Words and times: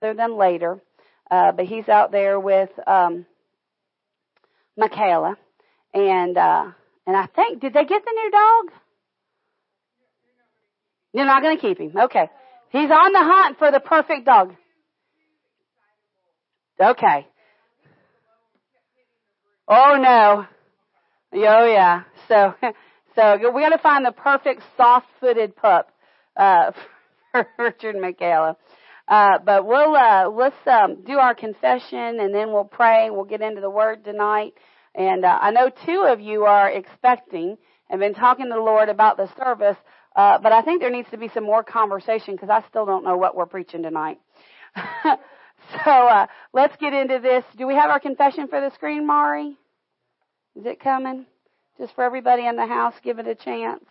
than 0.00 0.36
later. 0.36 0.80
Uh, 1.30 1.52
but 1.52 1.66
he's 1.66 1.88
out 1.88 2.10
there 2.10 2.40
with 2.40 2.70
um, 2.86 3.26
Michaela, 4.76 5.36
and 5.92 6.36
uh, 6.38 6.70
and 7.06 7.16
I 7.16 7.26
think 7.26 7.60
did 7.60 7.74
they 7.74 7.84
get 7.84 8.02
the 8.04 8.12
new 8.14 8.30
dog? 8.30 8.80
You're 11.12 11.26
not 11.26 11.42
going 11.42 11.56
to 11.56 11.60
keep 11.60 11.78
him. 11.78 11.92
Okay, 11.96 12.30
he's 12.70 12.90
on 12.90 13.12
the 13.12 13.22
hunt 13.22 13.58
for 13.58 13.70
the 13.70 13.80
perfect 13.80 14.24
dog. 14.24 14.54
Okay. 16.80 17.26
Oh 19.66 19.98
no. 20.00 20.46
Oh 21.34 21.66
yeah. 21.66 22.04
So 22.28 22.54
so 23.14 23.50
we 23.52 23.60
got 23.60 23.70
to 23.70 23.78
find 23.78 24.06
the 24.06 24.12
perfect 24.12 24.62
soft-footed 24.78 25.56
pup 25.56 25.90
uh, 26.36 26.70
for 27.32 27.46
Richard 27.58 27.96
Michaela. 28.00 28.56
Uh, 29.08 29.38
but 29.38 29.64
we'll 29.64 29.96
uh, 29.96 30.28
let's 30.28 30.54
um, 30.66 31.02
do 31.04 31.14
our 31.14 31.34
confession 31.34 32.20
and 32.20 32.34
then 32.34 32.52
we'll 32.52 32.64
pray. 32.64 33.08
We'll 33.10 33.24
get 33.24 33.40
into 33.40 33.62
the 33.62 33.70
Word 33.70 34.04
tonight. 34.04 34.52
And 34.94 35.24
uh, 35.24 35.38
I 35.40 35.50
know 35.50 35.70
two 35.86 36.04
of 36.06 36.20
you 36.20 36.44
are 36.44 36.70
expecting 36.70 37.56
and 37.88 38.00
been 38.00 38.14
talking 38.14 38.46
to 38.46 38.54
the 38.54 38.60
Lord 38.60 38.90
about 38.90 39.16
the 39.16 39.30
service, 39.42 39.76
uh, 40.14 40.38
but 40.42 40.52
I 40.52 40.60
think 40.60 40.80
there 40.80 40.90
needs 40.90 41.08
to 41.10 41.16
be 41.16 41.30
some 41.32 41.44
more 41.44 41.62
conversation 41.62 42.34
because 42.34 42.50
I 42.50 42.68
still 42.68 42.84
don't 42.84 43.04
know 43.04 43.16
what 43.16 43.34
we're 43.34 43.46
preaching 43.46 43.82
tonight. 43.82 44.18
so 45.84 45.90
uh, 45.90 46.26
let's 46.52 46.76
get 46.76 46.92
into 46.92 47.18
this. 47.18 47.44
Do 47.56 47.66
we 47.66 47.74
have 47.76 47.88
our 47.88 48.00
confession 48.00 48.48
for 48.48 48.60
the 48.60 48.70
screen, 48.74 49.06
Mari? 49.06 49.56
Is 50.54 50.66
it 50.66 50.80
coming? 50.80 51.24
Just 51.78 51.94
for 51.94 52.04
everybody 52.04 52.46
in 52.46 52.56
the 52.56 52.66
house, 52.66 52.94
give 53.02 53.18
it 53.18 53.26
a 53.26 53.34
chance. 53.34 53.84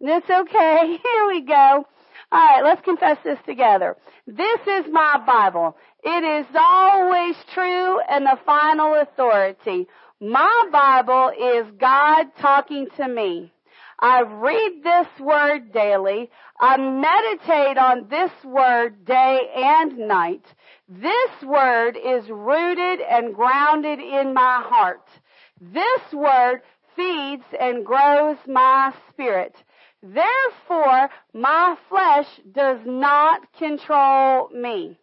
It's 0.00 0.28
okay. 0.28 0.98
Here 1.02 1.26
we 1.28 1.42
go. 1.42 1.86
All 2.32 2.40
right, 2.40 2.64
let's 2.64 2.82
confess 2.82 3.18
this 3.24 3.38
together. 3.46 3.96
This 4.26 4.60
is 4.66 4.86
my 4.90 5.22
Bible. 5.26 5.76
It 6.02 6.24
is 6.24 6.46
always 6.54 7.36
true 7.52 8.00
and 8.00 8.26
the 8.26 8.38
final 8.44 8.94
authority. 8.94 9.86
My 10.20 10.68
Bible 10.72 11.30
is 11.38 11.66
God 11.78 12.26
talking 12.40 12.88
to 12.96 13.08
me. 13.08 13.52
I 13.98 14.20
read 14.20 14.82
this 14.82 15.06
word 15.20 15.72
daily. 15.72 16.30
I 16.60 16.76
meditate 16.76 17.78
on 17.78 18.08
this 18.08 18.30
word 18.44 19.04
day 19.04 19.40
and 19.56 19.96
night. 19.98 20.44
This 20.88 21.30
word 21.42 21.96
is 21.96 22.28
rooted 22.28 23.00
and 23.00 23.34
grounded 23.34 24.00
in 24.00 24.34
my 24.34 24.62
heart. 24.64 25.08
This 25.60 26.12
word 26.12 26.62
feeds 26.96 27.44
and 27.58 27.84
grows 27.84 28.36
my 28.46 28.92
spirit. 29.10 29.54
Therefore, 30.04 31.08
my 31.32 31.76
flesh 31.88 32.26
does 32.52 32.80
not 32.84 33.40
control 33.54 34.50
me. 34.50 34.98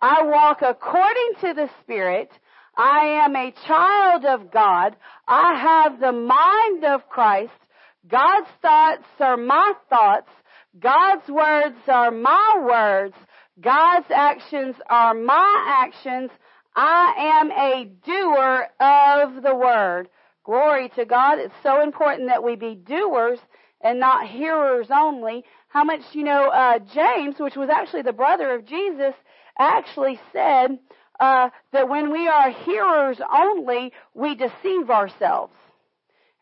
I 0.00 0.22
walk 0.22 0.62
according 0.62 1.32
to 1.40 1.54
the 1.54 1.68
Spirit. 1.82 2.30
I 2.76 3.24
am 3.24 3.34
a 3.34 3.52
child 3.66 4.24
of 4.24 4.52
God. 4.52 4.94
I 5.26 5.58
have 5.58 5.98
the 5.98 6.12
mind 6.12 6.84
of 6.84 7.08
Christ. 7.08 7.58
God's 8.06 8.48
thoughts 8.62 9.08
are 9.18 9.36
my 9.36 9.72
thoughts. 9.90 10.30
God's 10.78 11.28
words 11.28 11.78
are 11.88 12.12
my 12.12 12.62
words. 12.62 13.16
God's 13.60 14.06
actions 14.14 14.76
are 14.88 15.14
my 15.14 15.82
actions. 15.84 16.30
I 16.76 17.40
am 17.40 17.50
a 17.50 17.84
doer 18.04 18.68
of 18.78 19.42
the 19.42 19.56
word. 19.56 20.08
Glory 20.44 20.88
to 20.90 21.04
God. 21.04 21.40
It's 21.40 21.54
so 21.64 21.82
important 21.82 22.28
that 22.28 22.44
we 22.44 22.54
be 22.54 22.76
doers 22.76 23.40
and 23.80 24.00
not 24.00 24.28
hearers 24.28 24.88
only. 24.90 25.44
How 25.68 25.84
much, 25.84 26.00
you 26.12 26.24
know, 26.24 26.48
uh, 26.48 26.78
James, 26.94 27.36
which 27.38 27.56
was 27.56 27.68
actually 27.68 28.02
the 28.02 28.12
brother 28.12 28.54
of 28.54 28.64
Jesus, 28.64 29.14
actually 29.58 30.20
said 30.32 30.78
uh, 31.20 31.50
that 31.72 31.88
when 31.88 32.12
we 32.12 32.28
are 32.28 32.50
hearers 32.50 33.18
only, 33.32 33.92
we 34.14 34.34
deceive 34.34 34.90
ourselves. 34.90 35.54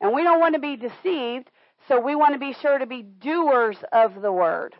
And 0.01 0.13
we 0.13 0.23
don't 0.23 0.41
want 0.41 0.55
to 0.55 0.61
be 0.61 0.77
deceived, 0.77 1.51
so 1.89 2.01
we 2.01 2.15
want 2.15 2.35
to 2.35 2.39
be 2.39 2.55
sure 2.61 2.79
to 2.79 2.87
be 2.87 3.03
doers 3.03 3.77
of 3.93 4.21
the 4.21 4.33
word. 4.33 4.75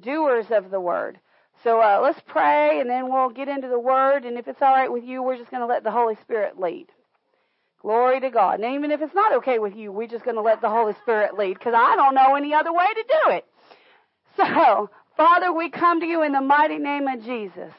Doers 0.00 0.46
of 0.50 0.70
the 0.70 0.80
word. 0.80 1.18
So 1.62 1.80
uh, 1.80 2.00
let's 2.02 2.20
pray, 2.26 2.80
and 2.80 2.90
then 2.90 3.12
we'll 3.12 3.30
get 3.30 3.48
into 3.48 3.68
the 3.68 3.78
word. 3.78 4.24
And 4.24 4.36
if 4.38 4.48
it's 4.48 4.60
all 4.60 4.74
right 4.74 4.92
with 4.92 5.04
you, 5.04 5.22
we're 5.22 5.38
just 5.38 5.50
going 5.50 5.62
to 5.62 5.66
let 5.66 5.84
the 5.84 5.90
Holy 5.90 6.16
Spirit 6.22 6.58
lead. 6.58 6.86
Glory 7.84 8.18
to 8.20 8.30
God. 8.30 8.60
And 8.60 8.74
even 8.74 8.90
if 8.90 9.02
it's 9.02 9.14
not 9.14 9.34
okay 9.34 9.58
with 9.58 9.76
you, 9.76 9.92
we're 9.92 10.08
just 10.08 10.24
going 10.24 10.36
to 10.36 10.42
let 10.42 10.62
the 10.62 10.70
Holy 10.70 10.94
Spirit 11.02 11.36
lead 11.36 11.58
because 11.58 11.74
I 11.76 11.96
don't 11.96 12.14
know 12.14 12.34
any 12.34 12.54
other 12.54 12.72
way 12.72 12.86
to 12.86 13.04
do 13.08 13.30
it. 13.32 13.44
So, 14.36 14.90
Father, 15.16 15.52
we 15.52 15.70
come 15.70 16.00
to 16.00 16.06
you 16.06 16.24
in 16.24 16.32
the 16.32 16.40
mighty 16.40 16.78
name 16.78 17.06
of 17.06 17.22
Jesus. 17.22 17.72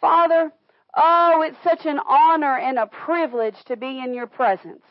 Father, 0.00 0.50
oh, 0.96 1.42
it's 1.46 1.62
such 1.62 1.86
an 1.86 2.00
honor 2.00 2.56
and 2.56 2.76
a 2.76 2.86
privilege 2.86 3.54
to 3.66 3.76
be 3.76 4.00
in 4.00 4.12
your 4.12 4.26
presence. 4.26 4.82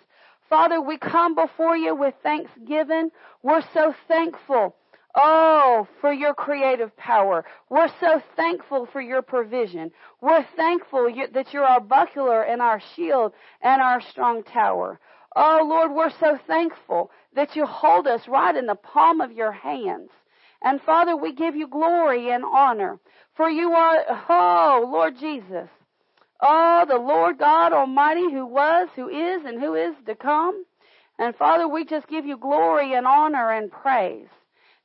Father, 0.50 0.80
we 0.80 0.98
come 0.98 1.36
before 1.36 1.76
you 1.76 1.94
with 1.94 2.14
thanksgiving. 2.24 3.10
We're 3.44 3.64
so 3.74 3.94
thankful 4.08 4.74
Oh, 5.14 5.88
for 6.00 6.14
your 6.14 6.34
creative 6.34 6.96
power. 6.96 7.44
We're 7.70 7.92
so 8.00 8.22
thankful 8.36 8.88
for 8.92 9.02
your 9.02 9.22
provision. 9.22 9.92
We're 10.22 10.46
thankful 10.56 11.14
that 11.34 11.54
you're 11.54 11.66
our 11.66 11.82
buckler 11.82 12.44
and 12.44 12.62
our 12.62 12.82
shield 12.96 13.34
and 13.62 13.82
our 13.82 14.02
strong 14.02 14.44
tower. 14.44 15.00
Oh, 15.36 15.66
Lord, 15.68 15.92
we're 15.92 16.18
so 16.20 16.38
thankful 16.48 17.12
that 17.36 17.56
you 17.56 17.66
hold 17.66 18.08
us 18.08 18.28
right 18.28 18.56
in 18.56 18.68
the 18.68 18.76
palm 18.76 19.22
of 19.22 19.32
your 19.32 19.52
hands. 19.52 20.10
And 20.62 20.82
Father, 20.82 21.16
we 21.16 21.34
give 21.34 21.56
you 21.56 21.68
glory 21.68 22.32
and 22.32 22.44
honor. 22.46 23.00
For 23.36 23.50
you 23.50 23.72
are, 23.72 24.26
oh, 24.30 24.90
Lord 24.92 25.18
Jesus. 25.20 25.70
Oh, 26.42 26.86
the 26.88 26.98
Lord 26.98 27.38
God 27.38 27.74
Almighty 27.74 28.32
who 28.32 28.46
was, 28.46 28.90
who 28.96 29.10
is, 29.10 29.44
and 29.46 29.60
who 29.60 29.76
is 29.76 29.96
to 30.06 30.16
come. 30.16 30.66
And 31.20 31.36
Father, 31.36 31.68
we 31.68 31.86
just 31.86 32.08
give 32.08 32.26
you 32.26 32.38
glory 32.38 32.94
and 32.94 33.06
honor 33.06 33.52
and 33.52 33.72
praise. 33.72 34.28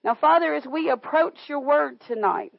Now, 0.07 0.15
Father, 0.15 0.55
as 0.55 0.65
we 0.65 0.89
approach 0.89 1.37
your 1.49 1.59
word 1.59 2.01
tonight, 2.07 2.53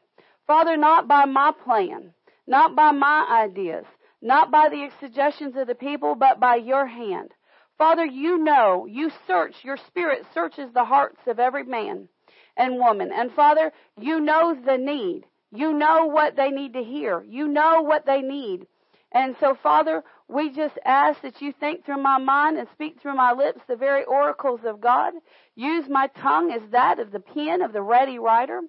Father, 0.48 0.76
not 0.76 1.08
by 1.08 1.24
my 1.24 1.54
plan, 1.64 2.14
not 2.46 2.76
by 2.76 2.92
my 2.92 3.26
ideas, 3.46 3.86
not 4.22 4.52
by 4.52 4.68
the 4.68 4.90
suggestions 5.00 5.56
of 5.56 5.66
the 5.68 5.74
people, 5.74 6.14
but 6.16 6.42
by 6.42 6.58
your 6.58 6.86
hand. 6.86 7.30
Father, 7.78 8.04
you 8.04 8.38
know, 8.38 8.86
you 8.86 9.10
search, 9.26 9.64
your 9.64 9.78
spirit 9.78 10.26
searches 10.34 10.74
the 10.74 10.84
hearts 10.84 11.22
of 11.26 11.40
every 11.40 11.64
man 11.64 12.10
and 12.58 12.80
woman. 12.80 13.14
And 13.14 13.32
Father, 13.32 13.72
you 13.98 14.20
know 14.20 14.54
the 14.54 14.78
need. 14.78 15.24
You 15.54 15.72
know 15.72 16.06
what 16.06 16.36
they 16.36 16.50
need 16.50 16.74
to 16.74 16.84
hear. 16.84 17.24
You 17.24 17.48
know 17.48 17.82
what 17.82 18.06
they 18.06 18.20
need. 18.22 18.68
And 19.14 19.38
so, 19.40 19.56
Father, 19.64 20.04
we 20.30 20.50
just 20.52 20.78
ask 20.84 21.22
that 21.22 21.42
you 21.42 21.54
think 21.54 21.86
through 21.86 22.02
my 22.02 22.18
mind 22.18 22.58
and 22.58 22.68
speak 22.74 23.00
through 23.02 23.16
my 23.16 23.32
lips 23.32 23.62
the 23.68 23.78
very 23.78 24.04
oracles 24.04 24.60
of 24.66 24.82
God. 24.82 25.14
Use 25.56 25.86
my 25.88 26.08
tongue 26.08 26.52
as 26.52 26.62
that 26.72 27.00
of 27.00 27.12
the 27.12 27.20
pen 27.20 27.62
of 27.62 27.72
the 27.72 27.82
ready 27.82 28.20
writer 28.20 28.62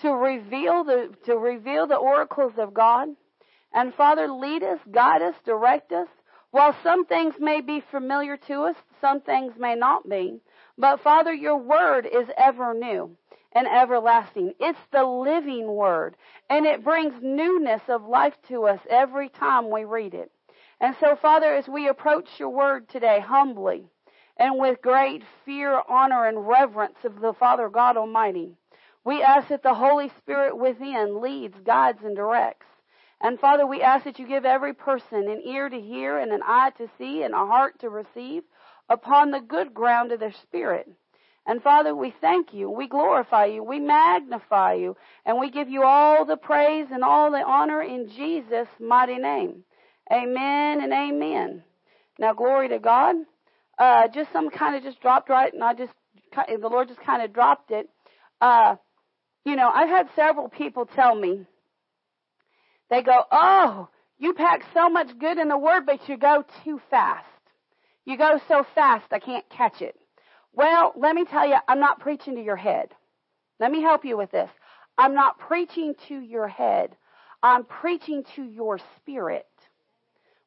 to 0.00 0.10
reveal 0.10 0.82
the, 0.82 1.14
to 1.26 1.36
reveal 1.36 1.86
the 1.86 1.96
oracles 1.96 2.54
of 2.58 2.72
God. 2.72 3.08
And 3.72 3.94
Father, 3.94 4.28
lead 4.28 4.62
us, 4.62 4.78
guide 4.90 5.20
us, 5.20 5.34
direct 5.44 5.92
us. 5.92 6.08
While 6.52 6.74
some 6.82 7.04
things 7.04 7.34
may 7.38 7.60
be 7.60 7.82
familiar 7.90 8.36
to 8.46 8.62
us, 8.62 8.76
some 9.00 9.20
things 9.20 9.54
may 9.58 9.74
not 9.74 10.08
be. 10.08 10.40
But 10.78 11.02
Father, 11.02 11.34
your 11.34 11.58
word 11.58 12.06
is 12.06 12.28
ever 12.36 12.72
new 12.72 13.16
and 13.52 13.66
everlasting. 13.66 14.54
It's 14.58 14.78
the 14.90 15.04
living 15.04 15.66
word 15.66 16.16
and 16.48 16.64
it 16.64 16.82
brings 16.82 17.14
newness 17.20 17.82
of 17.88 18.06
life 18.06 18.34
to 18.48 18.64
us 18.64 18.80
every 18.88 19.28
time 19.28 19.70
we 19.70 19.84
read 19.84 20.14
it. 20.14 20.30
And 20.80 20.96
so, 21.00 21.16
Father, 21.16 21.54
as 21.54 21.68
we 21.68 21.88
approach 21.88 22.28
your 22.38 22.50
word 22.50 22.88
today 22.88 23.20
humbly 23.20 23.86
and 24.36 24.58
with 24.58 24.82
great 24.82 25.22
fear, 25.44 25.80
honor, 25.88 26.26
and 26.26 26.46
reverence 26.46 26.98
of 27.04 27.20
the 27.20 27.32
Father 27.32 27.68
God 27.68 27.96
Almighty, 27.96 28.56
we 29.04 29.22
ask 29.22 29.48
that 29.48 29.62
the 29.62 29.74
Holy 29.74 30.10
Spirit 30.18 30.56
within 30.56 31.20
leads, 31.20 31.56
guides, 31.60 32.02
and 32.02 32.16
directs. 32.16 32.66
And 33.20 33.38
Father, 33.38 33.66
we 33.66 33.80
ask 33.82 34.04
that 34.04 34.18
you 34.18 34.26
give 34.26 34.44
every 34.44 34.74
person 34.74 35.28
an 35.28 35.42
ear 35.44 35.68
to 35.68 35.80
hear 35.80 36.18
and 36.18 36.32
an 36.32 36.42
eye 36.44 36.72
to 36.78 36.88
see 36.98 37.22
and 37.22 37.34
a 37.34 37.46
heart 37.46 37.78
to 37.80 37.88
receive 37.88 38.42
upon 38.88 39.30
the 39.30 39.40
good 39.40 39.72
ground 39.72 40.12
of 40.12 40.20
their 40.20 40.32
spirit. 40.32 40.90
And 41.46 41.62
Father, 41.62 41.94
we 41.94 42.10
thank 42.20 42.54
you, 42.54 42.70
we 42.70 42.88
glorify 42.88 43.46
you, 43.46 43.62
we 43.62 43.78
magnify 43.78 44.74
you, 44.74 44.96
and 45.26 45.38
we 45.38 45.50
give 45.50 45.68
you 45.68 45.84
all 45.84 46.24
the 46.24 46.38
praise 46.38 46.86
and 46.90 47.04
all 47.04 47.30
the 47.30 47.42
honor 47.42 47.82
in 47.82 48.08
Jesus' 48.08 48.68
mighty 48.80 49.18
name. 49.18 49.64
Amen 50.12 50.80
and 50.82 50.92
amen. 50.92 51.62
Now, 52.18 52.34
glory 52.34 52.68
to 52.68 52.78
God. 52.78 53.16
Uh, 53.78 54.08
just 54.08 54.32
some 54.32 54.50
kind 54.50 54.76
of 54.76 54.82
just 54.82 55.00
dropped 55.00 55.28
right, 55.28 55.52
and 55.52 55.64
I 55.64 55.74
just, 55.74 55.92
the 56.36 56.68
Lord 56.68 56.88
just 56.88 57.00
kind 57.00 57.22
of 57.22 57.32
dropped 57.32 57.70
it. 57.70 57.88
Uh, 58.40 58.76
you 59.44 59.56
know, 59.56 59.68
I've 59.68 59.88
had 59.88 60.08
several 60.14 60.48
people 60.48 60.86
tell 60.86 61.14
me, 61.14 61.46
they 62.90 63.02
go, 63.02 63.22
oh, 63.32 63.88
you 64.18 64.34
pack 64.34 64.62
so 64.72 64.88
much 64.88 65.18
good 65.18 65.38
in 65.38 65.48
the 65.48 65.58
Word, 65.58 65.86
but 65.86 66.08
you 66.08 66.16
go 66.16 66.44
too 66.62 66.80
fast. 66.90 67.26
You 68.04 68.16
go 68.16 68.38
so 68.46 68.64
fast, 68.74 69.06
I 69.10 69.18
can't 69.18 69.48
catch 69.48 69.80
it. 69.82 69.96
Well, 70.52 70.92
let 70.96 71.16
me 71.16 71.24
tell 71.24 71.48
you, 71.48 71.56
I'm 71.66 71.80
not 71.80 71.98
preaching 72.00 72.36
to 72.36 72.42
your 72.42 72.56
head. 72.56 72.90
Let 73.58 73.72
me 73.72 73.82
help 73.82 74.04
you 74.04 74.16
with 74.16 74.30
this. 74.30 74.50
I'm 74.96 75.14
not 75.14 75.38
preaching 75.38 75.94
to 76.08 76.14
your 76.20 76.46
head. 76.46 76.96
I'm 77.42 77.64
preaching 77.64 78.24
to 78.36 78.42
your 78.42 78.78
spirit. 78.96 79.46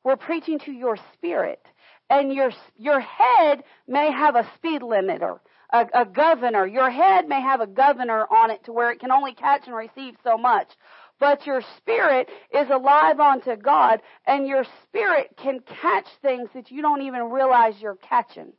We're 0.07 0.15
preaching 0.15 0.57
to 0.59 0.71
your 0.71 0.95
spirit. 1.15 1.59
And 2.09 2.33
your, 2.33 2.51
your 2.77 3.01
head 3.01 3.65
may 3.89 4.09
have 4.09 4.37
a 4.37 4.49
speed 4.55 4.81
limiter, 4.81 5.39
a, 5.73 5.85
a 5.93 6.05
governor. 6.05 6.65
Your 6.65 6.89
head 6.89 7.27
may 7.27 7.41
have 7.41 7.59
a 7.59 7.67
governor 7.67 8.25
on 8.31 8.49
it 8.49 8.63
to 8.63 8.71
where 8.71 8.89
it 8.89 9.01
can 9.01 9.11
only 9.11 9.33
catch 9.33 9.67
and 9.67 9.75
receive 9.75 10.15
so 10.23 10.37
much 10.37 10.69
but 11.19 11.45
your 11.47 11.61
spirit 11.77 12.29
is 12.53 12.69
alive 12.69 13.19
unto 13.19 13.55
God, 13.55 14.01
and 14.27 14.47
your 14.47 14.63
spirit 14.83 15.35
can 15.35 15.61
catch 15.81 16.05
things 16.21 16.47
that 16.53 16.69
you 16.69 16.83
don't 16.83 17.01
even 17.01 17.31
realize 17.31 17.73
you're 17.81 17.95
catching. 17.95 18.53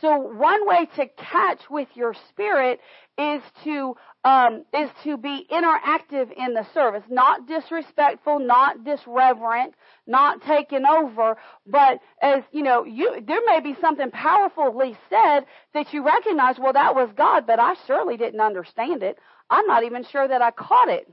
So 0.00 0.16
one 0.18 0.66
way 0.66 0.86
to 0.96 1.06
catch 1.16 1.60
with 1.70 1.88
your 1.94 2.14
spirit 2.30 2.80
is 3.16 3.42
to 3.64 3.96
um, 4.24 4.64
is 4.72 4.90
to 5.04 5.16
be 5.16 5.46
interactive 5.50 6.32
in 6.32 6.54
the 6.54 6.66
service, 6.74 7.04
not 7.08 7.46
disrespectful, 7.46 8.38
not 8.40 8.84
disreverent, 8.84 9.74
not 10.06 10.42
taken 10.42 10.84
over, 10.86 11.36
but 11.66 12.00
as 12.20 12.42
you 12.50 12.62
know, 12.62 12.84
you 12.84 13.22
there 13.26 13.40
may 13.46 13.60
be 13.60 13.76
something 13.80 14.10
powerfully 14.10 14.96
said 15.10 15.40
that 15.74 15.92
you 15.92 16.04
recognize. 16.04 16.58
Well, 16.58 16.72
that 16.72 16.94
was 16.94 17.10
God, 17.16 17.46
but 17.46 17.60
I 17.60 17.74
surely 17.86 18.16
didn't 18.16 18.40
understand 18.40 19.02
it. 19.02 19.18
I'm 19.50 19.66
not 19.66 19.84
even 19.84 20.04
sure 20.04 20.26
that 20.26 20.42
I 20.42 20.50
caught 20.50 20.88
it. 20.88 21.10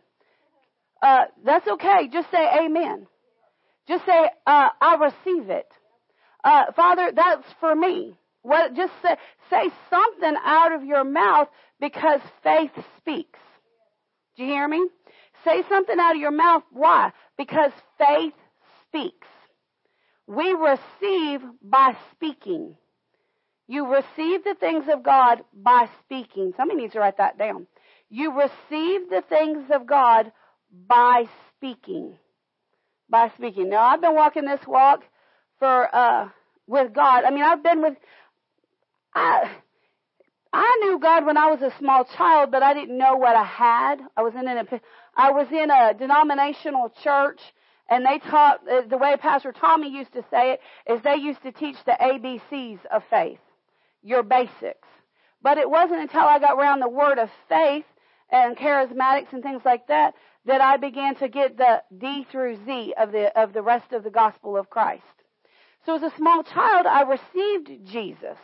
Uh, 1.02 1.26
that's 1.46 1.68
okay. 1.68 2.10
Just 2.12 2.32
say 2.32 2.48
amen. 2.66 3.08
Just 3.88 4.06
say, 4.06 4.30
uh, 4.48 4.70
I 4.80 4.96
receive 4.96 5.50
it. 5.50 5.68
Uh, 6.44 6.72
Father, 6.76 7.12
that's 7.16 7.46
for 7.60 7.76
me. 7.76 8.18
What, 8.44 8.76
just 8.76 8.94
say, 9.02 9.16
say 9.50 9.70
something 9.90 10.36
out 10.44 10.74
of 10.74 10.84
your 10.84 11.04
mouth 11.04 11.48
because 11.80 12.22
faith 12.44 12.72
speaks. 12.98 13.40
Do 14.36 14.44
you 14.44 14.50
hear 14.54 14.68
me? 14.68 14.88
Say 15.44 15.64
something 15.70 16.00
out 16.00 16.16
of 16.16 16.22
your 16.22 16.32
mouth. 16.32 16.64
Why? 16.72 17.12
Because 17.38 17.72
faith 17.98 18.34
speaks. 18.88 19.28
We 20.28 20.54
receive 20.54 21.42
by 21.62 21.96
speaking. 22.12 22.76
You 23.68 23.88
receive 23.88 24.44
the 24.44 24.56
things 24.60 24.86
of 24.92 25.04
God 25.04 25.44
by 25.54 25.88
speaking. 26.04 26.54
Somebody 26.58 26.82
needs 26.82 26.94
to 26.94 27.00
write 27.00 27.18
that 27.18 27.38
down. 27.38 27.68
You 28.10 28.32
receive 28.38 29.10
the 29.10 29.24
things 29.28 29.70
of 29.74 29.86
God 29.88 30.32
by 30.88 31.26
speaking. 31.56 32.18
By 33.10 33.32
speaking. 33.38 33.70
Now 33.70 33.82
I've 33.82 34.02
been 34.02 34.16
walking 34.16 34.46
this 34.46 34.66
walk 34.68 35.04
for 35.60 35.94
uh 35.96 36.30
with 36.68 36.94
God. 36.94 37.24
I 37.24 37.32
mean 37.32 37.44
I've 37.44 37.64
been 37.64 37.82
with 37.82 37.96
I 39.14 39.52
I 40.54 40.80
knew 40.84 41.00
God 41.00 41.26
when 41.26 41.38
I 41.38 41.50
was 41.50 41.62
a 41.62 41.74
small 41.80 42.04
child, 42.04 42.52
but 42.52 42.62
I 42.62 42.74
didn't 42.74 42.98
know 42.98 43.16
what 43.16 43.36
I 43.36 43.44
had. 43.44 44.02
I 44.18 44.22
was 44.22 44.34
in 44.36 44.48
an 44.48 44.68
I 45.16 45.32
was 45.32 45.48
in 45.52 45.70
a 45.72 45.94
denominational 45.94 46.92
church 47.04 47.40
and 47.90 48.06
they 48.06 48.20
taught 48.20 48.62
uh, 48.70 48.82
the 48.90 48.98
way 48.98 49.16
Pastor 49.18 49.52
Tommy 49.52 49.90
used 49.90 50.14
to 50.14 50.24
say 50.32 50.54
it 50.54 50.62
is 50.92 51.02
they 51.02 51.16
used 51.16 51.42
to 51.44 51.52
teach 51.52 51.76
the 51.86 51.98
ABCs 52.00 52.80
of 52.86 53.04
faith, 53.10 53.40
your 54.02 54.24
basics. 54.24 54.88
But 55.42 55.58
it 55.58 55.70
wasn't 55.70 56.02
until 56.02 56.22
I 56.22 56.40
got 56.40 56.58
around 56.58 56.80
the 56.80 56.90
word 56.90 57.18
of 57.18 57.30
faith 57.50 57.86
and 58.30 58.56
charismatics 58.56 59.34
and 59.34 59.44
things 59.44 59.62
like 59.66 59.88
that 59.88 60.14
that 60.46 60.62
I 60.62 60.78
began 60.78 61.16
to 61.16 61.28
get 61.28 61.58
the 61.58 61.84
D 61.98 62.26
through 62.32 62.58
Z 62.66 62.94
of 62.98 63.12
the, 63.12 63.38
of 63.40 63.54
the 63.54 63.62
rest 63.62 63.92
of 63.92 64.04
the 64.04 64.10
gospel 64.10 64.58
of 64.58 64.70
Christ. 64.70 65.04
So 65.86 65.96
as 65.96 66.04
a 66.04 66.16
small 66.16 66.44
child, 66.44 66.86
I 66.86 67.02
received 67.02 67.86
Jesus. 67.86 68.38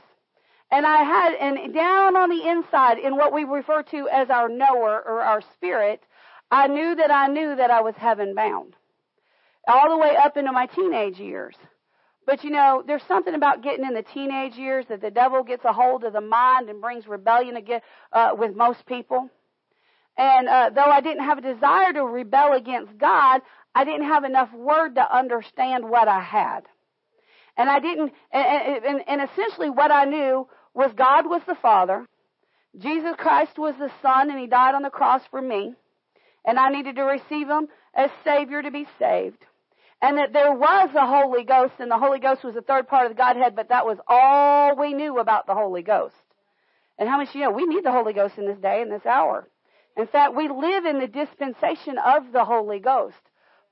And 0.70 0.86
I 0.86 1.04
had, 1.04 1.34
and 1.36 1.74
down 1.74 2.18
on 2.18 2.30
the 2.30 2.48
inside, 2.48 3.00
in 3.00 3.16
what 3.16 3.34
we 3.34 3.46
refer 3.46 3.84
to 3.84 4.10
as 4.10 4.30
our 4.30 4.50
knower 4.50 5.02
or 5.06 5.22
our 5.22 5.42
spirit, 5.54 6.04
I 6.52 6.68
knew 6.68 6.96
that 6.96 7.12
I 7.12 7.28
knew 7.28 7.56
that 7.56 7.72
I 7.72 7.82
was 7.82 7.96
heaven 7.96 8.36
bound. 8.36 8.76
All 9.68 9.90
the 9.90 9.98
way 9.98 10.16
up 10.16 10.36
into 10.38 10.52
my 10.52 10.66
teenage 10.66 11.20
years. 11.20 11.56
But 12.26 12.44
you 12.44 12.50
know, 12.50 12.84
there's 12.86 13.04
something 13.08 13.34
about 13.34 13.64
getting 13.64 13.86
in 13.86 13.94
the 13.94 14.04
teenage 14.04 14.56
years 14.56 14.86
that 14.90 15.02
the 15.02 15.12
devil 15.12 15.44
gets 15.44 15.64
a 15.64 15.72
hold 15.72 16.04
of 16.04 16.12
the 16.12 16.22
mind 16.22 16.70
and 16.70 16.82
brings 16.82 17.08
rebellion 17.08 17.56
again, 17.56 17.82
uh, 18.12 18.32
with 18.38 18.54
most 18.56 18.86
people. 18.86 19.30
And 20.18 20.50
uh, 20.50 20.72
though 20.74 20.82
I 20.82 21.00
didn't 21.00 21.24
have 21.24 21.38
a 21.38 21.54
desire 21.54 21.94
to 21.94 22.04
rebel 22.04 22.54
against 22.54 22.98
God, 22.98 23.42
I 23.74 23.86
didn't 23.86 24.08
have 24.08 24.26
enough 24.26 24.52
word 24.54 24.96
to 24.96 25.16
understand 25.16 25.90
what 25.90 26.10
I 26.10 26.20
had. 26.20 26.62
And 27.56 27.70
I 27.70 27.80
didn't, 27.80 28.12
and, 28.32 28.84
and, 28.86 29.04
and 29.08 29.30
essentially 29.30 29.70
what 29.70 29.92
I 29.92 30.06
knew 30.06 30.48
was 30.78 30.94
God 30.96 31.28
was 31.28 31.42
the 31.48 31.56
Father, 31.56 32.06
Jesus 32.78 33.16
Christ 33.18 33.58
was 33.58 33.74
the 33.80 33.90
Son, 34.04 34.30
and 34.30 34.40
He 34.40 34.46
died 34.46 34.76
on 34.76 34.84
the 34.84 34.92
cross 34.92 35.24
for 35.32 35.42
me, 35.42 35.74
and 36.46 36.60
I 36.60 36.70
needed 36.70 36.96
to 36.98 37.02
receive 37.02 37.50
Him 37.50 37.68
as 37.96 38.12
Savior 38.24 38.62
to 38.62 38.70
be 38.70 38.86
saved. 39.00 39.44
And 40.04 40.20
that 40.20 40.34
there 40.34 40.54
was 40.54 40.90
a 40.94 41.08
Holy 41.08 41.44
Ghost, 41.44 41.74
and 41.80 41.90
the 41.90 41.98
Holy 41.98 42.20
Ghost 42.20 42.44
was 42.44 42.54
the 42.54 42.62
third 42.62 42.88
part 42.88 43.08
of 43.08 43.12
the 43.12 43.18
Godhead, 43.18 43.56
but 43.56 43.70
that 43.70 43.88
was 43.88 43.98
all 44.08 44.76
we 44.76 44.94
knew 44.94 45.18
about 45.18 45.48
the 45.48 45.56
Holy 45.56 45.82
Ghost. 45.82 46.14
And 47.00 47.10
how 47.10 47.18
much 47.18 47.34
you 47.34 47.42
know? 47.42 47.50
We 47.50 47.66
need 47.66 47.84
the 47.84 47.92
Holy 47.92 48.14
Ghost 48.14 48.38
in 48.38 48.46
this 48.46 48.60
day, 48.60 48.84
in 48.84 48.90
this 48.92 49.06
hour. 49.08 49.50
In 49.98 50.06
fact, 50.06 50.36
we 50.36 50.48
live 50.48 50.86
in 50.86 51.00
the 51.00 51.08
dispensation 51.08 51.98
of 51.98 52.32
the 52.32 52.46
Holy 52.46 52.80
Ghost, 52.80 53.16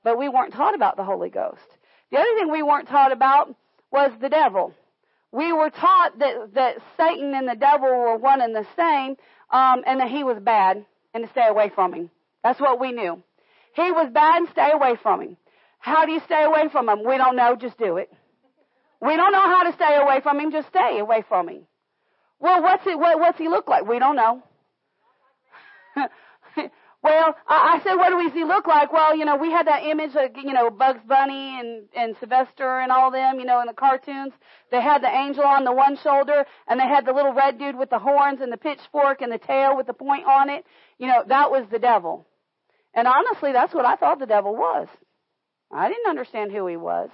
but 0.02 0.18
we 0.18 0.28
weren't 0.28 0.54
taught 0.54 0.74
about 0.74 0.96
the 0.96 1.04
Holy 1.04 1.30
Ghost. 1.30 1.68
The 2.10 2.18
other 2.18 2.34
thing 2.36 2.50
we 2.50 2.64
weren't 2.64 2.88
taught 2.88 3.12
about 3.12 3.54
was 3.92 4.10
the 4.20 4.28
devil. 4.28 4.74
We 5.36 5.52
were 5.52 5.68
taught 5.68 6.18
that, 6.18 6.54
that 6.54 6.76
Satan 6.96 7.34
and 7.34 7.46
the 7.46 7.56
devil 7.56 7.90
were 7.90 8.16
one 8.16 8.40
and 8.40 8.56
the 8.56 8.66
same, 8.74 9.16
um, 9.50 9.84
and 9.86 10.00
that 10.00 10.08
he 10.08 10.24
was 10.24 10.38
bad 10.40 10.86
and 11.12 11.24
to 11.24 11.30
stay 11.30 11.46
away 11.46 11.70
from 11.74 11.92
him. 11.92 12.10
That's 12.42 12.58
what 12.58 12.80
we 12.80 12.90
knew. 12.90 13.22
He 13.74 13.92
was 13.92 14.08
bad 14.10 14.36
and 14.36 14.48
stay 14.48 14.70
away 14.72 14.94
from 15.02 15.20
him. 15.20 15.36
How 15.78 16.06
do 16.06 16.12
you 16.12 16.20
stay 16.24 16.42
away 16.42 16.70
from 16.72 16.88
him? 16.88 17.04
We 17.06 17.18
don't 17.18 17.36
know, 17.36 17.54
just 17.54 17.76
do 17.76 17.98
it. 17.98 18.10
We 19.02 19.14
don't 19.14 19.32
know 19.32 19.44
how 19.44 19.64
to 19.64 19.74
stay 19.74 19.98
away 20.00 20.22
from 20.22 20.40
him, 20.40 20.52
just 20.52 20.68
stay 20.68 20.98
away 21.00 21.22
from 21.28 21.50
him. 21.50 21.66
Well, 22.40 22.62
what's 22.62 22.86
it, 22.86 22.98
what, 22.98 23.20
what's 23.20 23.36
he 23.36 23.48
look 23.48 23.68
like? 23.68 23.86
We 23.86 23.98
don't 23.98 24.16
know. 24.16 24.42
well, 27.02 27.36
I, 27.46 27.78
I 27.78 27.84
said, 27.84 27.94
what 27.94 28.10
does 28.10 28.32
he 28.32 28.44
look 28.44 28.66
like? 28.66 28.92
Well, 28.92 29.16
you 29.16 29.24
know, 29.24 29.36
we 29.36 29.50
had 29.50 29.66
that 29.66 29.84
image 29.84 30.14
of, 30.16 30.36
you 30.36 30.52
know, 30.52 30.70
Bugs 30.70 31.02
Bunny 31.06 31.60
and, 31.60 31.84
and 31.94 32.16
Sylvester 32.18 32.80
and 32.80 32.90
all 32.90 33.10
them, 33.10 33.38
you 33.38 33.44
know, 33.44 33.60
in 33.60 33.66
the 33.66 33.74
cartoons. 33.74 34.32
They 34.70 34.80
had 34.80 35.02
the 35.02 35.08
angel 35.08 35.44
on 35.44 35.64
the 35.64 35.72
one 35.72 35.96
shoulder 36.02 36.44
and 36.66 36.80
they 36.80 36.86
had 36.86 37.06
the 37.06 37.12
little 37.12 37.32
red 37.32 37.58
dude 37.58 37.76
with 37.76 37.90
the 37.90 37.98
horns 37.98 38.40
and 38.40 38.52
the 38.52 38.56
pitchfork 38.56 39.20
and 39.20 39.30
the 39.30 39.38
tail 39.38 39.76
with 39.76 39.86
the 39.86 39.92
point 39.92 40.26
on 40.26 40.50
it. 40.50 40.64
You 40.98 41.06
know, 41.06 41.22
that 41.28 41.50
was 41.50 41.66
the 41.70 41.78
devil. 41.78 42.26
And 42.94 43.06
honestly, 43.06 43.52
that's 43.52 43.74
what 43.74 43.84
I 43.84 43.96
thought 43.96 44.18
the 44.18 44.26
devil 44.26 44.54
was. 44.54 44.88
I 45.70 45.88
didn't 45.88 46.08
understand 46.08 46.50
who 46.52 46.66
he 46.66 46.76
was. 46.76 47.10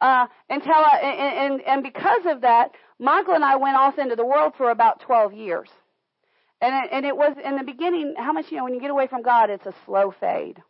Uh, 0.00 0.26
until 0.50 0.74
I, 0.74 0.98
and, 1.02 1.52
and, 1.54 1.62
and 1.62 1.82
because 1.82 2.26
of 2.26 2.42
that, 2.42 2.72
Michael 2.98 3.34
and 3.34 3.44
I 3.44 3.56
went 3.56 3.76
off 3.76 3.98
into 3.98 4.14
the 4.14 4.26
world 4.26 4.52
for 4.56 4.70
about 4.70 5.00
12 5.00 5.32
years. 5.32 5.68
And 6.60 6.74
it, 6.84 6.90
and 6.92 7.06
it 7.06 7.16
was 7.16 7.36
in 7.42 7.56
the 7.56 7.62
beginning, 7.62 8.14
how 8.16 8.32
much, 8.32 8.50
you 8.50 8.56
know, 8.56 8.64
when 8.64 8.74
you 8.74 8.80
get 8.80 8.90
away 8.90 9.06
from 9.06 9.22
God, 9.22 9.50
it's 9.50 9.66
a 9.66 9.74
slow 9.84 10.14
fade. 10.18 10.62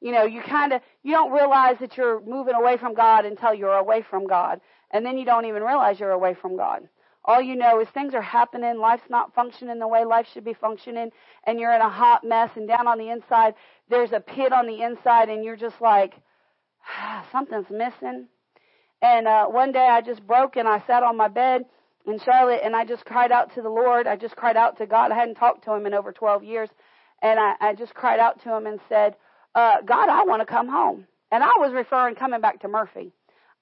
You 0.00 0.12
know, 0.12 0.24
you 0.24 0.42
kind 0.42 0.72
of, 0.72 0.82
you 1.02 1.12
don't 1.12 1.32
realize 1.32 1.76
that 1.80 1.96
you're 1.96 2.20
moving 2.20 2.54
away 2.54 2.76
from 2.76 2.94
God 2.94 3.24
until 3.24 3.54
you're 3.54 3.76
away 3.76 4.02
from 4.02 4.26
God. 4.26 4.60
And 4.90 5.06
then 5.06 5.16
you 5.16 5.24
don't 5.24 5.46
even 5.46 5.62
realize 5.62 6.00
you're 6.00 6.10
away 6.10 6.34
from 6.34 6.56
God. 6.56 6.88
All 7.24 7.40
you 7.40 7.56
know 7.56 7.80
is 7.80 7.88
things 7.88 8.12
are 8.12 8.20
happening, 8.20 8.78
life's 8.78 9.08
not 9.08 9.34
functioning 9.34 9.78
the 9.78 9.88
way 9.88 10.04
life 10.04 10.26
should 10.34 10.44
be 10.44 10.52
functioning, 10.52 11.10
and 11.44 11.58
you're 11.58 11.72
in 11.72 11.80
a 11.80 11.88
hot 11.88 12.22
mess, 12.22 12.50
and 12.54 12.68
down 12.68 12.86
on 12.86 12.98
the 12.98 13.08
inside, 13.08 13.54
there's 13.88 14.12
a 14.12 14.20
pit 14.20 14.52
on 14.52 14.66
the 14.66 14.82
inside, 14.82 15.30
and 15.30 15.42
you're 15.42 15.56
just 15.56 15.80
like, 15.80 16.12
ah, 16.86 17.26
something's 17.32 17.70
missing. 17.70 18.28
And 19.00 19.26
uh, 19.26 19.46
one 19.46 19.72
day 19.72 19.86
I 19.86 20.00
just 20.00 20.26
broke 20.26 20.56
and 20.56 20.68
I 20.68 20.82
sat 20.86 21.02
on 21.02 21.16
my 21.16 21.28
bed 21.28 21.64
in 22.06 22.18
Charlotte, 22.18 22.60
and 22.62 22.76
I 22.76 22.84
just 22.84 23.04
cried 23.04 23.32
out 23.32 23.54
to 23.54 23.62
the 23.62 23.68
Lord. 23.68 24.06
I 24.06 24.16
just 24.16 24.36
cried 24.36 24.56
out 24.56 24.78
to 24.78 24.86
God. 24.86 25.10
I 25.10 25.16
hadn't 25.16 25.36
talked 25.36 25.64
to 25.64 25.72
Him 25.72 25.86
in 25.86 25.94
over 25.94 26.12
12 26.12 26.44
years, 26.44 26.68
and 27.22 27.38
I, 27.40 27.54
I 27.60 27.74
just 27.74 27.94
cried 27.94 28.20
out 28.20 28.42
to 28.42 28.54
Him 28.54 28.66
and 28.66 28.80
said, 28.88 29.16
uh, 29.54 29.80
God, 29.86 30.08
I 30.08 30.24
want 30.24 30.40
to 30.40 30.46
come 30.46 30.68
home. 30.68 31.06
And 31.30 31.42
I 31.42 31.52
was 31.58 31.72
referring 31.72 32.16
coming 32.16 32.40
back 32.40 32.60
to 32.60 32.68
Murphy. 32.68 33.12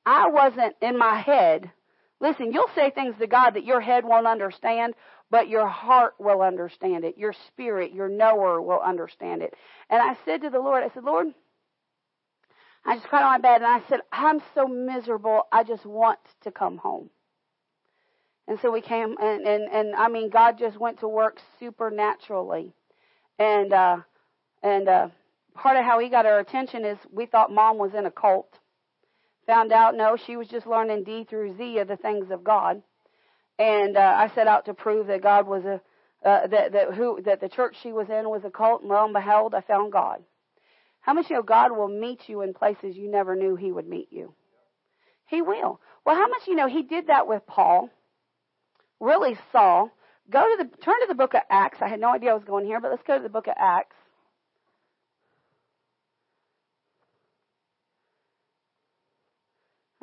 I 0.05 0.29
wasn't 0.29 0.75
in 0.83 0.99
my 0.99 1.21
head. 1.21 1.71
Listen, 2.21 2.53
you'll 2.53 2.71
say 2.75 2.91
things 2.91 3.15
to 3.19 3.27
God 3.27 3.51
that 3.51 3.65
your 3.65 3.81
head 3.81 4.05
won't 4.05 4.27
understand, 4.27 4.95
but 5.31 5.49
your 5.49 5.67
heart 5.67 6.15
will 6.19 6.43
understand 6.43 7.05
it. 7.05 7.19
Your 7.19 7.35
spirit, 7.49 7.93
your 7.93 8.09
knower 8.09 8.61
will 8.61 8.81
understand 8.81 9.43
it. 9.43 9.55
And 9.91 10.01
I 10.03 10.17
said 10.25 10.43
to 10.43 10.51
the 10.51 10.61
Lord, 10.61 10.85
I 10.85 10.93
said, 10.95 11.05
Lord, 11.05 11.29
I 12.85 12.97
just 12.97 13.09
cried 13.09 13.23
on 13.23 13.33
my 13.33 13.39
bed 13.39 13.63
and 13.63 13.67
I 13.67 13.83
said, 13.89 14.01
I'm 14.13 14.41
so 14.55 14.67
miserable. 14.67 15.43
I 15.53 15.65
just 15.65 15.87
want 15.87 16.19
to 16.43 16.51
come 16.51 16.79
home. 16.79 17.11
And 18.49 18.59
so 18.61 18.71
we 18.71 18.81
came, 18.81 19.17
and, 19.21 19.47
and, 19.47 19.69
and 19.73 19.95
I 19.95 20.09
mean, 20.09 20.29
God 20.29 20.59
just 20.59 20.79
went 20.79 21.01
to 21.01 21.09
work 21.09 21.39
supernaturally. 21.61 22.75
And, 23.39 23.73
uh, 23.73 23.99
and, 24.63 24.89
uh, 24.89 25.09
part 25.55 25.77
of 25.77 25.85
how 25.85 25.99
he 25.99 26.09
got 26.09 26.27
our 26.27 26.41
attention 26.41 26.85
is 26.85 26.99
we 27.13 27.27
thought 27.27 27.53
mom 27.53 27.79
was 27.79 27.95
in 27.95 28.07
a 28.07 28.11
cult. 28.11 28.59
Found 29.47 29.73
out, 29.73 29.97
no, 29.97 30.17
she 30.17 30.37
was 30.37 30.49
just 30.49 30.67
learning 30.67 31.05
D 31.05 31.25
through 31.29 31.57
Z 31.57 31.79
of 31.79 31.89
the 31.89 31.97
things 31.97 32.31
of 32.31 32.43
God. 32.43 32.83
And, 33.59 33.97
uh, 33.97 34.15
I 34.17 34.29
set 34.35 34.49
out 34.49 34.65
to 34.67 34.75
prove 34.75 35.07
that 35.07 35.23
God 35.23 35.47
was 35.47 35.65
a, 35.65 35.81
uh, 36.25 36.47
that, 36.49 36.73
that 36.73 36.95
who, 36.95 37.21
that 37.23 37.41
the 37.41 37.49
church 37.49 37.77
she 37.83 37.93
was 37.93 38.09
in 38.09 38.29
was 38.29 38.45
a 38.45 38.51
cult, 38.51 38.83
and 38.83 38.91
lo 38.91 39.05
and 39.05 39.13
behold, 39.13 39.55
I 39.55 39.61
found 39.61 39.93
God. 39.93 40.23
How 41.01 41.15
much 41.15 41.29
you 41.31 41.37
know 41.37 41.43
God 41.43 41.73
will 41.73 41.89
meet 41.89 42.29
you 42.29 42.43
in 42.43 42.55
places 42.55 42.97
you 42.97 43.11
never 43.11 43.35
knew 43.35 43.57
He 43.57 43.73
would 43.73 43.89
meet 43.89 44.13
you? 44.13 44.35
He 45.27 45.43
will. 45.43 45.81
Well, 46.05 46.15
how 46.15 46.29
much 46.29 46.43
you 46.47 46.55
know 46.55 46.69
He 46.69 46.83
did 46.83 47.09
that 47.09 47.27
with 47.27 47.45
Paul? 47.47 47.91
Really, 49.03 49.37
Saul. 49.51 49.91
Go 50.31 50.43
to 50.43 50.63
the 50.63 50.77
turn 50.77 51.01
to 51.01 51.07
the 51.09 51.17
book 51.17 51.35
of 51.35 51.41
Acts. 51.51 51.79
I 51.83 51.89
had 51.89 51.99
no 51.99 52.15
idea 52.15 52.31
I 52.31 52.35
was 52.35 52.45
going 52.45 52.65
here, 52.65 52.81
but 52.81 52.93
let's 52.93 53.03
go 53.03 53.17
to 53.17 53.23
the 53.23 53.29
book 53.29 53.49
of 53.49 53.55
Acts. 53.59 53.97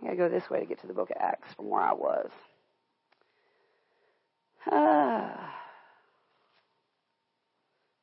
I 0.01 0.07
gotta 0.07 0.17
go 0.17 0.27
this 0.27 0.49
way 0.49 0.59
to 0.59 0.65
get 0.65 0.81
to 0.81 0.87
the 0.87 0.93
book 0.93 1.11
of 1.11 1.17
Acts 1.17 1.53
from 1.53 1.69
where 1.69 1.81
I 1.81 1.93
was. 1.93 2.29
Uh, 4.69 5.31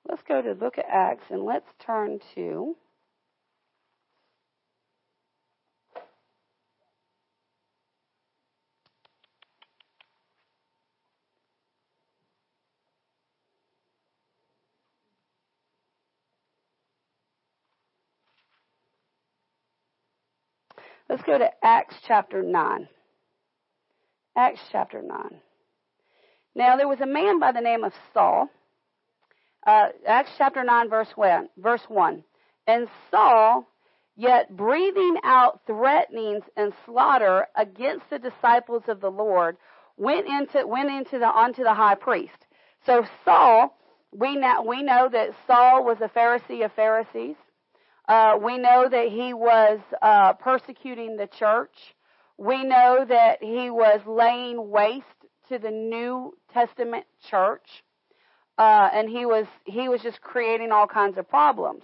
let's 0.09 0.23
go 0.23 0.41
to 0.41 0.49
the 0.49 0.55
book 0.55 0.79
of 0.79 0.85
Acts 0.91 1.27
and 1.29 1.45
let's 1.45 1.69
turn 1.79 2.21
to 2.37 2.75
Let's 21.09 21.23
go 21.23 21.39
to 21.39 21.49
Acts 21.63 21.95
chapter 22.07 22.43
9. 22.43 22.89
Acts 24.37 24.61
chapter 24.73 25.03
9. 25.03 25.41
Now, 26.57 26.77
there 26.77 26.89
was 26.89 27.01
a 27.01 27.07
man 27.07 27.39
by 27.39 27.53
the 27.53 27.61
name 27.61 27.85
of 27.85 27.93
Saul. 28.13 28.49
Uh, 29.65 29.89
Acts 30.07 30.33
chapter 30.37 30.65
9, 30.65 30.89
verse 30.89 31.11
1, 31.15 31.49
verse 31.59 31.83
1. 31.89 32.25
And 32.67 32.89
Saul, 33.11 33.69
yet 34.17 34.57
breathing 34.57 35.17
out 35.23 35.61
threatenings 35.67 36.43
and 36.57 36.73
slaughter 36.85 37.47
against 37.55 38.11
the 38.11 38.19
disciples 38.19 38.83
of 38.89 39.01
the 39.01 39.11
Lord, 39.11 39.57
went 39.97 40.27
into, 40.27 40.67
went 40.67 40.91
into 40.91 41.19
the, 41.21 41.27
onto 41.27 41.63
the 41.63 41.75
high 41.75 41.95
priest. 41.95 42.47
So 42.85 43.05
Saul, 43.25 43.77
we 44.13 44.37
now, 44.37 44.65
we 44.65 44.83
know 44.83 45.09
that 45.11 45.31
Saul 45.47 45.85
was 45.85 45.99
a 46.01 46.09
Pharisee 46.09 46.65
of 46.65 46.73
Pharisees. 46.73 47.37
Uh, 48.09 48.39
we 48.41 48.57
know 48.57 48.89
that 48.89 49.09
he 49.09 49.35
was 49.35 49.81
uh, 50.01 50.33
persecuting 50.35 51.17
the 51.17 51.27
church. 51.27 51.75
We 52.39 52.63
know 52.63 53.05
that 53.09 53.43
he 53.43 53.71
was 53.71 54.01
laying 54.07 54.71
waste 54.71 55.05
to 55.49 55.59
the 55.59 55.71
New 55.71 56.37
Testament 56.53 57.07
church, 57.29 57.85
uh, 58.59 58.89
and 58.93 59.09
he 59.09 59.27
was 59.27 59.47
he 59.65 59.89
was 59.89 60.03
just 60.03 60.21
creating 60.21 60.71
all 60.71 60.87
kinds 60.87 61.19
of 61.19 61.29
problems. 61.29 61.83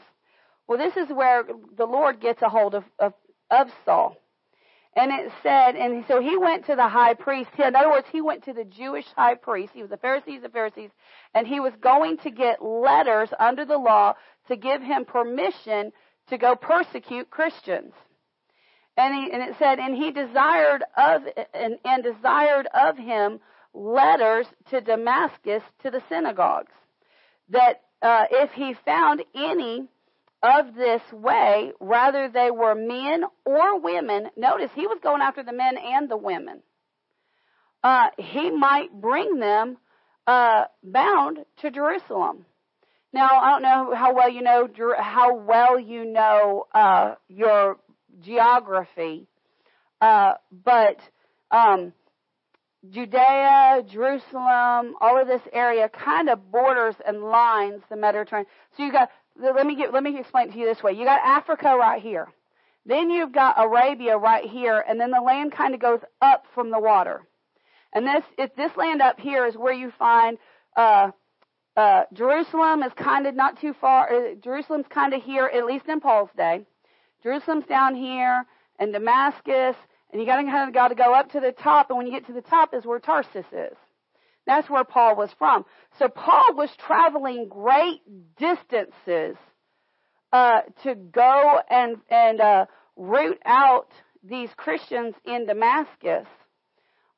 Well, 0.69 0.79
this 0.79 0.97
is 0.97 1.09
where 1.09 1.45
the 1.77 1.87
Lord 1.87 2.21
gets 2.21 2.43
a 2.43 2.49
hold 2.49 2.75
of 2.75 2.85
of, 2.99 3.15
of 3.51 3.69
Saul. 3.85 4.17
And 4.95 5.11
it 5.11 5.33
said, 5.43 5.75
and 5.75 6.05
so 6.07 6.21
he 6.21 6.37
went 6.37 6.67
to 6.67 6.77
the 6.77 6.87
high 6.87 7.15
priest. 7.15 7.49
In 7.59 7.75
other 7.75 7.91
words, 7.91 8.07
he 8.13 8.21
went 8.21 8.45
to 8.45 8.53
the 8.53 8.65
Jewish 8.65 9.07
high 9.17 9.37
priest. 9.37 9.73
He 9.75 9.81
was 9.81 9.91
a 9.91 9.97
Pharisee 9.97 10.45
of 10.45 10.53
Pharisees, 10.53 10.91
and 11.35 11.47
he 11.47 11.61
was 11.61 11.73
going 11.81 12.19
to 12.19 12.31
get 12.31 12.63
letters 12.63 13.31
under 13.41 13.65
the 13.65 13.79
law 13.79 14.15
to 14.49 14.57
give 14.57 14.83
him 14.83 15.07
permission 15.07 15.93
to 16.33 16.39
go 16.39 16.57
persecute 16.57 17.31
Christians. 17.31 17.93
And, 18.97 19.15
he, 19.15 19.31
and 19.33 19.43
it 19.43 19.55
said, 19.59 19.79
and 19.79 19.95
he 19.95 20.11
desired 20.11 20.83
of 20.97 21.23
and, 21.55 21.79
and 21.85 22.03
desired 22.03 22.67
of 22.75 22.97
him 22.99 23.41
letters 23.75 24.47
to 24.71 24.81
Damascus 24.81 25.63
to 25.83 25.91
the 25.91 26.03
synagogues, 26.09 26.73
that 27.51 27.83
uh, 28.03 28.25
if 28.31 28.51
he 28.53 28.75
found 28.85 29.23
any 29.35 29.89
of 30.43 30.75
this 30.75 31.03
way, 31.13 31.73
rather 31.81 32.29
they 32.29 32.51
were 32.51 32.75
men 32.75 33.25
or 33.45 33.79
women. 33.79 34.29
Notice 34.37 34.71
he 34.75 34.87
was 34.87 34.99
going 35.03 35.23
after 35.23 35.43
the 35.43 35.53
men 35.53 35.77
and 35.79 36.11
the 36.11 36.17
women. 36.17 36.63
Uh, 37.85 38.09
he 38.19 38.51
might 38.51 38.93
bring 38.93 39.39
them 39.39 39.77
uh, 40.27 40.65
bound 40.83 41.39
to 41.59 41.71
Jerusalem. 41.71 42.45
Now, 43.13 43.29
I 43.41 43.51
don't 43.51 43.63
know 43.63 43.95
how 43.95 44.15
well 44.15 44.31
you 44.31 44.43
know 44.43 44.69
how 44.99 45.37
well 45.37 45.79
you 45.79 46.05
know 46.07 46.67
uh, 46.73 47.15
your 47.29 47.77
geography, 48.21 49.27
uh, 50.01 50.35
but 50.51 50.99
um, 51.51 51.93
Judea, 52.89 53.85
Jerusalem, 53.87 54.95
all 55.01 55.21
of 55.21 55.29
this 55.29 55.43
area 55.53 55.89
kind 55.91 56.31
of 56.31 56.51
borders 56.51 56.95
and 57.07 57.23
lines 57.23 57.83
the 57.91 57.97
Mediterranean. 57.97 58.51
So 58.77 58.85
you 58.85 58.93
got 58.93 59.11
let 59.39 59.67
me 59.67 59.77
get 59.77 59.93
let 59.93 60.03
me 60.03 60.19
explain 60.19 60.49
it 60.49 60.53
to 60.53 60.59
you 60.59 60.67
this 60.67 60.83
way. 60.83 60.93
You 60.93 61.05
got 61.05 61.21
Africa 61.23 61.77
right 61.79 62.03
here. 62.03 62.29
Then 62.85 63.11
you've 63.11 63.33
got 63.33 63.55
Arabia 63.59 64.17
right 64.17 64.45
here, 64.45 64.83
and 64.89 64.99
then 64.99 65.11
the 65.11 65.21
land 65.21 65.53
kind 65.53 65.75
of 65.75 65.81
goes 65.81 66.01
up 66.21 66.45
from 66.55 66.71
the 66.71 66.81
water. 66.81 67.21
And 67.93 68.07
this 68.07 68.25
this 68.57 68.77
land 68.77 69.03
up 69.03 69.21
here 69.21 69.47
is 69.47 69.55
where 69.55 69.73
you 69.73 69.93
find 69.99 70.39
uh, 70.77 71.11
uh, 71.77 72.03
Jerusalem 72.13 72.83
is 72.83 72.93
kind 72.97 73.27
of 73.27 73.35
not 73.35 73.61
too 73.61 73.75
far. 73.81 74.13
Uh, 74.13 74.35
Jerusalem's 74.43 74.87
kind 74.91 75.15
of 75.15 75.23
here, 75.23 75.47
at 75.47 75.65
least 75.65 75.87
in 75.89 76.01
Paul's 76.01 76.31
day. 76.37 76.67
Jerusalem's 77.23 77.67
down 77.67 77.95
here, 77.95 78.45
and 78.79 78.93
Damascus, 78.93 79.77
and 80.11 80.21
you 80.21 80.27
got 80.27 80.37
to 80.37 80.45
kind 80.45 80.69
of 80.69 80.75
got 80.75 80.89
to 80.89 80.95
go 80.95 81.15
up 81.15 81.31
to 81.33 81.41
the 81.41 81.53
top. 81.53 81.89
And 81.89 81.97
when 81.97 82.07
you 82.07 82.13
get 82.13 82.27
to 82.27 82.33
the 82.33 82.43
top, 82.43 82.75
is 82.75 82.85
where 82.85 82.99
Tarsus 82.99 83.47
is. 83.53 83.77
That's 84.47 84.69
where 84.69 84.85
Paul 84.85 85.17
was 85.17 85.31
from. 85.39 85.65
So 85.99 86.09
Paul 86.09 86.55
was 86.55 86.71
traveling 86.85 87.49
great 87.49 88.01
distances 88.37 89.37
uh, 90.33 90.63
to 90.83 90.95
go 90.95 91.61
and 91.71 91.97
and 92.11 92.41
uh, 92.41 92.67
root 92.97 93.39
out 93.45 93.89
these 94.23 94.51
Christians 94.57 95.15
in 95.25 95.47
Damascus 95.47 96.27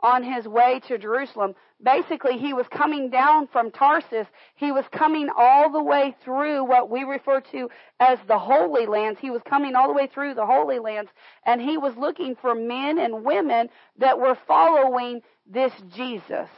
on 0.00 0.22
his 0.22 0.46
way 0.46 0.80
to 0.88 0.98
Jerusalem. 0.98 1.54
Basically, 1.82 2.38
he 2.38 2.52
was 2.52 2.66
coming 2.68 3.10
down 3.10 3.46
from 3.48 3.70
Tarsus. 3.70 4.26
He 4.54 4.70
was 4.72 4.84
coming 4.92 5.28
all 5.36 5.70
the 5.70 5.82
way 5.82 6.14
through 6.24 6.64
what 6.64 6.90
we 6.90 7.04
refer 7.04 7.40
to 7.52 7.68
as 8.00 8.18
the 8.26 8.38
Holy 8.38 8.86
Lands. 8.86 9.18
He 9.20 9.30
was 9.30 9.42
coming 9.48 9.74
all 9.74 9.88
the 9.88 9.94
way 9.94 10.06
through 10.06 10.34
the 10.34 10.46
Holy 10.46 10.78
Lands, 10.78 11.10
and 11.44 11.60
he 11.60 11.78
was 11.78 11.96
looking 11.96 12.36
for 12.36 12.54
men 12.54 12.98
and 12.98 13.24
women 13.24 13.68
that 13.98 14.18
were 14.18 14.36
following 14.46 15.22
this 15.46 15.72
Jesus. 15.94 16.48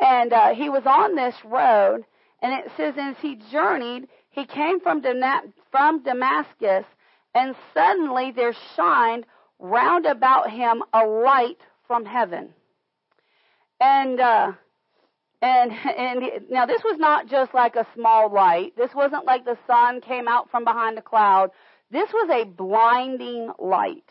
And 0.00 0.32
uh, 0.32 0.54
he 0.54 0.68
was 0.68 0.84
on 0.86 1.14
this 1.14 1.34
road, 1.44 2.04
and 2.42 2.52
it 2.52 2.70
says, 2.76 2.94
as 2.98 3.16
he 3.20 3.40
journeyed, 3.50 4.08
he 4.30 4.44
came 4.44 4.80
from, 4.80 5.02
from 5.70 6.02
Damascus, 6.02 6.84
and 7.34 7.54
suddenly 7.72 8.32
there 8.32 8.54
shined 8.76 9.26
round 9.58 10.06
about 10.06 10.50
him 10.50 10.82
a 10.92 11.04
light 11.04 11.58
from 11.86 12.04
heaven. 12.04 12.50
And 13.80 14.20
uh, 14.20 14.52
and 15.42 15.72
and 15.72 16.22
now 16.50 16.66
this 16.66 16.82
was 16.84 16.98
not 16.98 17.28
just 17.28 17.54
like 17.54 17.76
a 17.76 17.86
small 17.94 18.32
light. 18.32 18.76
This 18.76 18.94
wasn't 18.94 19.26
like 19.26 19.44
the 19.44 19.58
sun 19.66 20.00
came 20.00 20.28
out 20.28 20.50
from 20.50 20.64
behind 20.64 20.98
a 20.98 21.02
cloud. 21.02 21.50
This 21.90 22.10
was 22.12 22.28
a 22.30 22.44
blinding 22.44 23.52
light, 23.58 24.08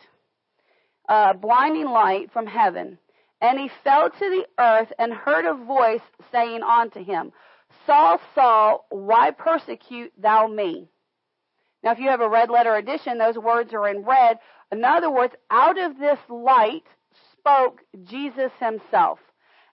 a 1.08 1.34
blinding 1.34 1.86
light 1.86 2.32
from 2.32 2.46
heaven. 2.46 2.98
And 3.40 3.58
he 3.58 3.68
fell 3.82 4.08
to 4.08 4.18
the 4.18 4.46
earth 4.58 4.92
and 4.98 5.12
heard 5.12 5.44
a 5.44 5.54
voice 5.54 6.00
saying 6.32 6.62
unto 6.62 7.04
him, 7.04 7.32
Saul, 7.84 8.18
Saul, 8.34 8.86
why 8.88 9.32
persecute 9.32 10.12
thou 10.16 10.46
me? 10.46 10.88
Now, 11.82 11.92
if 11.92 11.98
you 11.98 12.08
have 12.08 12.22
a 12.22 12.28
red 12.28 12.48
letter 12.48 12.74
edition, 12.76 13.18
those 13.18 13.36
words 13.36 13.74
are 13.74 13.86
in 13.86 14.04
red. 14.04 14.38
In 14.78 14.84
other 14.84 15.10
words, 15.10 15.34
out 15.50 15.78
of 15.78 15.98
this 15.98 16.18
light 16.28 16.84
spoke 17.32 17.80
Jesus 18.02 18.50
himself. 18.58 19.20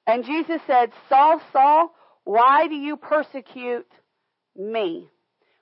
And 0.06 0.24
Jesus 0.24 0.62
said, 0.68 0.92
Saul, 1.10 1.42
Saul, 1.52 1.92
why 2.24 2.68
do 2.68 2.76
you 2.76 2.98
persecute 2.98 3.92
me? 4.56 5.10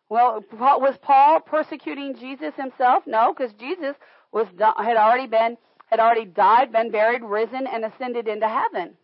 Well, 0.10 0.44
was 0.52 0.98
Paul 1.02 1.40
persecuting 1.40 2.16
Jesus 2.16 2.54
himself? 2.56 3.04
No, 3.06 3.34
because 3.34 3.54
Jesus 3.54 3.96
was 4.32 4.48
had 4.58 4.98
already 4.98 5.28
been 5.28 5.58
had 5.86 6.00
already 6.00 6.26
died, 6.26 6.72
been 6.72 6.92
buried, 6.92 7.24
risen, 7.24 7.66
and 7.66 7.86
ascended 7.86 8.28
into 8.28 8.48
heaven. 8.48 8.96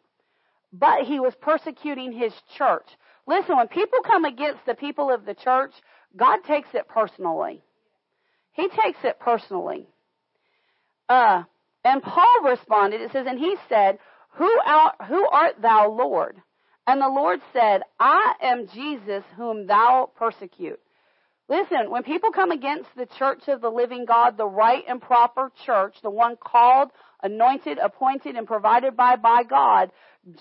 But 0.74 1.04
he 1.04 1.20
was 1.20 1.34
persecuting 1.36 2.12
his 2.12 2.34
church. 2.58 2.88
Listen, 3.26 3.56
when 3.56 3.68
people 3.68 4.00
come 4.06 4.26
against 4.26 4.66
the 4.66 4.76
people 4.76 5.10
of 5.10 5.26
the 5.26 5.34
church, 5.34 5.74
God 6.16 6.40
takes 6.46 6.70
it 6.74 6.88
personally. 6.88 7.64
He 8.52 8.68
takes 8.68 9.00
it 9.04 9.20
personally. 9.20 9.88
Uh, 11.08 11.44
and 11.84 12.02
Paul 12.02 12.42
responded, 12.44 13.02
it 13.02 13.12
says, 13.12 13.28
and 13.28 13.40
he 13.40 13.56
said, 13.70 14.00
who, 14.32 14.52
art, 14.66 14.96
who 15.08 15.28
art 15.28 15.62
thou, 15.62 15.90
Lord? 15.90 16.42
And 16.88 17.02
the 17.02 17.10
Lord 17.10 17.40
said, 17.54 17.82
I 18.00 18.34
am 18.42 18.68
Jesus 18.74 19.24
whom 19.38 19.68
thou 19.68 20.10
persecute. 20.16 20.80
Listen, 21.48 21.92
when 21.92 22.04
people 22.04 22.32
come 22.32 22.52
against 22.52 22.90
the 22.98 23.06
church 23.06 23.48
of 23.48 23.62
the 23.62 23.70
living 23.70 24.06
God, 24.06 24.36
the 24.36 24.48
right 24.48 24.84
and 24.88 25.00
proper 25.00 25.52
church, 25.66 25.96
the 26.02 26.10
one 26.10 26.38
called, 26.38 26.90
anointed, 27.22 27.78
appointed, 27.78 28.36
and 28.36 28.48
provided 28.48 28.98
by, 28.98 29.16
by 29.16 29.44
God, 29.44 29.92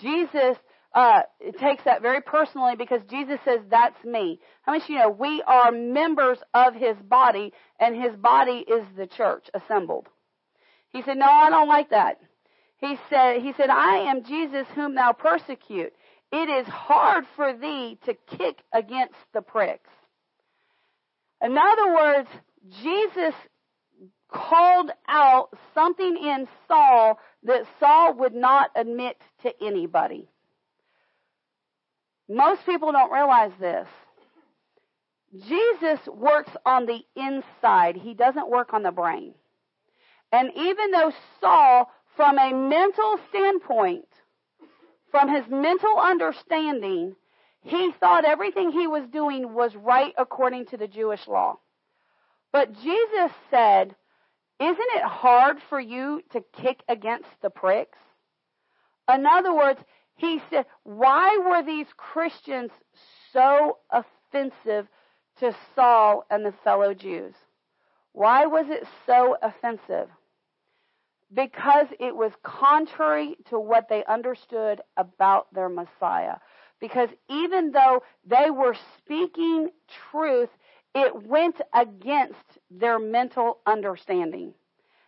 Jesus 0.01 0.57
uh, 0.95 1.21
takes 1.59 1.83
that 1.83 2.01
very 2.01 2.21
personally 2.21 2.75
because 2.75 3.01
Jesus 3.09 3.39
says, 3.45 3.59
that's 3.69 4.03
me. 4.03 4.39
How 4.63 4.73
much 4.73 4.89
you 4.89 4.97
know 4.97 5.09
we 5.09 5.43
are 5.45 5.71
members 5.71 6.39
of 6.53 6.73
his 6.73 6.95
body 6.97 7.53
and 7.79 7.95
his 7.95 8.15
body 8.15 8.65
is 8.67 8.83
the 8.97 9.05
church 9.05 9.45
assembled. 9.53 10.07
He 10.95 11.01
said, 11.01 11.17
no, 11.17 11.25
I 11.25 11.49
don't 11.49 11.67
like 11.67 11.89
that. 11.89 12.21
He 12.77 12.97
said, 13.09 13.41
he 13.41 13.51
said, 13.57 13.69
I 13.69 14.09
am 14.09 14.23
Jesus 14.23 14.65
whom 14.75 14.95
thou 14.95 15.11
persecute. 15.11 15.91
It 16.31 16.49
is 16.49 16.65
hard 16.67 17.25
for 17.35 17.51
thee 17.51 17.99
to 18.05 18.13
kick 18.13 18.59
against 18.73 19.15
the 19.33 19.41
pricks. 19.41 19.89
In 21.41 21.57
other 21.57 21.93
words, 21.93 22.29
Jesus 22.81 23.33
called 24.29 24.89
out 25.09 25.49
something 25.73 26.15
in 26.15 26.47
Saul 26.69 27.19
that 27.43 27.65
Saul 27.77 28.13
would 28.19 28.33
not 28.33 28.71
admit 28.73 29.17
to 29.43 29.51
anybody. 29.61 30.29
Most 32.29 32.65
people 32.65 32.93
don't 32.93 33.11
realize 33.11 33.51
this. 33.59 33.87
Jesus 35.45 35.99
works 36.07 36.51
on 36.65 36.85
the 36.85 37.01
inside. 37.17 37.97
He 37.97 38.13
doesn't 38.13 38.49
work 38.49 38.73
on 38.73 38.83
the 38.83 38.93
brain. 38.93 39.33
And 40.35 40.51
even 40.53 40.91
though 40.91 41.13
Saul, 41.39 41.89
from 42.17 42.37
a 42.37 42.51
mental 42.51 43.17
standpoint, 43.29 44.09
from 45.09 45.33
his 45.33 45.45
mental 45.49 45.97
understanding, 45.97 47.15
he 47.61 47.93
thought 48.01 48.25
everything 48.25 48.69
he 48.69 48.85
was 48.85 49.07
doing 49.13 49.53
was 49.53 49.73
right 49.77 50.13
according 50.17 50.65
to 50.67 50.77
the 50.77 50.89
Jewish 50.89 51.25
law. 51.25 51.59
But 52.51 52.73
Jesus 52.73 53.31
said, 53.49 53.95
Isn't 54.59 54.77
it 54.97 55.03
hard 55.03 55.59
for 55.69 55.79
you 55.79 56.21
to 56.33 56.43
kick 56.61 56.83
against 56.89 57.29
the 57.41 57.49
pricks? 57.49 57.97
In 59.09 59.25
other 59.25 59.55
words, 59.55 59.79
he 60.17 60.41
said, 60.49 60.65
Why 60.83 61.37
were 61.47 61.63
these 61.63 61.87
Christians 61.95 62.71
so 63.31 63.77
offensive 63.89 64.89
to 65.39 65.55
Saul 65.75 66.25
and 66.29 66.45
the 66.45 66.53
fellow 66.65 66.93
Jews? 66.93 67.35
Why 68.11 68.47
was 68.47 68.65
it 68.67 68.85
so 69.05 69.37
offensive? 69.41 70.09
Because 71.33 71.87
it 71.99 72.15
was 72.15 72.31
contrary 72.43 73.35
to 73.49 73.59
what 73.59 73.89
they 73.89 74.03
understood 74.05 74.81
about 74.95 75.53
their 75.53 75.69
Messiah. 75.69 76.35
Because 76.79 77.09
even 77.29 77.71
though 77.71 78.03
they 78.25 78.49
were 78.51 78.75
speaking 78.97 79.69
truth, 80.11 80.49
it 80.93 81.27
went 81.27 81.59
against 81.73 82.59
their 82.69 82.99
mental 82.99 83.59
understanding. 83.65 84.53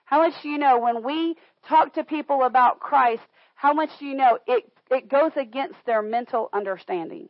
How 0.05 0.21
much 0.21 0.41
do 0.41 0.49
you 0.49 0.57
know 0.57 0.79
when 0.79 1.03
we 1.03 1.35
talk 1.67 1.93
to 1.93 2.03
people 2.03 2.43
about 2.43 2.79
Christ, 2.79 3.23
how 3.55 3.73
much 3.73 3.89
do 3.99 4.05
you 4.05 4.15
know 4.15 4.39
it, 4.47 4.63
it 4.89 5.09
goes 5.09 5.31
against 5.35 5.75
their 5.85 6.01
mental 6.01 6.49
understanding? 6.53 7.29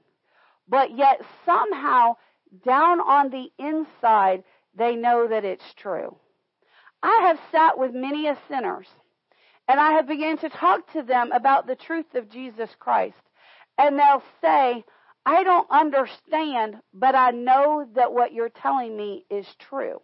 But 0.67 0.95
yet 0.95 1.21
somehow 1.45 2.17
down 2.65 2.99
on 2.99 3.29
the 3.29 3.47
inside, 3.57 4.43
they 4.75 4.95
know 4.95 5.27
that 5.27 5.43
it's 5.43 5.73
true. 5.75 6.17
I 7.01 7.27
have 7.27 7.39
sat 7.51 7.77
with 7.77 7.93
many 7.93 8.27
a 8.27 8.37
sinners 8.47 8.87
and 9.67 9.79
I 9.79 9.93
have 9.93 10.07
begun 10.07 10.37
to 10.39 10.49
talk 10.49 10.91
to 10.93 11.03
them 11.03 11.31
about 11.31 11.67
the 11.67 11.75
truth 11.75 12.15
of 12.15 12.29
Jesus 12.29 12.69
Christ. 12.79 13.17
And 13.77 13.99
they'll 13.99 14.23
say, 14.41 14.83
I 15.25 15.43
don't 15.43 15.69
understand, 15.69 16.77
but 16.93 17.15
I 17.15 17.31
know 17.31 17.87
that 17.95 18.13
what 18.13 18.33
you're 18.33 18.49
telling 18.49 18.95
me 18.95 19.25
is 19.29 19.45
true. 19.59 20.01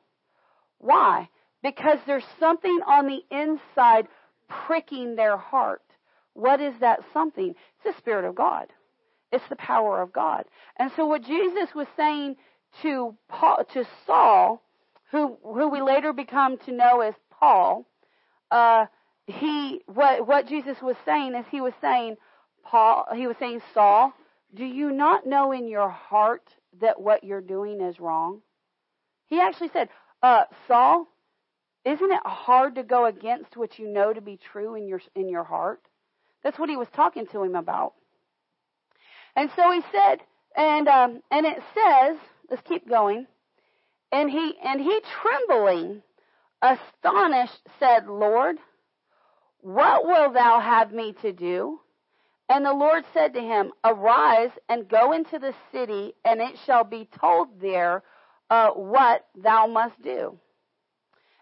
Why? 0.79 1.29
Because 1.61 1.99
there's 2.05 2.25
something 2.39 2.79
on 2.85 3.07
the 3.07 3.21
inside 3.31 4.07
pricking 4.47 5.15
their 5.15 5.37
heart. 5.37 5.81
What 6.33 6.61
is 6.61 6.73
that 6.81 6.99
something? 7.13 7.49
It's 7.49 7.95
the 7.95 8.01
Spirit 8.01 8.25
of 8.25 8.35
God. 8.35 8.67
It's 9.31 9.47
the 9.49 9.55
power 9.55 10.01
of 10.01 10.11
God. 10.11 10.45
And 10.77 10.91
so 10.95 11.05
what 11.05 11.23
Jesus 11.23 11.73
was 11.73 11.87
saying 11.95 12.35
to 12.81 13.15
Paul, 13.29 13.63
to 13.73 13.85
Saul, 14.05 14.62
who 15.13 15.37
who 15.43 15.69
we 15.69 15.79
later 15.79 16.11
become 16.11 16.57
to 16.57 16.71
know 16.71 17.01
as 17.01 17.13
Paul, 17.29 17.85
uh, 18.49 18.87
he 19.27 19.81
what 19.85 20.27
what 20.27 20.47
Jesus 20.47 20.81
was 20.81 20.95
saying 21.05 21.35
is 21.35 21.45
he 21.51 21.61
was 21.61 21.73
saying 21.79 22.17
Paul 22.63 23.05
he 23.15 23.27
was 23.27 23.37
saying 23.37 23.61
Saul, 23.75 24.11
do 24.55 24.65
you 24.65 24.91
not 24.91 25.27
know 25.27 25.51
in 25.51 25.67
your 25.67 25.87
heart 25.87 26.49
that 26.81 26.99
what 26.99 27.23
you're 27.23 27.41
doing 27.41 27.79
is 27.79 27.99
wrong? 27.99 28.41
He 29.27 29.39
actually 29.39 29.69
said, 29.71 29.89
uh, 30.23 30.45
Saul, 30.67 31.07
isn't 31.85 32.11
it 32.11 32.25
hard 32.25 32.73
to 32.75 32.83
go 32.83 33.05
against 33.05 33.55
what 33.55 33.77
you 33.77 33.87
know 33.87 34.13
to 34.13 34.21
be 34.21 34.37
true 34.51 34.73
in 34.73 34.87
your 34.87 35.01
in 35.15 35.29
your 35.29 35.43
heart? 35.43 35.81
That's 36.43 36.57
what 36.57 36.69
he 36.69 36.75
was 36.75 36.89
talking 36.91 37.27
to 37.27 37.43
him 37.43 37.53
about. 37.53 37.93
And 39.35 39.51
so 39.55 39.71
he 39.71 39.81
said, 39.91 40.21
and 40.57 40.87
um, 40.87 41.21
and 41.29 41.45
it 41.45 41.61
says, 41.75 42.17
let's 42.49 42.67
keep 42.67 42.89
going. 42.89 43.27
And 44.13 44.29
he 44.29 44.53
and 44.63 44.79
he 44.79 45.01
trembling, 45.21 46.03
astonished, 46.61 47.67
said, 47.79 48.07
Lord, 48.07 48.57
what 49.61 50.05
wilt 50.05 50.35
thou 50.35 50.59
have 50.59 50.93
me 50.93 51.13
to 51.23 51.33
do? 51.33 51.79
And 52.47 52.63
the 52.63 52.73
Lord 52.73 53.05
said 53.11 53.33
to 53.33 53.41
him, 53.41 53.71
Arise 53.83 54.51
and 54.69 54.87
go 54.87 55.13
into 55.13 55.39
the 55.39 55.55
city, 55.71 56.13
and 56.23 56.41
it 56.41 56.59
shall 56.63 56.83
be 56.83 57.09
told 57.19 57.59
there 57.59 58.03
uh, 58.51 58.69
what 58.69 59.25
thou 59.35 59.65
must 59.65 59.99
do. 60.03 60.37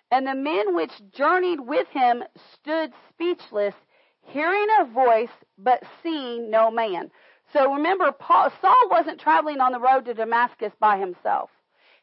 And 0.10 0.26
the 0.26 0.36
men 0.36 0.74
which 0.74 0.92
journeyed 1.14 1.60
with 1.60 1.90
him 1.90 2.24
stood 2.54 2.94
speechless, 3.10 3.76
hearing 4.22 4.68
a 4.80 4.86
voice, 4.86 5.36
but 5.58 5.84
seeing 6.02 6.50
no 6.50 6.72
man. 6.72 7.12
So 7.52 7.74
remember, 7.74 8.14
Paul, 8.14 8.50
Saul 8.62 8.90
wasn't 8.90 9.20
traveling 9.20 9.60
on 9.60 9.74
the 9.74 9.80
road 9.80 10.06
to 10.06 10.14
Damascus 10.14 10.72
by 10.80 10.98
himself. 10.98 11.50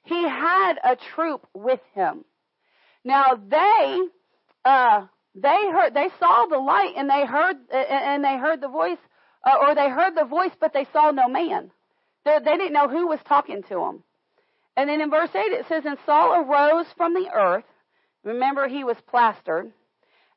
He 0.09 0.23
had 0.23 0.75
a 0.83 0.97
troop 1.14 1.47
with 1.53 1.81
him. 1.94 2.25
Now 3.05 3.35
they, 3.35 4.01
uh, 4.64 5.07
they 5.35 5.71
heard, 5.71 5.92
they 5.92 6.09
saw 6.18 6.47
the 6.47 6.59
light 6.59 6.94
and 6.97 7.11
they 7.11 7.27
heard, 7.27 7.57
and 7.71 8.25
they 8.25 8.38
heard 8.38 8.62
the 8.62 8.68
voice, 8.68 8.99
uh, 9.44 9.57
or 9.61 9.75
they 9.75 9.90
heard 9.90 10.14
the 10.16 10.25
voice, 10.25 10.53
but 10.59 10.73
they 10.73 10.87
saw 10.92 11.11
no 11.11 11.29
man. 11.29 11.71
They, 12.25 12.38
they 12.42 12.57
didn't 12.57 12.73
know 12.73 12.88
who 12.88 13.07
was 13.07 13.21
talking 13.29 13.62
to 13.64 13.75
them. 13.75 14.03
And 14.79 14.88
then 14.88 15.03
in 15.03 15.11
verse 15.11 15.31
8 15.35 15.38
it 15.40 15.66
says, 15.68 15.85
And 15.85 15.99
Saul 16.07 16.42
arose 16.42 16.87
from 16.97 17.12
the 17.12 17.29
earth. 17.35 17.64
Remember, 18.25 18.66
he 18.66 18.85
was 18.85 18.97
plastered. 19.09 19.73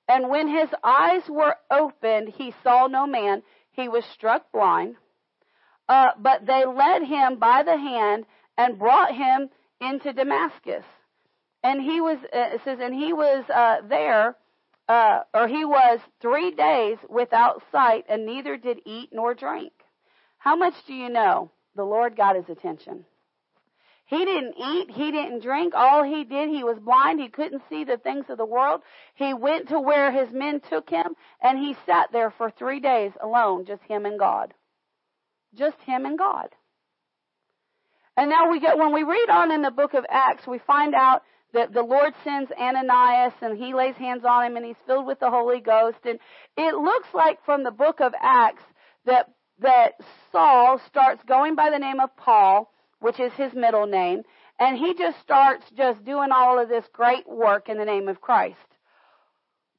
And 0.09 0.29
when 0.29 0.49
his 0.49 0.69
eyes 0.83 1.23
were 1.29 1.55
opened, 1.69 2.29
he 2.29 2.53
saw 2.61 2.87
no 2.87 3.07
man. 3.07 3.43
He 3.71 3.87
was 3.87 4.03
struck 4.13 4.51
blind. 4.51 4.95
Uh, 5.87 6.09
but 6.19 6.45
they 6.45 6.65
led 6.65 7.03
him 7.03 7.39
by 7.39 7.63
the 7.63 7.77
hand 7.77 8.25
and 8.57 8.77
brought 8.77 9.15
him 9.15 9.49
into 9.81 10.13
Damascus. 10.13 10.85
And 11.63 11.81
he 11.81 11.99
was, 11.99 12.17
uh, 12.33 12.55
it 12.55 12.61
says, 12.63 12.79
and 12.81 12.93
he 12.93 13.13
was 13.13 13.43
uh, 13.49 13.77
there 13.87 14.35
uh, 14.91 15.23
or 15.33 15.47
he 15.47 15.63
was 15.63 15.99
three 16.19 16.51
days 16.51 16.97
without 17.09 17.63
sight 17.71 18.03
and 18.09 18.25
neither 18.25 18.57
did 18.57 18.79
eat 18.85 19.09
nor 19.13 19.33
drink. 19.33 19.71
How 20.37 20.55
much 20.55 20.73
do 20.85 20.93
you 20.93 21.09
know? 21.09 21.51
The 21.75 21.83
Lord 21.83 22.17
got 22.17 22.35
his 22.35 22.49
attention. 22.49 23.05
He 24.05 24.25
didn't 24.25 24.55
eat, 24.59 24.91
he 24.91 25.11
didn't 25.11 25.43
drink. 25.43 25.73
All 25.73 26.03
he 26.03 26.25
did, 26.25 26.49
he 26.49 26.65
was 26.65 26.77
blind, 26.79 27.21
he 27.21 27.29
couldn't 27.29 27.61
see 27.69 27.85
the 27.85 27.95
things 27.95 28.25
of 28.27 28.37
the 28.37 28.45
world. 28.45 28.81
He 29.13 29.33
went 29.33 29.69
to 29.69 29.79
where 29.79 30.11
his 30.11 30.33
men 30.33 30.59
took 30.59 30.89
him 30.89 31.15
and 31.41 31.57
he 31.57 31.77
sat 31.85 32.11
there 32.11 32.31
for 32.31 32.51
three 32.51 32.81
days 32.81 33.13
alone, 33.21 33.65
just 33.65 33.83
him 33.83 34.05
and 34.05 34.19
God. 34.19 34.53
Just 35.53 35.77
him 35.85 36.05
and 36.05 36.17
God. 36.17 36.49
And 38.21 38.29
now 38.29 38.51
we 38.51 38.59
get, 38.59 38.77
when 38.77 38.93
we 38.93 39.01
read 39.01 39.31
on 39.31 39.51
in 39.51 39.63
the 39.63 39.71
book 39.71 39.95
of 39.95 40.05
Acts, 40.07 40.45
we 40.45 40.59
find 40.59 40.93
out 40.93 41.23
that 41.53 41.73
the 41.73 41.81
Lord 41.81 42.13
sends 42.23 42.51
Ananias 42.51 43.33
and 43.41 43.57
he 43.57 43.73
lays 43.73 43.95
hands 43.95 44.23
on 44.23 44.45
him 44.45 44.57
and 44.57 44.63
he's 44.63 44.75
filled 44.85 45.07
with 45.07 45.19
the 45.19 45.31
Holy 45.31 45.59
Ghost. 45.59 45.97
And 46.05 46.19
it 46.55 46.75
looks 46.75 47.07
like 47.15 47.43
from 47.45 47.63
the 47.63 47.71
book 47.71 47.99
of 47.99 48.13
Acts 48.21 48.61
that, 49.05 49.31
that 49.61 49.93
Saul 50.31 50.79
starts 50.85 51.23
going 51.27 51.55
by 51.55 51.71
the 51.71 51.79
name 51.79 51.99
of 51.99 52.15
Paul, 52.15 52.71
which 52.99 53.19
is 53.19 53.33
his 53.33 53.55
middle 53.55 53.87
name, 53.87 54.21
and 54.59 54.77
he 54.77 54.93
just 54.93 55.19
starts 55.21 55.65
just 55.75 56.05
doing 56.05 56.29
all 56.31 56.61
of 56.61 56.69
this 56.69 56.85
great 56.93 57.27
work 57.27 57.69
in 57.69 57.79
the 57.79 57.85
name 57.85 58.07
of 58.07 58.21
Christ. 58.21 58.59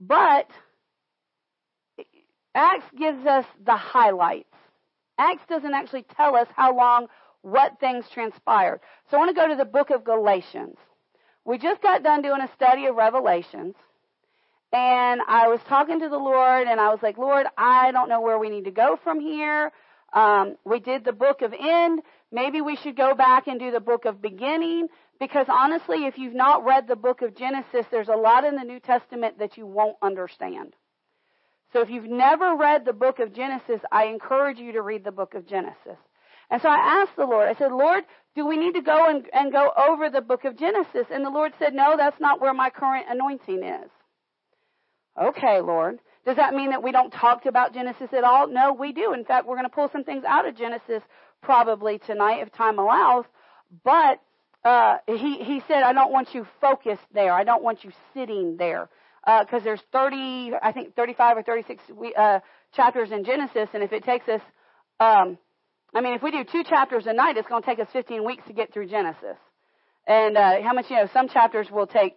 But 0.01 0.49
Acts 2.57 2.91
gives 2.99 3.25
us 3.25 3.45
the 3.65 3.77
highlights. 3.77 4.49
Acts 5.17 5.45
doesn't 5.49 5.75
actually 5.75 6.07
tell 6.17 6.35
us 6.35 6.49
how 6.57 6.77
long, 6.77 7.07
what 7.43 7.79
things 7.81 8.05
transpired. 8.13 8.81
So 9.11 9.17
I 9.17 9.21
want 9.21 9.37
to 9.37 9.41
go 9.41 9.49
to 9.49 9.57
the 9.57 9.65
book 9.65 9.91
of 9.91 10.05
Galatians. 10.05 10.77
We 11.45 11.59
just 11.59 11.83
got 11.83 12.03
done 12.03 12.23
doing 12.23 12.41
a 12.41 12.51
study 12.55 12.87
of 12.87 12.95
Revelations. 12.95 13.75
And 14.73 15.21
I 15.29 15.49
was 15.49 15.61
talking 15.69 16.01
to 16.01 16.09
the 16.09 16.19
Lord 16.19 16.67
and 16.67 16.81
I 16.81 16.89
was 16.89 17.01
like, 17.03 17.19
Lord, 17.19 17.47
I 17.59 17.93
don't 17.93 18.09
know 18.09 18.23
where 18.23 18.39
we 18.39 18.49
need 18.49 18.65
to 18.65 18.71
go 18.71 18.99
from 19.03 19.21
here. 19.21 19.71
Um, 20.15 20.57
we 20.65 20.81
did 20.81 21.05
the 21.05 21.13
book 21.13 21.43
of 21.43 21.53
end. 21.59 22.01
Maybe 22.31 22.61
we 22.61 22.77
should 22.77 22.97
go 22.97 23.15
back 23.15 23.49
and 23.49 23.61
do 23.61 23.71
the 23.71 23.81
book 23.81 24.07
of 24.07 24.23
beginning. 24.23 24.89
Because 25.21 25.47
honestly, 25.49 26.07
if 26.07 26.17
you've 26.17 26.35
not 26.35 26.65
read 26.65 26.89
the 26.89 26.97
book 26.97 27.23
of 27.23 27.37
Genesis, 27.37 27.87
there's 27.91 28.09
a 28.09 28.17
lot 28.17 28.45
in 28.45 28.57
the 28.57 28.65
New 28.65 28.81
Testament 28.81 29.39
that 29.41 29.57
you 29.57 29.67
won't 29.67 29.97
understand. 30.01 30.75
So 31.73 31.81
if 31.81 31.91
you've 31.91 32.09
never 32.09 32.57
read 32.57 32.85
the 32.85 32.93
book 32.93 33.19
of 33.19 33.35
Genesis, 33.35 33.81
I 33.91 34.07
encourage 34.07 34.59
you 34.59 34.73
to 34.73 34.83
read 34.83 35.05
the 35.05 35.13
book 35.13 35.35
of 35.35 35.47
Genesis. 35.47 35.99
And 36.53 36.61
so 36.61 36.69
I 36.69 37.01
asked 37.01 37.17
the 37.17 37.25
Lord, 37.25 37.49
I 37.49 37.55
said, 37.55 37.73
Lord, 37.73 38.05
do 38.37 38.47
we 38.47 38.59
need 38.59 38.75
to 38.75 38.83
go 38.83 39.09
and, 39.09 39.25
and 39.33 39.51
go 39.51 39.73
over 39.75 40.11
the 40.11 40.21
book 40.21 40.45
of 40.45 40.59
Genesis? 40.59 41.07
And 41.11 41.25
the 41.25 41.31
Lord 41.31 41.55
said, 41.59 41.73
no, 41.73 41.97
that's 41.97 42.21
not 42.21 42.43
where 42.43 42.53
my 42.53 42.69
current 42.69 43.07
anointing 43.09 43.65
is. 43.65 43.91
Okay, 45.19 45.63
Lord. 45.63 45.99
Does 46.27 46.37
that 46.37 46.53
mean 46.53 46.71
that 46.71 46.83
we 46.83 46.93
don't 46.93 47.11
talk 47.11 47.47
about 47.47 47.73
Genesis 47.73 48.13
at 48.13 48.23
all? 48.23 48.49
No, 48.49 48.75
we 48.75 48.93
do. 48.93 49.15
In 49.15 49.25
fact, 49.25 49.47
we're 49.47 49.57
going 49.57 49.69
to 49.69 49.75
pull 49.75 49.89
some 49.91 50.05
things 50.05 50.25
out 50.29 50.47
of 50.47 50.55
Genesis 50.55 51.03
probably 51.43 51.99
tonight 51.99 52.43
if 52.43 52.53
time 52.53 52.79
allows. 52.79 53.25
But 53.83 54.21
uh, 54.63 54.99
he 55.09 55.43
he 55.43 55.63
said, 55.67 55.83
I 55.83 55.95
don't 55.95 56.13
want 56.13 56.35
you 56.35 56.47
focused 56.61 57.03
there. 57.15 57.33
I 57.33 57.45
don't 57.45 57.63
want 57.63 57.83
you 57.83 57.93
sitting 58.13 58.59
there 58.59 58.91
because 59.25 59.63
uh, 59.63 59.65
there's 59.65 59.83
30, 59.91 60.53
I 60.63 60.73
think 60.73 60.95
35 60.97 61.39
or 61.39 61.43
36 61.43 61.83
uh, 62.17 62.41
chapters 62.75 63.11
in 63.11 63.25
Genesis, 63.25 63.69
and 63.73 63.83
if 63.83 63.93
it 63.93 64.05
takes 64.05 64.29
us, 64.29 64.41
um, 65.01 65.39
I 65.95 66.01
mean, 66.01 66.15
if 66.15 66.23
we 66.23 66.31
do 66.31 66.45
two 66.45 66.65
chapters 66.65 67.07
a 67.07 67.13
night, 67.13 67.37
it's 67.37 67.49
going 67.49 67.63
to 67.63 67.67
take 67.67 67.79
us 67.79 67.89
15 67.93 68.25
weeks 68.25 68.45
to 68.47 68.53
get 68.53 68.73
through 68.73 68.89
Genesis. 68.89 69.37
And 70.07 70.37
uh, 70.37 70.63
how 70.63 70.73
much 70.73 70.87
you 70.89 70.97
know? 70.97 71.09
Some 71.13 71.29
chapters 71.29 71.69
will 71.71 71.87
take 71.87 72.17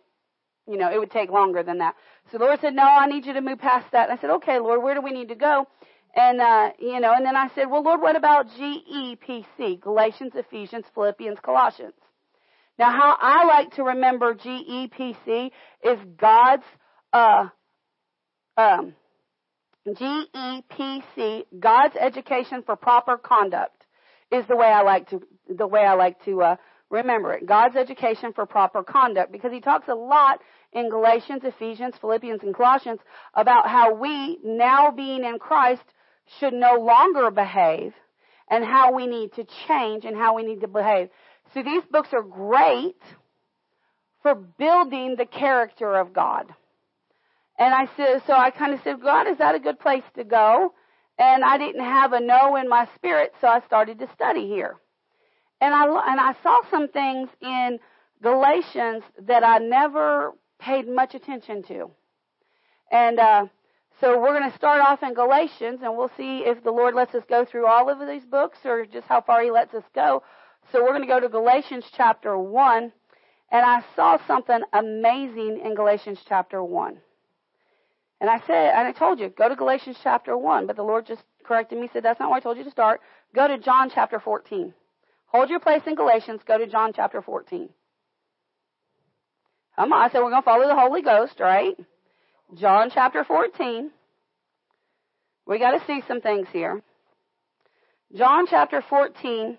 you 0.67 0.77
know, 0.77 0.91
it 0.91 0.97
would 0.97 1.11
take 1.11 1.29
longer 1.29 1.63
than 1.63 1.79
that. 1.79 1.95
So 2.31 2.37
the 2.37 2.45
Lord 2.45 2.59
said, 2.59 2.73
no, 2.73 2.83
I 2.83 3.07
need 3.07 3.25
you 3.25 3.33
to 3.33 3.41
move 3.41 3.59
past 3.59 3.85
that. 3.91 4.09
And 4.09 4.17
I 4.17 4.21
said, 4.21 4.31
okay, 4.31 4.59
Lord, 4.59 4.81
where 4.81 4.95
do 4.95 5.01
we 5.01 5.11
need 5.11 5.29
to 5.29 5.35
go? 5.35 5.67
And, 6.15 6.41
uh, 6.41 6.71
you 6.79 6.99
know, 6.99 7.13
and 7.13 7.25
then 7.25 7.35
I 7.35 7.49
said, 7.53 7.65
well, 7.69 7.83
Lord, 7.83 8.01
what 8.01 8.15
about 8.15 8.47
GEPC? 8.57 9.81
Galatians, 9.81 10.31
Ephesians, 10.33 10.85
Philippians, 10.93 11.39
Colossians. 11.43 11.93
Now, 12.79 12.91
how 12.91 13.17
I 13.19 13.45
like 13.45 13.75
to 13.75 13.83
remember 13.83 14.33
GEPC 14.33 15.51
is 15.83 15.99
God's, 16.17 16.63
uh, 17.13 17.47
um, 18.57 18.93
GEPC, 19.87 21.45
God's 21.59 21.95
education 21.99 22.63
for 22.65 22.75
proper 22.75 23.17
conduct, 23.17 23.85
is 24.31 24.45
the 24.47 24.55
way 24.55 24.67
I 24.67 24.81
like 24.81 25.09
to, 25.09 25.21
the 25.47 25.67
way 25.67 25.81
I 25.81 25.93
like 25.93 26.23
to, 26.25 26.41
uh, 26.41 26.55
remember 26.89 27.33
it. 27.33 27.45
God's 27.45 27.75
education 27.75 28.33
for 28.33 28.45
proper 28.45 28.83
conduct, 28.83 29.31
because 29.31 29.51
he 29.51 29.59
talks 29.59 29.87
a 29.87 29.95
lot 29.95 30.39
in 30.73 30.89
Galatians, 30.89 31.41
Ephesians, 31.43 31.95
Philippians, 31.99 32.41
and 32.43 32.55
Colossians 32.55 32.99
about 33.33 33.67
how 33.67 33.93
we, 33.93 34.39
now 34.43 34.91
being 34.91 35.23
in 35.23 35.39
Christ, 35.39 35.83
should 36.39 36.53
no 36.53 36.75
longer 36.75 37.31
behave 37.31 37.93
and 38.49 38.63
how 38.63 38.93
we 38.93 39.07
need 39.07 39.33
to 39.33 39.45
change 39.67 40.05
and 40.05 40.15
how 40.15 40.35
we 40.35 40.43
need 40.43 40.61
to 40.61 40.67
behave. 40.67 41.09
So 41.53 41.63
these 41.63 41.83
books 41.91 42.09
are 42.13 42.23
great 42.23 43.01
for 44.21 44.35
building 44.35 45.15
the 45.17 45.25
character 45.25 45.95
of 45.95 46.13
God. 46.13 46.53
And 47.57 47.73
I 47.73 47.87
said, 47.95 48.21
so 48.27 48.33
I 48.33 48.51
kind 48.51 48.73
of 48.73 48.81
said, 48.83 49.01
God, 49.01 49.27
is 49.27 49.37
that 49.37 49.55
a 49.55 49.59
good 49.59 49.79
place 49.79 50.03
to 50.15 50.23
go? 50.23 50.73
And 51.17 51.43
I 51.43 51.57
didn't 51.57 51.83
have 51.83 52.13
a 52.13 52.19
no 52.19 52.57
in 52.57 52.67
my 52.67 52.87
spirit, 52.95 53.33
so 53.39 53.47
I 53.47 53.61
started 53.61 53.99
to 53.99 54.09
study 54.13 54.47
here. 54.47 54.75
And 55.61 55.73
I, 55.73 55.85
and 55.85 56.19
I 56.19 56.35
saw 56.43 56.59
some 56.69 56.89
things 56.89 57.29
in 57.41 57.79
Galatians 58.21 59.03
that 59.27 59.43
I 59.43 59.59
never 59.59 60.33
paid 60.59 60.87
much 60.87 61.15
attention 61.15 61.63
to. 61.63 61.91
And, 62.91 63.19
uh, 63.19 63.45
so 64.01 64.19
we're 64.19 64.37
going 64.37 64.51
to 64.51 64.57
start 64.57 64.81
off 64.81 65.03
in 65.03 65.13
Galatians 65.13 65.79
and 65.81 65.95
we'll 65.95 66.11
see 66.17 66.39
if 66.39 66.61
the 66.65 66.71
Lord 66.71 66.95
lets 66.95 67.15
us 67.15 67.23
go 67.29 67.45
through 67.45 67.65
all 67.65 67.89
of 67.89 68.05
these 68.05 68.25
books 68.25 68.57
or 68.65 68.85
just 68.85 69.07
how 69.07 69.21
far 69.21 69.41
He 69.41 69.51
lets 69.51 69.73
us 69.73 69.85
go. 69.93 70.21
So 70.71 70.83
we're 70.83 70.89
going 70.89 71.01
to 71.01 71.07
go 71.07 71.21
to 71.21 71.29
Galatians 71.29 71.85
chapter 71.95 72.37
1. 72.37 72.91
And 73.51 73.65
I 73.65 73.85
saw 73.95 74.17
something 74.27 74.59
amazing 74.73 75.61
in 75.63 75.75
Galatians 75.75 76.19
chapter 76.27 76.61
1. 76.61 76.97
And 78.21 78.29
I 78.29 78.39
said, 78.47 78.73
and 78.73 78.87
I 78.87 78.91
told 78.91 79.19
you, 79.19 79.29
go 79.29 79.49
to 79.49 79.55
Galatians 79.55 79.97
chapter 80.01 80.37
1. 80.37 80.67
But 80.67 80.75
the 80.75 80.83
Lord 80.83 81.05
just 81.05 81.21
corrected 81.43 81.79
me, 81.79 81.89
said, 81.91 82.03
that's 82.03 82.19
not 82.19 82.29
where 82.29 82.37
I 82.37 82.41
told 82.41 82.57
you 82.57 82.63
to 82.63 82.71
start. 82.71 83.01
Go 83.33 83.47
to 83.47 83.57
John 83.57 83.91
chapter 83.93 84.19
14. 84.19 84.73
Hold 85.27 85.49
your 85.49 85.59
place 85.59 85.81
in 85.85 85.95
Galatians. 85.95 86.41
Go 86.47 86.57
to 86.57 86.67
John 86.67 86.93
chapter 86.95 87.21
14. 87.21 87.69
Come 89.75 89.93
on. 89.93 90.01
I 90.01 90.09
said 90.09 90.19
we're 90.19 90.29
going 90.29 90.41
to 90.41 90.45
follow 90.45 90.67
the 90.67 90.79
Holy 90.79 91.01
Ghost, 91.01 91.39
right? 91.39 91.75
John 92.53 92.89
chapter 92.93 93.23
14. 93.23 93.91
We 95.45 95.59
got 95.59 95.71
to 95.71 95.85
see 95.85 96.01
some 96.07 96.21
things 96.21 96.47
here. 96.53 96.81
John 98.15 98.45
chapter 98.49 98.83
14. 98.89 99.57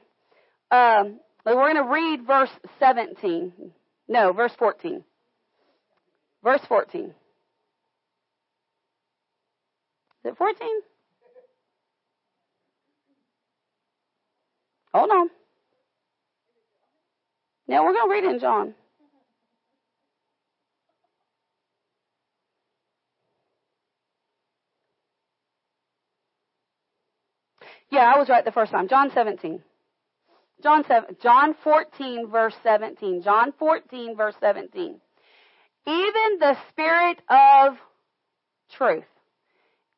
Um, 0.71 1.21
we're 1.45 1.55
going 1.55 1.77
to 1.77 1.83
read 1.83 2.27
verse 2.27 2.51
17. 2.81 3.53
No, 4.09 4.33
verse 4.33 4.53
14. 4.59 5.05
Verse 6.43 6.63
14. 6.69 7.05
Is 7.05 7.13
it 10.27 10.37
14? 10.37 10.69
Hold 14.95 15.11
on. 15.11 15.31
Now 17.69 17.85
we're 17.85 17.93
going 17.93 18.09
to 18.09 18.13
read 18.13 18.35
in 18.35 18.41
John. 18.41 18.75
Yeah, 27.91 28.13
I 28.15 28.19
was 28.19 28.29
right 28.29 28.45
the 28.45 28.53
first 28.53 28.73
time. 28.73 28.89
John 28.89 29.11
17. 29.13 29.63
John 30.63 30.85
7, 30.85 31.17
John 31.23 31.55
14 31.63 32.29
verse 32.31 32.55
17. 32.63 33.23
John 33.23 33.53
14 33.59 34.17
verse 34.17 34.35
17. 34.41 35.01
Even 35.87 36.39
the 36.41 36.57
spirit 36.71 37.21
of 37.29 37.77
truth. 38.77 39.05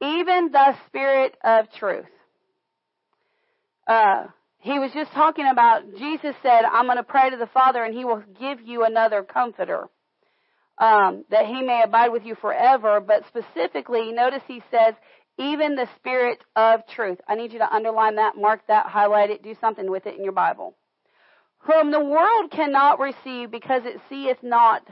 Even 0.01 0.51
the 0.53 0.77
spirit 0.87 1.37
of 1.43 1.67
truth. 1.73 2.07
Uh, 3.87 4.27
he 4.59 4.79
was 4.79 4.91
just 4.93 5.13
talking 5.13 5.47
about, 5.51 5.83
Jesus 5.97 6.35
said, 6.43 6.63
I'm 6.65 6.87
going 6.87 6.99
to 6.99 7.03
pray 7.03 7.31
to 7.31 7.37
the 7.37 7.47
Father 7.47 7.83
and 7.83 7.95
he 7.95 8.05
will 8.05 8.23
give 8.39 8.61
you 8.61 8.85
another 8.85 9.23
comforter. 9.23 9.89
Um, 10.79 11.25
that 11.31 11.47
he 11.47 11.63
may 11.63 11.83
abide 11.85 12.13
with 12.13 12.25
you 12.25 12.37
forever. 12.37 13.01
But 13.01 13.25
specifically, 13.27 14.13
notice 14.13 14.43
he 14.47 14.63
says, 14.71 14.95
even 15.39 15.77
the 15.77 15.89
Spirit 15.97 16.43
of 16.55 16.87
truth. 16.87 17.19
I 17.27 17.37
need 17.37 17.53
you 17.53 17.59
to 17.61 17.75
underline 17.75 18.17
that, 18.17 18.37
mark 18.37 18.61
that, 18.69 18.87
highlight 18.87 19.31
it, 19.31 19.43
do 19.43 19.55
something 19.61 19.91
with 19.91 20.07
it 20.07 20.17
in 20.17 20.25
your 20.25 20.33
Bible. 20.33 20.77
Whom 21.61 21.91
the 21.91 22.05
world 22.05 22.51
cannot 22.51 23.01
receive 23.01 23.51
because 23.51 23.83
it 23.85 24.01
seeth 24.09 24.39
not, 24.43 24.83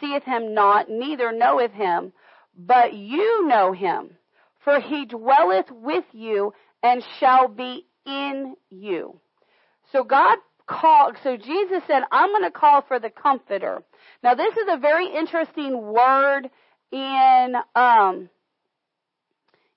seeth 0.00 0.22
him 0.24 0.54
not, 0.54 0.88
neither 0.88 1.32
knoweth 1.32 1.72
him, 1.72 2.12
but 2.56 2.94
you 2.94 3.46
know 3.46 3.72
him. 3.72 4.10
For 4.66 4.80
he 4.80 5.06
dwelleth 5.06 5.70
with 5.70 6.04
you 6.12 6.52
and 6.82 7.02
shall 7.20 7.46
be 7.46 7.86
in 8.04 8.56
you. 8.68 9.20
So 9.92 10.02
God 10.02 10.38
called, 10.66 11.16
so 11.22 11.36
Jesus 11.36 11.82
said, 11.86 12.02
I'm 12.10 12.30
going 12.30 12.42
to 12.42 12.50
call 12.50 12.82
for 12.82 12.98
the 12.98 13.08
comforter. 13.08 13.84
Now 14.24 14.34
this 14.34 14.56
is 14.56 14.66
a 14.68 14.76
very 14.76 15.06
interesting 15.06 15.80
word 15.80 16.50
in, 16.90 17.54
um, 17.76 18.28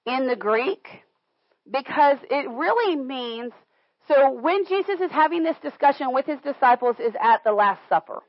in 0.08 0.26
the 0.26 0.36
Greek 0.36 0.88
because 1.72 2.18
it 2.32 2.50
really 2.50 2.96
means 2.96 3.54
so 4.08 4.32
when 4.32 4.66
Jesus 4.66 5.00
is 5.00 5.12
having 5.12 5.44
this 5.44 5.58
discussion 5.62 6.14
with 6.14 6.26
his 6.26 6.40
disciples 6.42 6.96
is 7.00 7.14
at 7.22 7.44
the 7.44 7.52
Last 7.52 7.82
Supper. 7.90 8.24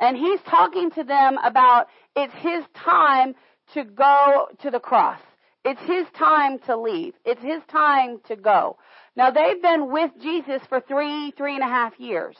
And 0.00 0.16
he's 0.16 0.40
talking 0.48 0.90
to 0.92 1.04
them 1.04 1.36
about 1.44 1.88
it's 2.14 2.32
his 2.34 2.64
time 2.74 3.34
to 3.74 3.84
go 3.84 4.48
to 4.62 4.70
the 4.70 4.80
cross. 4.80 5.20
It's 5.68 5.80
his 5.80 6.06
time 6.16 6.60
to 6.66 6.76
leave. 6.76 7.14
It's 7.24 7.42
his 7.42 7.60
time 7.68 8.20
to 8.28 8.36
go. 8.36 8.78
Now 9.16 9.32
they've 9.32 9.60
been 9.60 9.90
with 9.90 10.12
Jesus 10.22 10.62
for 10.68 10.80
three, 10.80 11.32
three 11.36 11.56
and 11.56 11.64
a 11.64 11.66
half 11.66 11.98
years. 11.98 12.36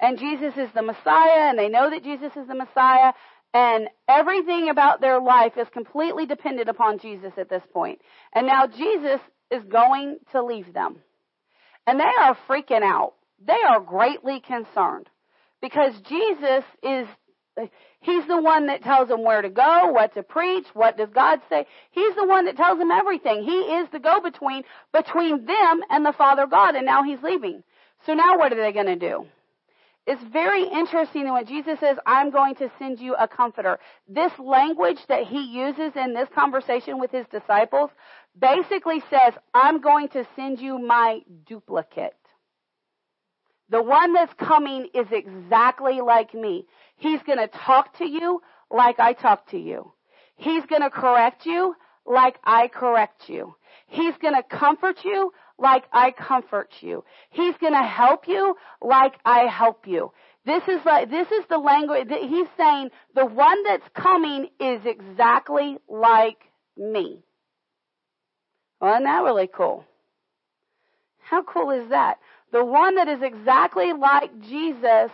And 0.00 0.18
Jesus 0.18 0.54
is 0.56 0.68
the 0.74 0.82
Messiah 0.82 1.50
and 1.50 1.56
they 1.56 1.68
know 1.68 1.88
that 1.88 2.02
Jesus 2.02 2.32
is 2.34 2.48
the 2.48 2.56
Messiah 2.56 3.12
and 3.54 3.88
everything 4.08 4.70
about 4.70 5.00
their 5.00 5.20
life 5.20 5.52
is 5.56 5.68
completely 5.72 6.26
dependent 6.26 6.68
upon 6.68 6.98
Jesus 6.98 7.32
at 7.38 7.48
this 7.48 7.62
point. 7.72 8.00
And 8.34 8.48
now 8.48 8.66
Jesus 8.66 9.20
is 9.52 9.62
going 9.70 10.18
to 10.32 10.42
leave 10.42 10.74
them. 10.74 10.96
And 11.86 12.00
they 12.00 12.04
are 12.04 12.36
freaking 12.48 12.82
out. 12.82 13.14
They 13.46 13.60
are 13.68 13.80
greatly 13.80 14.40
concerned 14.40 15.08
because 15.62 15.92
Jesus 16.08 16.64
is 16.82 17.06
He's 18.00 18.26
the 18.26 18.40
one 18.40 18.66
that 18.66 18.82
tells 18.82 19.08
them 19.08 19.24
where 19.24 19.42
to 19.42 19.48
go, 19.48 19.90
what 19.90 20.14
to 20.14 20.22
preach, 20.22 20.66
what 20.72 20.96
does 20.96 21.10
God 21.12 21.40
say. 21.48 21.66
He's 21.90 22.14
the 22.14 22.26
one 22.26 22.44
that 22.44 22.56
tells 22.56 22.78
them 22.78 22.90
everything. 22.90 23.42
He 23.42 23.56
is 23.56 23.88
the 23.90 23.98
go-between 23.98 24.62
between 24.92 25.44
them 25.46 25.80
and 25.90 26.06
the 26.06 26.12
Father 26.12 26.46
God, 26.46 26.76
and 26.76 26.86
now 26.86 27.02
He's 27.02 27.22
leaving. 27.22 27.62
So 28.06 28.14
now 28.14 28.38
what 28.38 28.52
are 28.52 28.62
they 28.62 28.72
going 28.72 28.86
to 28.86 28.96
do? 28.96 29.26
It's 30.06 30.22
very 30.32 30.62
interesting 30.62 31.30
when 31.30 31.44
Jesus 31.44 31.78
says, 31.80 31.98
I'm 32.06 32.30
going 32.30 32.54
to 32.54 32.70
send 32.78 32.98
you 32.98 33.14
a 33.16 33.28
comforter. 33.28 33.78
This 34.08 34.32
language 34.38 34.96
that 35.08 35.24
he 35.24 35.38
uses 35.38 35.92
in 35.96 36.14
this 36.14 36.30
conversation 36.34 36.98
with 36.98 37.10
his 37.10 37.26
disciples 37.30 37.90
basically 38.40 39.02
says, 39.10 39.34
I'm 39.52 39.82
going 39.82 40.08
to 40.10 40.26
send 40.34 40.60
you 40.60 40.78
my 40.78 41.20
duplicate. 41.46 42.16
The 43.68 43.82
one 43.82 44.14
that's 44.14 44.32
coming 44.32 44.88
is 44.94 45.08
exactly 45.12 46.00
like 46.00 46.32
me. 46.32 46.64
He's 46.98 47.22
going 47.22 47.38
to 47.38 47.48
talk 47.48 47.96
to 47.98 48.08
you 48.08 48.42
like 48.70 49.00
I 49.00 49.14
talk 49.14 49.50
to 49.50 49.58
you. 49.58 49.92
He's 50.36 50.64
going 50.66 50.82
to 50.82 50.90
correct 50.90 51.46
you 51.46 51.74
like 52.06 52.38
I 52.44 52.68
correct 52.68 53.28
you. 53.28 53.54
He's 53.86 54.14
going 54.20 54.34
to 54.34 54.42
comfort 54.42 55.04
you 55.04 55.32
like 55.58 55.84
I 55.92 56.10
comfort 56.10 56.70
you. 56.80 57.04
He's 57.30 57.56
going 57.58 57.72
to 57.72 57.82
help 57.82 58.28
you 58.28 58.56
like 58.80 59.14
I 59.24 59.46
help 59.46 59.86
you. 59.86 60.12
This 60.44 60.62
is 60.68 60.80
like, 60.84 61.10
this 61.10 61.30
is 61.30 61.44
the 61.48 61.58
language 61.58 62.08
that 62.08 62.22
he's 62.22 62.48
saying 62.56 62.90
the 63.14 63.26
one 63.26 63.62
that's 63.64 63.88
coming 63.94 64.48
is 64.60 64.80
exactly 64.84 65.78
like 65.88 66.38
me. 66.76 67.22
Well, 68.80 68.94
isn't 68.94 69.04
that 69.04 69.24
really 69.24 69.48
cool? 69.48 69.84
How 71.18 71.42
cool 71.42 71.70
is 71.70 71.90
that? 71.90 72.18
The 72.52 72.64
one 72.64 72.94
that 72.94 73.08
is 73.08 73.20
exactly 73.22 73.92
like 73.92 74.40
Jesus, 74.40 75.10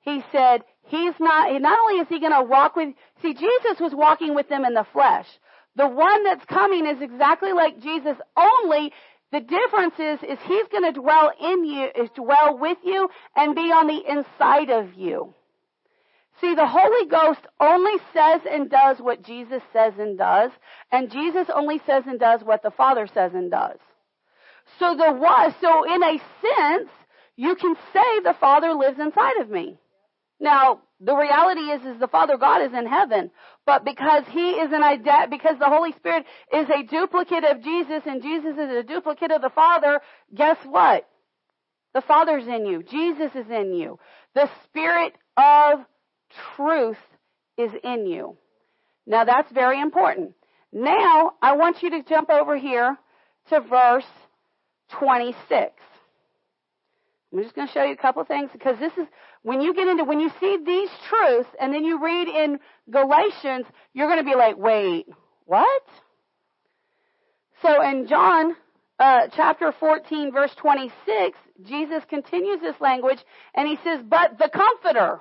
he 0.00 0.22
said, 0.32 0.62
he's 0.88 1.14
not, 1.20 1.60
not 1.60 1.78
only 1.78 2.00
is 2.00 2.08
he 2.08 2.20
going 2.20 2.32
to 2.32 2.42
walk 2.42 2.76
with, 2.76 2.94
see, 3.22 3.34
Jesus 3.34 3.80
was 3.80 3.92
walking 3.94 4.34
with 4.34 4.48
them 4.48 4.64
in 4.64 4.74
the 4.74 4.86
flesh. 4.92 5.26
The 5.76 5.88
one 5.88 6.24
that's 6.24 6.44
coming 6.46 6.86
is 6.86 7.00
exactly 7.00 7.52
like 7.52 7.80
Jesus, 7.80 8.16
only 8.36 8.92
the 9.30 9.40
difference 9.40 9.94
is, 9.98 10.18
is 10.28 10.38
he's 10.46 10.66
going 10.68 10.92
to 10.92 11.00
dwell 11.00 11.30
in 11.40 11.64
you, 11.64 11.88
is 11.94 12.10
dwell 12.16 12.58
with 12.58 12.78
you 12.82 13.08
and 13.36 13.54
be 13.54 13.70
on 13.70 13.86
the 13.86 14.02
inside 14.08 14.70
of 14.70 14.94
you. 14.94 15.34
See, 16.40 16.54
the 16.54 16.66
Holy 16.66 17.08
Ghost 17.08 17.40
only 17.60 17.98
says 18.14 18.40
and 18.50 18.70
does 18.70 18.98
what 18.98 19.24
Jesus 19.24 19.62
says 19.72 19.94
and 19.98 20.16
does, 20.16 20.50
and 20.92 21.10
Jesus 21.10 21.48
only 21.52 21.80
says 21.84 22.04
and 22.06 22.18
does 22.18 22.42
what 22.42 22.62
the 22.62 22.70
Father 22.70 23.08
says 23.12 23.32
and 23.34 23.50
does. 23.50 23.78
So 24.78 24.96
the 24.96 25.52
so 25.60 25.94
in 25.94 26.02
a 26.02 26.18
sense, 26.40 26.90
you 27.36 27.56
can 27.56 27.74
say 27.92 28.20
the 28.22 28.36
Father 28.38 28.72
lives 28.72 28.98
inside 28.98 29.36
of 29.40 29.50
me. 29.50 29.78
Now, 30.40 30.80
the 31.00 31.14
reality 31.14 31.62
is, 31.62 31.84
is 31.84 32.00
the 32.00 32.08
Father 32.08 32.36
God 32.36 32.62
is 32.62 32.72
in 32.72 32.86
heaven, 32.86 33.30
but 33.66 33.84
because 33.84 34.24
He 34.30 34.50
is 34.50 34.72
an 34.72 34.82
ident, 34.82 35.30
because 35.30 35.58
the 35.58 35.68
Holy 35.68 35.92
Spirit 35.92 36.24
is 36.52 36.68
a 36.68 36.84
duplicate 36.84 37.44
of 37.44 37.62
Jesus 37.62 38.02
and 38.06 38.22
Jesus 38.22 38.52
is 38.52 38.70
a 38.70 38.82
duplicate 38.82 39.32
of 39.32 39.42
the 39.42 39.50
Father, 39.50 40.00
guess 40.34 40.56
what? 40.64 41.08
The 41.94 42.02
Father's 42.02 42.46
in 42.46 42.66
you. 42.66 42.82
Jesus 42.82 43.30
is 43.34 43.50
in 43.50 43.74
you. 43.74 43.98
The 44.34 44.48
Spirit 44.64 45.14
of 45.36 45.80
truth 46.56 46.98
is 47.56 47.72
in 47.82 48.06
you. 48.06 48.36
Now 49.06 49.24
that's 49.24 49.50
very 49.52 49.80
important. 49.80 50.34
Now, 50.72 51.32
I 51.40 51.56
want 51.56 51.82
you 51.82 51.90
to 51.90 52.02
jump 52.02 52.28
over 52.30 52.56
here 52.56 52.96
to 53.48 53.60
verse 53.60 54.04
26. 54.98 55.72
I'm 57.32 57.42
just 57.42 57.54
going 57.54 57.66
to 57.66 57.72
show 57.72 57.82
you 57.82 57.92
a 57.92 57.96
couple 57.96 58.22
of 58.22 58.28
things 58.28 58.50
because 58.52 58.78
this 58.78 58.92
is 58.96 59.06
when 59.42 59.60
you 59.60 59.74
get 59.74 59.86
into 59.86 60.04
when 60.04 60.20
you 60.20 60.30
see 60.40 60.58
these 60.64 60.88
truths 61.08 61.48
and 61.60 61.74
then 61.74 61.84
you 61.84 62.02
read 62.02 62.26
in 62.28 62.58
Galatians, 62.90 63.66
you're 63.92 64.08
going 64.08 64.18
to 64.18 64.24
be 64.24 64.34
like, 64.34 64.56
"Wait, 64.56 65.06
what?" 65.44 65.82
So 67.60 67.82
in 67.82 68.06
John 68.08 68.56
uh, 68.98 69.28
chapter 69.36 69.74
14, 69.78 70.32
verse 70.32 70.54
26, 70.56 71.38
Jesus 71.66 72.02
continues 72.08 72.60
this 72.60 72.76
language 72.80 73.18
and 73.54 73.68
he 73.68 73.76
says, 73.84 74.00
"But 74.08 74.38
the 74.38 74.48
Comforter, 74.48 75.20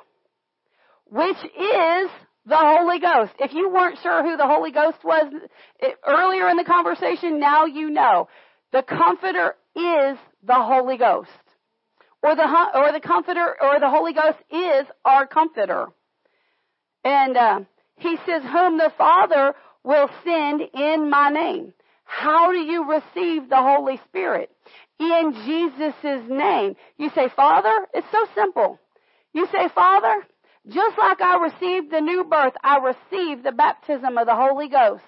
which 1.09 1.37
is 1.37 2.09
the 2.45 2.57
Holy 2.57 2.99
Ghost. 2.99 3.33
If 3.39 3.53
you 3.53 3.69
weren't 3.69 3.99
sure 4.01 4.23
who 4.23 4.37
the 4.37 4.47
Holy 4.47 4.71
Ghost 4.71 5.03
was 5.03 5.33
earlier 6.07 6.47
in 6.47 6.55
the 6.55 6.63
conversation, 6.63 7.39
now 7.39 7.65
you 7.65 7.89
know. 7.89 8.29
The 8.71 8.83
Comforter 8.83 9.55
is 9.75 10.17
the 10.43 10.55
Holy 10.55 10.97
Ghost. 10.97 11.29
Or 12.27 12.35
the, 12.35 12.45
or 12.75 12.91
the 12.91 12.99
Comforter, 12.99 13.55
or 13.61 13.79
the 13.79 13.89
Holy 13.89 14.11
Ghost 14.11 14.37
is 14.51 14.85
our 15.05 15.25
Comforter. 15.25 15.87
And, 17.05 17.37
uh, 17.37 17.59
he 17.95 18.17
says, 18.25 18.43
whom 18.43 18.77
the 18.77 18.91
Father 18.97 19.55
will 19.83 20.09
send 20.25 20.61
in 20.73 21.09
my 21.09 21.29
name. 21.29 21.73
How 22.03 22.51
do 22.51 22.57
you 22.57 22.83
receive 22.83 23.49
the 23.49 23.61
Holy 23.61 23.97
Spirit? 24.09 24.51
In 24.99 25.33
Jesus' 25.45 26.29
name. 26.29 26.75
You 26.97 27.09
say, 27.15 27.29
Father? 27.33 27.87
It's 27.93 28.11
so 28.11 28.25
simple. 28.35 28.77
You 29.33 29.47
say, 29.51 29.69
Father, 29.73 30.27
just 30.67 30.97
like 30.97 31.21
I 31.21 31.37
received 31.37 31.91
the 31.91 32.01
new 32.01 32.25
birth, 32.25 32.53
I 32.61 32.79
received 32.79 33.45
the 33.45 33.53
baptism 33.53 34.17
of 34.17 34.25
the 34.25 34.35
Holy 34.35 34.67
Ghost. 34.67 35.03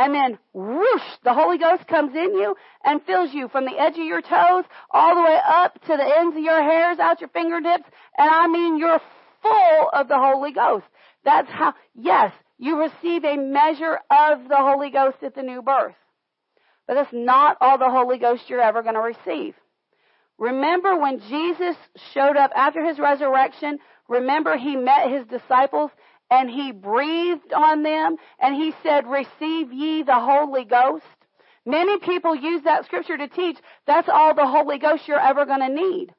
And 0.00 0.14
then 0.14 0.38
whoosh, 0.54 1.02
the 1.24 1.34
Holy 1.34 1.58
Ghost 1.58 1.86
comes 1.86 2.14
in 2.14 2.34
you 2.34 2.56
and 2.82 3.02
fills 3.04 3.34
you 3.34 3.48
from 3.48 3.66
the 3.66 3.78
edge 3.78 3.98
of 3.98 4.06
your 4.06 4.22
toes 4.22 4.64
all 4.90 5.14
the 5.14 5.20
way 5.20 5.38
up 5.46 5.74
to 5.74 5.94
the 5.94 6.14
ends 6.18 6.34
of 6.38 6.42
your 6.42 6.62
hairs, 6.62 6.98
out 6.98 7.20
your 7.20 7.28
fingertips. 7.28 7.84
And 8.16 8.30
I 8.30 8.46
mean, 8.46 8.78
you're 8.78 9.02
full 9.42 9.90
of 9.92 10.08
the 10.08 10.16
Holy 10.16 10.52
Ghost. 10.52 10.86
That's 11.22 11.50
how, 11.50 11.74
yes, 11.94 12.32
you 12.56 12.80
receive 12.80 13.26
a 13.26 13.36
measure 13.36 13.98
of 14.10 14.48
the 14.48 14.56
Holy 14.56 14.88
Ghost 14.88 15.18
at 15.22 15.34
the 15.34 15.42
new 15.42 15.60
birth. 15.60 15.96
But 16.86 16.94
that's 16.94 17.12
not 17.12 17.58
all 17.60 17.76
the 17.76 17.90
Holy 17.90 18.16
Ghost 18.16 18.48
you're 18.48 18.62
ever 18.62 18.82
going 18.82 18.94
to 18.94 19.02
receive. 19.02 19.54
Remember 20.38 20.96
when 20.96 21.20
Jesus 21.28 21.76
showed 22.14 22.38
up 22.38 22.52
after 22.56 22.82
his 22.82 22.98
resurrection, 22.98 23.80
remember 24.08 24.56
he 24.56 24.76
met 24.76 25.10
his 25.10 25.26
disciples 25.26 25.90
and 26.30 26.48
he 26.48 26.72
breathed 26.72 27.52
on 27.52 27.82
them 27.82 28.16
and 28.38 28.54
he 28.54 28.72
said, 28.82 29.06
receive 29.06 29.72
ye 29.72 30.02
the 30.02 30.14
Holy 30.14 30.64
Ghost. 30.64 31.04
Many 31.66 31.98
people 31.98 32.34
use 32.34 32.62
that 32.62 32.84
scripture 32.84 33.18
to 33.18 33.28
teach 33.28 33.58
that's 33.86 34.08
all 34.08 34.34
the 34.34 34.46
Holy 34.46 34.78
Ghost 34.78 35.06
you're 35.06 35.20
ever 35.20 35.44
going 35.44 35.60
to 35.60 35.68
need. 35.68 36.14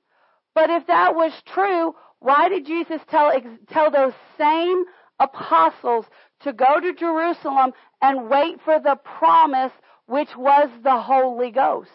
But 0.53 0.69
if 0.69 0.87
that 0.87 1.15
was 1.15 1.31
true, 1.45 1.95
why 2.19 2.49
did 2.49 2.65
Jesus 2.65 3.01
tell, 3.09 3.31
tell 3.69 3.89
those 3.89 4.13
same 4.37 4.83
apostles 5.19 6.05
to 6.41 6.53
go 6.53 6.79
to 6.79 6.93
Jerusalem 6.93 7.71
and 8.01 8.29
wait 8.29 8.61
for 8.63 8.79
the 8.79 8.97
promise 9.03 9.71
which 10.07 10.35
was 10.35 10.69
the 10.83 10.97
Holy 11.01 11.51
Ghost? 11.51 11.89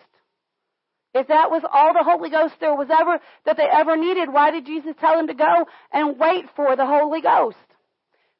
If 1.15 1.29
that 1.29 1.51
was 1.51 1.63
all 1.73 1.93
the 1.93 2.03
Holy 2.03 2.31
Ghost 2.31 2.55
there 2.61 2.75
was 2.75 2.89
ever, 2.91 3.21
that 3.45 3.57
they 3.57 3.69
ever 3.71 3.97
needed, 3.97 4.33
why 4.33 4.51
did 4.51 4.67
Jesus 4.67 4.95
tell 5.01 5.17
them 5.17 5.29
to 5.29 5.35
go 5.35 5.67
and 5.93 6.19
wait 6.19 6.47
for 6.55 6.77
the 6.77 6.87
Holy 6.87 7.21
Ghost? 7.21 7.57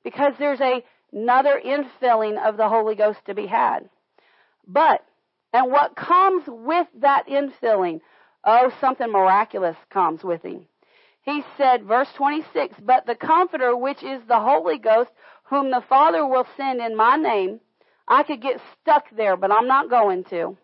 Because 0.07 0.35
there's 0.39 0.61
a, 0.61 0.85
another 1.13 1.61
infilling 1.67 2.39
of 2.39 2.57
the 2.57 2.69
Holy 2.69 2.95
Ghost 2.95 3.19
to 3.27 3.35
be 3.35 3.47
had. 3.47 3.91
But, 4.65 5.05
and 5.53 5.73
what 5.73 5.97
comes 5.97 6.45
with 6.47 6.87
that 7.01 7.27
infilling? 7.27 8.01
Oh, 8.45 8.73
something 8.81 9.11
miraculous 9.11 9.75
comes 9.91 10.23
with 10.23 10.43
him. 10.45 10.67
He 11.23 11.43
said, 11.57 11.83
verse 11.83 12.07
26, 12.15 12.77
but 12.85 13.05
the 13.07 13.17
Comforter, 13.17 13.77
which 13.77 14.01
is 14.05 14.23
the 14.29 14.39
Holy 14.39 14.79
Ghost, 14.79 15.11
whom 15.51 15.73
the 15.73 15.83
Father 15.89 16.25
will 16.25 16.47
send 16.57 16.81
in 16.81 16.97
my 16.97 17.17
name, 17.17 17.59
I 18.07 18.23
could 18.23 18.41
get 18.41 18.61
stuck 18.81 19.07
there, 19.11 19.37
but 19.37 19.51
I'm 19.51 19.67
not 19.67 19.91
going 19.91 20.23
to. 20.31 20.57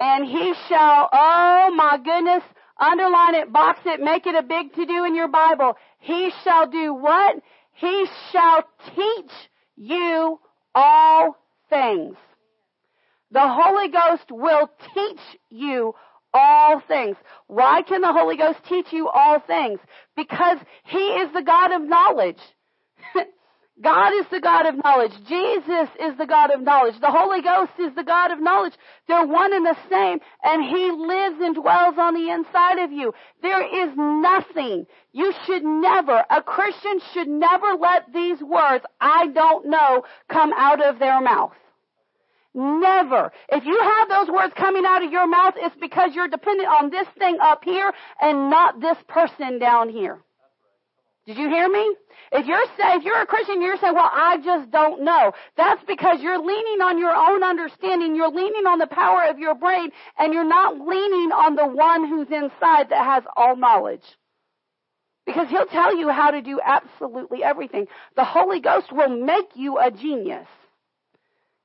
And 0.00 0.26
he 0.26 0.52
shall, 0.68 1.08
oh 1.10 1.72
my 1.74 1.98
goodness, 2.04 2.42
underline 2.78 3.36
it, 3.36 3.50
box 3.54 3.80
it, 3.86 4.00
make 4.00 4.26
it 4.26 4.34
a 4.34 4.42
big 4.42 4.74
to 4.74 4.84
do 4.84 5.06
in 5.06 5.14
your 5.14 5.28
Bible. 5.28 5.78
He 5.98 6.30
shall 6.44 6.70
do 6.70 6.92
what? 6.92 7.36
He 7.80 8.06
shall 8.30 8.64
teach 8.94 9.32
you 9.76 10.38
all 10.74 11.36
things. 11.70 12.16
The 13.30 13.48
Holy 13.48 13.88
Ghost 13.88 14.30
will 14.30 14.68
teach 14.94 15.20
you 15.50 15.94
all 16.34 16.80
things. 16.80 17.16
Why 17.46 17.82
can 17.82 18.02
the 18.02 18.12
Holy 18.12 18.36
Ghost 18.36 18.58
teach 18.68 18.92
you 18.92 19.08
all 19.08 19.40
things? 19.40 19.80
Because 20.14 20.58
He 20.84 20.98
is 20.98 21.32
the 21.32 21.42
God 21.42 21.72
of 21.72 21.82
knowledge. 21.82 22.40
God 23.82 24.12
is 24.14 24.26
the 24.30 24.40
God 24.40 24.66
of 24.66 24.82
knowledge. 24.84 25.12
Jesus 25.26 25.88
is 25.98 26.16
the 26.18 26.26
God 26.26 26.50
of 26.50 26.60
knowledge. 26.60 27.00
The 27.00 27.10
Holy 27.10 27.40
Ghost 27.40 27.72
is 27.78 27.94
the 27.94 28.04
God 28.04 28.30
of 28.30 28.40
knowledge. 28.40 28.74
They're 29.08 29.26
one 29.26 29.54
and 29.54 29.64
the 29.64 29.76
same, 29.88 30.18
and 30.42 30.62
He 30.64 30.90
lives 30.90 31.40
and 31.40 31.54
dwells 31.54 31.94
on 31.96 32.14
the 32.14 32.30
inside 32.30 32.78
of 32.84 32.92
you. 32.92 33.14
There 33.42 33.62
is 33.62 33.94
nothing. 33.96 34.86
You 35.12 35.32
should 35.46 35.64
never, 35.64 36.24
a 36.28 36.42
Christian 36.42 37.00
should 37.14 37.28
never 37.28 37.74
let 37.80 38.12
these 38.12 38.40
words, 38.42 38.84
I 39.00 39.28
don't 39.28 39.66
know, 39.66 40.04
come 40.28 40.52
out 40.54 40.82
of 40.84 40.98
their 40.98 41.20
mouth. 41.20 41.52
Never. 42.52 43.32
If 43.48 43.64
you 43.64 43.80
have 43.80 44.08
those 44.08 44.28
words 44.28 44.52
coming 44.56 44.84
out 44.84 45.04
of 45.04 45.12
your 45.12 45.26
mouth, 45.26 45.54
it's 45.56 45.76
because 45.80 46.10
you're 46.14 46.28
dependent 46.28 46.68
on 46.68 46.90
this 46.90 47.06
thing 47.18 47.38
up 47.40 47.64
here 47.64 47.92
and 48.20 48.50
not 48.50 48.80
this 48.80 48.98
person 49.08 49.58
down 49.58 49.88
here. 49.88 50.20
Did 51.30 51.38
you 51.38 51.48
hear 51.48 51.68
me? 51.68 51.94
If 52.32 52.46
you're 52.46 52.64
say, 52.76 52.96
if 52.96 53.04
you're 53.04 53.22
a 53.22 53.24
Christian, 53.24 53.62
you're 53.62 53.76
saying, 53.76 53.94
well, 53.94 54.10
I 54.12 54.38
just 54.44 54.68
don't 54.72 55.04
know. 55.04 55.30
That's 55.56 55.80
because 55.84 56.20
you're 56.20 56.44
leaning 56.44 56.80
on 56.80 56.98
your 56.98 57.14
own 57.14 57.44
understanding. 57.44 58.16
You're 58.16 58.32
leaning 58.32 58.66
on 58.66 58.80
the 58.80 58.88
power 58.88 59.22
of 59.30 59.38
your 59.38 59.54
brain 59.54 59.92
and 60.18 60.34
you're 60.34 60.42
not 60.42 60.80
leaning 60.80 61.30
on 61.30 61.54
the 61.54 61.68
one 61.68 62.08
who's 62.08 62.26
inside 62.32 62.88
that 62.88 63.04
has 63.04 63.22
all 63.36 63.54
knowledge. 63.54 64.02
Because 65.24 65.48
he'll 65.50 65.66
tell 65.66 65.96
you 65.96 66.08
how 66.08 66.32
to 66.32 66.42
do 66.42 66.58
absolutely 66.64 67.44
everything. 67.44 67.86
The 68.16 68.24
Holy 68.24 68.58
Ghost 68.58 68.90
will 68.90 69.10
make 69.24 69.50
you 69.54 69.78
a 69.78 69.92
genius. 69.92 70.48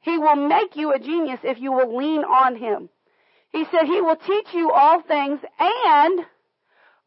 He 0.01 0.19
will 0.19 0.35
make 0.35 0.75
you 0.75 0.93
a 0.93 0.99
genius 0.99 1.39
if 1.41 1.59
you 1.59 1.71
will 1.71 1.97
lean 1.97 2.23
on 2.23 2.55
him. 2.55 2.89
He 3.51 3.65
said 3.71 3.85
he 3.85 3.99
will 3.99 4.15
teach 4.15 4.53
you 4.53 4.69
all 4.69 5.01
things 5.01 5.39
and 5.59 6.19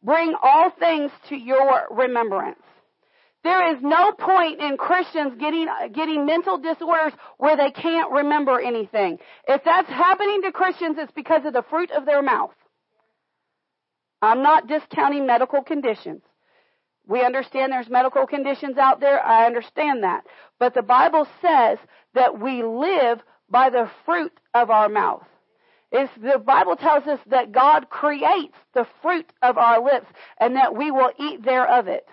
bring 0.03 0.35
all 0.41 0.71
things 0.71 1.11
to 1.29 1.35
your 1.35 1.87
remembrance. 1.91 2.59
There 3.43 3.73
is 3.73 3.81
no 3.81 4.11
point 4.11 4.59
in 4.59 4.75
Christians 4.77 5.33
getting, 5.39 5.67
getting 5.93 6.25
mental 6.25 6.57
disorders 6.57 7.13
where 7.37 7.55
they 7.55 7.71
can't 7.71 8.11
remember 8.11 8.59
anything. 8.59 9.17
If 9.47 9.63
that's 9.63 9.89
happening 9.89 10.41
to 10.43 10.51
Christians, 10.51 10.97
it's 10.99 11.11
because 11.13 11.45
of 11.45 11.53
the 11.53 11.63
fruit 11.69 11.91
of 11.91 12.05
their 12.05 12.21
mouth. 12.21 12.53
I'm 14.21 14.43
not 14.43 14.67
discounting 14.67 15.25
medical 15.25 15.63
conditions. 15.63 16.21
We 17.07 17.21
understand 17.23 17.71
there's 17.71 17.89
medical 17.89 18.27
conditions 18.27 18.77
out 18.77 18.99
there. 18.99 19.25
I 19.25 19.45
understand 19.45 20.03
that. 20.03 20.25
But 20.59 20.73
the 20.73 20.81
Bible 20.81 21.25
says 21.41 21.79
that 22.13 22.39
we 22.39 22.61
live 22.61 23.19
by 23.49 23.69
the 23.69 23.89
fruit 24.05 24.33
of 24.53 24.69
our 24.69 24.89
mouth. 24.89 25.23
It's, 25.91 26.11
the 26.21 26.37
Bible 26.37 26.75
tells 26.75 27.07
us 27.07 27.19
that 27.27 27.51
God 27.51 27.89
creates 27.89 28.55
the 28.73 28.85
fruit 29.01 29.25
of 29.41 29.57
our 29.57 29.83
lips 29.83 30.07
and 30.39 30.55
that 30.55 30.75
we 30.75 30.91
will 30.91 31.11
eat 31.19 31.43
thereof 31.43 31.87
it. 31.87 32.07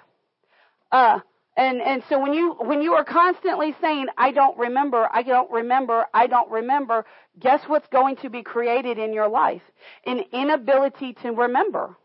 Uh, 0.91 1.21
and, 1.59 1.81
and 1.81 2.03
so 2.09 2.21
when 2.21 2.35
you, 2.35 2.55
when 2.59 2.83
you 2.83 2.95
are 2.95 3.05
constantly 3.05 3.75
saying, 3.81 4.07
I 4.17 4.31
don't 4.31 4.59
remember, 4.59 5.09
I 5.11 5.23
don't 5.23 5.51
remember, 5.51 6.07
I 6.13 6.27
don't 6.27 6.51
remember, 6.51 7.05
guess 7.39 7.63
what's 7.67 7.89
going 7.89 8.17
to 8.17 8.31
be 8.31 8.43
created 8.43 8.99
in 8.99 9.13
your 9.13 9.29
life? 9.29 9.63
An 10.05 10.23
inability 10.33 11.15
to 11.23 11.33
remember. 11.33 11.97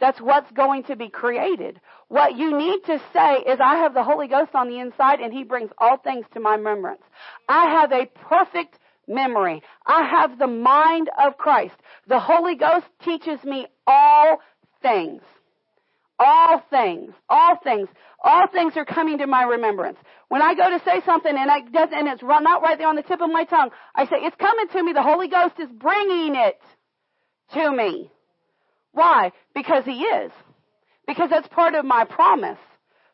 That's 0.00 0.20
what's 0.20 0.50
going 0.50 0.82
to 0.84 0.96
be 0.96 1.08
created. 1.08 1.80
What 2.08 2.36
you 2.36 2.58
need 2.58 2.84
to 2.86 3.00
say 3.12 3.36
is, 3.46 3.60
I 3.60 3.76
have 3.76 3.94
the 3.94 4.02
Holy 4.02 4.26
Ghost 4.26 4.50
on 4.52 4.68
the 4.68 4.80
inside 4.80 5.20
and 5.20 5.32
He 5.32 5.44
brings 5.44 5.70
all 5.78 5.96
things 5.96 6.26
to 6.34 6.40
my 6.40 6.56
remembrance. 6.56 7.02
I 7.48 7.66
have 7.66 7.92
a 7.92 8.06
perfect 8.06 8.78
memory. 9.08 9.62
I 9.86 10.04
have 10.08 10.38
the 10.38 10.46
mind 10.46 11.10
of 11.22 11.36
Christ. 11.36 11.74
The 12.08 12.20
Holy 12.20 12.56
Ghost 12.56 12.86
teaches 13.04 13.42
me 13.44 13.66
all 13.86 14.38
things. 14.80 15.22
All 16.18 16.62
things. 16.70 17.12
All 17.28 17.56
things. 17.62 17.88
All 18.22 18.46
things 18.46 18.74
are 18.76 18.84
coming 18.84 19.18
to 19.18 19.26
my 19.26 19.42
remembrance. 19.42 19.98
When 20.28 20.42
I 20.42 20.54
go 20.54 20.70
to 20.70 20.84
say 20.84 21.02
something 21.04 21.34
and 21.36 21.50
I 21.50 21.60
does 21.60 21.88
and 21.92 22.08
it's 22.08 22.22
not 22.22 22.62
right 22.62 22.78
there 22.78 22.88
on 22.88 22.96
the 22.96 23.02
tip 23.02 23.20
of 23.20 23.30
my 23.30 23.44
tongue, 23.44 23.70
I 23.94 24.04
say, 24.04 24.16
it's 24.20 24.36
coming 24.36 24.68
to 24.68 24.82
me. 24.82 24.92
The 24.92 25.02
Holy 25.02 25.28
Ghost 25.28 25.54
is 25.58 25.68
bringing 25.70 26.36
it 26.36 26.60
to 27.54 27.72
me. 27.72 28.10
Why? 28.92 29.32
Because 29.54 29.84
He 29.84 30.02
is. 30.02 30.30
Because 31.06 31.30
that's 31.30 31.48
part 31.48 31.74
of 31.74 31.84
my 31.84 32.04
promise 32.04 32.58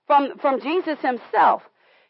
from, 0.07 0.39
from 0.39 0.61
Jesus 0.61 0.99
Himself. 1.01 1.63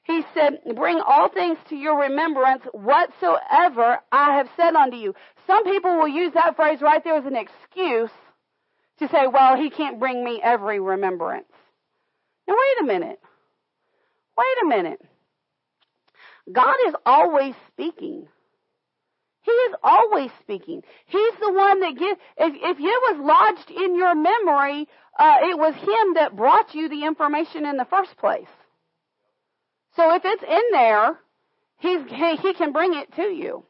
He 0.09 0.23
said, 0.33 0.61
bring 0.75 1.01
all 1.07 1.29
things 1.29 1.59
to 1.68 1.77
your 1.77 2.01
remembrance 2.01 2.62
whatsoever 2.73 3.99
I 4.11 4.37
have 4.38 4.49
said 4.57 4.75
unto 4.75 4.97
you. 4.97 5.14
Some 5.47 5.64
people 5.64 5.99
will 5.99 6.09
use 6.09 6.33
that 6.33 6.57
phrase 6.57 6.81
right 6.81 7.05
there 7.05 7.16
as 7.16 7.27
an 7.27 7.37
excuse 7.37 8.11
to 9.01 9.09
say, 9.09 9.27
well, 9.31 9.57
he 9.57 9.68
can't 9.68 10.01
bring 10.01 10.25
me 10.25 10.40
every 10.42 10.81
remembrance. 10.81 11.53
Now 12.49 12.55
wait 12.55 12.85
a 12.85 12.87
minute. 12.87 13.21
Wait 14.38 14.64
a 14.64 14.66
minute. 14.66 15.01
God 16.51 16.77
is 16.87 16.94
always 17.05 17.55
speaking. 17.71 18.27
He 19.42 19.51
is 19.51 19.75
always 19.83 20.31
speaking. 20.40 20.83
He's 21.05 21.35
the 21.38 21.53
one 21.53 21.81
that 21.81 21.99
gives, 21.99 22.18
if, 22.38 22.55
if 22.55 22.79
it 22.79 22.83
was 22.83 23.18
lodged 23.21 23.71
in 23.71 23.94
your 23.94 24.14
memory, 24.14 24.88
uh, 25.18 25.37
it 25.42 25.59
was 25.59 25.75
Him 25.75 26.14
that 26.14 26.35
brought 26.35 26.75
you 26.75 26.88
the 26.88 27.05
information 27.05 27.66
in 27.66 27.77
the 27.77 27.85
first 27.85 28.16
place. 28.16 28.49
So 29.99 30.15
if 30.15 30.23
it's 30.25 30.45
in 30.45 30.63
there, 30.71 31.19
he's, 31.79 31.99
he, 32.09 32.37
he 32.37 32.55
can 32.55 32.71
bring 32.71 32.95
it 32.95 33.13
to 33.17 33.23
you. 33.23 33.65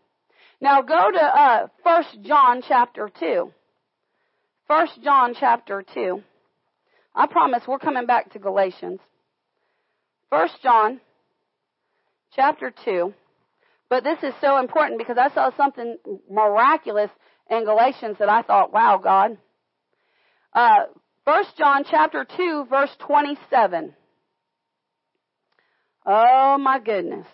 Now 0.61 0.83
go 0.83 1.11
to 1.11 1.19
uh, 1.19 1.69
1 1.83 2.05
John 2.23 2.63
chapter 2.69 3.11
2. 3.19 3.51
1 4.67 4.89
John 5.03 5.35
chapter 5.41 5.83
2. 5.95 6.23
I 7.15 7.27
promise 7.29 7.63
we're 7.67 7.79
coming 7.79 8.05
back 8.05 8.33
to 8.33 8.39
Galatians. 8.39 9.01
1 10.29 10.49
John 10.63 11.01
chapter 12.37 12.75
2. 12.85 13.15
But 13.89 14.05
this 14.05 14.19
is 14.23 14.35
so 14.43 14.59
important 14.59 14.99
because 14.99 15.17
I 15.17 15.33
saw 15.33 15.51
something 15.57 15.97
miraculous 16.31 17.11
in 17.51 17.65
Galatians 17.65 18.19
that 18.19 18.29
I 18.29 18.43
thought, 18.43 18.71
wow, 18.71 19.01
God. 19.03 19.39
Uh, 20.53 20.89
1 21.25 21.45
John 21.57 21.85
chapter 21.91 22.27
2 22.37 22.67
verse 22.69 22.95
27. 22.99 23.95
Oh 26.11 26.57
my 26.57 26.79
goodness. 26.79 27.27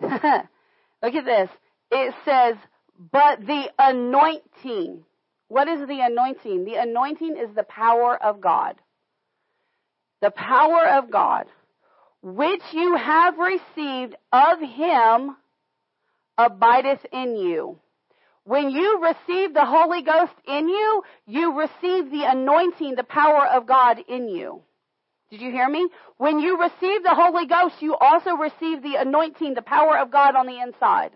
Look 0.00 0.12
at 0.12 1.24
this. 1.24 1.50
It 1.90 2.14
says, 2.24 2.56
but 3.12 3.46
the 3.46 3.70
anointing. 3.78 5.04
What 5.48 5.68
is 5.68 5.86
the 5.86 6.00
anointing? 6.00 6.64
The 6.64 6.76
anointing 6.76 7.36
is 7.36 7.54
the 7.54 7.62
power 7.64 8.16
of 8.16 8.40
God. 8.40 8.76
The 10.22 10.30
power 10.30 10.86
of 10.88 11.10
God, 11.10 11.44
which 12.22 12.62
you 12.72 12.96
have 12.96 13.36
received 13.36 14.14
of 14.32 14.60
Him, 14.60 15.36
abideth 16.38 17.04
in 17.12 17.36
you. 17.36 17.78
When 18.44 18.70
you 18.70 19.02
receive 19.02 19.52
the 19.52 19.66
Holy 19.66 20.02
Ghost 20.02 20.32
in 20.48 20.68
you, 20.68 21.02
you 21.26 21.58
receive 21.60 22.10
the 22.10 22.24
anointing, 22.24 22.94
the 22.94 23.04
power 23.04 23.46
of 23.46 23.66
God 23.66 23.98
in 24.08 24.28
you. 24.28 24.62
Did 25.32 25.40
you 25.40 25.50
hear 25.50 25.66
me? 25.66 25.88
When 26.18 26.40
you 26.40 26.60
receive 26.60 27.02
the 27.02 27.14
Holy 27.14 27.46
Ghost, 27.46 27.76
you 27.80 27.96
also 27.96 28.32
receive 28.32 28.82
the 28.82 28.96
anointing, 28.96 29.54
the 29.54 29.62
power 29.62 29.96
of 29.96 30.10
God 30.10 30.36
on 30.36 30.44
the 30.44 30.60
inside. 30.60 31.12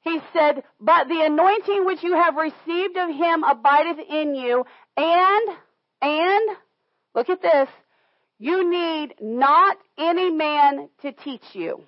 He 0.00 0.18
said, 0.32 0.62
but 0.80 1.08
the 1.08 1.26
anointing 1.26 1.84
which 1.84 2.02
you 2.02 2.14
have 2.14 2.36
received 2.36 2.96
of 2.96 3.10
him 3.10 3.44
abideth 3.44 3.98
in 4.08 4.34
you, 4.34 4.64
and, 4.96 5.48
and, 6.00 6.56
look 7.14 7.28
at 7.28 7.42
this, 7.42 7.68
you 8.38 8.70
need 8.70 9.14
not 9.20 9.76
any 9.98 10.30
man 10.30 10.88
to 11.02 11.12
teach 11.12 11.44
you. 11.52 11.82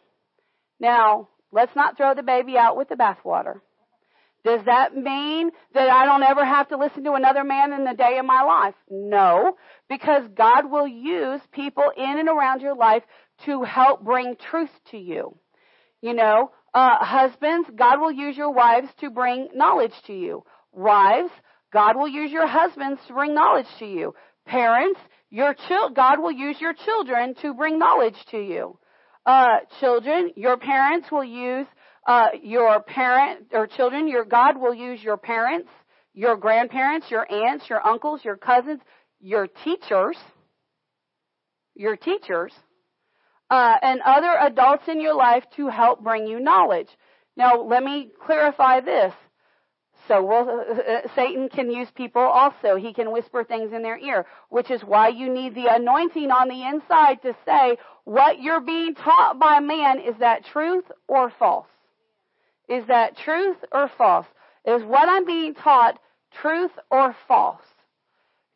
Now, 0.78 1.28
let's 1.52 1.74
not 1.74 1.96
throw 1.96 2.12
the 2.12 2.22
baby 2.22 2.58
out 2.58 2.76
with 2.76 2.90
the 2.90 2.96
bathwater. 2.96 3.62
Does 4.44 4.60
that 4.64 4.96
mean 4.96 5.50
that 5.74 5.90
I 5.90 6.06
don't 6.06 6.22
ever 6.22 6.44
have 6.44 6.68
to 6.68 6.78
listen 6.78 7.04
to 7.04 7.12
another 7.12 7.44
man 7.44 7.72
in 7.72 7.84
the 7.84 7.94
day 7.94 8.18
of 8.18 8.24
my 8.24 8.42
life? 8.42 8.74
No, 8.90 9.56
because 9.88 10.22
God 10.34 10.70
will 10.70 10.88
use 10.88 11.40
people 11.52 11.84
in 11.96 12.18
and 12.18 12.28
around 12.28 12.62
your 12.62 12.74
life 12.74 13.02
to 13.44 13.62
help 13.62 14.02
bring 14.02 14.36
truth 14.50 14.70
to 14.90 14.98
you. 14.98 15.36
You 16.00 16.14
know, 16.14 16.50
uh, 16.72 17.04
husbands, 17.04 17.68
God 17.76 18.00
will 18.00 18.12
use 18.12 18.36
your 18.36 18.52
wives 18.52 18.88
to 19.00 19.10
bring 19.10 19.48
knowledge 19.54 19.94
to 20.06 20.14
you. 20.14 20.44
Wives, 20.72 21.30
God 21.72 21.96
will 21.96 22.08
use 22.08 22.32
your 22.32 22.46
husbands 22.46 23.00
to 23.08 23.14
bring 23.14 23.34
knowledge 23.34 23.66
to 23.78 23.86
you. 23.86 24.14
Parents, 24.46 24.98
your 25.30 25.54
chil- 25.68 25.90
God 25.90 26.18
will 26.20 26.32
use 26.32 26.60
your 26.60 26.72
children 26.72 27.34
to 27.42 27.54
bring 27.54 27.78
knowledge 27.78 28.16
to 28.30 28.38
you. 28.38 28.78
Uh, 29.26 29.58
children, 29.80 30.32
your 30.36 30.56
parents 30.56 31.10
will 31.10 31.24
use 31.24 31.66
uh, 32.10 32.30
your 32.42 32.82
parent 32.82 33.46
or 33.52 33.68
children, 33.68 34.08
your 34.08 34.24
God 34.24 34.60
will 34.60 34.74
use 34.74 35.00
your 35.00 35.16
parents, 35.16 35.68
your 36.12 36.36
grandparents, 36.36 37.06
your 37.08 37.24
aunts, 37.32 37.70
your 37.70 37.86
uncles, 37.86 38.24
your 38.24 38.36
cousins, 38.36 38.80
your 39.20 39.46
teachers, 39.46 40.16
your 41.76 41.94
teachers, 41.94 42.52
uh, 43.48 43.76
and 43.80 44.00
other 44.04 44.36
adults 44.40 44.88
in 44.88 45.00
your 45.00 45.14
life 45.14 45.44
to 45.54 45.68
help 45.68 46.02
bring 46.02 46.26
you 46.26 46.40
knowledge. 46.40 46.88
Now, 47.36 47.62
let 47.62 47.84
me 47.84 48.10
clarify 48.26 48.80
this. 48.80 49.12
So 50.08 50.28
uh, 50.32 51.06
Satan 51.14 51.48
can 51.48 51.70
use 51.70 51.86
people 51.94 52.22
also. 52.22 52.74
He 52.74 52.92
can 52.92 53.12
whisper 53.12 53.44
things 53.44 53.72
in 53.72 53.82
their 53.82 53.98
ear, 53.98 54.26
which 54.48 54.72
is 54.72 54.80
why 54.82 55.10
you 55.10 55.32
need 55.32 55.54
the 55.54 55.72
anointing 55.72 56.32
on 56.32 56.48
the 56.48 56.66
inside 56.66 57.22
to 57.22 57.36
say 57.46 57.76
what 58.02 58.40
you're 58.40 58.60
being 58.60 58.96
taught 58.96 59.38
by 59.38 59.60
man 59.60 60.00
is 60.00 60.16
that 60.18 60.44
truth 60.46 60.86
or 61.06 61.30
false. 61.38 61.68
Is 62.70 62.86
that 62.86 63.16
truth 63.16 63.56
or 63.72 63.90
false? 63.98 64.26
Is 64.64 64.82
what 64.84 65.08
I'm 65.08 65.26
being 65.26 65.54
taught 65.54 65.98
truth 66.40 66.70
or 66.90 67.14
false? 67.26 67.64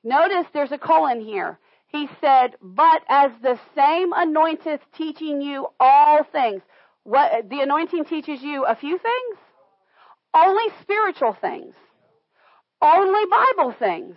Notice 0.05 0.46
there's 0.53 0.70
a 0.72 0.79
colon 0.79 1.20
here. 1.20 1.59
He 1.88 2.09
said, 2.20 2.55
but 2.62 3.03
as 3.09 3.33
the 3.42 3.59
same 3.74 4.12
anointeth 4.12 4.81
teaching 4.96 5.40
you 5.40 5.66
all 5.81 6.22
things. 6.22 6.62
What, 7.03 7.50
the 7.50 7.61
anointing 7.61 8.05
teaches 8.05 8.40
you 8.42 8.64
a 8.64 8.77
few 8.77 8.98
things? 8.98 9.38
Only 10.33 10.64
spiritual 10.81 11.37
things. 11.40 11.75
Only 12.81 13.25
Bible 13.31 13.75
things. 13.79 14.17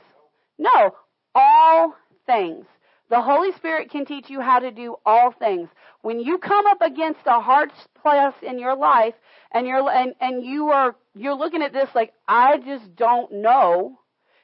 No, 0.59 0.91
all 1.33 1.95
things. 2.25 2.65
The 3.09 3.21
Holy 3.21 3.51
Spirit 3.53 3.89
can 3.89 4.05
teach 4.05 4.29
you 4.29 4.41
how 4.41 4.59
to 4.59 4.71
do 4.71 4.95
all 5.05 5.31
things. 5.31 5.69
When 6.07 6.21
you 6.21 6.37
come 6.37 6.65
up 6.67 6.81
against 6.81 7.19
a 7.25 7.41
hard 7.41 7.69
place 8.01 8.33
in 8.41 8.59
your 8.59 8.77
life 8.77 9.13
and 9.51 9.67
you're 9.67 9.89
and, 9.89 10.15
and 10.21 10.41
you 10.41 10.69
are 10.69 10.95
you're 11.13 11.35
looking 11.35 11.61
at 11.61 11.73
this 11.73 11.89
like 11.93 12.13
I 12.25 12.59
just 12.59 12.95
don't 12.95 13.29
know, 13.41 13.99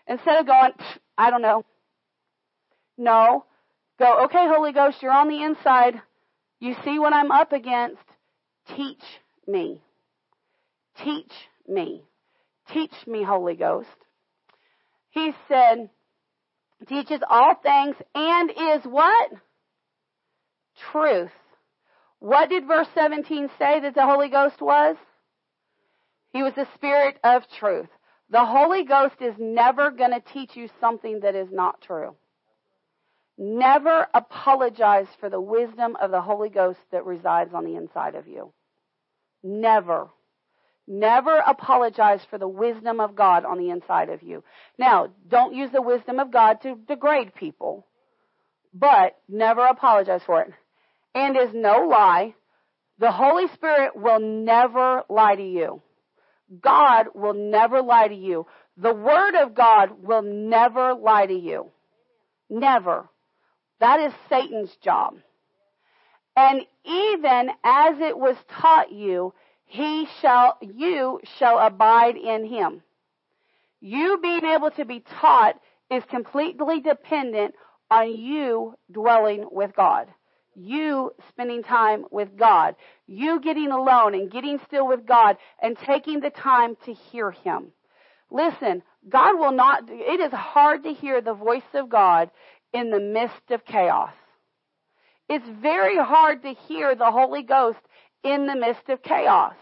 instead 0.05 0.39
of 0.41 0.45
going 0.45 0.73
I 1.17 1.29
don't 1.29 1.41
know. 1.41 1.63
No, 2.97 3.45
go 3.97 4.25
okay, 4.25 4.45
Holy 4.45 4.73
Ghost, 4.73 4.97
you're 5.01 5.13
on 5.13 5.29
the 5.29 5.41
inside. 5.41 6.01
You 6.59 6.75
see 6.83 6.99
what 6.99 7.13
I'm 7.13 7.31
up 7.31 7.53
against. 7.53 8.03
Teach 8.75 9.05
me. 9.47 9.81
Teach 11.01 11.31
me. 11.65 12.03
Teach 12.73 13.07
me, 13.07 13.23
Holy 13.23 13.55
Ghost. 13.55 13.87
He 15.11 15.31
said, 15.47 15.89
teaches 16.89 17.21
all 17.29 17.55
things, 17.55 17.95
and 18.13 18.51
is 18.51 18.83
what? 18.83 19.31
Truth. 20.91 21.31
What 22.23 22.47
did 22.49 22.67
verse 22.67 22.87
17 22.95 23.49
say 23.59 23.81
that 23.81 23.95
the 23.95 24.05
Holy 24.05 24.29
Ghost 24.29 24.61
was? 24.61 24.95
He 26.31 26.41
was 26.41 26.53
the 26.53 26.69
Spirit 26.73 27.17
of 27.21 27.43
truth. 27.59 27.89
The 28.29 28.45
Holy 28.45 28.85
Ghost 28.85 29.15
is 29.19 29.33
never 29.37 29.91
going 29.91 30.11
to 30.11 30.23
teach 30.31 30.55
you 30.55 30.69
something 30.79 31.19
that 31.19 31.35
is 31.35 31.49
not 31.51 31.81
true. 31.81 32.15
Never 33.37 34.07
apologize 34.13 35.07
for 35.19 35.29
the 35.29 35.41
wisdom 35.41 35.97
of 35.99 36.11
the 36.11 36.21
Holy 36.21 36.47
Ghost 36.47 36.79
that 36.93 37.05
resides 37.05 37.53
on 37.53 37.65
the 37.65 37.75
inside 37.75 38.15
of 38.15 38.25
you. 38.25 38.53
Never. 39.43 40.07
Never 40.87 41.39
apologize 41.45 42.21
for 42.29 42.37
the 42.37 42.47
wisdom 42.47 43.01
of 43.01 43.15
God 43.15 43.43
on 43.43 43.57
the 43.57 43.69
inside 43.69 44.07
of 44.07 44.23
you. 44.23 44.45
Now, 44.77 45.09
don't 45.27 45.53
use 45.53 45.71
the 45.73 45.81
wisdom 45.81 46.19
of 46.19 46.31
God 46.31 46.61
to 46.61 46.77
degrade 46.87 47.35
people, 47.35 47.85
but 48.73 49.17
never 49.27 49.65
apologize 49.65 50.21
for 50.25 50.39
it. 50.39 50.53
And 51.15 51.37
is 51.37 51.53
no 51.53 51.87
lie. 51.87 52.33
The 52.99 53.11
Holy 53.11 53.47
Spirit 53.53 53.95
will 53.95 54.19
never 54.19 55.03
lie 55.09 55.35
to 55.35 55.43
you. 55.43 55.81
God 56.61 57.07
will 57.13 57.33
never 57.33 57.81
lie 57.81 58.07
to 58.07 58.15
you. 58.15 58.45
The 58.77 58.93
Word 58.93 59.35
of 59.35 59.53
God 59.53 60.03
will 60.03 60.21
never 60.21 60.93
lie 60.93 61.25
to 61.25 61.33
you. 61.33 61.71
Never. 62.49 63.09
That 63.79 63.99
is 63.99 64.13
Satan's 64.29 64.75
job. 64.83 65.15
And 66.35 66.61
even 66.85 67.49
as 67.63 67.99
it 67.99 68.17
was 68.17 68.35
taught 68.49 68.91
you, 68.91 69.33
he 69.65 70.07
shall, 70.21 70.57
you 70.61 71.19
shall 71.37 71.59
abide 71.59 72.15
in 72.15 72.45
him. 72.45 72.81
You 73.81 74.19
being 74.21 74.45
able 74.45 74.71
to 74.71 74.85
be 74.85 75.03
taught 75.19 75.59
is 75.91 76.03
completely 76.09 76.79
dependent 76.79 77.55
on 77.91 78.15
you 78.15 78.75
dwelling 78.91 79.45
with 79.51 79.75
God. 79.75 80.07
You 80.55 81.11
spending 81.29 81.63
time 81.63 82.05
with 82.11 82.37
God. 82.37 82.75
You 83.07 83.39
getting 83.41 83.71
alone 83.71 84.13
and 84.13 84.31
getting 84.31 84.59
still 84.67 84.87
with 84.87 85.05
God 85.05 85.37
and 85.61 85.77
taking 85.77 86.19
the 86.19 86.29
time 86.29 86.75
to 86.85 86.93
hear 86.93 87.31
Him. 87.31 87.71
Listen, 88.29 88.83
God 89.07 89.37
will 89.37 89.51
not, 89.51 89.83
it 89.89 90.19
is 90.19 90.31
hard 90.31 90.83
to 90.83 90.93
hear 90.93 91.21
the 91.21 91.33
voice 91.33 91.61
of 91.73 91.89
God 91.89 92.31
in 92.73 92.89
the 92.89 92.99
midst 92.99 93.51
of 93.51 93.65
chaos. 93.65 94.13
It's 95.29 95.47
very 95.61 95.97
hard 95.97 96.41
to 96.43 96.53
hear 96.53 96.95
the 96.95 97.11
Holy 97.11 97.43
Ghost 97.43 97.79
in 98.23 98.47
the 98.47 98.55
midst 98.55 98.89
of 98.89 99.01
chaos. 99.03 99.55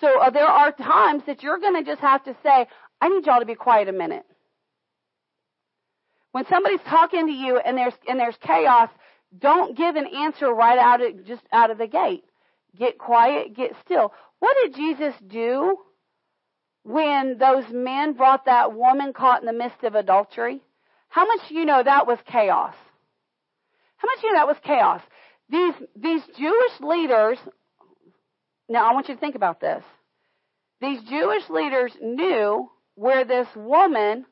So 0.00 0.20
uh, 0.20 0.30
there 0.30 0.46
are 0.46 0.72
times 0.72 1.22
that 1.26 1.42
you're 1.42 1.58
going 1.58 1.82
to 1.82 1.88
just 1.88 2.00
have 2.00 2.24
to 2.24 2.36
say, 2.42 2.66
I 3.00 3.08
need 3.08 3.26
y'all 3.26 3.40
to 3.40 3.46
be 3.46 3.54
quiet 3.54 3.88
a 3.88 3.92
minute. 3.92 4.24
When 6.32 6.46
somebody's 6.46 6.80
talking 6.86 7.26
to 7.26 7.32
you 7.32 7.58
and 7.58 7.78
there's 7.78 7.94
and 8.08 8.18
there's 8.18 8.36
chaos, 8.40 8.90
don't 9.38 9.76
give 9.76 9.96
an 9.96 10.06
answer 10.06 10.52
right 10.52 10.78
out 10.78 11.02
of 11.02 11.26
just 11.26 11.42
out 11.52 11.70
of 11.70 11.78
the 11.78 11.86
gate. 11.86 12.24
Get 12.76 12.98
quiet, 12.98 13.54
get 13.54 13.72
still. 13.84 14.12
What 14.38 14.56
did 14.62 14.74
Jesus 14.74 15.14
do 15.26 15.78
when 16.82 17.38
those 17.38 17.64
men 17.70 18.14
brought 18.14 18.46
that 18.46 18.74
woman 18.74 19.12
caught 19.12 19.40
in 19.40 19.46
the 19.46 19.52
midst 19.52 19.84
of 19.84 19.94
adultery? 19.94 20.60
How 21.08 21.26
much 21.26 21.48
do 21.48 21.54
you 21.54 21.64
know 21.64 21.82
that 21.82 22.06
was 22.06 22.18
chaos? 22.26 22.74
How 23.96 24.06
much 24.06 24.20
do 24.20 24.26
you 24.26 24.32
know 24.32 24.40
that 24.40 24.48
was 24.48 24.56
chaos? 24.64 25.00
These, 25.48 25.74
these 25.96 26.22
Jewish 26.36 26.80
leaders, 26.80 27.38
now 28.68 28.88
I 28.88 28.92
want 28.92 29.08
you 29.08 29.14
to 29.14 29.20
think 29.20 29.36
about 29.36 29.60
this. 29.60 29.82
These 30.80 31.02
Jewish 31.08 31.48
leaders 31.48 31.92
knew 32.02 32.68
where 32.96 33.24
this 33.24 33.46
woman, 33.54 34.26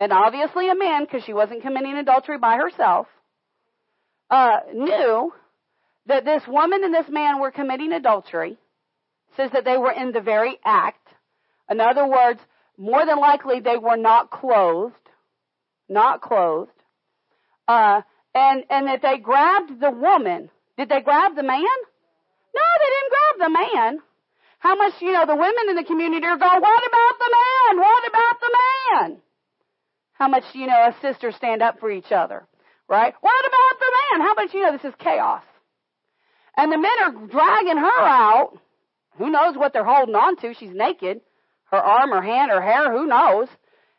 and 0.00 0.12
obviously 0.12 0.70
a 0.70 0.74
man 0.74 1.04
because 1.04 1.24
she 1.24 1.34
wasn't 1.34 1.62
committing 1.62 1.96
adultery 1.96 2.38
by 2.38 2.56
herself, 2.56 3.06
uh, 4.30 4.60
knew 4.72 5.32
that 6.06 6.24
this 6.24 6.42
woman 6.46 6.84
and 6.84 6.94
this 6.94 7.08
man 7.08 7.40
were 7.40 7.50
committing 7.50 7.92
adultery. 7.92 8.56
Says 9.36 9.50
that 9.52 9.64
they 9.64 9.76
were 9.76 9.92
in 9.92 10.12
the 10.12 10.20
very 10.20 10.58
act. 10.64 11.06
In 11.70 11.80
other 11.80 12.06
words, 12.06 12.40
more 12.76 13.06
than 13.06 13.18
likely 13.20 13.60
they 13.60 13.76
were 13.76 13.96
not 13.96 14.30
clothed 14.30 14.94
not 15.90 16.22
clothed, 16.22 16.70
uh, 17.68 18.00
and 18.34 18.64
and 18.70 18.86
that 18.86 19.02
they 19.02 19.18
grabbed 19.18 19.80
the 19.80 19.90
woman. 19.90 20.48
Did 20.78 20.88
they 20.88 21.02
grab 21.02 21.34
the 21.34 21.42
man? 21.42 21.60
No, 22.54 22.62
they 22.78 22.90
didn't 22.94 23.12
grab 23.12 23.36
the 23.38 23.58
man. 23.58 23.98
How 24.60 24.76
much, 24.76 24.94
you 25.00 25.12
know, 25.12 25.26
the 25.26 25.36
women 25.36 25.68
in 25.68 25.76
the 25.76 25.84
community 25.84 26.24
are 26.24 26.38
going, 26.38 26.60
what 26.60 26.82
about 26.88 27.18
the 27.18 27.30
man? 27.32 27.80
What 27.80 28.08
about 28.08 28.40
the 28.40 28.56
man? 28.58 29.22
How 30.12 30.28
much, 30.28 30.44
do 30.52 30.58
you 30.58 30.66
know, 30.66 30.88
a 30.88 30.96
sister 31.00 31.32
stand 31.32 31.62
up 31.62 31.80
for 31.80 31.90
each 31.90 32.12
other, 32.12 32.46
right? 32.90 33.14
What 33.20 33.46
about 33.46 33.80
the 33.80 33.92
man? 33.96 34.26
How 34.26 34.32
about 34.32 34.52
you 34.52 34.60
know, 34.60 34.72
this 34.72 34.84
is 34.84 34.94
chaos. 34.98 35.42
And 36.56 36.70
the 36.70 36.76
men 36.76 36.92
are 37.02 37.12
dragging 37.28 37.78
her 37.78 38.02
out. 38.02 38.58
Who 39.16 39.30
knows 39.30 39.56
what 39.56 39.72
they're 39.72 39.84
holding 39.84 40.14
on 40.14 40.36
to? 40.38 40.52
She's 40.52 40.74
naked. 40.74 41.22
Her 41.70 41.78
arm, 41.78 42.10
her 42.10 42.20
hand, 42.20 42.50
her 42.50 42.60
hair, 42.60 42.92
who 42.92 43.06
knows? 43.06 43.48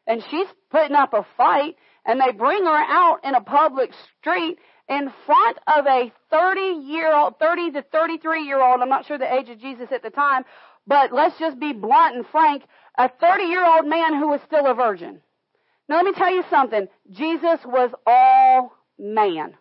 and 0.08 0.24
she's 0.30 0.48
putting 0.70 0.96
up 0.96 1.14
a 1.14 1.26
fight 1.38 1.76
and 2.06 2.20
they 2.20 2.32
bring 2.32 2.64
her 2.66 2.70
out 2.70 3.20
in 3.24 3.36
a 3.36 3.42
public 3.42 3.92
street 4.20 4.58
in 4.90 5.12
front 5.26 5.58
of 5.68 5.86
a 5.86 6.12
30 6.30 6.62
year 6.86 7.16
old, 7.16 7.40
30 7.40 7.72
to 7.72 7.82
33 7.84 8.44
year 8.44 8.62
old, 8.62 8.82
I'm 8.82 8.90
not 8.90 9.06
sure 9.06 9.18
the 9.18 9.34
age 9.34 9.50
of 9.50 9.60
Jesus 9.60 9.88
at 9.92 10.04
the 10.04 10.10
time, 10.10 10.44
but 10.88 11.14
let's 11.14 11.38
just 11.40 11.60
be 11.60 11.72
blunt 11.74 12.16
and 12.16 12.26
frank, 12.28 12.64
a 12.98 13.10
30 13.10 13.44
year 13.44 13.66
old 13.66 13.88
man 13.88 14.16
who 14.20 14.28
was 14.28 14.42
still 14.46 14.66
a 14.66 14.74
virgin. 14.74 15.22
Now 15.88 15.98
let 15.98 16.06
me 16.06 16.14
tell 16.14 16.34
you 16.34 16.44
something. 16.50 16.88
Jesus 17.12 17.60
was 17.64 17.92
all 18.06 18.74
man. 19.02 19.56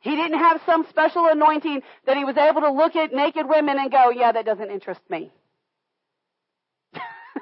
He 0.00 0.14
didn't 0.14 0.38
have 0.38 0.60
some 0.64 0.86
special 0.88 1.26
anointing 1.26 1.82
that 2.06 2.16
he 2.16 2.24
was 2.24 2.36
able 2.36 2.60
to 2.62 2.70
look 2.70 2.96
at 2.96 3.12
naked 3.12 3.48
women 3.48 3.78
and 3.78 3.90
go, 3.90 4.10
yeah, 4.10 4.32
that 4.32 4.46
doesn't 4.46 4.70
interest 4.70 5.00
me. 5.10 5.32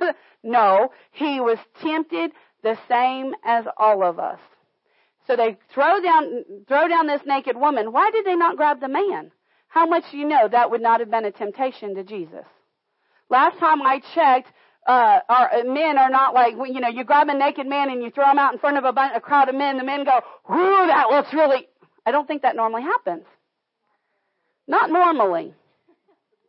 no, 0.43 0.91
he 1.13 1.41
was 1.41 1.59
tempted 1.83 2.33
the 2.63 2.79
same 2.89 3.35
as 3.45 3.67
all 3.77 4.03
of 4.03 4.19
us. 4.19 4.41
So 5.27 5.37
they 5.37 5.59
throw 5.73 6.01
down, 6.03 6.45
throw 6.67 6.89
down 6.89 7.07
this 7.07 7.23
naked 7.27 7.57
woman. 7.57 7.93
Why 7.93 8.11
did 8.11 8.25
they 8.25 8.35
not 8.35 8.57
grab 8.57 8.81
the 8.81 8.89
man? 8.89 9.31
How 9.69 9.87
much 9.87 10.05
you 10.13 10.27
know 10.27 10.49
that 10.49 10.71
would 10.71 10.83
not 10.83 11.01
have 11.01 11.11
been 11.11 11.25
a 11.25 11.33
temptation 11.33 11.95
to 11.97 12.05
Jesus? 12.05 12.47
Last 13.29 13.59
time 13.59 13.83
I 13.83 14.01
checked, 14.15 14.49
uh, 14.87 15.21
our 15.29 15.55
uh, 15.55 15.65
men 15.65 15.97
are 15.99 16.11
not 16.11 16.35
like, 16.35 16.55
you 16.55 16.81
know, 16.81 16.89
you 16.89 17.05
grab 17.05 17.29
a 17.29 17.35
naked 17.35 17.67
man 17.67 17.91
and 17.91 18.03
you 18.03 18.11
throw 18.11 18.31
him 18.31 18.39
out 18.39 18.53
in 18.53 18.59
front 18.59 18.77
of 18.77 18.85
a, 18.85 18.93
bunch, 18.93 19.13
a 19.17 19.21
crowd 19.21 19.49
of 19.49 19.55
men. 19.55 19.79
The 19.79 19.85
men 19.85 20.05
go, 20.05 20.21
"Whoo, 20.49 20.87
that 20.87 21.07
looks 21.11 21.33
really." 21.33 21.67
I 22.07 22.11
don't 22.11 22.27
think 22.29 22.43
that 22.43 22.55
normally 22.55 22.83
happens. 22.83 23.25
Not 24.67 24.91
normally. 24.91 25.55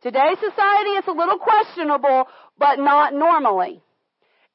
Today's 0.02 0.38
society 0.38 0.90
is 0.90 1.04
a 1.06 1.12
little 1.12 1.38
questionable, 1.38 2.24
but 2.58 2.78
not 2.78 3.14
normally. 3.14 3.82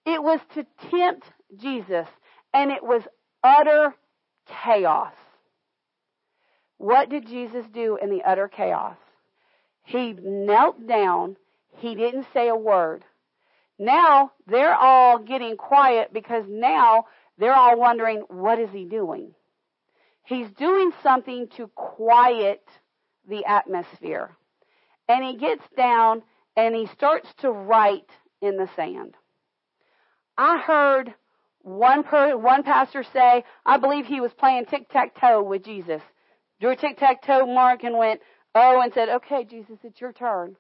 It 0.06 0.22
was 0.22 0.40
to 0.56 0.66
tempt 0.90 1.26
Jesus, 1.60 2.08
and 2.54 2.72
it 2.72 2.84
was 2.84 3.02
utter 3.44 3.96
chaos. 4.64 5.14
What 6.78 7.10
did 7.10 7.28
Jesus 7.28 7.66
do 7.74 7.98
in 8.02 8.10
the 8.10 8.24
utter 8.24 8.48
chaos? 8.48 8.98
He 9.84 10.14
knelt 10.14 10.88
down. 10.88 11.38
He 11.78 11.96
didn't 11.96 12.28
say 12.34 12.48
a 12.48 12.56
word. 12.56 13.04
Now 13.82 14.34
they're 14.46 14.76
all 14.76 15.18
getting 15.18 15.58
quiet 15.58 16.14
because 16.14 16.44
now 16.48 17.06
they're 17.40 17.56
all 17.56 17.80
wondering, 17.80 18.24
what 18.30 18.60
is 18.60 18.70
he 18.72 18.86
doing? 18.86 19.34
He's 20.24 20.52
doing 20.52 20.92
something 21.02 21.48
to 21.58 21.68
quiet 21.74 22.62
the 23.28 23.44
atmosphere. 23.44 24.38
And 25.10 25.26
he 25.26 25.36
gets 25.36 25.64
down 25.76 26.22
and 26.56 26.76
he 26.76 26.86
starts 26.94 27.28
to 27.40 27.50
write 27.50 28.08
in 28.40 28.56
the 28.56 28.70
sand. 28.76 29.16
I 30.38 30.60
heard 30.60 31.16
one 31.64 32.04
per, 32.04 32.38
one 32.38 32.62
pastor 32.62 33.04
say, 33.12 33.44
I 33.66 33.78
believe 33.78 34.06
he 34.06 34.22
was 34.22 34.32
playing 34.38 34.66
tic 34.66 34.90
tac 34.90 35.20
toe 35.20 35.42
with 35.42 35.66
Jesus. 35.66 36.04
Drew 36.60 36.70
a 36.70 36.76
tic 36.76 37.00
tac 37.00 37.26
toe 37.26 37.48
mark 37.48 37.84
and 37.84 37.98
went, 37.98 38.22
oh, 38.54 38.80
and 38.80 38.94
said, 38.94 39.10
okay, 39.10 39.44
Jesus, 39.44 39.80
it's 39.84 40.00
your 40.00 40.14
turn. 40.14 40.56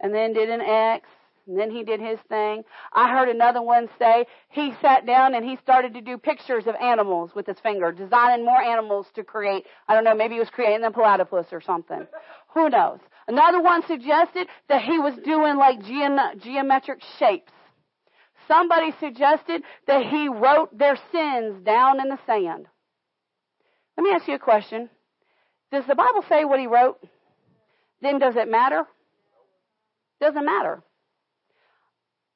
And 0.00 0.14
then 0.14 0.32
did 0.32 0.48
an 0.48 0.62
X, 0.62 1.06
and 1.50 1.58
then 1.58 1.70
he 1.70 1.82
did 1.82 2.00
his 2.00 2.18
thing. 2.28 2.62
I 2.92 3.10
heard 3.10 3.28
another 3.28 3.60
one 3.60 3.88
say 3.98 4.26
he 4.50 4.72
sat 4.80 5.04
down 5.04 5.34
and 5.34 5.44
he 5.44 5.56
started 5.56 5.94
to 5.94 6.00
do 6.00 6.16
pictures 6.16 6.66
of 6.66 6.76
animals 6.76 7.32
with 7.34 7.46
his 7.46 7.58
finger, 7.60 7.90
designing 7.90 8.44
more 8.44 8.62
animals 8.62 9.06
to 9.16 9.24
create. 9.24 9.66
I 9.88 9.94
don't 9.94 10.04
know, 10.04 10.14
maybe 10.14 10.34
he 10.34 10.40
was 10.40 10.48
creating 10.50 10.84
a 10.84 10.90
platypus 10.92 11.46
or 11.50 11.60
something. 11.60 12.06
Who 12.54 12.70
knows? 12.70 13.00
Another 13.26 13.60
one 13.60 13.84
suggested 13.86 14.46
that 14.68 14.82
he 14.82 14.98
was 14.98 15.14
doing 15.24 15.56
like 15.56 15.82
geometric 16.40 17.02
shapes. 17.18 17.52
Somebody 18.46 18.92
suggested 19.00 19.62
that 19.86 20.06
he 20.06 20.28
wrote 20.28 20.76
their 20.76 20.96
sins 21.12 21.64
down 21.64 22.00
in 22.00 22.08
the 22.08 22.18
sand. 22.26 22.66
Let 23.96 24.04
me 24.04 24.10
ask 24.10 24.26
you 24.26 24.34
a 24.36 24.38
question. 24.38 24.88
Does 25.72 25.84
the 25.86 25.94
Bible 25.94 26.24
say 26.28 26.44
what 26.44 26.58
he 26.58 26.66
wrote? 26.66 26.98
Then 28.00 28.18
does 28.18 28.34
it 28.36 28.48
matter? 28.48 28.84
Doesn't 30.20 30.44
matter. 30.44 30.82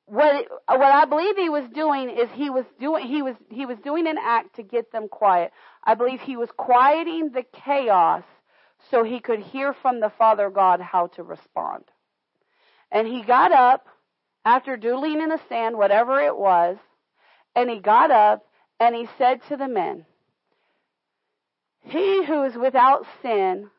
What 0.06 0.46
what 0.66 0.82
I 0.82 1.06
believe 1.06 1.36
he 1.36 1.48
was 1.48 1.64
doing 1.74 2.10
is 2.10 2.28
he 2.34 2.50
was 2.50 2.64
doing 2.78 3.06
he 3.06 3.22
was 3.22 3.34
he 3.50 3.66
was 3.66 3.78
doing 3.78 4.06
an 4.06 4.16
act 4.22 4.56
to 4.56 4.62
get 4.62 4.92
them 4.92 5.08
quiet. 5.08 5.52
I 5.82 5.94
believe 5.94 6.20
he 6.20 6.36
was 6.36 6.50
quieting 6.56 7.30
the 7.30 7.44
chaos 7.52 8.24
so 8.90 9.02
he 9.02 9.20
could 9.20 9.40
hear 9.40 9.72
from 9.72 10.00
the 10.00 10.12
Father 10.18 10.50
God 10.50 10.80
how 10.80 11.06
to 11.08 11.22
respond. 11.22 11.84
And 12.90 13.08
he 13.08 13.22
got 13.22 13.50
up 13.50 13.86
after 14.44 14.76
doodling 14.76 15.22
in 15.22 15.30
the 15.30 15.40
sand, 15.48 15.76
whatever 15.76 16.20
it 16.20 16.36
was, 16.36 16.76
and 17.56 17.70
he 17.70 17.80
got 17.80 18.10
up 18.10 18.44
and 18.78 18.94
he 18.94 19.08
said 19.16 19.40
to 19.48 19.56
the 19.56 19.68
men, 19.68 20.04
He 21.82 22.24
who 22.24 22.44
is 22.44 22.54
without 22.56 23.06
sin 23.22 23.70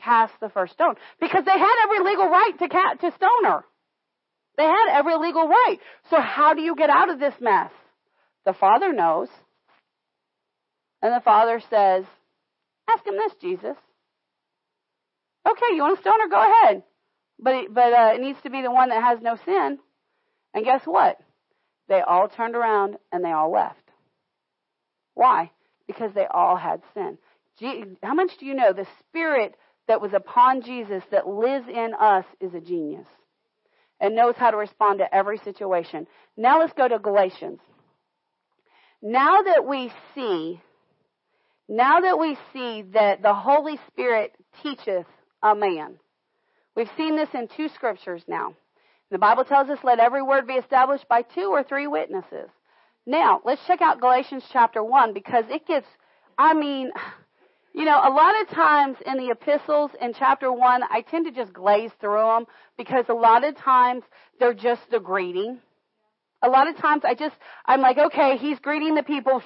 cast 0.00 0.32
the 0.40 0.48
first 0.48 0.72
stone. 0.72 0.94
Because 1.20 1.44
they 1.44 1.58
had 1.58 1.84
every 1.84 2.00
legal 2.00 2.28
right 2.28 2.58
to, 2.58 2.68
to 2.68 3.16
stone 3.16 3.44
her. 3.44 3.64
They 4.56 4.64
had 4.64 4.98
every 4.98 5.16
legal 5.16 5.46
right. 5.46 5.78
So 6.10 6.20
how 6.20 6.54
do 6.54 6.62
you 6.62 6.74
get 6.74 6.90
out 6.90 7.10
of 7.10 7.18
this 7.18 7.34
mess? 7.40 7.70
The 8.44 8.54
father 8.54 8.92
knows. 8.92 9.28
And 11.02 11.12
the 11.12 11.20
father 11.20 11.60
says, 11.68 12.04
ask 12.88 13.06
him 13.06 13.16
this, 13.16 13.32
Jesus. 13.40 13.76
Okay, 15.46 15.74
you 15.74 15.82
want 15.82 15.96
to 15.96 16.02
stone 16.02 16.20
her? 16.20 16.28
Go 16.28 16.52
ahead. 16.52 16.82
But, 17.38 17.54
it, 17.54 17.74
but 17.74 17.92
uh, 17.92 18.12
it 18.14 18.20
needs 18.20 18.38
to 18.44 18.50
be 18.50 18.62
the 18.62 18.70
one 18.70 18.88
that 18.88 19.02
has 19.02 19.20
no 19.20 19.36
sin. 19.44 19.78
And 20.54 20.64
guess 20.64 20.82
what? 20.84 21.20
They 21.88 22.00
all 22.00 22.28
turned 22.28 22.56
around 22.56 22.96
and 23.12 23.22
they 23.22 23.30
all 23.30 23.52
left. 23.52 23.76
Why? 25.14 25.50
Because 25.86 26.12
they 26.14 26.26
all 26.26 26.56
had 26.56 26.80
sin. 26.94 27.18
How 28.02 28.14
much 28.14 28.32
do 28.40 28.46
you 28.46 28.54
know 28.54 28.72
the 28.72 28.86
spirit 29.00 29.54
that 29.86 30.00
was 30.00 30.12
upon 30.14 30.62
Jesus 30.62 31.02
that 31.10 31.28
lives 31.28 31.68
in 31.68 31.92
us 31.98 32.24
is 32.40 32.54
a 32.54 32.60
genius 32.60 33.06
and 34.00 34.14
knows 34.14 34.34
how 34.36 34.50
to 34.50 34.56
respond 34.56 34.98
to 34.98 35.14
every 35.14 35.38
situation. 35.38 36.06
Now 36.36 36.60
let's 36.60 36.72
go 36.72 36.86
to 36.88 36.98
Galatians. 36.98 37.60
Now 39.02 39.42
that 39.42 39.66
we 39.66 39.92
see, 40.14 40.60
now 41.68 42.00
that 42.00 42.18
we 42.18 42.36
see 42.52 42.82
that 42.92 43.22
the 43.22 43.34
Holy 43.34 43.78
Spirit 43.88 44.34
teacheth 44.62 45.06
a 45.42 45.54
man, 45.54 45.96
we've 46.74 46.90
seen 46.96 47.16
this 47.16 47.28
in 47.34 47.48
two 47.56 47.68
scriptures 47.68 48.22
now. 48.26 48.54
The 49.10 49.18
Bible 49.18 49.44
tells 49.44 49.68
us, 49.68 49.78
let 49.84 50.00
every 50.00 50.22
word 50.22 50.46
be 50.46 50.54
established 50.54 51.08
by 51.08 51.22
two 51.22 51.50
or 51.52 51.62
three 51.62 51.86
witnesses. 51.86 52.50
Now, 53.06 53.40
let's 53.44 53.64
check 53.66 53.80
out 53.80 54.00
Galatians 54.00 54.42
chapter 54.52 54.82
1 54.82 55.12
because 55.12 55.44
it 55.48 55.66
gets, 55.66 55.86
I 56.36 56.54
mean, 56.54 56.90
you 57.76 57.84
know, 57.84 58.00
a 58.02 58.08
lot 58.08 58.40
of 58.40 58.48
times 58.48 58.96
in 59.04 59.18
the 59.18 59.30
epistles 59.30 59.90
in 60.00 60.14
chapter 60.14 60.50
1, 60.50 60.82
I 60.90 61.02
tend 61.02 61.26
to 61.26 61.30
just 61.30 61.52
glaze 61.52 61.90
through 62.00 62.16
them 62.16 62.46
because 62.78 63.04
a 63.10 63.14
lot 63.14 63.44
of 63.44 63.54
times 63.58 64.02
they're 64.40 64.54
just 64.54 64.80
the 64.90 64.98
greeting. 64.98 65.58
A 66.42 66.48
lot 66.48 66.68
of 66.68 66.78
times 66.78 67.02
I 67.04 67.14
just, 67.14 67.34
I'm 67.66 67.82
like, 67.82 67.98
okay, 67.98 68.38
he's 68.38 68.58
greeting 68.60 68.94
the 68.94 69.02
people, 69.02 69.42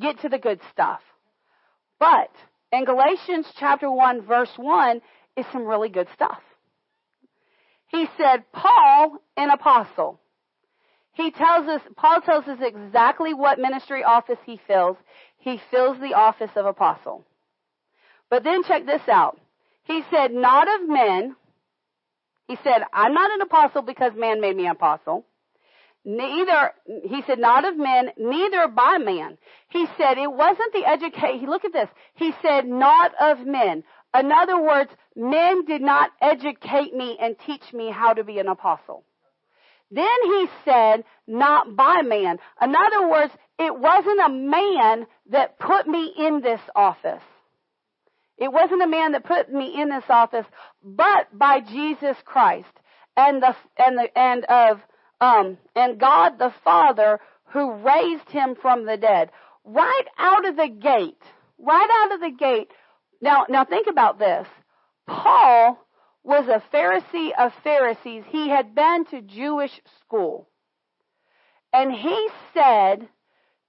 get 0.00 0.20
to 0.20 0.28
the 0.28 0.38
good 0.38 0.60
stuff. 0.72 1.00
But 1.98 2.30
in 2.70 2.84
Galatians 2.84 3.46
chapter 3.58 3.90
1 3.90 4.26
verse 4.26 4.52
1 4.56 5.00
is 5.36 5.44
some 5.52 5.64
really 5.64 5.88
good 5.88 6.06
stuff. 6.14 6.40
He 7.88 8.06
said, 8.16 8.44
Paul, 8.52 9.18
an 9.36 9.50
apostle. 9.50 10.20
He 11.14 11.32
tells 11.32 11.66
us, 11.66 11.80
Paul 11.96 12.20
tells 12.20 12.46
us 12.46 12.58
exactly 12.62 13.34
what 13.34 13.58
ministry 13.58 14.04
office 14.04 14.38
he 14.46 14.60
fills. 14.68 14.96
He 15.38 15.60
fills 15.72 15.98
the 15.98 16.14
office 16.14 16.50
of 16.54 16.64
apostle. 16.66 17.24
But 18.30 18.44
then 18.44 18.62
check 18.62 18.86
this 18.86 19.02
out. 19.08 19.38
He 19.84 20.02
said, 20.10 20.32
not 20.32 20.68
of 20.68 20.88
men. 20.88 21.36
He 22.46 22.56
said, 22.62 22.82
I'm 22.92 23.12
not 23.12 23.32
an 23.32 23.42
apostle 23.42 23.82
because 23.82 24.12
man 24.16 24.40
made 24.40 24.56
me 24.56 24.66
an 24.66 24.72
apostle. 24.72 25.24
Neither, 26.04 26.72
he 26.86 27.22
said, 27.26 27.38
not 27.38 27.66
of 27.66 27.76
men, 27.76 28.10
neither 28.16 28.68
by 28.68 28.98
man. 28.98 29.36
He 29.68 29.86
said, 29.98 30.16
it 30.16 30.32
wasn't 30.32 30.72
the 30.72 30.86
educate, 30.86 31.42
look 31.42 31.64
at 31.64 31.72
this. 31.72 31.88
He 32.14 32.32
said, 32.40 32.66
not 32.66 33.12
of 33.20 33.46
men. 33.46 33.84
In 34.18 34.32
other 34.32 34.60
words, 34.60 34.90
men 35.14 35.64
did 35.66 35.82
not 35.82 36.10
educate 36.20 36.94
me 36.94 37.18
and 37.20 37.36
teach 37.46 37.72
me 37.72 37.90
how 37.90 38.14
to 38.14 38.24
be 38.24 38.38
an 38.38 38.48
apostle. 38.48 39.04
Then 39.90 40.06
he 40.24 40.46
said, 40.64 41.04
not 41.26 41.76
by 41.76 42.02
man. 42.02 42.38
In 42.62 42.74
other 42.74 43.08
words, 43.08 43.32
it 43.58 43.78
wasn't 43.78 44.20
a 44.20 44.28
man 44.30 45.06
that 45.30 45.58
put 45.58 45.86
me 45.86 46.12
in 46.16 46.40
this 46.40 46.60
office. 46.74 47.22
It 48.40 48.50
wasn't 48.50 48.82
a 48.82 48.88
man 48.88 49.12
that 49.12 49.24
put 49.24 49.52
me 49.52 49.80
in 49.80 49.90
this 49.90 50.04
office, 50.08 50.46
but 50.82 51.26
by 51.32 51.60
Jesus 51.60 52.16
Christ 52.24 52.72
and 53.16 53.42
the 53.42 53.54
and 53.76 53.98
the 53.98 54.18
and 54.18 54.44
of 54.46 54.80
um 55.20 55.58
and 55.76 56.00
God 56.00 56.38
the 56.38 56.52
Father 56.64 57.20
who 57.52 57.74
raised 57.74 58.30
him 58.30 58.56
from 58.60 58.86
the 58.86 58.96
dead. 58.96 59.30
Right 59.64 60.06
out 60.18 60.48
of 60.48 60.56
the 60.56 60.68
gate, 60.68 61.22
right 61.58 62.02
out 62.02 62.14
of 62.14 62.20
the 62.20 62.36
gate. 62.36 62.70
Now 63.20 63.44
now 63.50 63.64
think 63.64 63.86
about 63.86 64.18
this. 64.18 64.48
Paul 65.06 65.78
was 66.24 66.48
a 66.48 66.62
Pharisee 66.74 67.32
of 67.38 67.52
Pharisees. 67.62 68.24
He 68.28 68.48
had 68.48 68.74
been 68.74 69.04
to 69.06 69.20
Jewish 69.20 69.80
school. 70.00 70.48
And 71.72 71.92
he 71.92 72.28
said 72.54 73.08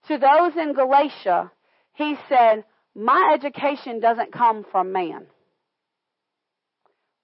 to 0.08 0.18
those 0.18 0.56
in 0.56 0.74
Galatia, 0.74 1.52
he 1.94 2.18
said, 2.28 2.64
my 2.96 3.36
education 3.36 4.00
doesn't 4.00 4.34
come 4.34 4.66
from 4.72 4.92
man. 4.92 5.28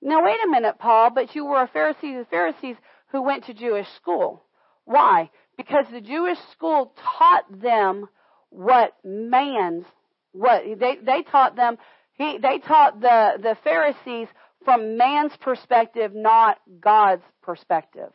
Now, 0.01 0.23
wait 0.23 0.37
a 0.45 0.49
minute, 0.49 0.77
Paul, 0.79 1.09
but 1.13 1.35
you 1.35 1.45
were 1.45 1.63
a 1.63 1.67
Pharisee 1.67 2.19
of 2.19 2.27
Pharisees 2.29 2.75
who 3.11 3.21
went 3.21 3.45
to 3.45 3.53
Jewish 3.53 3.87
school. 3.95 4.43
Why? 4.85 5.29
Because 5.57 5.85
the 5.91 6.01
Jewish 6.01 6.37
school 6.51 6.93
taught 7.17 7.61
them 7.61 8.07
what 8.49 8.93
man's, 9.03 9.85
what, 10.31 10.63
they, 10.79 10.97
they 11.03 11.23
taught 11.23 11.55
them, 11.55 11.77
he, 12.13 12.37
they 12.37 12.59
taught 12.59 13.01
the, 13.01 13.33
the 13.41 13.57
Pharisees 13.63 14.27
from 14.63 14.97
man's 14.97 15.35
perspective, 15.41 16.11
not 16.13 16.57
God's 16.79 17.23
perspective. 17.41 18.11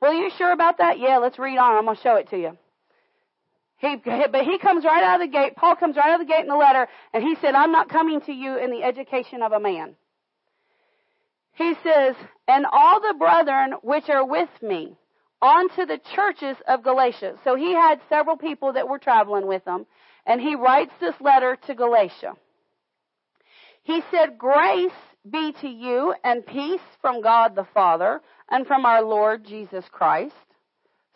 Well, 0.00 0.12
are 0.12 0.14
you 0.14 0.30
sure 0.36 0.52
about 0.52 0.78
that? 0.78 0.98
Yeah, 0.98 1.18
let's 1.18 1.38
read 1.38 1.58
on. 1.58 1.76
I'm 1.76 1.84
going 1.84 1.96
to 1.96 2.02
show 2.02 2.16
it 2.16 2.30
to 2.30 2.38
you. 2.38 2.58
He, 3.82 3.96
but 3.96 4.44
he 4.44 4.58
comes 4.58 4.84
right 4.84 5.02
out 5.02 5.20
of 5.20 5.26
the 5.26 5.32
gate. 5.32 5.56
Paul 5.56 5.74
comes 5.74 5.96
right 5.96 6.10
out 6.10 6.20
of 6.20 6.26
the 6.26 6.32
gate 6.32 6.42
in 6.42 6.48
the 6.48 6.54
letter, 6.54 6.86
and 7.12 7.22
he 7.24 7.34
said, 7.40 7.56
I'm 7.56 7.72
not 7.72 7.88
coming 7.88 8.20
to 8.22 8.32
you 8.32 8.56
in 8.56 8.70
the 8.70 8.84
education 8.84 9.42
of 9.42 9.50
a 9.50 9.58
man. 9.58 9.96
He 11.54 11.74
says, 11.82 12.14
and 12.46 12.64
all 12.70 13.00
the 13.00 13.16
brethren 13.18 13.74
which 13.82 14.08
are 14.08 14.24
with 14.24 14.48
me 14.62 14.96
unto 15.42 15.84
the 15.84 16.00
churches 16.14 16.56
of 16.68 16.84
Galatia. 16.84 17.34
So 17.42 17.56
he 17.56 17.72
had 17.72 18.00
several 18.08 18.36
people 18.36 18.72
that 18.74 18.88
were 18.88 19.00
traveling 19.00 19.48
with 19.48 19.66
him, 19.66 19.84
and 20.26 20.40
he 20.40 20.54
writes 20.54 20.92
this 21.00 21.16
letter 21.20 21.58
to 21.66 21.74
Galatia. 21.74 22.34
He 23.82 24.00
said, 24.12 24.38
Grace 24.38 24.92
be 25.28 25.52
to 25.60 25.68
you 25.68 26.14
and 26.22 26.46
peace 26.46 26.80
from 27.00 27.20
God 27.20 27.56
the 27.56 27.66
Father 27.74 28.20
and 28.48 28.64
from 28.64 28.86
our 28.86 29.02
Lord 29.02 29.44
Jesus 29.44 29.84
Christ. 29.90 30.36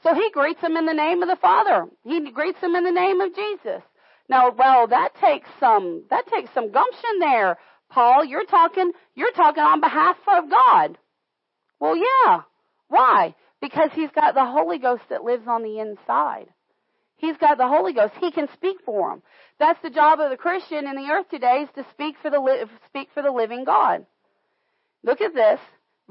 So 0.03 0.15
he 0.15 0.31
greets 0.31 0.61
them 0.61 0.77
in 0.77 0.87
the 0.87 0.95
name 0.95 1.23
of 1.23 1.29
the 1.29 1.37
Father. 1.37 1.87
He 2.05 2.31
greets 2.31 2.61
them 2.61 2.75
in 2.75 2.85
the 2.85 2.93
name 2.93 3.21
of 3.21 3.35
Jesus. 3.35 3.83
Now, 4.29 4.51
well, 4.51 4.89
that 4.89 5.15
takes 5.21 5.49
some, 5.59 6.05
that 6.11 6.27
takes 6.27 6.53
some 6.53 6.71
gumption 6.73 7.19
there. 7.21 7.59
Paul, 7.89 8.25
you're 8.25 8.45
talking, 8.45 8.93
you're 9.15 9.33
talking 9.33 9.63
on 9.63 9.81
behalf 9.81 10.17
of 10.29 10.51
God. 10.51 10.99
Well, 11.81 11.97
yeah. 11.97 12.43
Why? 12.89 13.35
Because 13.61 13.91
he's 13.95 14.11
got 14.11 14.35
the 14.35 14.45
Holy 14.45 14.79
Ghost 14.79 15.03
that 15.11 15.25
lives 15.25 15.47
on 15.47 15.63
the 15.63 15.79
inside. 15.79 16.47
He's 17.17 17.37
got 17.39 17.57
the 17.57 17.67
Holy 17.67 17.93
Ghost. 17.95 18.13
He 18.21 18.31
can 18.31 18.49
speak 18.53 18.77
for 18.85 19.13
him. 19.13 19.23
That's 19.59 19.81
the 19.83 19.91
job 19.91 20.21
of 20.21 20.31
the 20.31 20.37
Christian 20.37 20.87
in 20.87 20.97
the 20.97 21.11
earth 21.11 21.29
today 21.31 21.65
is 21.65 21.69
to 21.77 21.87
speak 21.93 22.17
for 22.21 22.31
the 22.31 22.41
li- 22.41 22.65
speak 22.87 23.09
for 23.15 23.23
the 23.23 23.31
living 23.31 23.65
God. 23.65 24.05
Look 25.03 25.21
at 25.21 25.35
this, 25.35 25.61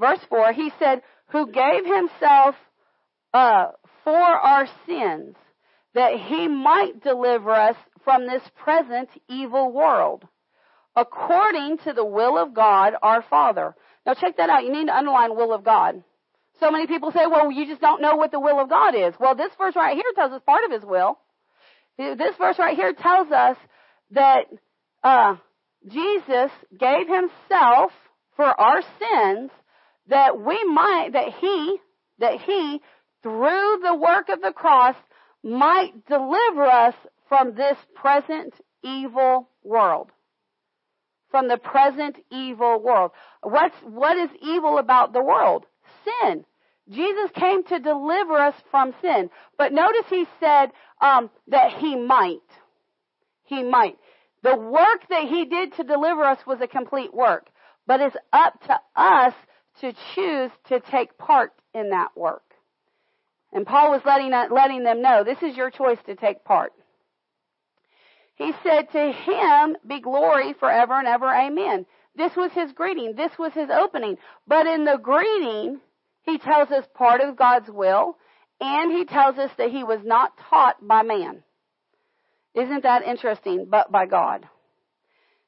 verse 0.00 0.18
four. 0.28 0.52
He 0.52 0.72
said, 0.80 1.02
"Who 1.28 1.46
gave 1.52 1.84
himself 1.84 2.56
uh, 3.32 3.66
for 4.04 4.12
our 4.12 4.66
sins, 4.86 5.34
that 5.94 6.18
he 6.18 6.48
might 6.48 7.02
deliver 7.02 7.50
us 7.50 7.76
from 8.04 8.26
this 8.26 8.42
present 8.62 9.08
evil 9.28 9.72
world, 9.72 10.24
according 10.94 11.78
to 11.78 11.92
the 11.92 12.04
will 12.04 12.38
of 12.38 12.54
God 12.54 12.94
our 13.02 13.22
Father. 13.22 13.74
Now 14.04 14.14
check 14.14 14.36
that 14.36 14.50
out. 14.50 14.64
You 14.64 14.72
need 14.72 14.86
to 14.86 14.96
underline 14.96 15.34
will 15.34 15.52
of 15.52 15.64
God. 15.64 16.02
So 16.60 16.70
many 16.70 16.86
people 16.86 17.10
say, 17.10 17.26
well, 17.26 17.50
you 17.50 17.66
just 17.66 17.80
don't 17.80 18.00
know 18.00 18.16
what 18.16 18.30
the 18.30 18.40
will 18.40 18.60
of 18.60 18.70
God 18.70 18.94
is. 18.94 19.14
Well, 19.18 19.34
this 19.34 19.52
verse 19.58 19.76
right 19.76 19.94
here 19.94 20.12
tells 20.14 20.32
us 20.32 20.40
part 20.46 20.64
of 20.64 20.70
his 20.70 20.84
will. 20.84 21.18
This 21.98 22.36
verse 22.38 22.58
right 22.58 22.76
here 22.76 22.92
tells 22.92 23.30
us 23.30 23.56
that 24.12 24.46
uh, 25.02 25.36
Jesus 25.88 26.50
gave 26.78 27.06
himself 27.08 27.90
for 28.36 28.44
our 28.44 28.82
sins 28.82 29.50
that 30.08 30.38
we 30.38 30.62
might, 30.64 31.10
that 31.12 31.32
he, 31.40 31.78
that 32.18 32.40
he 32.40 32.80
through 33.26 33.78
the 33.82 33.96
work 33.96 34.28
of 34.28 34.40
the 34.40 34.52
cross 34.52 34.94
might 35.42 36.06
deliver 36.06 36.64
us 36.64 36.94
from 37.28 37.56
this 37.56 37.76
present 37.96 38.54
evil 38.84 39.48
world. 39.64 40.12
From 41.32 41.48
the 41.48 41.56
present 41.56 42.18
evil 42.30 42.80
world. 42.80 43.10
What's, 43.42 43.74
what 43.82 44.16
is 44.16 44.30
evil 44.40 44.78
about 44.78 45.12
the 45.12 45.24
world? 45.24 45.66
Sin. 46.04 46.44
Jesus 46.88 47.32
came 47.34 47.64
to 47.64 47.80
deliver 47.80 48.34
us 48.34 48.54
from 48.70 48.94
sin. 49.02 49.28
But 49.58 49.72
notice 49.72 50.06
he 50.08 50.26
said 50.38 50.66
um, 51.00 51.28
that 51.48 51.72
he 51.78 51.96
might. 51.96 52.38
He 53.42 53.64
might. 53.64 53.98
The 54.44 54.56
work 54.56 55.08
that 55.10 55.24
he 55.24 55.46
did 55.46 55.74
to 55.74 55.82
deliver 55.82 56.22
us 56.22 56.38
was 56.46 56.60
a 56.60 56.68
complete 56.68 57.12
work. 57.12 57.48
But 57.88 58.00
it's 58.00 58.16
up 58.32 58.60
to 58.68 58.80
us 58.94 59.34
to 59.80 59.92
choose 60.14 60.52
to 60.68 60.78
take 60.78 61.18
part 61.18 61.50
in 61.74 61.90
that 61.90 62.16
work. 62.16 62.45
And 63.52 63.66
Paul 63.66 63.90
was 63.90 64.02
letting, 64.04 64.32
uh, 64.32 64.46
letting 64.50 64.84
them 64.84 65.02
know 65.02 65.24
this 65.24 65.42
is 65.42 65.56
your 65.56 65.70
choice 65.70 65.98
to 66.06 66.14
take 66.14 66.44
part. 66.44 66.72
He 68.34 68.52
said, 68.62 68.90
To 68.92 69.12
him 69.12 69.76
be 69.86 70.00
glory 70.00 70.54
forever 70.54 70.94
and 70.94 71.08
ever. 71.08 71.26
Amen. 71.26 71.86
This 72.16 72.32
was 72.36 72.52
his 72.52 72.72
greeting. 72.72 73.14
This 73.16 73.32
was 73.38 73.52
his 73.52 73.70
opening. 73.70 74.18
But 74.46 74.66
in 74.66 74.84
the 74.84 74.98
greeting, 75.02 75.80
he 76.22 76.38
tells 76.38 76.70
us 76.70 76.84
part 76.94 77.20
of 77.20 77.36
God's 77.36 77.70
will, 77.70 78.16
and 78.60 78.92
he 78.92 79.04
tells 79.04 79.38
us 79.38 79.50
that 79.58 79.70
he 79.70 79.84
was 79.84 80.00
not 80.04 80.32
taught 80.50 80.76
by 80.86 81.02
man. 81.02 81.42
Isn't 82.54 82.82
that 82.82 83.04
interesting? 83.04 83.66
But 83.68 83.92
by 83.92 84.06
God. 84.06 84.46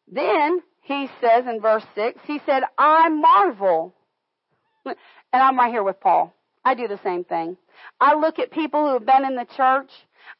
Then 0.06 0.62
he 0.82 1.08
says 1.20 1.44
in 1.46 1.60
verse 1.60 1.84
6, 1.94 2.20
he 2.26 2.40
said, 2.46 2.62
I 2.76 3.08
marvel. 3.08 3.94
and 4.86 4.96
I'm 5.32 5.58
right 5.58 5.70
here 5.70 5.82
with 5.82 6.00
Paul. 6.00 6.34
I 6.64 6.74
do 6.74 6.88
the 6.88 7.00
same 7.02 7.24
thing. 7.24 7.56
I 8.00 8.14
look 8.14 8.38
at 8.38 8.50
people 8.50 8.86
who 8.86 8.92
have 8.94 9.06
been 9.06 9.24
in 9.24 9.36
the 9.36 9.46
church 9.56 9.90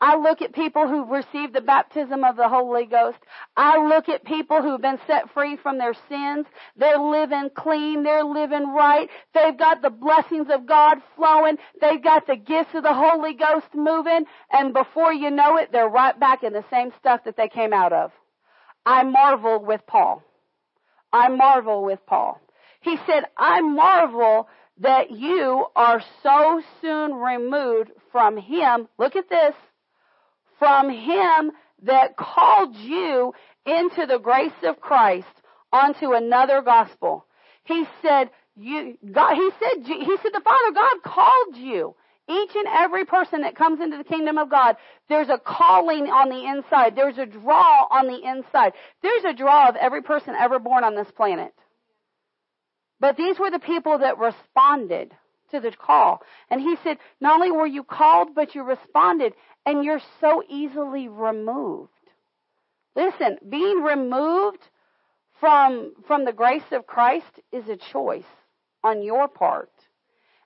I 0.01 0.17
look 0.17 0.43
at 0.43 0.55
people 0.55 0.87
who've 0.87 1.09
received 1.09 1.55
the 1.55 1.61
baptism 1.61 2.23
of 2.23 2.37
the 2.37 2.49
Holy 2.49 2.87
Ghost. 2.87 3.19
I 3.57 3.79
look 3.85 4.09
at 4.09 4.25
people 4.25 4.63
who've 4.63 4.81
been 4.81 5.01
set 5.07 5.33
free 5.33 5.57
from 5.57 5.79
their 5.79 5.95
sins. 6.09 6.47
They're 6.77 6.99
living 6.99 7.51
clean. 7.57 8.05
They're 8.05 8.25
living 8.25 8.73
right. 8.73 9.09
They've 9.35 9.59
got 9.59 9.83
the 9.83 9.91
blessings 9.91 10.49
of 10.51 10.67
God 10.67 10.99
flowing. 11.17 11.57
They've 11.81 12.03
got 12.03 12.27
the 12.27 12.37
gifts 12.37 12.75
of 12.75 12.85
the 12.85 12.95
Holy 12.95 13.35
Ghost 13.35 13.69
moving. 13.75 14.25
And 14.53 14.73
before 14.73 15.13
you 15.13 15.31
know 15.31 15.57
it, 15.57 15.73
they're 15.73 15.89
right 15.89 16.19
back 16.19 16.45
in 16.45 16.53
the 16.53 16.65
same 16.71 16.93
stuff 16.99 17.25
that 17.25 17.37
they 17.37 17.49
came 17.49 17.73
out 17.73 17.93
of. 17.93 18.13
I 18.87 19.03
marvel 19.03 19.65
with 19.65 19.81
Paul. 19.87 20.23
I 21.13 21.29
marvel 21.29 21.83
with 21.85 22.05
Paul. 22.07 22.41
He 22.81 22.97
said, 23.07 23.25
I 23.37 23.61
marvel 23.61 24.49
that 24.81 25.11
you 25.11 25.67
are 25.75 26.03
so 26.23 26.63
soon 26.81 27.15
removed 27.15 27.91
from 28.13 28.37
him. 28.37 28.89
Look 28.99 29.17
at 29.17 29.29
this 29.29 29.55
from 30.59 30.91
him 30.91 31.53
that 31.83 32.17
called 32.17 32.77
you 32.77 33.33
into 33.67 34.07
the 34.07 34.19
grace 34.19 34.53
of 34.63 34.81
Christ 34.81 35.27
onto 35.73 36.13
another 36.13 36.63
gospel. 36.63 37.27
He 37.65 37.85
said, 38.03 38.31
you, 38.57 38.97
God, 39.13 39.35
he 39.35 39.51
said, 39.61 39.87
he 39.87 40.17
said, 40.23 40.33
the 40.33 40.41
Father 40.41 40.73
God 40.75 41.03
called 41.05 41.57
you. 41.57 41.95
Each 42.31 42.55
and 42.55 42.67
every 42.69 43.07
person 43.07 43.43
that 43.43 43.57
comes 43.57 43.81
into 43.81 43.97
the 43.97 44.05
kingdom 44.05 44.37
of 44.37 44.51
God, 44.51 44.77
there's 45.09 45.31
a 45.31 45.39
calling 45.39 46.09
on 46.09 46.29
the 46.29 46.45
inside. 46.45 46.95
There's 46.95 47.17
a 47.17 47.25
draw 47.25 47.87
on 47.91 48.07
the 48.07 48.23
inside. 48.23 48.75
There's 49.03 49.25
a 49.25 49.33
draw 49.33 49.69
of 49.69 49.77
every 49.77 50.03
person 50.03 50.35
ever 50.39 50.59
born 50.59 50.85
on 50.85 50.95
this 50.95 51.11
planet. 51.17 51.55
But 53.01 53.17
these 53.17 53.39
were 53.39 53.51
the 53.51 53.59
people 53.59 53.99
that 53.99 54.19
responded 54.19 55.13
to 55.51 55.61
the 55.61 55.71
call. 55.71 56.23
And 56.51 56.61
he 56.61 56.77
said, 56.83 56.99
not 57.21 57.35
only 57.35 57.51
were 57.51 57.67
you 57.67 57.85
called, 57.85 58.35
but 58.35 58.55
you 58.55 58.63
responded 58.63 59.35
and 59.65 59.85
you're 59.85 60.03
so 60.21 60.43
easily 60.49 61.09
removed. 61.09 61.93
Listen, 62.97 63.39
being 63.49 63.83
removed 63.83 64.61
from, 65.41 65.93
from 66.07 66.25
the 66.25 66.33
grace 66.33 66.63
of 66.73 66.87
Christ 66.87 67.41
is 67.53 67.69
a 67.69 67.77
choice 67.77 68.25
on 68.83 69.03
your 69.03 69.29
part. 69.29 69.71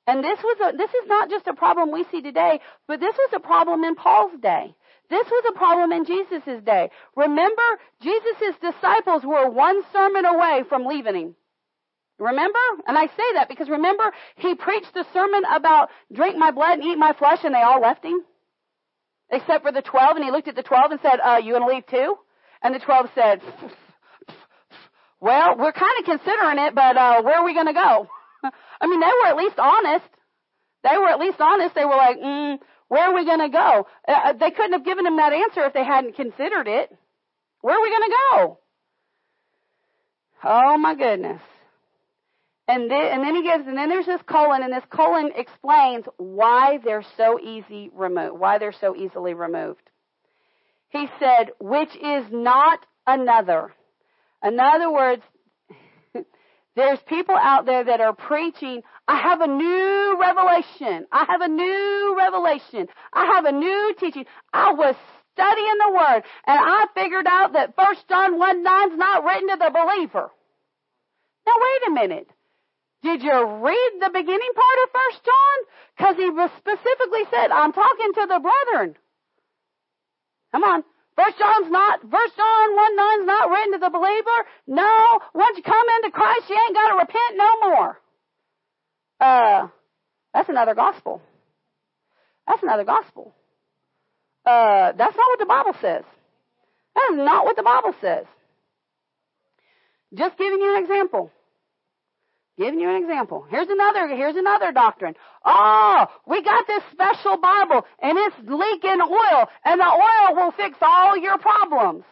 And 0.06 0.22
this 0.22 0.38
was 0.42 0.56
a, 0.60 0.76
this 0.76 0.90
is 0.90 1.06
not 1.06 1.30
just 1.30 1.46
a 1.46 1.54
problem 1.54 1.92
we 1.92 2.04
see 2.10 2.20
today, 2.20 2.60
but 2.88 3.00
this 3.00 3.14
was 3.16 3.30
a 3.34 3.40
problem 3.40 3.84
in 3.84 3.94
Paul's 3.94 4.38
day. 4.40 4.74
This 5.08 5.26
was 5.26 5.44
a 5.48 5.58
problem 5.58 5.92
in 5.92 6.04
Jesus' 6.04 6.62
day. 6.64 6.90
Remember, 7.16 7.62
Jesus' 8.00 8.56
disciples 8.60 9.22
were 9.24 9.48
one 9.48 9.82
sermon 9.92 10.24
away 10.24 10.64
from 10.68 10.86
leaving 10.86 11.14
him. 11.14 11.36
Remember? 12.18 12.58
And 12.86 12.96
I 12.96 13.06
say 13.06 13.32
that 13.34 13.48
because 13.48 13.68
remember, 13.68 14.12
he 14.36 14.54
preached 14.54 14.94
a 14.94 15.04
sermon 15.12 15.42
about 15.52 15.90
drink 16.12 16.36
my 16.36 16.50
blood 16.50 16.78
and 16.78 16.84
eat 16.84 16.96
my 16.96 17.12
flesh 17.12 17.40
and 17.44 17.54
they 17.54 17.62
all 17.62 17.80
left 17.80 18.04
him? 18.04 18.22
except 19.32 19.64
for 19.64 19.72
the 19.72 19.82
12, 19.82 20.16
and 20.16 20.24
he 20.24 20.30
looked 20.30 20.46
at 20.46 20.54
the 20.54 20.62
12 20.62 20.92
and 20.92 21.00
said, 21.00 21.18
uh, 21.24 21.40
you 21.42 21.52
going 21.52 21.66
to 21.66 21.74
leave 21.74 21.86
too? 21.86 22.16
And 22.62 22.74
the 22.74 22.78
12 22.78 23.06
said, 23.14 23.40
well, 25.20 25.56
we're 25.56 25.72
kind 25.72 25.98
of 25.98 26.04
considering 26.04 26.58
it, 26.58 26.74
but 26.74 26.96
uh, 26.96 27.22
where 27.22 27.38
are 27.38 27.44
we 27.44 27.54
going 27.54 27.66
to 27.66 27.72
go? 27.72 28.08
I 28.80 28.86
mean, 28.86 29.00
they 29.00 29.06
were 29.06 29.28
at 29.28 29.36
least 29.36 29.58
honest. 29.58 30.06
They 30.84 30.96
were 30.98 31.08
at 31.08 31.18
least 31.18 31.40
honest. 31.40 31.74
They 31.74 31.84
were 31.84 31.96
like, 31.96 32.18
mm, 32.18 32.58
where 32.88 33.10
are 33.10 33.14
we 33.14 33.24
going 33.24 33.40
to 33.40 33.48
go? 33.48 33.86
Uh, 34.06 34.12
uh, 34.12 34.32
they 34.34 34.50
couldn't 34.50 34.72
have 34.72 34.84
given 34.84 35.06
him 35.06 35.16
that 35.16 35.32
answer 35.32 35.64
if 35.64 35.72
they 35.72 35.84
hadn't 35.84 36.16
considered 36.16 36.68
it. 36.68 36.94
Where 37.62 37.76
are 37.76 37.82
we 37.82 37.90
going 37.90 38.10
to 38.10 38.16
go? 38.32 38.58
Oh 40.44 40.76
my 40.76 40.94
goodness. 40.94 41.40
And 42.68 42.90
then, 42.90 43.06
and 43.12 43.24
then 43.24 43.34
he 43.34 43.42
gives, 43.42 43.66
and 43.66 43.76
then 43.76 43.88
there's 43.88 44.06
this 44.06 44.22
colon, 44.22 44.62
and 44.62 44.72
this 44.72 44.84
colon 44.88 45.32
explains 45.34 46.04
why 46.16 46.78
they're 46.84 47.04
so 47.16 47.40
easy 47.40 47.90
removed, 47.92 48.38
why 48.38 48.58
they're 48.58 48.72
so 48.72 48.94
easily 48.94 49.34
removed. 49.34 49.82
He 50.90 51.08
said, 51.18 51.50
which 51.58 51.94
is 51.96 52.26
not 52.30 52.80
another. 53.06 53.72
In 54.44 54.60
other 54.60 54.92
words, 54.92 55.22
there's 56.76 57.00
people 57.06 57.34
out 57.34 57.66
there 57.66 57.84
that 57.84 58.00
are 58.00 58.14
preaching, 58.14 58.82
I 59.08 59.20
have 59.20 59.40
a 59.40 59.46
new 59.46 60.18
revelation. 60.20 61.06
I 61.10 61.24
have 61.28 61.40
a 61.40 61.48
new 61.48 62.16
revelation. 62.16 62.88
I 63.12 63.26
have 63.26 63.44
a 63.44 63.52
new 63.52 63.94
teaching. 63.98 64.26
I 64.52 64.72
was 64.72 64.94
studying 65.32 65.78
the 65.86 65.92
Word, 65.92 66.22
and 66.46 66.58
I 66.60 66.86
figured 66.94 67.26
out 67.26 67.54
that 67.54 67.76
1 67.76 67.94
John 68.08 68.38
1 68.38 68.62
9 68.62 68.92
is 68.92 68.98
not 68.98 69.24
written 69.24 69.48
to 69.48 69.56
the 69.56 69.70
believer. 69.70 70.30
Now 71.46 71.52
wait 71.56 71.88
a 71.88 71.90
minute. 71.90 72.30
Did 73.02 73.22
you 73.22 73.32
read 73.32 73.90
the 74.00 74.10
beginning 74.12 74.52
part 74.54 74.78
of 74.84 74.90
First 74.92 75.24
John? 75.24 75.56
Because 75.96 76.16
he 76.16 76.30
was 76.30 76.50
specifically 76.58 77.24
said, 77.30 77.50
I'm 77.50 77.72
talking 77.72 78.12
to 78.14 78.26
the 78.26 78.40
brethren. 78.40 78.96
Come 80.52 80.62
on. 80.62 80.84
First 81.16 81.38
John's 81.38 81.70
not, 81.70 82.00
First 82.00 82.36
John 82.36 82.76
1 82.76 82.98
9's 82.98 83.26
not 83.26 83.50
written 83.50 83.72
to 83.72 83.78
the 83.78 83.90
believer. 83.90 84.38
No, 84.66 85.20
once 85.34 85.56
you 85.56 85.62
come 85.62 85.86
into 85.96 86.10
Christ, 86.10 86.48
you 86.48 86.56
ain't 86.56 86.74
got 86.74 86.88
to 86.88 86.96
repent 86.96 87.36
no 87.36 87.60
more. 87.60 88.00
Uh, 89.20 89.68
that's 90.32 90.48
another 90.48 90.74
gospel. 90.74 91.20
That's 92.46 92.62
another 92.62 92.84
gospel. 92.84 93.34
Uh, 94.46 94.92
that's 94.92 95.16
not 95.16 95.28
what 95.28 95.38
the 95.38 95.46
Bible 95.46 95.74
says. 95.80 96.04
That 96.94 97.10
is 97.12 97.18
not 97.18 97.44
what 97.44 97.56
the 97.56 97.62
Bible 97.62 97.94
says. 98.00 98.26
Just 100.14 100.38
giving 100.38 100.60
you 100.60 100.76
an 100.76 100.82
example. 100.82 101.30
Giving 102.58 102.80
you 102.80 102.90
an 102.90 103.02
example. 103.02 103.46
Here's 103.48 103.68
another, 103.68 104.08
here's 104.08 104.36
another 104.36 104.72
doctrine. 104.72 105.14
Oh, 105.44 106.06
we 106.26 106.42
got 106.42 106.66
this 106.66 106.82
special 106.92 107.38
Bible 107.38 107.86
and 108.00 108.18
it's 108.18 108.36
leaking 108.40 109.00
oil 109.00 109.48
and 109.64 109.80
the 109.80 109.86
oil 109.86 110.36
will 110.36 110.52
fix 110.52 110.76
all 110.82 111.16
your 111.16 111.38
problems. 111.38 112.04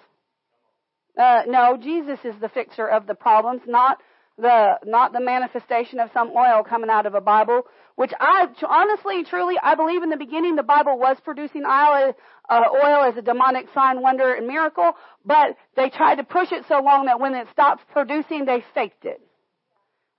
Uh, 1.18 1.42
no, 1.46 1.76
Jesus 1.76 2.18
is 2.24 2.34
the 2.40 2.48
fixer 2.48 2.88
of 2.88 3.06
the 3.06 3.14
problems, 3.14 3.60
not 3.66 3.98
the, 4.38 4.78
not 4.86 5.12
the 5.12 5.20
manifestation 5.20 6.00
of 6.00 6.08
some 6.14 6.30
oil 6.30 6.64
coming 6.66 6.88
out 6.88 7.04
of 7.04 7.14
a 7.14 7.20
Bible, 7.20 7.64
which 7.96 8.12
I, 8.18 8.46
honestly, 8.66 9.24
truly, 9.24 9.56
I 9.62 9.74
believe 9.74 10.02
in 10.02 10.08
the 10.08 10.16
beginning 10.16 10.56
the 10.56 10.62
Bible 10.62 10.98
was 10.98 11.18
producing 11.22 11.64
oil, 11.66 12.16
uh, 12.48 12.62
oil 12.72 13.04
as 13.04 13.18
a 13.18 13.22
demonic 13.22 13.66
sign, 13.74 14.00
wonder, 14.00 14.32
and 14.32 14.46
miracle, 14.46 14.92
but 15.26 15.56
they 15.76 15.90
tried 15.90 16.14
to 16.14 16.24
push 16.24 16.50
it 16.50 16.64
so 16.66 16.80
long 16.80 17.06
that 17.06 17.20
when 17.20 17.34
it 17.34 17.48
stopped 17.52 17.86
producing, 17.92 18.46
they 18.46 18.64
faked 18.72 19.04
it. 19.04 19.20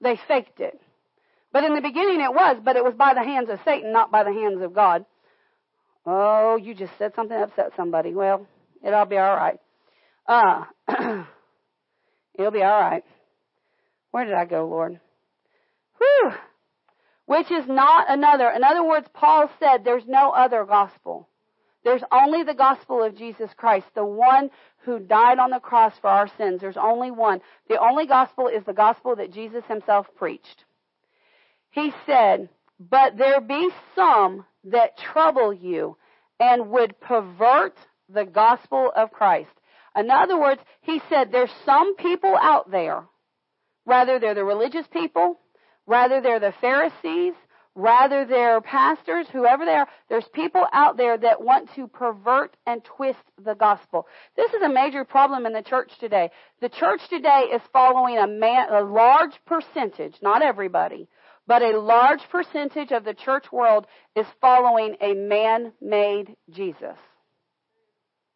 They 0.02 0.20
faked 0.28 0.60
it. 0.60 0.80
But 1.54 1.64
in 1.64 1.76
the 1.76 1.82
beginning 1.82 2.22
it 2.22 2.34
was, 2.34 2.58
but 2.64 2.76
it 2.76 2.84
was 2.84 2.94
by 2.96 3.14
the 3.14 3.24
hands 3.24 3.50
of 3.50 3.60
Satan, 3.66 3.92
not 3.92 4.12
by 4.12 4.24
the 4.24 4.34
hands 4.34 4.62
of 4.62 4.74
God. 4.74 5.06
Oh, 6.06 6.56
you 6.56 6.74
just 6.74 6.94
said 6.98 7.14
something 7.16 7.38
that 7.38 7.50
upset 7.50 7.74
somebody. 7.76 8.14
Well, 8.14 8.48
it'll 8.84 9.06
be 9.06 9.18
all 9.18 9.36
right. 9.36 9.60
Uh, 10.28 10.64
it'll 12.34 12.52
be 12.52 12.64
all 12.64 12.82
right. 12.82 13.04
Where 14.12 14.26
did 14.26 14.34
I 14.34 14.46
go, 14.46 14.68
Lord? 14.68 15.00
Whew. 15.98 16.32
Which 17.26 17.52
is 17.52 17.66
not 17.68 18.10
another. 18.10 18.50
In 18.50 18.64
other 18.64 18.84
words, 18.84 19.08
Paul 19.14 19.50
said 19.60 19.84
there's 19.84 20.06
no 20.08 20.32
other 20.32 20.66
gospel. 20.66 21.28
There's 21.84 22.04
only 22.12 22.44
the 22.44 22.54
gospel 22.54 23.04
of 23.04 23.18
Jesus 23.18 23.50
Christ, 23.58 23.88
the 23.96 24.06
one 24.06 24.52
who 24.84 25.00
died 25.00 25.40
on 25.40 25.50
the 25.50 25.60
cross 25.60 25.94
for 26.00 26.10
our 26.10 26.30
sins. 26.38 26.62
There's 26.62 26.78
only 26.78 27.12
one. 27.12 27.42
The 27.70 27.80
only 27.80 28.06
gospel 28.06 28.48
is 28.48 28.64
the 28.66 28.74
gospel 28.74 29.16
that 29.16 29.34
Jesus 29.34 29.64
himself 29.68 30.08
preached. 30.16 30.66
He 31.72 31.92
said, 32.06 32.50
But 32.80 33.18
there 33.18 33.42
be 33.42 33.70
some 33.96 34.46
that 34.66 34.98
trouble 34.98 35.54
you 35.54 35.98
and 36.40 36.70
would 36.70 37.00
pervert 37.00 37.76
the 38.10 38.26
gospel 38.26 38.92
of 38.96 39.12
Christ. 39.12 39.52
In 39.96 40.10
other 40.10 40.40
words, 40.40 40.62
he 40.82 41.02
said, 41.10 41.32
There's 41.32 41.52
some 41.66 41.96
people 41.96 42.36
out 42.40 42.70
there, 42.70 43.04
rather 43.86 44.20
they're 44.20 44.36
the 44.36 44.44
religious 44.44 44.86
people, 44.92 45.40
rather 45.88 46.22
they're 46.22 46.40
the 46.40 46.54
Pharisees, 46.62 47.34
rather 47.76 48.26
they're 48.26 48.60
pastors, 48.62 49.28
whoever 49.32 49.66
they 49.66 49.72
are, 49.72 49.88
there's 50.10 50.28
people 50.34 50.66
out 50.74 50.98
there 50.98 51.18
that 51.18 51.42
want 51.42 51.74
to 51.76 51.88
pervert 51.88 52.56
and 52.66 52.84
twist 52.84 53.24
the 53.44 53.56
gospel. 53.56 54.08
This 54.36 54.52
is 54.54 54.62
a 54.62 54.70
major 54.70 55.06
problem 55.06 55.46
in 55.46 55.54
the 55.54 55.62
church 55.62 55.92
today. 56.00 56.32
The 56.60 56.70
church 56.70 57.02
today 57.10 57.50
is 57.54 57.62
following 57.72 58.18
a, 58.18 58.28
man, 58.28 58.68
a 58.72 58.82
large 58.82 59.34
percentage, 59.46 60.16
not 60.22 60.42
everybody, 60.42 61.08
but 61.48 61.62
a 61.62 61.80
large 61.80 62.22
percentage 62.30 62.92
of 62.92 63.04
the 63.04 63.14
church 63.14 63.46
world 63.52 63.88
is 64.16 64.26
following 64.42 64.96
a 65.02 65.14
man-made 65.14 66.36
Jesus. 66.50 66.98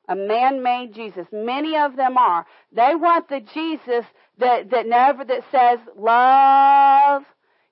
A 0.07 0.15
man-made 0.15 0.93
Jesus. 0.93 1.25
Many 1.31 1.77
of 1.77 1.95
them 1.95 2.17
are. 2.17 2.45
They 2.71 2.95
want 2.95 3.27
the 3.27 3.41
Jesus 3.41 4.05
that, 4.37 4.69
that 4.69 4.85
never, 4.87 5.25
that 5.25 5.43
says 5.51 5.79
love, 5.97 7.23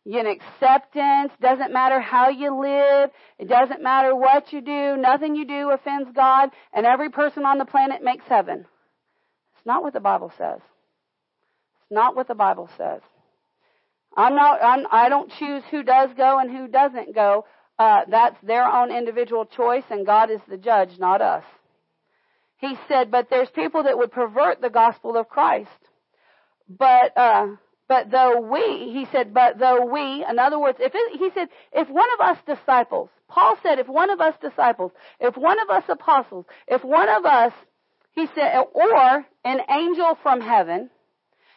in 0.05 0.27
acceptance. 0.27 1.31
Doesn't 1.41 1.71
matter 1.71 1.99
how 1.99 2.29
you 2.29 2.59
live. 2.59 3.09
It 3.39 3.47
doesn't 3.47 3.81
matter 3.81 4.15
what 4.15 4.51
you 4.51 4.61
do. 4.61 4.97
Nothing 4.97 5.35
you 5.35 5.45
do 5.45 5.71
offends 5.71 6.09
God. 6.13 6.49
And 6.73 6.85
every 6.85 7.09
person 7.09 7.45
on 7.45 7.57
the 7.57 7.65
planet 7.65 8.03
makes 8.03 8.25
heaven. 8.27 8.65
It's 9.55 9.65
not 9.65 9.83
what 9.83 9.93
the 9.93 9.99
Bible 9.99 10.31
says. 10.37 10.59
It's 10.59 11.91
not 11.91 12.15
what 12.15 12.27
the 12.27 12.35
Bible 12.35 12.69
says. 12.77 13.01
I'm 14.15 14.35
not, 14.35 14.61
I'm, 14.61 14.85
I 14.91 15.09
don't 15.09 15.31
choose 15.39 15.63
who 15.71 15.83
does 15.83 16.09
go 16.15 16.37
and 16.37 16.51
who 16.51 16.67
doesn't 16.67 17.15
go. 17.15 17.45
Uh, 17.79 18.01
that's 18.09 18.37
their 18.43 18.65
own 18.67 18.91
individual 18.91 19.45
choice 19.45 19.83
and 19.89 20.05
God 20.05 20.29
is 20.29 20.41
the 20.47 20.57
judge, 20.57 20.99
not 20.99 21.21
us. 21.21 21.43
He 22.57 22.77
said, 22.87 23.09
but 23.09 23.29
there's 23.29 23.49
people 23.49 23.83
that 23.83 23.97
would 23.97 24.11
pervert 24.11 24.61
the 24.61 24.69
gospel 24.69 25.17
of 25.17 25.27
Christ. 25.27 25.69
But, 26.69 27.17
uh, 27.17 27.47
but 27.87 28.11
though 28.11 28.39
we, 28.39 28.91
he 28.91 29.07
said, 29.11 29.33
but 29.33 29.59
though 29.59 29.85
we, 29.85 30.25
in 30.27 30.39
other 30.39 30.59
words, 30.59 30.77
if 30.79 30.93
it, 30.95 31.19
he 31.19 31.29
said, 31.33 31.49
if 31.73 31.89
one 31.89 32.07
of 32.13 32.21
us 32.21 32.37
disciples, 32.45 33.09
Paul 33.27 33.57
said, 33.61 33.79
if 33.79 33.87
one 33.87 34.09
of 34.09 34.21
us 34.21 34.35
disciples, 34.41 34.91
if 35.19 35.35
one 35.35 35.59
of 35.59 35.69
us 35.69 35.83
apostles, 35.89 36.45
if 36.67 36.83
one 36.83 37.09
of 37.09 37.25
us, 37.25 37.51
he 38.11 38.27
said, 38.35 38.63
or 38.73 39.25
an 39.43 39.59
angel 39.69 40.17
from 40.21 40.39
heaven. 40.39 40.89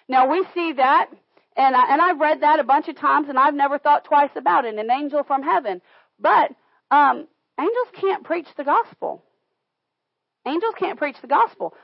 Now 0.09 0.31
we 0.31 0.45
see 0.55 0.73
that, 0.73 1.11
and 1.57 1.77
I, 1.77 1.93
and 1.93 2.01
I've 2.01 2.19
read 2.19 2.41
that 2.41 2.61
a 2.61 2.65
bunch 2.65 2.89
of 2.89 2.97
times, 2.97 3.29
and 3.29 3.39
I've 3.39 3.55
never 3.55 3.79
thought 3.79 4.05
twice 4.05 4.31
about 4.37 4.65
it. 4.65 4.75
An 4.75 4.91
angel 4.91 5.23
from 5.23 5.43
heaven, 5.43 5.81
but 6.19 6.51
um, 6.91 7.29
angels 7.61 7.89
can't 8.01 8.25
preach 8.25 8.49
the 8.57 8.65
gospel. 8.65 9.23
Angels 10.47 10.75
can't 10.79 10.99
preach 10.99 11.17
the 11.21 11.29
gospel 11.29 11.75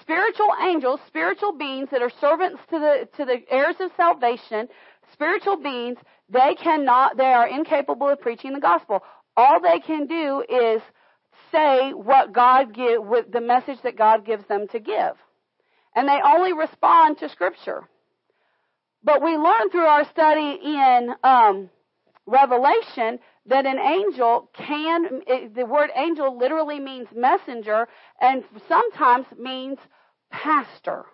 spiritual 0.00 0.50
angels, 0.62 1.00
spiritual 1.06 1.52
beings 1.52 1.88
that 1.90 2.02
are 2.02 2.12
servants 2.20 2.60
to 2.70 2.78
the 2.78 3.08
to 3.16 3.24
the 3.24 3.42
heirs 3.50 3.76
of 3.80 3.90
salvation, 3.96 4.68
spiritual 5.12 5.56
beings, 5.56 5.98
they 6.28 6.54
cannot 6.54 7.16
they 7.16 7.32
are 7.32 7.46
incapable 7.46 8.08
of 8.08 8.20
preaching 8.20 8.52
the 8.52 8.60
gospel. 8.60 9.02
All 9.36 9.60
they 9.60 9.80
can 9.80 10.06
do 10.06 10.44
is 10.48 10.82
say 11.50 11.92
what 11.92 12.32
God 12.32 12.74
give 12.74 13.04
with 13.04 13.30
the 13.30 13.40
message 13.40 13.78
that 13.84 13.96
God 13.96 14.26
gives 14.26 14.46
them 14.46 14.66
to 14.68 14.80
give. 14.80 15.16
And 15.94 16.08
they 16.08 16.18
only 16.24 16.52
respond 16.52 17.18
to 17.18 17.28
scripture. 17.28 17.88
But 19.04 19.22
we 19.22 19.36
learn 19.36 19.70
through 19.70 19.86
our 19.86 20.08
study 20.10 20.58
in 20.62 21.10
um, 21.22 21.70
Revelation 22.26 23.18
that 23.46 23.66
an 23.66 23.78
angel 23.78 24.50
can, 24.54 25.22
the 25.54 25.66
word 25.66 25.90
angel 25.96 26.38
literally 26.38 26.78
means 26.78 27.08
messenger 27.14 27.88
and 28.20 28.44
sometimes 28.68 29.26
means 29.38 29.78
pastor. 30.30 31.04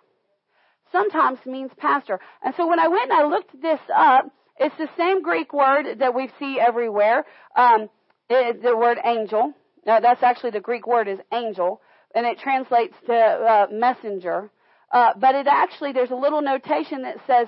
Sometimes 0.91 1.39
means 1.45 1.71
pastor. 1.77 2.19
And 2.43 2.53
so 2.55 2.67
when 2.67 2.79
I 2.79 2.87
went 2.87 3.11
and 3.11 3.13
I 3.13 3.25
looked 3.25 3.59
this 3.61 3.79
up, 3.95 4.31
it's 4.57 4.75
the 4.77 4.89
same 4.97 5.21
Greek 5.21 5.53
word 5.53 5.99
that 5.99 6.13
we 6.13 6.29
see 6.39 6.59
everywhere. 6.59 7.25
Um, 7.55 7.89
it, 8.29 8.61
the 8.61 8.75
word 8.75 8.97
angel. 9.03 9.53
Now 9.85 9.99
that's 9.99 10.21
actually 10.21 10.51
the 10.51 10.59
Greek 10.59 10.85
word 10.85 11.07
is 11.07 11.19
angel, 11.33 11.81
and 12.13 12.25
it 12.25 12.39
translates 12.39 12.93
to 13.07 13.13
uh, 13.13 13.67
messenger. 13.71 14.51
Uh, 14.91 15.11
but 15.17 15.35
it 15.35 15.47
actually 15.47 15.93
there's 15.93 16.11
a 16.11 16.15
little 16.15 16.41
notation 16.41 17.03
that 17.03 17.17
says 17.25 17.47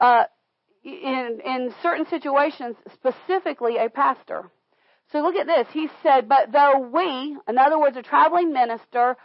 uh, 0.00 0.24
in, 0.82 1.40
in 1.44 1.74
certain 1.82 2.06
situations, 2.06 2.76
specifically 2.94 3.76
a 3.76 3.88
pastor. 3.88 4.50
So 5.12 5.20
look 5.20 5.34
at 5.34 5.46
this. 5.46 5.66
He 5.72 5.88
said, 6.02 6.28
but 6.28 6.52
though 6.52 6.88
we, 6.92 7.36
in 7.48 7.58
other 7.58 7.78
words, 7.78 7.96
a 7.96 8.02
traveling 8.02 8.52
minister 8.52 9.16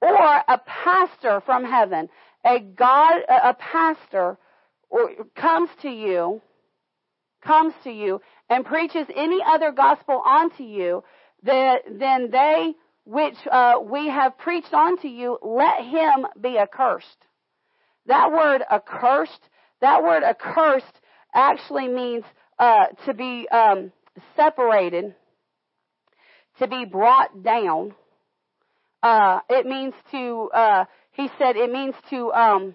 or 0.00 0.42
a 0.48 0.60
pastor 0.66 1.42
from 1.44 1.64
heaven, 1.64 2.08
a 2.44 2.60
God, 2.60 3.22
a 3.28 3.54
pastor 3.54 4.38
or 4.88 5.10
comes 5.34 5.70
to 5.82 5.88
you, 5.88 6.40
comes 7.42 7.74
to 7.84 7.90
you 7.90 8.20
and 8.48 8.64
preaches 8.64 9.06
any 9.14 9.40
other 9.44 9.72
gospel 9.72 10.22
unto 10.24 10.62
you, 10.62 11.02
then 11.42 12.30
they 12.30 12.74
which 13.04 13.36
uh, 13.50 13.74
we 13.82 14.08
have 14.08 14.38
preached 14.38 14.72
unto 14.72 15.08
you, 15.08 15.38
let 15.42 15.84
him 15.84 16.26
be 16.40 16.56
accursed. 16.56 17.26
That 18.06 18.30
word 18.30 18.62
accursed, 18.70 19.48
that 19.80 20.02
word 20.02 20.22
accursed 20.22 21.00
actually 21.34 21.88
means 21.88 22.24
uh, 22.58 22.86
to 23.06 23.14
be 23.14 23.48
um, 23.50 23.92
separated, 24.36 25.14
to 26.58 26.66
be 26.66 26.84
brought 26.84 27.42
down. 27.42 27.94
Uh, 29.02 29.40
it 29.48 29.66
means 29.66 29.94
to, 30.10 30.50
uh, 30.54 30.84
he 31.12 31.28
said, 31.38 31.56
it 31.56 31.70
means 31.70 31.94
to 32.10 32.32
um, 32.32 32.74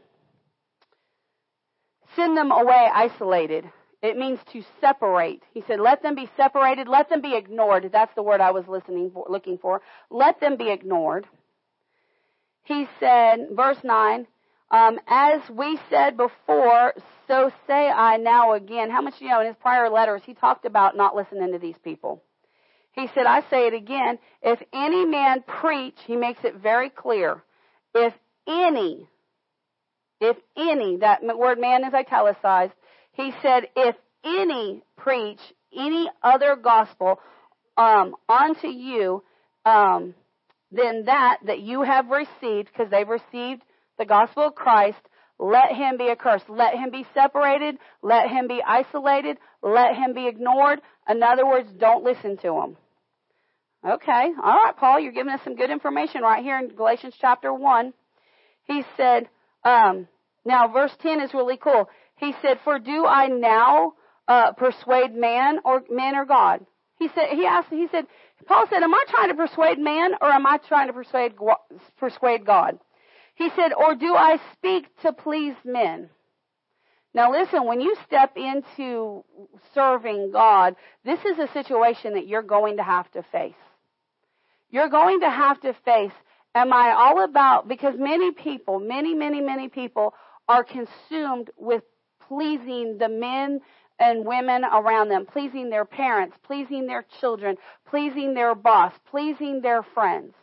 send 2.15 2.35
them 2.35 2.51
away 2.51 2.87
isolated. 2.93 3.65
It 4.01 4.17
means 4.17 4.39
to 4.53 4.61
separate. 4.79 5.41
He 5.53 5.63
said, 5.67 5.79
let 5.79 6.03
them 6.03 6.15
be 6.15 6.29
separated, 6.37 6.87
let 6.87 7.09
them 7.09 7.21
be 7.21 7.35
ignored. 7.35 7.89
That's 7.91 8.13
the 8.15 8.23
word 8.23 8.41
I 8.41 8.51
was 8.51 8.67
listening 8.67 9.11
for, 9.11 9.25
looking 9.29 9.57
for. 9.57 9.81
Let 10.11 10.39
them 10.39 10.57
be 10.57 10.69
ignored. 10.69 11.25
He 12.63 12.87
said, 12.99 13.47
verse 13.51 13.77
9, 13.83 14.27
um, 14.69 14.99
as 15.07 15.41
we 15.49 15.79
said 15.89 16.17
before, 16.17 16.93
so 17.27 17.51
say 17.67 17.89
I 17.89 18.17
now 18.17 18.53
again. 18.53 18.89
How 18.89 19.01
much 19.01 19.15
you 19.19 19.29
know 19.29 19.41
in 19.41 19.47
his 19.47 19.55
prior 19.61 19.89
letters 19.89 20.21
he 20.25 20.33
talked 20.33 20.65
about 20.65 20.97
not 20.97 21.15
listening 21.15 21.53
to 21.53 21.59
these 21.59 21.77
people? 21.83 22.21
He 22.91 23.07
said, 23.13 23.25
I 23.27 23.41
say 23.49 23.67
it 23.67 23.73
again. 23.73 24.17
If 24.41 24.59
any 24.73 25.05
man 25.05 25.43
preach, 25.43 25.95
he 26.05 26.15
makes 26.15 26.39
it 26.43 26.55
very 26.55 26.89
clear. 26.89 27.43
If 27.93 28.13
any, 28.47 29.07
if 30.19 30.35
any, 30.57 30.97
that 30.97 31.21
word 31.23 31.59
man 31.59 31.85
is 31.85 31.93
italicized. 31.93 32.73
He 33.13 33.31
said, 33.41 33.67
if 33.75 33.95
any 34.25 34.83
preach 34.97 35.39
any 35.77 36.09
other 36.23 36.55
gospel 36.55 37.19
um, 37.77 38.15
unto 38.27 38.67
you 38.67 39.23
um, 39.65 40.15
than 40.71 41.05
that 41.05 41.37
that 41.45 41.59
you 41.59 41.83
have 41.83 42.09
received, 42.09 42.69
because 42.71 42.89
they've 42.89 43.07
received 43.07 43.61
the 43.97 44.05
gospel 44.05 44.47
of 44.47 44.55
Christ, 44.55 44.99
let 45.39 45.71
him 45.71 45.97
be 45.97 46.09
accursed. 46.09 46.49
Let 46.49 46.73
him 46.75 46.89
be 46.89 47.05
separated. 47.13 47.77
Let 48.01 48.29
him 48.29 48.47
be 48.47 48.61
isolated. 48.65 49.37
Let 49.61 49.95
him 49.95 50.13
be 50.13 50.27
ignored. 50.27 50.81
In 51.07 51.21
other 51.21 51.45
words, 51.45 51.69
don't 51.77 52.03
listen 52.03 52.37
to 52.37 52.53
him. 52.61 52.77
Okay. 53.87 54.31
All 54.43 54.63
right, 54.63 54.73
Paul, 54.75 54.99
you're 54.99 55.11
giving 55.11 55.31
us 55.31 55.41
some 55.43 55.55
good 55.55 55.69
information 55.69 56.21
right 56.21 56.43
here 56.43 56.57
in 56.57 56.69
Galatians 56.69 57.13
chapter 57.19 57.53
1. 57.53 57.93
He 58.63 58.83
said, 58.97 59.29
um, 59.63 60.07
now 60.43 60.67
verse 60.67 60.91
10 61.01 61.21
is 61.21 61.33
really 61.33 61.57
cool. 61.57 61.87
He 62.17 62.33
said, 62.41 62.59
for 62.63 62.79
do 62.79 63.05
I 63.05 63.27
now 63.27 63.93
uh, 64.27 64.53
persuade 64.53 65.13
man 65.13 65.59
or 65.63 65.83
man 65.89 66.15
or 66.15 66.25
God? 66.25 66.65
He 66.97 67.09
said, 67.09 67.27
he 67.31 67.45
asked, 67.45 67.69
he 67.69 67.87
said, 67.91 68.05
Paul 68.47 68.65
said, 68.69 68.81
am 68.81 68.93
I 68.93 69.03
trying 69.07 69.29
to 69.29 69.35
persuade 69.35 69.77
man 69.77 70.13
or 70.19 70.29
am 70.29 70.47
I 70.47 70.57
trying 70.67 70.87
to 70.87 70.93
persuade, 70.93 71.33
persuade 71.99 72.43
God? 72.43 72.79
He 73.37 73.51
said, 73.55 73.71
or 73.71 73.93
do 73.93 74.15
I 74.15 74.39
speak 74.53 74.85
to 75.03 75.13
please 75.13 75.53
men? 75.63 76.09
Now 77.13 77.31
listen, 77.31 77.65
when 77.65 77.81
you 77.81 77.95
step 78.03 78.35
into 78.35 79.23
serving 79.75 80.31
God, 80.31 80.75
this 81.05 81.19
is 81.23 81.37
a 81.37 81.47
situation 81.53 82.15
that 82.15 82.27
you're 82.27 82.41
going 82.41 82.77
to 82.77 82.83
have 82.83 83.09
to 83.11 83.21
face. 83.31 83.53
You're 84.71 84.89
going 84.89 85.19
to 85.19 85.29
have 85.29 85.61
to 85.61 85.73
face, 85.85 86.11
am 86.55 86.73
I 86.73 86.93
all 86.97 87.23
about, 87.23 87.67
because 87.67 87.93
many 87.97 88.31
people, 88.31 88.79
many, 88.79 89.13
many, 89.13 89.39
many 89.39 89.69
people 89.69 90.15
are 90.47 90.63
consumed 90.63 91.51
with 91.57 91.83
pleasing 92.27 92.97
the 92.97 93.07
men 93.07 93.61
and 93.99 94.25
women 94.25 94.63
around 94.63 95.09
them, 95.09 95.27
pleasing 95.27 95.69
their 95.69 95.85
parents, 95.85 96.35
pleasing 96.43 96.87
their 96.87 97.05
children, 97.19 97.55
pleasing 97.87 98.33
their 98.33 98.55
boss, 98.55 98.93
pleasing 99.11 99.61
their 99.61 99.83
friends. 99.83 100.33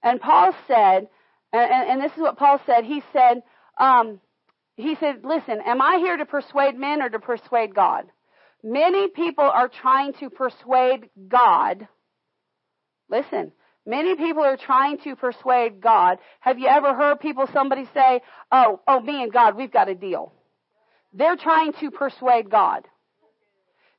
And 0.00 0.20
Paul 0.20 0.54
said, 0.68 1.08
and, 1.58 1.90
and 1.90 2.02
this 2.02 2.12
is 2.12 2.18
what 2.18 2.36
Paul 2.36 2.60
said. 2.66 2.84
He 2.84 3.02
said, 3.12 3.42
um, 3.78 4.20
he 4.76 4.96
said, 4.96 5.24
listen, 5.24 5.60
am 5.64 5.80
I 5.80 5.98
here 5.98 6.16
to 6.16 6.26
persuade 6.26 6.76
men 6.76 7.00
or 7.00 7.08
to 7.08 7.18
persuade 7.18 7.74
God? 7.74 8.06
Many 8.62 9.08
people 9.08 9.44
are 9.44 9.68
trying 9.68 10.14
to 10.14 10.30
persuade 10.30 11.10
God. 11.28 11.86
Listen, 13.08 13.52
many 13.86 14.16
people 14.16 14.42
are 14.42 14.56
trying 14.56 14.98
to 14.98 15.14
persuade 15.14 15.80
God. 15.80 16.18
Have 16.40 16.58
you 16.58 16.66
ever 16.66 16.94
heard 16.94 17.20
people, 17.20 17.46
somebody 17.52 17.86
say, 17.94 18.20
oh, 18.50 18.80
oh, 18.88 19.00
me 19.00 19.22
and 19.22 19.32
God, 19.32 19.56
we've 19.56 19.72
got 19.72 19.88
a 19.88 19.94
deal. 19.94 20.32
They're 21.12 21.36
trying 21.36 21.74
to 21.74 21.90
persuade 21.90 22.50
God. 22.50 22.88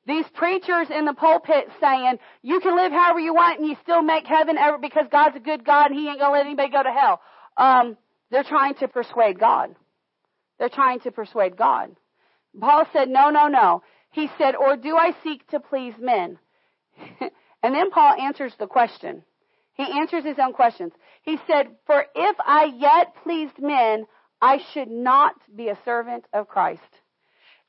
These 0.07 0.25
preachers 0.33 0.87
in 0.89 1.05
the 1.05 1.13
pulpit 1.13 1.69
saying, 1.79 2.19
you 2.43 2.59
can 2.59 2.75
live 2.75 2.91
however 2.91 3.19
you 3.19 3.33
want 3.33 3.59
and 3.59 3.67
you 3.67 3.75
still 3.81 4.01
make 4.01 4.27
heaven 4.27 4.57
ever 4.57 4.77
because 4.77 5.05
God's 5.11 5.37
a 5.37 5.39
good 5.39 5.65
God 5.65 5.91
and 5.91 5.99
He 5.99 6.07
ain't 6.07 6.19
gonna 6.19 6.33
let 6.33 6.45
anybody 6.45 6.69
go 6.69 6.83
to 6.83 6.91
hell. 6.91 7.21
Um, 7.57 7.97
they're 8.31 8.43
trying 8.43 8.75
to 8.75 8.87
persuade 8.87 9.39
God. 9.39 9.75
They're 10.59 10.69
trying 10.69 10.99
to 11.01 11.11
persuade 11.11 11.57
God. 11.57 11.95
Paul 12.59 12.85
said, 12.93 13.09
no, 13.09 13.29
no, 13.29 13.47
no. 13.47 13.83
He 14.11 14.29
said, 14.37 14.55
or 14.55 14.77
do 14.77 14.95
I 14.95 15.13
seek 15.23 15.45
to 15.49 15.59
please 15.59 15.93
men? 15.99 16.39
and 17.63 17.75
then 17.75 17.91
Paul 17.91 18.15
answers 18.19 18.53
the 18.57 18.67
question. 18.67 19.23
He 19.73 19.83
answers 19.83 20.23
his 20.23 20.39
own 20.39 20.53
questions. 20.53 20.93
He 21.23 21.37
said, 21.47 21.67
for 21.85 22.05
if 22.15 22.35
I 22.39 22.71
yet 22.77 23.13
pleased 23.23 23.59
men, 23.59 24.05
I 24.41 24.59
should 24.73 24.89
not 24.89 25.35
be 25.53 25.67
a 25.67 25.77
servant 25.83 26.25
of 26.33 26.47
Christ. 26.47 26.81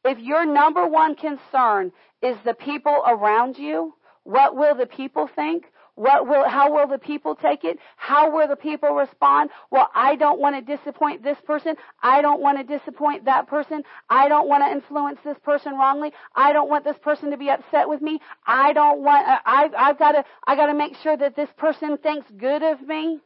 If 0.05 0.19
your 0.21 0.47
number 0.47 0.87
one 0.87 1.17
concern 1.17 1.91
is 2.23 2.37
the 2.45 2.55
people 2.55 3.03
around 3.07 3.59
you, 3.59 3.95
what 4.23 4.55
will 4.55 4.77
the 4.77 4.87
people 4.87 5.29
think? 5.35 5.65
What 5.97 6.29
will, 6.29 6.47
how 6.47 6.75
will 6.75 6.87
the 6.87 6.99
people 6.99 7.35
take 7.35 7.65
it? 7.65 7.79
How 7.97 8.31
will 8.31 8.47
the 8.47 8.55
people 8.55 8.91
respond? 8.91 9.49
Well, 9.71 9.89
I 9.95 10.15
don't 10.17 10.39
want 10.39 10.55
to 10.55 10.77
disappoint 10.77 11.25
this 11.25 11.39
person. 11.47 11.75
I 12.03 12.21
don't 12.21 12.43
want 12.43 12.59
to 12.59 12.79
disappoint 12.79 13.25
that 13.25 13.49
person. 13.49 13.83
I 14.11 14.29
don't 14.29 14.47
want 14.47 14.63
to 14.63 14.71
influence 14.71 15.19
this 15.25 15.39
person 15.43 15.73
wrongly. 15.73 16.13
I 16.35 16.53
don't 16.53 16.69
want 16.69 16.85
this 16.85 16.99
person 17.03 17.31
to 17.31 17.39
be 17.39 17.49
upset 17.49 17.89
with 17.89 18.03
me. 18.03 18.21
I 18.47 18.75
don't 18.75 19.01
want, 19.03 19.27
uh, 19.27 19.39
I've, 19.47 19.75
I've 19.75 19.99
got 19.99 20.13
to, 20.13 20.25
I 20.47 20.55
got 20.55 20.67
to 20.67 20.75
make 20.75 20.97
sure 21.03 21.17
that 21.17 21.35
this 21.35 21.49
person 21.57 21.97
thinks 21.97 22.31
good 22.37 22.63
of 22.63 22.83
me. 22.87 23.21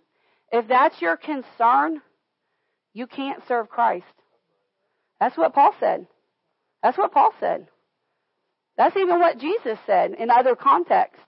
If 0.52 0.68
that's 0.68 1.02
your 1.02 1.16
concern, 1.16 2.00
you 2.94 3.08
can't 3.08 3.42
serve 3.48 3.68
Christ. 3.68 4.06
That's 5.18 5.36
what 5.36 5.54
Paul 5.54 5.74
said. 5.80 6.06
That's 6.84 6.96
what 6.96 7.12
Paul 7.12 7.32
said. 7.40 7.66
That's 8.76 8.96
even 8.96 9.18
what 9.18 9.38
Jesus 9.38 9.78
said 9.86 10.14
in 10.14 10.30
other 10.30 10.54
contexts. 10.54 11.20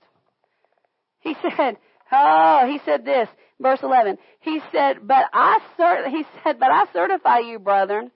He 1.23 1.35
said, 1.57 1.79
oh, 2.11 2.69
he 2.71 2.81
said 2.85 3.05
this, 3.05 3.29
verse 3.61 3.81
11. 3.83 4.19
He 4.41 4.61
said, 4.71 4.99
but 5.07 5.27
I 5.33 5.59
cert- 5.79 6.09
he 6.09 6.25
said, 6.43 6.59
but 6.59 6.71
I 6.71 6.85
certify 6.93 7.39
you, 7.39 7.59
brethren, 7.59 8.11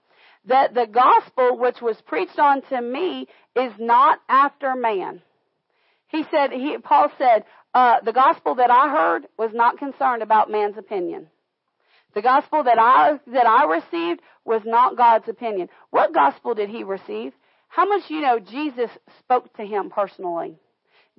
that 0.45 0.73
the 0.73 0.87
gospel 0.87 1.57
which 1.57 1.81
was 1.81 1.97
preached 2.05 2.37
unto 2.37 2.79
me 2.79 3.27
is 3.55 3.73
not 3.79 4.19
after 4.29 4.75
man. 4.75 5.21
He 6.09 6.23
said, 6.31 6.51
he, 6.51 6.77
Paul 6.77 7.11
said, 7.17 7.43
uh, 7.73 7.97
the 8.03 8.13
gospel 8.13 8.55
that 8.55 8.71
I 8.71 8.89
heard 8.89 9.27
was 9.37 9.51
not 9.53 9.77
concerned 9.77 10.21
about 10.21 10.49
man's 10.49 10.77
opinion. 10.77 11.27
The 12.13 12.21
gospel 12.21 12.63
that 12.63 12.79
I, 12.79 13.19
that 13.31 13.45
I 13.45 13.65
received 13.65 14.21
was 14.45 14.61
not 14.65 14.97
God's 14.97 15.27
opinion. 15.27 15.69
What 15.89 16.13
gospel 16.13 16.55
did 16.55 16.69
he 16.69 16.83
receive? 16.83 17.33
How 17.67 17.85
much 17.85 18.09
you 18.09 18.21
know 18.21 18.39
Jesus 18.39 18.89
spoke 19.19 19.53
to 19.57 19.63
him 19.63 19.89
personally? 19.89 20.57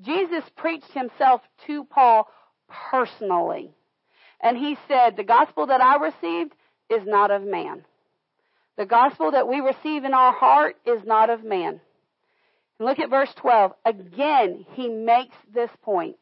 Jesus 0.00 0.44
preached 0.56 0.92
himself 0.92 1.40
to 1.66 1.84
Paul 1.84 2.28
personally. 2.90 3.72
And 4.40 4.56
he 4.56 4.76
said, 4.86 5.16
the 5.16 5.24
gospel 5.24 5.66
that 5.66 5.80
I 5.80 5.96
received 5.96 6.54
is 6.88 7.02
not 7.04 7.30
of 7.30 7.42
man. 7.42 7.84
The 8.76 8.86
gospel 8.86 9.32
that 9.32 9.48
we 9.48 9.60
receive 9.60 10.04
in 10.04 10.14
our 10.14 10.32
heart 10.32 10.76
is 10.86 11.02
not 11.04 11.30
of 11.30 11.42
man. 11.42 11.80
Look 12.78 13.00
at 13.00 13.10
verse 13.10 13.32
12. 13.36 13.72
Again, 13.84 14.64
he 14.74 14.88
makes 14.88 15.34
this 15.52 15.70
point. 15.82 16.16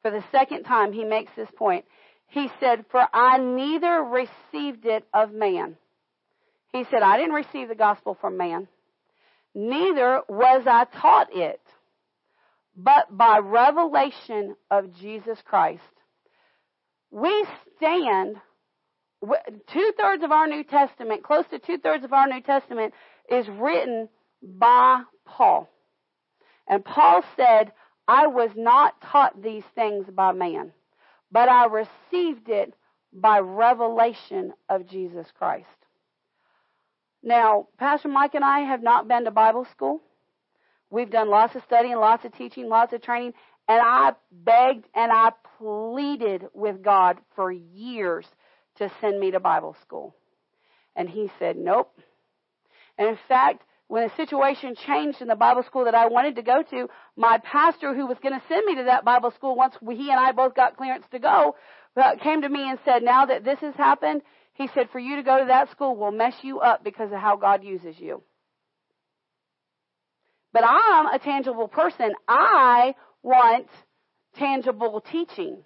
For 0.00 0.10
the 0.10 0.24
second 0.32 0.64
time, 0.64 0.92
he 0.92 1.04
makes 1.04 1.32
this 1.36 1.50
point. 1.56 1.84
He 2.28 2.50
said, 2.58 2.86
For 2.90 3.06
I 3.12 3.38
neither 3.38 4.02
received 4.02 4.86
it 4.86 5.06
of 5.12 5.32
man. 5.32 5.76
He 6.72 6.84
said, 6.90 7.02
I 7.02 7.18
didn't 7.18 7.34
receive 7.34 7.68
the 7.68 7.74
gospel 7.74 8.16
from 8.18 8.38
man. 8.38 8.66
Neither 9.54 10.22
was 10.28 10.64
I 10.66 10.84
taught 11.00 11.28
it 11.32 11.60
but 12.76 13.16
by 13.16 13.38
revelation 13.38 14.56
of 14.70 14.94
Jesus 14.94 15.38
Christ. 15.44 15.82
We 17.10 17.46
stand, 17.76 18.36
two 19.72 19.92
thirds 19.98 20.24
of 20.24 20.32
our 20.32 20.46
New 20.48 20.64
Testament, 20.64 21.22
close 21.22 21.44
to 21.50 21.58
two 21.58 21.78
thirds 21.78 22.04
of 22.04 22.12
our 22.12 22.26
New 22.26 22.40
Testament 22.40 22.94
is 23.30 23.46
written 23.48 24.08
by 24.42 25.02
Paul. 25.24 25.68
And 26.68 26.84
Paul 26.84 27.22
said, 27.36 27.72
I 28.08 28.26
was 28.26 28.50
not 28.56 29.00
taught 29.00 29.40
these 29.40 29.64
things 29.74 30.06
by 30.12 30.32
man, 30.32 30.72
but 31.30 31.48
I 31.48 31.66
received 31.66 32.48
it 32.48 32.74
by 33.12 33.38
revelation 33.38 34.52
of 34.68 34.88
Jesus 34.88 35.26
Christ. 35.38 35.66
Now, 37.22 37.68
Pastor 37.78 38.08
Mike 38.08 38.34
and 38.34 38.44
I 38.44 38.60
have 38.60 38.82
not 38.82 39.08
been 39.08 39.24
to 39.24 39.30
Bible 39.30 39.66
school. 39.70 40.02
We've 40.90 41.10
done 41.10 41.28
lots 41.28 41.54
of 41.56 41.62
studying, 41.64 41.96
lots 41.96 42.24
of 42.24 42.32
teaching, 42.36 42.68
lots 42.68 42.92
of 42.92 43.02
training, 43.02 43.34
and 43.68 43.80
I 43.82 44.12
begged 44.30 44.86
and 44.94 45.10
I 45.10 45.32
pleaded 45.58 46.46
with 46.52 46.82
God 46.82 47.18
for 47.34 47.50
years 47.50 48.26
to 48.76 48.90
send 49.00 49.18
me 49.18 49.30
to 49.30 49.40
Bible 49.40 49.76
school. 49.82 50.14
And 50.96 51.08
he 51.08 51.30
said, 51.38 51.56
nope. 51.56 51.98
And 52.98 53.08
in 53.08 53.18
fact, 53.28 53.62
when 53.88 54.04
a 54.04 54.14
situation 54.16 54.74
changed 54.74 55.20
in 55.20 55.28
the 55.28 55.36
Bible 55.36 55.62
school 55.62 55.84
that 55.84 55.94
I 55.94 56.06
wanted 56.06 56.36
to 56.36 56.42
go 56.42 56.62
to, 56.62 56.88
my 57.16 57.38
pastor 57.38 57.94
who 57.94 58.06
was 58.06 58.18
going 58.22 58.38
to 58.38 58.46
send 58.48 58.64
me 58.64 58.76
to 58.76 58.84
that 58.84 59.04
Bible 59.04 59.30
school 59.32 59.56
once 59.56 59.74
he 59.80 60.10
and 60.10 60.20
I 60.20 60.32
both 60.32 60.54
got 60.54 60.76
clearance 60.76 61.04
to 61.10 61.18
go, 61.18 61.56
uh, 61.96 62.16
came 62.22 62.42
to 62.42 62.48
me 62.48 62.68
and 62.68 62.78
said, 62.84 63.02
now 63.02 63.26
that 63.26 63.44
this 63.44 63.58
has 63.60 63.74
happened, 63.74 64.22
he 64.54 64.68
said, 64.74 64.88
for 64.90 64.98
you 64.98 65.16
to 65.16 65.22
go 65.22 65.38
to 65.38 65.46
that 65.46 65.70
school 65.70 65.96
will 65.96 66.12
mess 66.12 66.34
you 66.42 66.60
up 66.60 66.82
because 66.82 67.12
of 67.12 67.18
how 67.18 67.36
God 67.36 67.62
uses 67.62 67.98
you. 67.98 68.22
But 70.54 70.62
I'm 70.64 71.06
a 71.06 71.18
tangible 71.18 71.66
person. 71.66 72.12
I 72.28 72.94
want 73.24 73.66
tangible 74.38 75.04
teaching. 75.12 75.64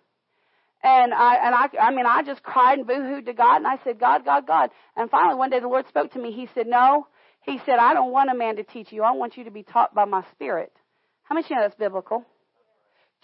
And 0.82 1.12
I 1.12 1.34
and 1.36 1.54
I 1.54 1.68
I 1.78 1.90
mean 1.90 2.06
I 2.06 2.22
just 2.22 2.42
cried 2.42 2.78
and 2.78 2.88
boohooed 2.88 3.26
to 3.26 3.34
God 3.34 3.58
and 3.58 3.66
I 3.66 3.78
said, 3.84 4.00
God, 4.00 4.24
God, 4.24 4.46
God. 4.46 4.70
And 4.96 5.10
finally 5.10 5.36
one 5.36 5.50
day 5.50 5.60
the 5.60 5.68
Lord 5.68 5.86
spoke 5.88 6.12
to 6.14 6.18
me. 6.18 6.32
He 6.32 6.48
said, 6.54 6.66
No. 6.66 7.06
He 7.42 7.60
said, 7.66 7.78
I 7.78 7.92
don't 7.94 8.12
want 8.12 8.30
a 8.30 8.34
man 8.34 8.56
to 8.56 8.62
teach 8.62 8.90
you. 8.90 9.02
I 9.02 9.12
want 9.12 9.36
you 9.36 9.44
to 9.44 9.50
be 9.50 9.62
taught 9.62 9.94
by 9.94 10.06
my 10.06 10.24
spirit. 10.32 10.72
How 11.22 11.34
much 11.34 11.50
you 11.50 11.56
know 11.56 11.62
that's 11.62 11.74
biblical? 11.74 12.24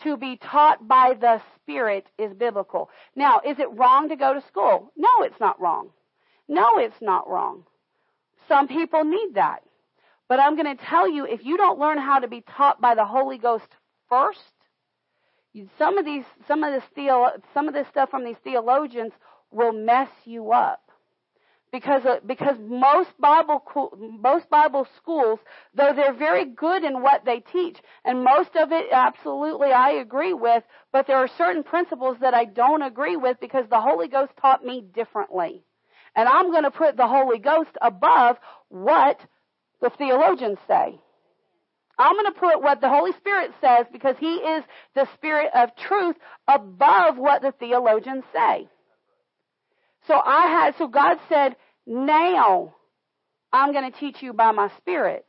To 0.02 0.16
be 0.16 0.36
taught 0.36 0.86
by 0.86 1.14
the 1.18 1.40
Spirit 1.62 2.06
is 2.18 2.32
biblical. 2.34 2.90
Now, 3.14 3.40
is 3.46 3.58
it 3.58 3.68
wrong 3.72 4.08
to 4.08 4.16
go 4.16 4.34
to 4.34 4.42
school? 4.48 4.92
No, 4.96 5.08
it's 5.20 5.38
not 5.40 5.60
wrong. 5.60 5.90
No, 6.48 6.78
it's 6.78 7.00
not 7.00 7.28
wrong. 7.28 7.64
Some 8.48 8.66
people 8.66 9.04
need 9.04 9.34
that. 9.34 9.62
But 10.34 10.42
I'm 10.42 10.56
going 10.56 10.76
to 10.76 10.84
tell 10.86 11.08
you, 11.08 11.26
if 11.26 11.44
you 11.44 11.56
don't 11.56 11.78
learn 11.78 11.96
how 11.96 12.18
to 12.18 12.26
be 12.26 12.40
taught 12.56 12.80
by 12.80 12.96
the 12.96 13.04
Holy 13.04 13.38
Ghost 13.38 13.68
first, 14.08 14.40
some 15.78 15.96
of 15.96 16.04
these, 16.04 16.24
some 16.48 16.64
of 16.64 16.72
this 16.72 16.82
theo, 16.92 17.30
some 17.54 17.68
of 17.68 17.72
this 17.72 17.86
stuff 17.86 18.10
from 18.10 18.24
these 18.24 18.38
theologians 18.42 19.12
will 19.52 19.70
mess 19.70 20.08
you 20.24 20.50
up. 20.50 20.90
Because, 21.70 22.04
uh, 22.04 22.16
because 22.26 22.56
most 22.58 23.10
Bible, 23.20 23.62
most 24.20 24.50
Bible 24.50 24.88
schools, 24.96 25.38
though 25.72 25.92
they're 25.94 26.12
very 26.12 26.46
good 26.46 26.82
in 26.82 27.00
what 27.00 27.24
they 27.24 27.38
teach, 27.38 27.78
and 28.04 28.24
most 28.24 28.56
of 28.56 28.72
it 28.72 28.86
absolutely 28.90 29.70
I 29.70 29.90
agree 29.90 30.34
with, 30.34 30.64
but 30.90 31.06
there 31.06 31.18
are 31.18 31.30
certain 31.38 31.62
principles 31.62 32.16
that 32.22 32.34
I 32.34 32.44
don't 32.44 32.82
agree 32.82 33.16
with 33.16 33.38
because 33.40 33.66
the 33.70 33.80
Holy 33.80 34.08
Ghost 34.08 34.32
taught 34.42 34.64
me 34.64 34.80
differently. 34.80 35.62
And 36.16 36.28
I'm 36.28 36.50
going 36.50 36.64
to 36.64 36.72
put 36.72 36.96
the 36.96 37.06
Holy 37.06 37.38
Ghost 37.38 37.70
above 37.80 38.36
what 38.68 39.20
the 39.84 39.90
theologians 39.90 40.58
say. 40.66 40.98
I'm 41.98 42.14
going 42.14 42.32
to 42.32 42.40
put 42.40 42.62
what 42.62 42.80
the 42.80 42.88
Holy 42.88 43.12
Spirit 43.12 43.52
says 43.60 43.86
because 43.92 44.16
He 44.18 44.36
is 44.36 44.64
the 44.94 45.06
Spirit 45.14 45.50
of 45.54 45.76
truth 45.76 46.16
above 46.48 47.18
what 47.18 47.42
the 47.42 47.52
theologians 47.52 48.24
say. 48.32 48.66
So 50.06 50.14
I 50.24 50.46
had, 50.46 50.76
so 50.78 50.88
God 50.88 51.18
said, 51.28 51.56
now 51.86 52.74
I'm 53.52 53.72
going 53.72 53.90
to 53.92 53.98
teach 53.98 54.22
you 54.22 54.32
by 54.32 54.52
my 54.52 54.70
Spirit. 54.78 55.26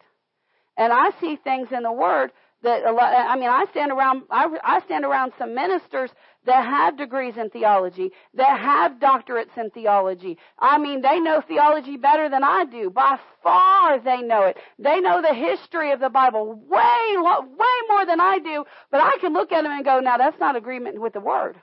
And 0.78 0.92
I 0.92 1.12
see 1.20 1.36
things 1.36 1.68
in 1.72 1.84
the 1.84 1.92
Word 1.92 2.32
that 2.66 2.84
a 2.86 2.92
lot, 2.92 3.14
I 3.16 3.36
mean, 3.36 3.50
I 3.50 3.66
stand 3.72 3.92
around, 3.92 4.24
I, 4.30 4.48
I 4.64 4.82
stand 4.82 5.06
around 5.06 5.34
some 5.38 5.56
ministers 5.56 6.12
that 6.46 6.66
have 6.66 6.98
degrees 6.98 7.38
in 7.38 7.50
theology, 7.50 8.12
that 8.34 8.60
have 8.60 8.94
doctorates 9.00 9.58
in 9.58 9.70
theology. 9.72 10.38
I 10.60 10.78
mean, 10.78 11.02
they 11.02 11.20
know 11.20 11.42
theology 11.42 11.98
better 11.98 12.30
than 12.30 12.44
I 12.44 12.66
do. 12.66 12.90
By 12.90 13.18
far 13.42 14.00
they 14.00 14.22
know 14.22 14.44
it. 14.44 14.58
They 14.78 15.00
know 15.00 15.22
the 15.22 15.34
history 15.34 15.92
of 15.92 16.00
the 16.00 16.10
Bible 16.10 16.54
way, 16.54 17.16
way 17.18 17.76
more 17.90 18.06
than 18.06 18.20
I 18.20 18.40
do, 18.44 18.66
but 18.92 19.02
I 19.02 19.18
can 19.20 19.34
look 19.34 19.52
at 19.52 19.64
them 19.64 19.72
and 19.72 19.86
go, 19.86 20.00
now 20.00 20.18
that's 20.18 20.40
not 20.40 20.56
agreement 20.56 21.00
with 21.00 21.14
the 21.14 21.20
Word. 21.20 21.56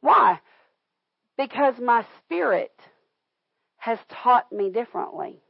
Why? 0.00 0.40
Because 1.36 1.74
my 1.78 2.04
spirit 2.18 2.72
has 3.78 3.98
taught 4.08 4.52
me 4.52 4.70
differently. 4.70 5.40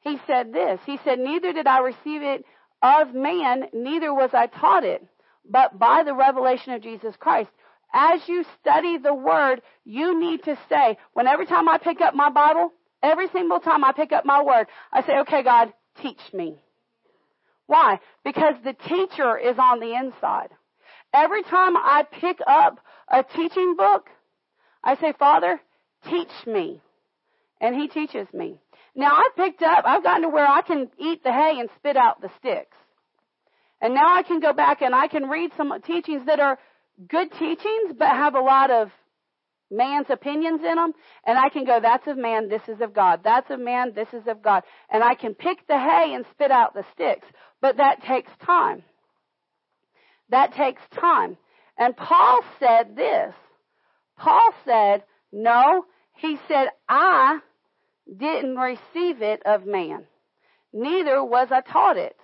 He 0.00 0.18
said 0.26 0.52
this. 0.52 0.80
He 0.84 0.98
said, 1.04 1.18
neither 1.18 1.52
did 1.54 1.66
I 1.66 1.78
receive 1.78 2.22
it 2.22 2.44
of 2.84 3.14
man, 3.14 3.64
neither 3.72 4.12
was 4.12 4.30
I 4.34 4.46
taught 4.46 4.84
it 4.84 5.02
but 5.48 5.78
by 5.78 6.02
the 6.02 6.14
revelation 6.14 6.72
of 6.72 6.82
Jesus 6.82 7.14
Christ. 7.18 7.50
As 7.92 8.20
you 8.28 8.44
study 8.60 8.98
the 8.98 9.14
Word, 9.14 9.62
you 9.84 10.18
need 10.18 10.42
to 10.44 10.58
say, 10.68 10.98
when 11.12 11.26
every 11.26 11.46
time 11.46 11.68
I 11.68 11.78
pick 11.78 12.00
up 12.00 12.14
my 12.14 12.30
Bible, 12.30 12.72
every 13.02 13.28
single 13.28 13.60
time 13.60 13.84
I 13.84 13.92
pick 13.92 14.12
up 14.12 14.24
my 14.24 14.42
Word, 14.42 14.66
I 14.92 15.04
say, 15.06 15.18
okay, 15.20 15.42
God, 15.42 15.72
teach 16.02 16.20
me. 16.32 16.56
Why? 17.66 18.00
Because 18.24 18.54
the 18.64 18.74
teacher 18.74 19.38
is 19.38 19.56
on 19.58 19.80
the 19.80 19.94
inside. 19.94 20.48
Every 21.12 21.42
time 21.44 21.76
I 21.76 22.04
pick 22.10 22.38
up 22.46 22.80
a 23.08 23.22
teaching 23.22 23.76
book, 23.76 24.08
I 24.82 24.96
say, 24.96 25.14
Father, 25.18 25.60
teach 26.08 26.46
me. 26.46 26.82
And 27.60 27.74
He 27.74 27.88
teaches 27.88 28.26
me. 28.34 28.60
Now 28.94 29.16
I've 29.16 29.36
picked 29.36 29.62
up, 29.62 29.84
I've 29.84 30.02
gotten 30.02 30.22
to 30.22 30.28
where 30.28 30.46
I 30.46 30.62
can 30.62 30.88
eat 30.98 31.24
the 31.24 31.32
hay 31.32 31.58
and 31.58 31.68
spit 31.76 31.96
out 31.96 32.20
the 32.20 32.30
sticks. 32.38 32.76
And 33.80 33.94
now 33.94 34.14
I 34.14 34.22
can 34.22 34.40
go 34.40 34.52
back 34.52 34.82
and 34.82 34.94
I 34.94 35.08
can 35.08 35.28
read 35.28 35.50
some 35.56 35.72
teachings 35.82 36.26
that 36.26 36.40
are 36.40 36.58
good 37.08 37.32
teachings, 37.32 37.94
but 37.98 38.08
have 38.08 38.34
a 38.34 38.40
lot 38.40 38.70
of 38.70 38.90
man's 39.70 40.06
opinions 40.10 40.60
in 40.60 40.76
them. 40.76 40.92
And 41.26 41.36
I 41.36 41.48
can 41.48 41.64
go, 41.64 41.80
that's 41.82 42.06
of 42.06 42.16
man, 42.16 42.48
this 42.48 42.62
is 42.68 42.80
of 42.80 42.94
God. 42.94 43.20
That's 43.24 43.50
of 43.50 43.60
man, 43.60 43.92
this 43.94 44.08
is 44.12 44.26
of 44.28 44.42
God. 44.42 44.62
And 44.90 45.02
I 45.02 45.14
can 45.14 45.34
pick 45.34 45.66
the 45.66 45.78
hay 45.78 46.14
and 46.14 46.24
spit 46.30 46.50
out 46.50 46.74
the 46.74 46.84
sticks. 46.92 47.26
But 47.60 47.78
that 47.78 48.02
takes 48.04 48.30
time. 48.44 48.84
That 50.30 50.54
takes 50.54 50.82
time. 50.94 51.36
And 51.76 51.96
Paul 51.96 52.40
said 52.60 52.96
this. 52.96 53.34
Paul 54.16 54.54
said, 54.64 55.02
no, 55.32 55.84
he 56.14 56.38
said, 56.46 56.68
I 56.88 57.40
didn't 58.06 58.56
receive 58.56 59.22
it 59.22 59.42
of 59.44 59.66
man. 59.66 60.04
Neither 60.72 61.22
was 61.22 61.48
I 61.50 61.60
taught 61.60 61.96
it, 61.96 62.16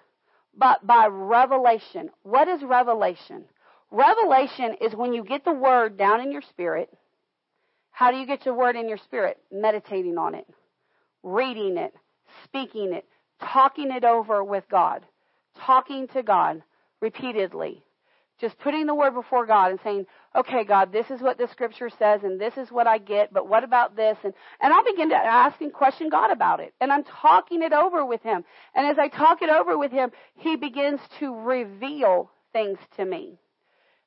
but 0.57 0.87
by 0.87 1.07
revelation. 1.07 2.11
What 2.22 2.49
is 2.49 2.62
revelation? 2.62 3.45
Revelation 3.91 4.76
is 4.81 4.95
when 4.95 5.12
you 5.12 5.24
get 5.24 5.45
the 5.45 5.53
word 5.53 5.97
down 5.97 6.20
in 6.20 6.33
your 6.33 6.43
spirit. 6.43 6.91
How 7.91 8.11
do 8.11 8.16
you 8.16 8.26
get 8.26 8.47
your 8.47 8.55
word 8.55 8.76
in 8.76 8.89
your 8.89 8.99
spirit? 8.99 9.39
Meditating 9.51 10.16
on 10.16 10.35
it, 10.35 10.47
reading 11.22 11.76
it, 11.76 11.95
speaking 12.45 12.93
it, 12.93 13.05
talking 13.41 13.91
it 13.91 14.05
over 14.05 14.45
with 14.45 14.64
God, 14.70 15.05
talking 15.59 16.09
to 16.09 16.22
God 16.22 16.62
repeatedly. 17.01 17.83
Just 18.41 18.59
putting 18.59 18.86
the 18.86 18.95
word 18.95 19.14
before 19.14 19.45
God 19.45 19.70
and 19.70 19.80
saying, 19.84 20.07
okay, 20.34 20.64
God, 20.64 20.93
this 20.93 21.11
is 21.11 21.20
what 21.20 21.36
the 21.36 21.49
scripture 21.49 21.91
says 21.91 22.22
and 22.22 22.41
this 22.41 22.57
is 22.57 22.70
what 22.70 22.86
I 22.86 22.99
get, 22.99 23.32
but 23.32 23.49
what 23.49 23.64
about 23.64 23.97
this? 23.97 24.16
And, 24.24 24.32
and 24.61 24.72
I'll 24.72 24.84
begin 24.84 25.11
to 25.11 25.16
ask 25.16 25.61
and 25.61 25.72
question 25.72 26.09
God 26.09 26.30
about 26.30 26.61
it. 26.61 26.72
And 26.80 26.91
I'm 26.91 27.05
talking 27.05 27.62
it 27.62 27.72
over 27.72 28.05
with 28.05 28.22
Him. 28.22 28.45
And 28.74 28.86
as 28.86 28.99
I 28.99 29.09
talk 29.09 29.43
it 29.43 29.51
over 29.51 29.76
with 29.76 29.93
Him, 29.93 30.11
He 30.34 30.57
begins 30.57 31.01
to 31.18 31.34
reveal 31.34 32.30
things 32.53 32.78
to 32.97 33.05
me. 33.05 33.38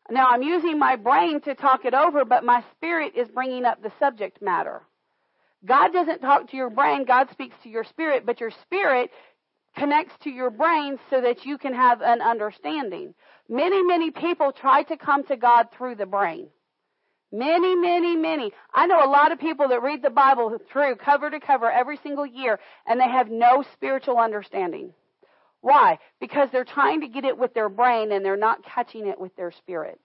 Now 0.09 0.27
I'm 0.29 0.43
using 0.43 0.79
my 0.79 0.95
brain 0.95 1.39
to 1.41 1.55
talk 1.55 1.85
it 1.85 1.93
over, 1.93 2.25
but 2.25 2.43
my 2.43 2.63
spirit 2.75 3.13
is 3.15 3.27
bringing 3.29 3.65
up 3.65 3.81
the 3.81 3.91
subject 3.99 4.41
matter. 4.41 4.81
God 5.65 5.93
doesn't 5.93 6.19
talk 6.19 6.49
to 6.49 6.57
your 6.57 6.69
brain, 6.69 7.05
God 7.05 7.29
speaks 7.31 7.55
to 7.63 7.69
your 7.69 7.85
spirit, 7.85 8.25
but 8.25 8.41
your 8.41 8.51
spirit 8.63 9.11
connects 9.75 10.13
to 10.23 10.29
your 10.29 10.49
brain 10.49 10.99
so 11.09 11.21
that 11.21 11.45
you 11.45 11.57
can 11.57 11.73
have 11.73 12.01
an 12.01 12.21
understanding. 12.21 13.13
Many, 13.49 13.83
many 13.83 14.11
people 14.11 14.51
try 14.51 14.83
to 14.83 14.97
come 14.97 15.23
to 15.25 15.37
God 15.37 15.67
through 15.77 15.95
the 15.95 16.05
brain. 16.05 16.47
Many, 17.31 17.75
many, 17.75 18.15
many. 18.15 18.51
I 18.73 18.85
know 18.85 19.03
a 19.03 19.09
lot 19.09 19.31
of 19.31 19.39
people 19.39 19.67
that 19.69 19.81
read 19.81 20.03
the 20.03 20.11
Bible 20.11 20.59
through 20.71 20.95
cover 20.97 21.31
to 21.31 21.39
cover 21.39 21.69
every 21.69 21.97
single 21.97 22.27
year 22.27 22.59
and 22.85 22.99
they 22.99 23.09
have 23.09 23.31
no 23.31 23.63
spiritual 23.73 24.19
understanding. 24.19 24.93
Why? 25.61 25.97
Because 26.21 26.49
they're 26.51 26.63
trying 26.63 27.01
to 27.01 27.07
get 27.07 27.25
it 27.25 27.37
with 27.37 27.53
their 27.53 27.69
brain 27.69 28.11
and 28.11 28.23
they're 28.23 28.37
not 28.37 28.63
catching 28.63 29.07
it 29.07 29.19
with 29.19 29.35
their 29.35 29.51
spirit. 29.51 29.99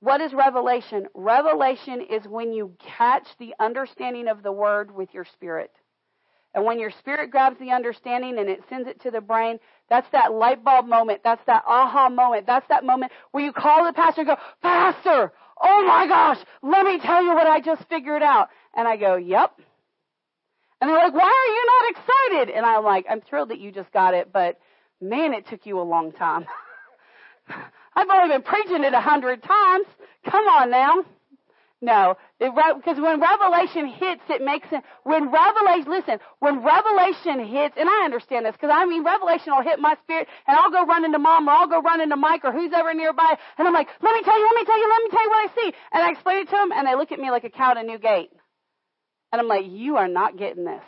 What 0.00 0.20
is 0.20 0.34
revelation? 0.34 1.06
Revelation 1.14 2.02
is 2.02 2.28
when 2.28 2.52
you 2.52 2.72
catch 2.78 3.26
the 3.38 3.54
understanding 3.58 4.28
of 4.28 4.42
the 4.42 4.52
word 4.52 4.94
with 4.94 5.14
your 5.14 5.24
spirit. 5.24 5.70
And 6.56 6.64
when 6.64 6.80
your 6.80 6.90
spirit 6.90 7.30
grabs 7.30 7.58
the 7.60 7.72
understanding 7.72 8.38
and 8.38 8.48
it 8.48 8.62
sends 8.70 8.88
it 8.88 9.02
to 9.02 9.10
the 9.10 9.20
brain, 9.20 9.58
that's 9.90 10.08
that 10.12 10.32
light 10.32 10.64
bulb 10.64 10.86
moment. 10.86 11.20
That's 11.22 11.44
that 11.46 11.64
aha 11.68 12.08
moment. 12.08 12.46
That's 12.46 12.66
that 12.68 12.82
moment 12.82 13.12
where 13.30 13.44
you 13.44 13.52
call 13.52 13.84
the 13.84 13.92
pastor 13.92 14.22
and 14.22 14.28
go, 14.28 14.36
Pastor, 14.62 15.32
oh 15.62 15.84
my 15.86 16.06
gosh, 16.06 16.38
let 16.62 16.86
me 16.86 16.98
tell 16.98 17.22
you 17.22 17.34
what 17.34 17.46
I 17.46 17.60
just 17.60 17.86
figured 17.90 18.22
out. 18.22 18.48
And 18.74 18.88
I 18.88 18.96
go, 18.96 19.16
yep. 19.16 19.52
And 20.80 20.88
they're 20.88 20.96
like, 20.96 21.12
why 21.12 21.24
are 21.24 21.52
you 21.52 21.66
not 21.66 21.90
excited? 21.90 22.56
And 22.56 22.64
I'm 22.64 22.84
like, 22.84 23.04
I'm 23.10 23.20
thrilled 23.20 23.50
that 23.50 23.60
you 23.60 23.70
just 23.70 23.92
got 23.92 24.14
it, 24.14 24.32
but 24.32 24.58
man, 24.98 25.34
it 25.34 25.46
took 25.48 25.66
you 25.66 25.78
a 25.78 25.82
long 25.82 26.12
time. 26.12 26.46
I've 27.94 28.08
only 28.08 28.34
been 28.34 28.42
preaching 28.42 28.82
it 28.82 28.94
a 28.94 29.00
hundred 29.00 29.42
times. 29.42 29.86
Come 30.24 30.44
on 30.46 30.70
now. 30.70 31.04
No, 31.82 32.16
because 32.40 32.96
when 32.96 33.20
revelation 33.20 33.86
hits, 33.86 34.22
it 34.30 34.40
makes 34.40 34.66
it. 34.72 34.82
When 35.04 35.30
revelation, 35.30 35.90
listen, 35.90 36.18
when 36.38 36.64
revelation 36.64 37.44
hits, 37.44 37.76
and 37.76 37.86
I 37.88 38.04
understand 38.04 38.46
this 38.46 38.52
because 38.52 38.70
I 38.72 38.86
mean, 38.86 39.04
revelation 39.04 39.52
will 39.52 39.62
hit 39.62 39.78
my 39.78 39.94
spirit, 40.02 40.26
and 40.48 40.56
I'll 40.56 40.70
go 40.70 40.86
run 40.86 41.04
into 41.04 41.18
mom, 41.18 41.46
or 41.48 41.52
I'll 41.52 41.68
go 41.68 41.82
run 41.82 42.00
into 42.00 42.16
Mike, 42.16 42.44
or 42.44 42.52
who's 42.52 42.72
ever 42.74 42.94
nearby, 42.94 43.36
and 43.58 43.68
I'm 43.68 43.74
like, 43.74 43.88
let 44.00 44.14
me 44.14 44.22
tell 44.22 44.38
you, 44.38 44.46
let 44.46 44.56
me 44.56 44.64
tell 44.64 44.80
you, 44.80 44.88
let 44.88 45.02
me 45.04 45.10
tell 45.10 45.22
you 45.22 45.30
what 45.30 45.50
I 45.50 45.54
see, 45.54 45.72
and 45.92 46.02
I 46.02 46.10
explain 46.12 46.38
it 46.38 46.44
to 46.46 46.56
them, 46.56 46.72
and 46.72 46.86
they 46.88 46.94
look 46.94 47.12
at 47.12 47.18
me 47.18 47.30
like 47.30 47.44
a 47.44 47.50
cow 47.50 47.72
at 47.72 47.76
a 47.76 47.82
new 47.82 47.98
gate. 47.98 48.30
And 49.32 49.40
I'm 49.40 49.48
like, 49.48 49.66
you 49.68 49.98
are 49.98 50.08
not 50.08 50.38
getting 50.38 50.64
this. 50.64 50.82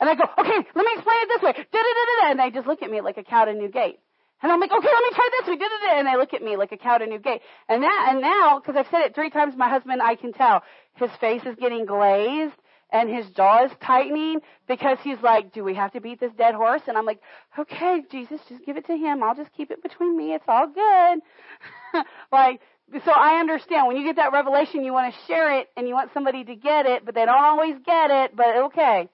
And 0.00 0.10
I 0.10 0.14
go, 0.14 0.24
okay, 0.38 0.56
let 0.74 0.74
me 0.74 0.92
explain 0.96 1.16
it 1.22 1.28
this 1.28 1.42
way. 1.42 1.52
Da-da-da-da-da. 1.52 2.30
And 2.30 2.40
they 2.40 2.50
just 2.50 2.66
look 2.66 2.82
at 2.82 2.90
me 2.90 3.00
like 3.00 3.16
a 3.16 3.22
cow 3.22 3.42
at 3.42 3.48
a 3.48 3.52
new 3.52 3.68
gate. 3.68 4.00
And 4.42 4.50
I'm 4.50 4.60
like, 4.60 4.72
okay, 4.72 4.88
let 4.88 5.02
me 5.02 5.10
try 5.14 5.28
this. 5.38 5.48
We 5.48 5.56
did 5.56 5.70
it. 5.70 5.98
And 5.98 6.06
they 6.06 6.16
look 6.16 6.34
at 6.34 6.42
me 6.42 6.56
like 6.56 6.72
a 6.72 6.76
cow 6.76 6.96
at 6.96 7.02
a 7.02 7.06
new 7.06 7.18
gate. 7.18 7.42
And 7.68 7.82
that, 7.82 8.08
and 8.10 8.20
now, 8.20 8.58
because 8.58 8.76
I've 8.76 8.90
said 8.90 9.02
it 9.02 9.14
three 9.14 9.30
times, 9.30 9.54
my 9.56 9.68
husband, 9.68 10.02
I 10.02 10.16
can 10.16 10.32
tell 10.32 10.62
his 10.94 11.10
face 11.20 11.42
is 11.46 11.56
getting 11.56 11.86
glazed 11.86 12.54
and 12.92 13.08
his 13.08 13.26
jaw 13.30 13.64
is 13.64 13.72
tightening 13.80 14.40
because 14.68 14.98
he's 15.02 15.20
like, 15.22 15.52
do 15.52 15.64
we 15.64 15.74
have 15.74 15.92
to 15.92 16.00
beat 16.00 16.20
this 16.20 16.32
dead 16.36 16.54
horse? 16.54 16.82
And 16.86 16.98
I'm 16.98 17.06
like, 17.06 17.20
okay, 17.58 18.02
Jesus, 18.10 18.40
just 18.48 18.64
give 18.66 18.76
it 18.76 18.86
to 18.86 18.96
him. 18.96 19.22
I'll 19.22 19.34
just 19.34 19.52
keep 19.56 19.70
it 19.70 19.82
between 19.82 20.16
me. 20.16 20.34
It's 20.34 20.44
all 20.46 20.66
good. 20.66 22.04
like, 22.32 22.60
so 23.04 23.10
I 23.10 23.40
understand 23.40 23.86
when 23.86 23.96
you 23.96 24.04
get 24.04 24.16
that 24.16 24.32
revelation, 24.32 24.84
you 24.84 24.92
want 24.92 25.14
to 25.14 25.20
share 25.26 25.58
it 25.58 25.68
and 25.76 25.88
you 25.88 25.94
want 25.94 26.10
somebody 26.12 26.44
to 26.44 26.54
get 26.54 26.84
it, 26.84 27.06
but 27.06 27.14
they 27.14 27.24
don't 27.24 27.42
always 27.42 27.76
get 27.86 28.10
it, 28.10 28.36
but 28.36 28.56
okay. 28.64 29.08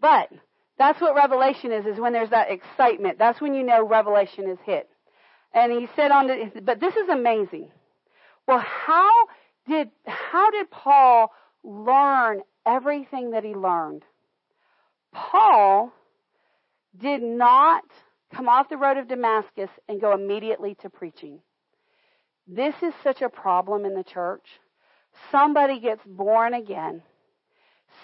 But 0.00 0.30
that's 0.80 0.98
what 0.98 1.14
revelation 1.14 1.72
is, 1.72 1.84
is 1.84 2.00
when 2.00 2.14
there's 2.14 2.30
that 2.30 2.50
excitement. 2.50 3.18
That's 3.18 3.38
when 3.38 3.52
you 3.52 3.62
know 3.62 3.86
revelation 3.86 4.48
is 4.48 4.58
hit. 4.64 4.88
And 5.52 5.70
he 5.70 5.86
said 5.94 6.10
on 6.10 6.26
the, 6.26 6.62
but 6.62 6.80
this 6.80 6.96
is 6.96 7.08
amazing. 7.10 7.70
Well, 8.48 8.60
how 8.60 9.12
did, 9.68 9.90
how 10.06 10.50
did 10.50 10.70
Paul 10.70 11.32
learn 11.62 12.40
everything 12.64 13.32
that 13.32 13.44
he 13.44 13.54
learned? 13.54 14.04
Paul 15.12 15.92
did 16.96 17.22
not 17.22 17.84
come 18.34 18.48
off 18.48 18.70
the 18.70 18.78
road 18.78 18.96
of 18.96 19.06
Damascus 19.06 19.68
and 19.86 20.00
go 20.00 20.14
immediately 20.14 20.76
to 20.80 20.88
preaching. 20.88 21.40
This 22.48 22.74
is 22.82 22.94
such 23.04 23.20
a 23.20 23.28
problem 23.28 23.84
in 23.84 23.94
the 23.94 24.02
church. 24.02 24.46
Somebody 25.30 25.78
gets 25.78 26.00
born 26.06 26.54
again. 26.54 27.02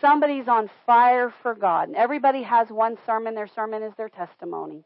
Somebody's 0.01 0.49
on 0.49 0.71
fire 0.85 1.33
for 1.43 1.55
God. 1.55 1.89
And 1.89 1.97
everybody 1.97 2.43
has 2.43 2.69
one 2.69 2.97
sermon. 3.07 3.35
Their 3.35 3.49
sermon 3.49 3.83
is 3.83 3.95
their 3.97 4.09
testimony. 4.09 4.85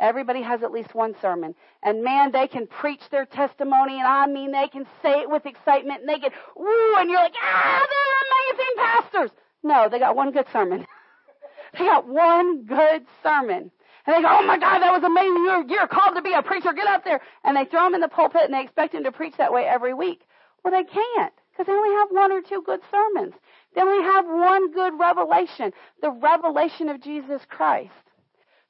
Everybody 0.00 0.42
has 0.42 0.62
at 0.62 0.70
least 0.70 0.94
one 0.94 1.14
sermon. 1.20 1.54
And 1.82 2.04
man, 2.04 2.30
they 2.30 2.46
can 2.46 2.66
preach 2.66 3.00
their 3.10 3.26
testimony, 3.26 3.98
and 3.98 4.06
I 4.06 4.26
mean, 4.26 4.52
they 4.52 4.68
can 4.68 4.86
say 5.02 5.20
it 5.20 5.30
with 5.30 5.44
excitement, 5.44 6.00
and 6.00 6.08
they 6.08 6.20
get, 6.20 6.32
woo, 6.54 6.96
and 6.98 7.10
you're 7.10 7.20
like, 7.20 7.34
ah, 7.42 7.86
they're 7.88 8.56
amazing 8.56 8.74
pastors. 8.76 9.30
No, 9.64 9.88
they 9.88 9.98
got 9.98 10.14
one 10.14 10.30
good 10.30 10.46
sermon. 10.52 10.86
they 11.72 11.80
got 11.80 12.06
one 12.06 12.64
good 12.64 13.06
sermon. 13.24 13.72
And 14.06 14.16
they 14.16 14.22
go, 14.22 14.28
oh 14.30 14.46
my 14.46 14.58
God, 14.58 14.78
that 14.78 14.92
was 14.92 15.02
amazing. 15.02 15.44
You're, 15.44 15.64
you're 15.66 15.88
called 15.88 16.14
to 16.14 16.22
be 16.22 16.32
a 16.32 16.42
preacher. 16.42 16.72
Get 16.72 16.86
up 16.86 17.04
there. 17.04 17.20
And 17.44 17.56
they 17.56 17.64
throw 17.64 17.86
him 17.86 17.94
in 17.94 18.00
the 18.00 18.08
pulpit 18.08 18.42
and 18.44 18.54
they 18.54 18.62
expect 18.62 18.94
him 18.94 19.04
to 19.04 19.12
preach 19.12 19.36
that 19.36 19.52
way 19.52 19.66
every 19.66 19.92
week. 19.92 20.22
Well, 20.64 20.72
they 20.72 20.84
can't 20.84 21.32
because 21.58 21.72
they 21.72 21.76
only 21.76 21.96
have 21.96 22.08
one 22.10 22.30
or 22.30 22.40
two 22.40 22.62
good 22.62 22.80
sermons. 22.88 23.34
They 23.74 23.80
only 23.80 24.04
have 24.04 24.26
one 24.26 24.70
good 24.72 24.92
revelation, 24.98 25.72
the 26.00 26.10
revelation 26.10 26.88
of 26.88 27.02
Jesus 27.02 27.42
Christ. 27.48 27.90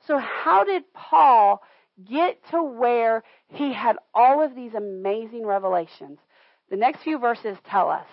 So 0.07 0.17
how 0.17 0.65
did 0.65 0.85
Paul 0.95 1.63
get 2.09 2.39
to 2.51 2.63
where 2.63 3.23
he 3.49 3.75
had 3.75 3.97
all 4.15 4.43
of 4.43 4.55
these 4.55 4.73
amazing 4.75 5.45
revelations? 5.45 6.19
The 6.71 6.77
next 6.77 7.03
few 7.03 7.19
verses 7.19 7.59
tell 7.69 7.91
us. 7.91 8.07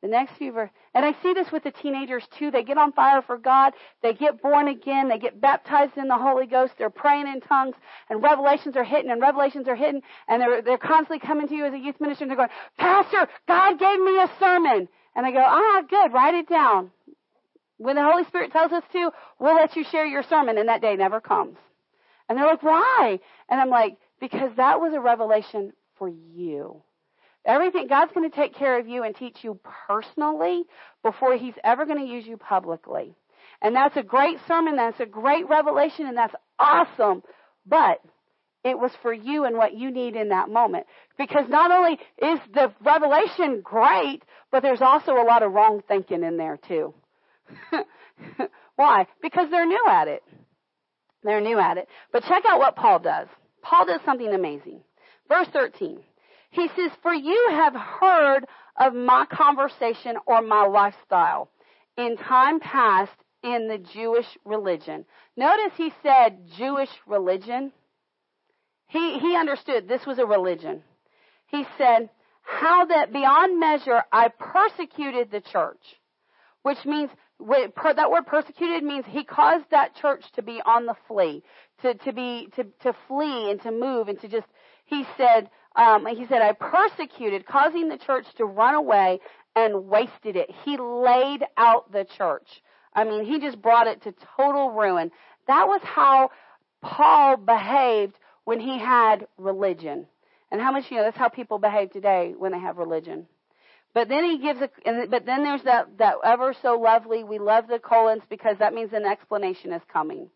The 0.00 0.08
next 0.08 0.36
few 0.38 0.52
verses. 0.52 0.74
And 0.92 1.04
I 1.04 1.14
see 1.22 1.32
this 1.34 1.52
with 1.52 1.62
the 1.62 1.70
teenagers 1.70 2.24
too. 2.36 2.50
They 2.50 2.64
get 2.64 2.76
on 2.76 2.92
fire 2.92 3.22
for 3.22 3.38
God. 3.38 3.74
They 4.02 4.12
get 4.12 4.42
born 4.42 4.66
again. 4.66 5.08
They 5.08 5.18
get 5.18 5.40
baptized 5.40 5.96
in 5.96 6.08
the 6.08 6.18
Holy 6.18 6.46
Ghost. 6.46 6.74
They're 6.78 6.90
praying 6.90 7.28
in 7.28 7.40
tongues 7.40 7.76
and 8.08 8.22
revelations 8.22 8.76
are 8.76 8.82
hitting 8.82 9.10
and 9.10 9.20
revelations 9.20 9.68
are 9.68 9.76
hitting 9.76 10.02
and 10.26 10.42
they're, 10.42 10.62
they're 10.62 10.78
constantly 10.78 11.20
coming 11.20 11.46
to 11.46 11.54
you 11.54 11.64
as 11.64 11.74
a 11.74 11.78
youth 11.78 12.00
minister 12.00 12.24
and 12.24 12.30
they're 12.30 12.36
going, 12.36 12.48
Pastor, 12.76 13.28
God 13.46 13.78
gave 13.78 14.00
me 14.00 14.18
a 14.18 14.30
sermon. 14.40 14.88
And 15.14 15.26
I 15.26 15.30
go, 15.30 15.42
ah, 15.44 15.82
good, 15.88 16.12
write 16.12 16.34
it 16.34 16.48
down. 16.48 16.90
When 17.78 17.94
the 17.94 18.02
Holy 18.02 18.24
Spirit 18.24 18.50
tells 18.52 18.72
us 18.72 18.84
to, 18.92 19.10
we'll 19.38 19.54
let 19.54 19.76
you 19.76 19.84
share 19.84 20.06
your 20.06 20.24
sermon 20.24 20.58
and 20.58 20.68
that 20.68 20.82
day 20.82 20.96
never 20.96 21.20
comes. 21.20 21.56
And 22.28 22.36
they're 22.36 22.46
like, 22.46 22.62
why? 22.62 23.20
And 23.48 23.60
I'm 23.60 23.70
like, 23.70 23.96
because 24.20 24.50
that 24.56 24.80
was 24.80 24.92
a 24.92 25.00
revelation 25.00 25.72
for 25.96 26.08
you. 26.08 26.82
Everything, 27.44 27.86
God's 27.86 28.12
going 28.12 28.30
to 28.30 28.36
take 28.36 28.54
care 28.54 28.78
of 28.78 28.86
you 28.86 29.02
and 29.02 29.14
teach 29.14 29.38
you 29.42 29.58
personally 29.86 30.64
before 31.02 31.36
He's 31.36 31.54
ever 31.64 31.86
going 31.86 31.98
to 31.98 32.12
use 32.12 32.26
you 32.26 32.36
publicly. 32.36 33.14
And 33.62 33.74
that's 33.74 33.96
a 33.96 34.02
great 34.02 34.38
sermon, 34.46 34.76
that's 34.76 35.00
a 35.00 35.06
great 35.06 35.48
revelation, 35.48 36.06
and 36.06 36.16
that's 36.16 36.34
awesome. 36.58 37.22
But 37.66 38.00
it 38.62 38.78
was 38.78 38.92
for 39.02 39.12
you 39.12 39.44
and 39.44 39.56
what 39.56 39.74
you 39.74 39.90
need 39.90 40.16
in 40.16 40.28
that 40.30 40.50
moment. 40.50 40.86
Because 41.16 41.46
not 41.48 41.70
only 41.70 41.98
is 42.18 42.38
the 42.52 42.72
revelation 42.84 43.62
great, 43.62 44.22
but 44.50 44.62
there's 44.62 44.82
also 44.82 45.12
a 45.12 45.24
lot 45.24 45.42
of 45.42 45.52
wrong 45.52 45.82
thinking 45.88 46.22
in 46.22 46.36
there 46.36 46.58
too. 46.68 46.94
Why? 48.76 49.06
Because 49.22 49.50
they're 49.50 49.66
new 49.66 49.86
at 49.88 50.08
it. 50.08 50.22
They're 51.22 51.40
new 51.40 51.58
at 51.58 51.78
it. 51.78 51.88
But 52.12 52.24
check 52.24 52.44
out 52.46 52.58
what 52.58 52.76
Paul 52.76 52.98
does. 52.98 53.28
Paul 53.62 53.86
does 53.86 54.00
something 54.04 54.32
amazing. 54.32 54.80
Verse 55.28 55.48
13. 55.52 56.00
He 56.50 56.68
says, 56.68 56.90
For 57.02 57.14
you 57.14 57.48
have 57.50 57.74
heard 57.74 58.46
of 58.78 58.94
my 58.94 59.26
conversation 59.26 60.16
or 60.26 60.42
my 60.42 60.66
lifestyle 60.66 61.50
in 61.96 62.16
time 62.16 62.60
past 62.60 63.12
in 63.42 63.68
the 63.68 63.78
Jewish 63.78 64.26
religion. 64.44 65.04
Notice 65.36 65.72
he 65.76 65.92
said 66.02 66.48
Jewish 66.56 66.90
religion. 67.06 67.72
He, 68.88 69.18
he 69.18 69.36
understood 69.36 69.88
this 69.88 70.06
was 70.06 70.18
a 70.18 70.26
religion. 70.26 70.82
He 71.46 71.64
said, 71.78 72.10
how 72.42 72.84
that 72.86 73.12
beyond 73.12 73.60
measure 73.60 74.02
I 74.12 74.28
persecuted 74.28 75.30
the 75.30 75.40
church, 75.40 75.80
which 76.62 76.84
means 76.84 77.10
that 77.38 78.10
word 78.10 78.26
persecuted 78.26 78.82
means 78.82 79.04
he 79.06 79.24
caused 79.24 79.70
that 79.70 79.94
church 79.94 80.24
to 80.34 80.42
be 80.42 80.60
on 80.64 80.86
the 80.86 80.96
flee, 81.06 81.42
to, 81.82 81.94
to 81.94 82.12
be, 82.12 82.48
to, 82.56 82.64
to 82.82 82.92
flee 83.08 83.50
and 83.50 83.62
to 83.62 83.70
move 83.70 84.08
and 84.08 84.20
to 84.20 84.28
just, 84.28 84.46
he 84.84 85.06
said, 85.16 85.48
um, 85.76 86.06
he 86.06 86.26
said, 86.26 86.42
I 86.42 86.52
persecuted, 86.52 87.46
causing 87.46 87.88
the 87.88 87.98
church 87.98 88.26
to 88.38 88.44
run 88.44 88.74
away 88.74 89.20
and 89.54 89.86
wasted 89.86 90.36
it. 90.36 90.50
He 90.64 90.76
laid 90.76 91.44
out 91.56 91.92
the 91.92 92.06
church. 92.16 92.62
I 92.94 93.04
mean, 93.04 93.24
he 93.24 93.38
just 93.38 93.60
brought 93.62 93.86
it 93.86 94.02
to 94.02 94.14
total 94.36 94.70
ruin. 94.70 95.10
That 95.46 95.68
was 95.68 95.80
how 95.82 96.30
Paul 96.82 97.36
behaved 97.36 98.14
when 98.44 98.60
he 98.60 98.78
had 98.78 99.26
religion. 99.38 100.06
And 100.50 100.60
how 100.60 100.72
much 100.72 100.90
you 100.90 100.96
know 100.96 101.04
that's 101.04 101.16
how 101.16 101.28
people 101.28 101.58
behave 101.58 101.92
today 101.92 102.34
when 102.36 102.50
they 102.50 102.58
have 102.58 102.78
religion. 102.78 103.26
But 103.94 104.08
then 104.08 104.24
he 104.24 104.38
gives 104.38 104.60
a, 104.60 104.70
but 105.06 105.26
then 105.26 105.42
there's 105.42 105.62
that, 105.64 105.98
that 105.98 106.16
ever 106.24 106.54
so 106.62 106.78
lovely, 106.78 107.24
we 107.24 107.38
love 107.38 107.66
the 107.68 107.78
colons 107.78 108.22
because 108.28 108.56
that 108.58 108.74
means 108.74 108.92
an 108.92 109.04
explanation 109.04 109.72
is 109.72 109.82
coming. 109.92 110.30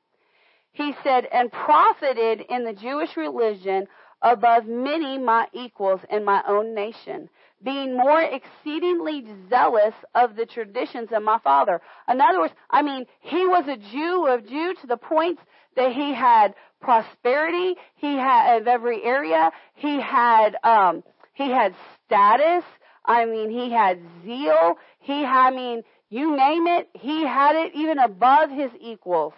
He 0.72 0.93
said, 1.05 1.26
and 1.32 1.53
profited 1.53 2.41
in 2.49 2.64
the 2.64 2.72
Jewish 2.72 3.16
religion 3.16 3.87
above 4.24 4.66
many 4.66 5.18
my 5.18 5.46
equals 5.52 6.00
in 6.10 6.24
my 6.24 6.42
own 6.48 6.74
nation, 6.74 7.28
being 7.62 7.96
more 7.96 8.22
exceedingly 8.22 9.26
zealous 9.50 9.94
of 10.14 10.34
the 10.34 10.46
traditions 10.46 11.10
of 11.12 11.22
my 11.22 11.38
father. 11.44 11.80
In 12.08 12.20
other 12.20 12.40
words, 12.40 12.54
I 12.70 12.82
mean, 12.82 13.04
he 13.20 13.46
was 13.46 13.68
a 13.68 13.76
Jew 13.76 14.26
of 14.26 14.48
Jew 14.48 14.74
to 14.80 14.86
the 14.86 14.96
point 14.96 15.38
that 15.76 15.92
he 15.92 16.14
had 16.14 16.54
prosperity, 16.80 17.74
he 17.96 18.16
had 18.16 18.56
of 18.62 18.66
every 18.66 19.02
area, 19.04 19.50
he 19.74 20.00
had 20.00 20.56
um 20.64 21.04
he 21.34 21.50
had 21.50 21.74
status, 22.06 22.64
I 23.04 23.26
mean, 23.26 23.50
he 23.50 23.70
had 23.70 24.00
zeal, 24.24 24.76
he 25.00 25.22
had, 25.22 25.48
I 25.48 25.50
mean, 25.50 25.82
you 26.08 26.36
name 26.36 26.66
it, 26.66 26.88
he 26.94 27.26
had 27.26 27.56
it 27.56 27.74
even 27.74 27.98
above 27.98 28.50
his 28.50 28.70
equals. 28.80 29.34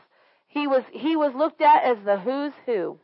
He 0.46 0.66
was 0.66 0.84
he 0.92 1.16
was 1.16 1.34
looked 1.34 1.60
at 1.60 1.84
as 1.84 1.98
the 2.04 2.18
who's 2.18 2.52
who. 2.66 2.98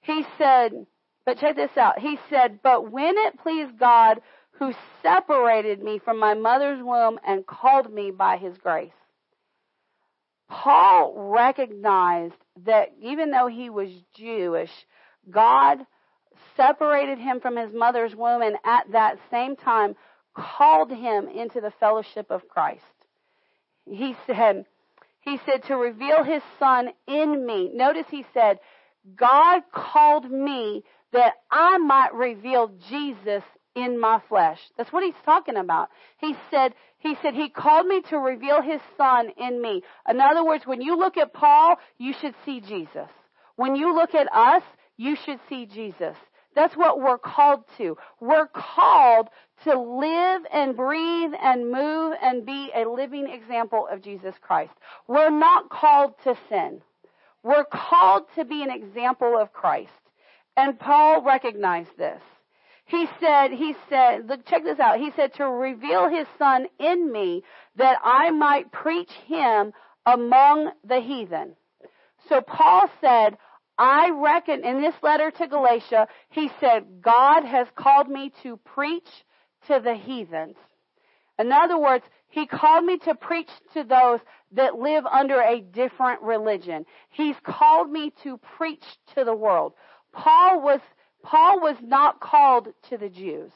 He 0.00 0.24
said, 0.38 0.86
but 1.24 1.38
check 1.38 1.56
this 1.56 1.76
out. 1.76 1.98
He 1.98 2.18
said, 2.28 2.60
But 2.62 2.90
when 2.90 3.16
it 3.16 3.38
pleased 3.38 3.78
God 3.78 4.20
who 4.58 4.72
separated 5.02 5.82
me 5.82 5.98
from 5.98 6.18
my 6.18 6.34
mother's 6.34 6.82
womb 6.82 7.18
and 7.26 7.46
called 7.46 7.92
me 7.92 8.10
by 8.10 8.36
his 8.36 8.56
grace. 8.58 8.92
Paul 10.48 11.14
recognized 11.32 12.34
that 12.64 12.92
even 13.00 13.30
though 13.30 13.48
he 13.48 13.70
was 13.70 13.88
Jewish, 14.14 14.70
God 15.28 15.78
separated 16.56 17.18
him 17.18 17.40
from 17.40 17.56
his 17.56 17.72
mother's 17.72 18.14
womb 18.14 18.42
and 18.42 18.56
at 18.64 18.92
that 18.92 19.18
same 19.30 19.56
time 19.56 19.96
called 20.34 20.90
him 20.90 21.28
into 21.28 21.60
the 21.60 21.72
fellowship 21.80 22.30
of 22.30 22.48
Christ. 22.48 22.82
He 23.86 24.14
said, 24.26 24.66
he 25.20 25.40
said 25.46 25.64
to 25.64 25.76
reveal 25.76 26.22
his 26.22 26.42
son 26.58 26.90
in 27.08 27.46
me. 27.46 27.70
Notice 27.72 28.06
he 28.10 28.24
said, 28.34 28.60
God 29.16 29.62
called 29.72 30.30
me 30.30 30.84
that 31.14 31.34
I 31.50 31.78
might 31.78 32.12
reveal 32.12 32.70
Jesus 32.88 33.42
in 33.74 33.98
my 33.98 34.20
flesh. 34.28 34.60
That's 34.76 34.92
what 34.92 35.04
he's 35.04 35.14
talking 35.24 35.56
about. 35.56 35.88
He 36.18 36.36
said, 36.50 36.74
he 36.98 37.16
said, 37.22 37.34
he 37.34 37.48
called 37.48 37.86
me 37.86 38.02
to 38.02 38.18
reveal 38.18 38.62
his 38.62 38.80
son 38.96 39.30
in 39.36 39.62
me. 39.62 39.82
In 40.08 40.20
other 40.20 40.44
words, 40.44 40.66
when 40.66 40.80
you 40.80 40.96
look 40.96 41.16
at 41.16 41.32
Paul, 41.32 41.76
you 41.98 42.12
should 42.20 42.34
see 42.44 42.60
Jesus. 42.60 43.08
When 43.56 43.76
you 43.76 43.94
look 43.94 44.14
at 44.14 44.32
us, 44.32 44.62
you 44.96 45.16
should 45.16 45.38
see 45.48 45.66
Jesus. 45.66 46.16
That's 46.54 46.76
what 46.76 47.00
we're 47.00 47.18
called 47.18 47.64
to. 47.78 47.96
We're 48.20 48.46
called 48.46 49.28
to 49.64 49.78
live 49.78 50.42
and 50.52 50.76
breathe 50.76 51.32
and 51.40 51.70
move 51.70 52.14
and 52.22 52.46
be 52.46 52.70
a 52.74 52.88
living 52.88 53.28
example 53.28 53.88
of 53.90 54.02
Jesus 54.02 54.34
Christ. 54.40 54.72
We're 55.08 55.30
not 55.30 55.70
called 55.70 56.14
to 56.24 56.36
sin. 56.48 56.80
We're 57.42 57.64
called 57.64 58.24
to 58.36 58.44
be 58.44 58.62
an 58.62 58.70
example 58.70 59.36
of 59.38 59.52
Christ. 59.52 59.90
And 60.56 60.78
Paul 60.78 61.22
recognized 61.22 61.96
this. 61.98 62.20
He 62.86 63.06
said, 63.18 63.50
he 63.50 63.74
said, 63.88 64.28
look, 64.28 64.46
check 64.46 64.62
this 64.62 64.78
out. 64.78 64.98
He 64.98 65.10
said 65.16 65.34
to 65.34 65.44
reveal 65.44 66.08
his 66.08 66.26
son 66.38 66.66
in 66.78 67.10
me 67.10 67.42
that 67.76 67.98
I 68.04 68.30
might 68.30 68.70
preach 68.70 69.10
him 69.26 69.72
among 70.04 70.70
the 70.86 71.00
heathen. 71.00 71.56
So 72.28 72.40
Paul 72.40 72.88
said, 73.00 73.38
I 73.78 74.10
reckon 74.10 74.64
in 74.64 74.80
this 74.80 74.94
letter 75.02 75.30
to 75.30 75.48
Galatia, 75.48 76.08
he 76.28 76.50
said, 76.60 77.00
God 77.00 77.44
has 77.44 77.66
called 77.74 78.08
me 78.08 78.32
to 78.42 78.58
preach 78.58 79.08
to 79.66 79.80
the 79.82 79.94
heathens. 79.94 80.56
In 81.38 81.50
other 81.50 81.78
words, 81.78 82.04
he 82.28 82.46
called 82.46 82.84
me 82.84 82.98
to 82.98 83.14
preach 83.14 83.50
to 83.72 83.82
those 83.82 84.20
that 84.52 84.76
live 84.78 85.06
under 85.06 85.40
a 85.40 85.60
different 85.60 86.20
religion. 86.22 86.84
He's 87.10 87.36
called 87.42 87.90
me 87.90 88.12
to 88.22 88.38
preach 88.56 88.84
to 89.14 89.24
the 89.24 89.34
world. 89.34 89.72
Paul 90.14 90.62
was, 90.62 90.80
Paul 91.22 91.60
was 91.60 91.76
not 91.82 92.20
called 92.20 92.68
to 92.88 92.96
the 92.96 93.08
Jews. 93.08 93.50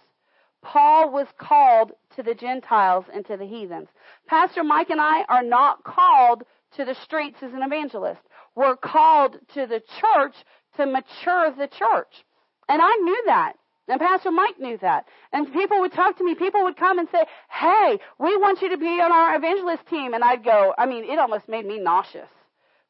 Paul 0.63 1.11
was 1.11 1.29
called 1.39 1.93
to 2.17 2.23
the 2.23 2.35
Gentiles 2.35 3.05
and 3.13 3.25
to 3.27 3.37
the 3.37 3.47
heathens. 3.47 3.89
Pastor 4.27 4.65
Mike 4.65 4.91
and 4.91 5.01
I 5.01 5.23
are 5.29 5.43
not 5.43 5.85
called 5.85 6.43
to 6.77 6.85
the 6.85 6.95
streets 6.95 7.39
as 7.43 7.53
an 7.53 7.63
evangelist. 7.63 8.21
We're 8.55 8.77
called 8.77 9.37
to 9.55 9.67
the 9.67 9.81
church 10.01 10.35
to 10.77 10.87
mature 10.87 11.53
the 11.57 11.69
church. 11.69 12.25
And 12.69 12.83
I 12.83 12.95
knew 12.97 13.23
that. 13.27 13.55
And 13.89 14.01
Pastor 14.01 14.31
Mike 14.31 14.59
knew 14.61 14.77
that. 14.79 15.07
And 15.33 15.51
people 15.53 15.81
would 15.81 15.93
talk 15.93 16.19
to 16.19 16.25
me. 16.25 16.35
People 16.35 16.65
would 16.65 16.77
come 16.77 16.99
and 16.99 17.09
say, 17.11 17.25
Hey, 17.51 17.99
we 18.19 18.37
want 18.37 18.61
you 18.61 18.69
to 18.71 18.77
be 18.77 19.01
on 19.01 19.13
our 19.13 19.37
evangelist 19.37 19.87
team. 19.87 20.13
And 20.13 20.23
I'd 20.23 20.45
go, 20.45 20.75
I 20.77 20.85
mean, 20.85 21.05
it 21.05 21.19
almost 21.19 21.49
made 21.49 21.65
me 21.65 21.79
nauseous. 21.79 22.29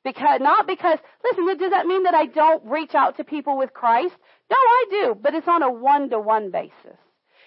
Because, 0.04 0.40
not 0.40 0.66
because, 0.66 0.98
listen, 1.24 1.46
does 1.58 1.70
that 1.70 1.86
mean 1.86 2.04
that 2.04 2.14
I 2.14 2.26
don't 2.26 2.64
reach 2.64 2.94
out 2.94 3.16
to 3.16 3.24
people 3.24 3.58
with 3.58 3.74
Christ? 3.74 4.14
No, 4.50 4.56
I 4.56 4.84
do, 4.90 5.16
but 5.20 5.34
it's 5.34 5.48
on 5.48 5.62
a 5.62 5.70
one-to-one 5.70 6.50
basis. 6.50 6.98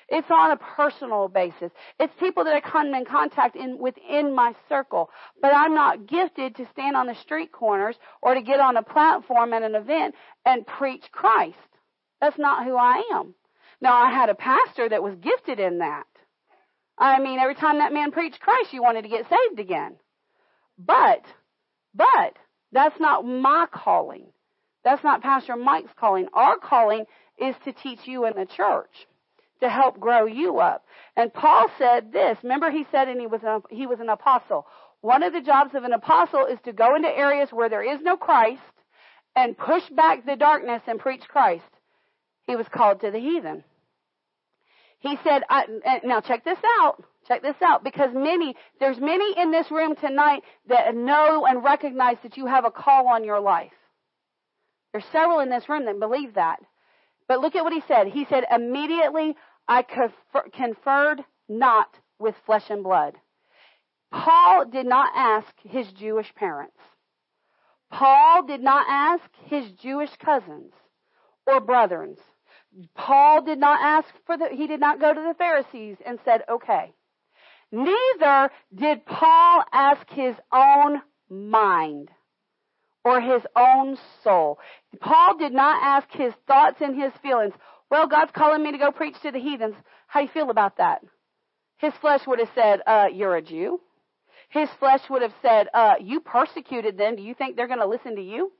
It's 0.10 0.30
on 0.30 0.52
a 0.52 0.58
personal 0.58 1.30
basis. 1.30 1.72
It's 1.98 2.14
people 2.20 2.44
that 2.44 2.54
I 2.54 2.60
come 2.60 2.94
in 2.94 3.06
contact 3.06 3.56
in 3.56 3.78
within 3.80 4.36
my 4.36 4.54
circle. 4.68 5.10
But 5.42 5.54
I'm 5.56 5.74
not 5.74 6.06
gifted 6.06 6.56
to 6.58 6.68
stand 6.74 6.98
on 6.98 7.08
the 7.08 7.16
street 7.16 7.54
corners 7.54 7.96
or 8.22 8.34
to 8.34 8.42
get 8.42 8.60
on 8.60 8.76
a 8.76 8.84
platform 8.84 9.54
at 9.54 9.64
an 9.64 9.74
event 9.74 10.16
and 10.46 10.68
preach 10.68 11.06
Christ. 11.14 11.56
That's 12.20 12.38
not 12.38 12.66
who 12.66 12.76
I 12.76 13.02
am. 13.14 13.36
Now 13.80 13.96
I 13.96 14.12
had 14.12 14.30
a 14.30 14.36
pastor 14.36 14.90
that 14.90 15.02
was 15.02 15.16
gifted 15.16 15.62
in 15.62 15.78
that. 15.78 16.06
I 16.98 17.20
mean, 17.20 17.40
every 17.40 17.56
time 17.56 17.78
that 17.78 17.94
man 17.94 18.12
preached 18.12 18.42
Christ, 18.42 18.74
you 18.74 18.84
wanted 18.84 19.04
to 19.04 19.10
get 19.10 19.30
saved 19.30 19.60
again. 19.60 19.96
But, 20.78 21.24
but, 21.96 22.38
that's 22.72 23.00
not 23.00 23.26
my 23.26 23.68
calling. 23.72 24.28
That's 24.84 25.04
not 25.04 25.22
Pastor 25.22 25.56
Mike's 25.56 25.92
calling. 26.00 26.28
Our 26.34 26.58
calling 26.58 27.06
is 27.38 27.56
to 27.66 27.74
teach 27.74 28.00
you 28.06 28.26
in 28.26 28.34
the 28.36 28.46
church, 28.46 29.08
to 29.62 29.70
help 29.70 30.00
grow 30.00 30.26
you 30.26 30.60
up. 30.60 30.86
And 31.16 31.34
Paul 31.34 31.68
said 31.78 32.12
this. 32.12 32.38
Remember, 32.44 32.72
he 32.72 32.86
said, 32.92 33.08
and 33.08 33.20
he 33.20 33.28
was 33.28 33.42
an, 33.44 33.62
he 33.70 33.88
was 33.88 34.00
an 34.00 34.10
apostle. 34.10 34.66
One 35.02 35.24
of 35.24 35.34
the 35.34 35.42
jobs 35.42 35.76
of 35.76 35.84
an 35.84 35.94
apostle 35.94 36.46
is 36.46 36.60
to 36.66 36.74
go 36.74 36.96
into 36.96 37.10
areas 37.10 37.50
where 37.52 37.70
there 37.70 37.84
is 37.84 38.02
no 38.02 38.18
Christ 38.18 38.62
and 39.36 39.58
push 39.58 39.84
back 39.90 40.26
the 40.26 40.36
darkness 40.36 40.82
and 40.88 41.00
preach 41.00 41.28
Christ. 41.28 41.64
He 42.48 42.56
was 42.56 42.68
called 42.70 43.02
to 43.02 43.12
the 43.12 43.20
heathen. 43.20 43.64
He 45.00 45.18
said, 45.24 45.44
now 46.04 46.22
check 46.22 46.44
this 46.46 46.60
out. 46.82 47.04
Check 47.32 47.44
this 47.44 47.62
out 47.62 47.82
because 47.82 48.10
many, 48.14 48.58
there's 48.82 49.00
many 49.00 49.40
in 49.40 49.52
this 49.52 49.72
room 49.72 49.96
tonight 49.96 50.44
that 50.68 50.94
know 50.94 51.46
and 51.46 51.64
recognize 51.64 52.18
that 52.24 52.36
you 52.36 52.46
have 52.46 52.66
a 52.66 52.72
call 52.72 53.08
on 53.08 53.24
your 53.24 53.40
life. 53.40 53.72
There's 54.92 55.06
several 55.14 55.40
in 55.40 55.50
this 55.50 55.70
room 55.70 55.86
that 55.86 55.98
believe 55.98 56.34
that. 56.34 56.60
But 57.30 57.40
look 57.40 57.56
at 57.56 57.64
what 57.64 57.72
he 57.72 57.84
said. 57.88 58.08
He 58.08 58.26
said, 58.26 58.44
immediately 58.54 59.38
I 59.66 59.86
conferred 60.52 61.24
not 61.48 61.98
with 62.20 62.36
flesh 62.46 62.66
and 62.70 62.84
blood. 62.84 63.16
Paul 64.12 64.66
did 64.66 64.86
not 64.86 65.14
ask 65.16 65.54
his 65.64 65.88
Jewish 65.94 66.36
parents. 66.36 66.76
Paul 67.90 68.46
did 68.46 68.62
not 68.62 68.86
ask 68.90 69.24
his 69.46 69.72
Jewish 69.82 70.12
cousins 70.18 70.74
or 71.48 71.62
brethren. 71.62 72.18
Paul 72.94 73.44
did 73.44 73.58
not 73.58 73.80
ask 73.82 74.10
for 74.26 74.38
the, 74.38 74.50
he 74.52 74.68
did 74.68 74.82
not 74.82 75.00
go 75.00 75.14
to 75.14 75.22
the 75.22 75.36
Pharisees 75.38 75.96
and 76.06 76.20
said, 76.26 76.42
okay. 76.50 76.92
Neither 77.72 78.52
did 78.76 79.06
Paul 79.06 79.64
ask 79.72 80.10
his 80.10 80.36
own 80.52 81.02
mind 81.30 82.10
or 83.04 83.22
his 83.22 83.42
own 83.56 83.98
soul. 84.24 84.60
Paul 85.00 85.38
did 85.38 85.54
not 85.54 85.82
ask 85.82 86.08
his 86.12 86.34
thoughts 86.48 86.78
and 86.82 87.02
his 87.02 87.12
feelings. 87.22 87.54
Well, 87.90 88.08
God's 88.08 88.32
calling 88.36 88.64
me 88.64 88.72
to 88.72 88.78
go 88.78 88.92
preach 88.92 89.16
to 89.24 89.32
the 89.32 89.40
heathens. 89.40 89.76
How 90.08 90.20
do 90.20 90.26
you 90.26 90.32
feel 90.32 90.50
about 90.50 90.78
that? 90.78 91.02
His 91.78 91.94
flesh 92.00 92.22
would 92.28 92.40
have 92.40 92.50
said, 92.54 92.82
uh, 92.86 93.08
you're 93.12 93.36
a 93.36 93.42
Jew. 93.42 93.80
His 94.50 94.70
flesh 94.80 95.02
would 95.10 95.22
have 95.22 95.34
said, 95.42 95.68
uh, 95.74 95.96
you 96.00 96.20
persecuted 96.20 96.98
them. 96.98 97.16
Do 97.16 97.24
you 97.24 97.34
think 97.34 97.56
they're 97.56 97.68
going 97.68 97.80
to 97.80 97.88
listen 97.88 98.18
to 98.18 98.22
you? 98.22 98.52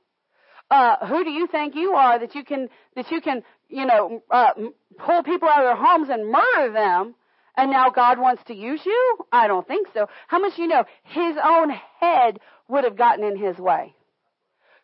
Uh, 0.70 1.06
who 1.06 1.22
do 1.22 1.30
you 1.30 1.46
think 1.46 1.74
you 1.74 1.92
are 1.92 2.18
that 2.18 2.34
you 2.34 2.44
can, 2.44 2.68
that 2.96 3.10
you 3.10 3.20
can, 3.20 3.42
you 3.68 3.84
know, 3.84 4.22
uh, 4.30 4.52
pull 4.98 5.22
people 5.22 5.48
out 5.48 5.60
of 5.60 5.66
their 5.66 5.76
homes 5.76 6.08
and 6.08 6.32
murder 6.32 6.72
them? 6.72 7.14
And 7.56 7.70
now 7.70 7.90
God 7.90 8.18
wants 8.18 8.42
to 8.46 8.54
use 8.54 8.80
you? 8.84 9.18
I 9.30 9.46
don't 9.46 9.66
think 9.66 9.88
so. 9.92 10.08
How 10.26 10.38
much 10.38 10.58
you 10.58 10.66
know? 10.66 10.84
His 11.02 11.36
own 11.42 11.70
head 12.00 12.38
would 12.68 12.84
have 12.84 12.96
gotten 12.96 13.24
in 13.24 13.36
his 13.36 13.58
way. 13.58 13.94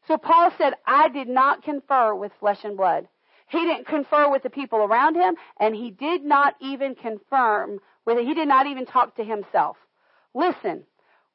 So 0.07 0.19
Paul 0.19 0.51
said, 0.59 0.75
I 0.87 1.09
did 1.09 1.29
not 1.29 1.63
confer 1.63 2.15
with 2.15 2.33
flesh 2.41 2.65
and 2.65 2.77
blood. 2.77 3.09
He 3.49 3.61
didn't 3.61 3.87
confer 3.87 4.31
with 4.31 4.43
the 4.43 4.51
people 4.51 4.81
around 4.81 5.15
him, 5.15 5.37
and 5.59 5.75
he 5.75 5.91
did 5.91 6.23
not 6.23 6.55
even 6.61 6.95
confirm 6.95 7.79
with 8.05 8.19
it. 8.19 8.27
He 8.27 8.35
did 8.35 8.49
not 8.49 8.67
even 8.67 8.85
talk 8.85 9.17
to 9.17 9.25
himself. 9.25 9.77
Listen, 10.35 10.85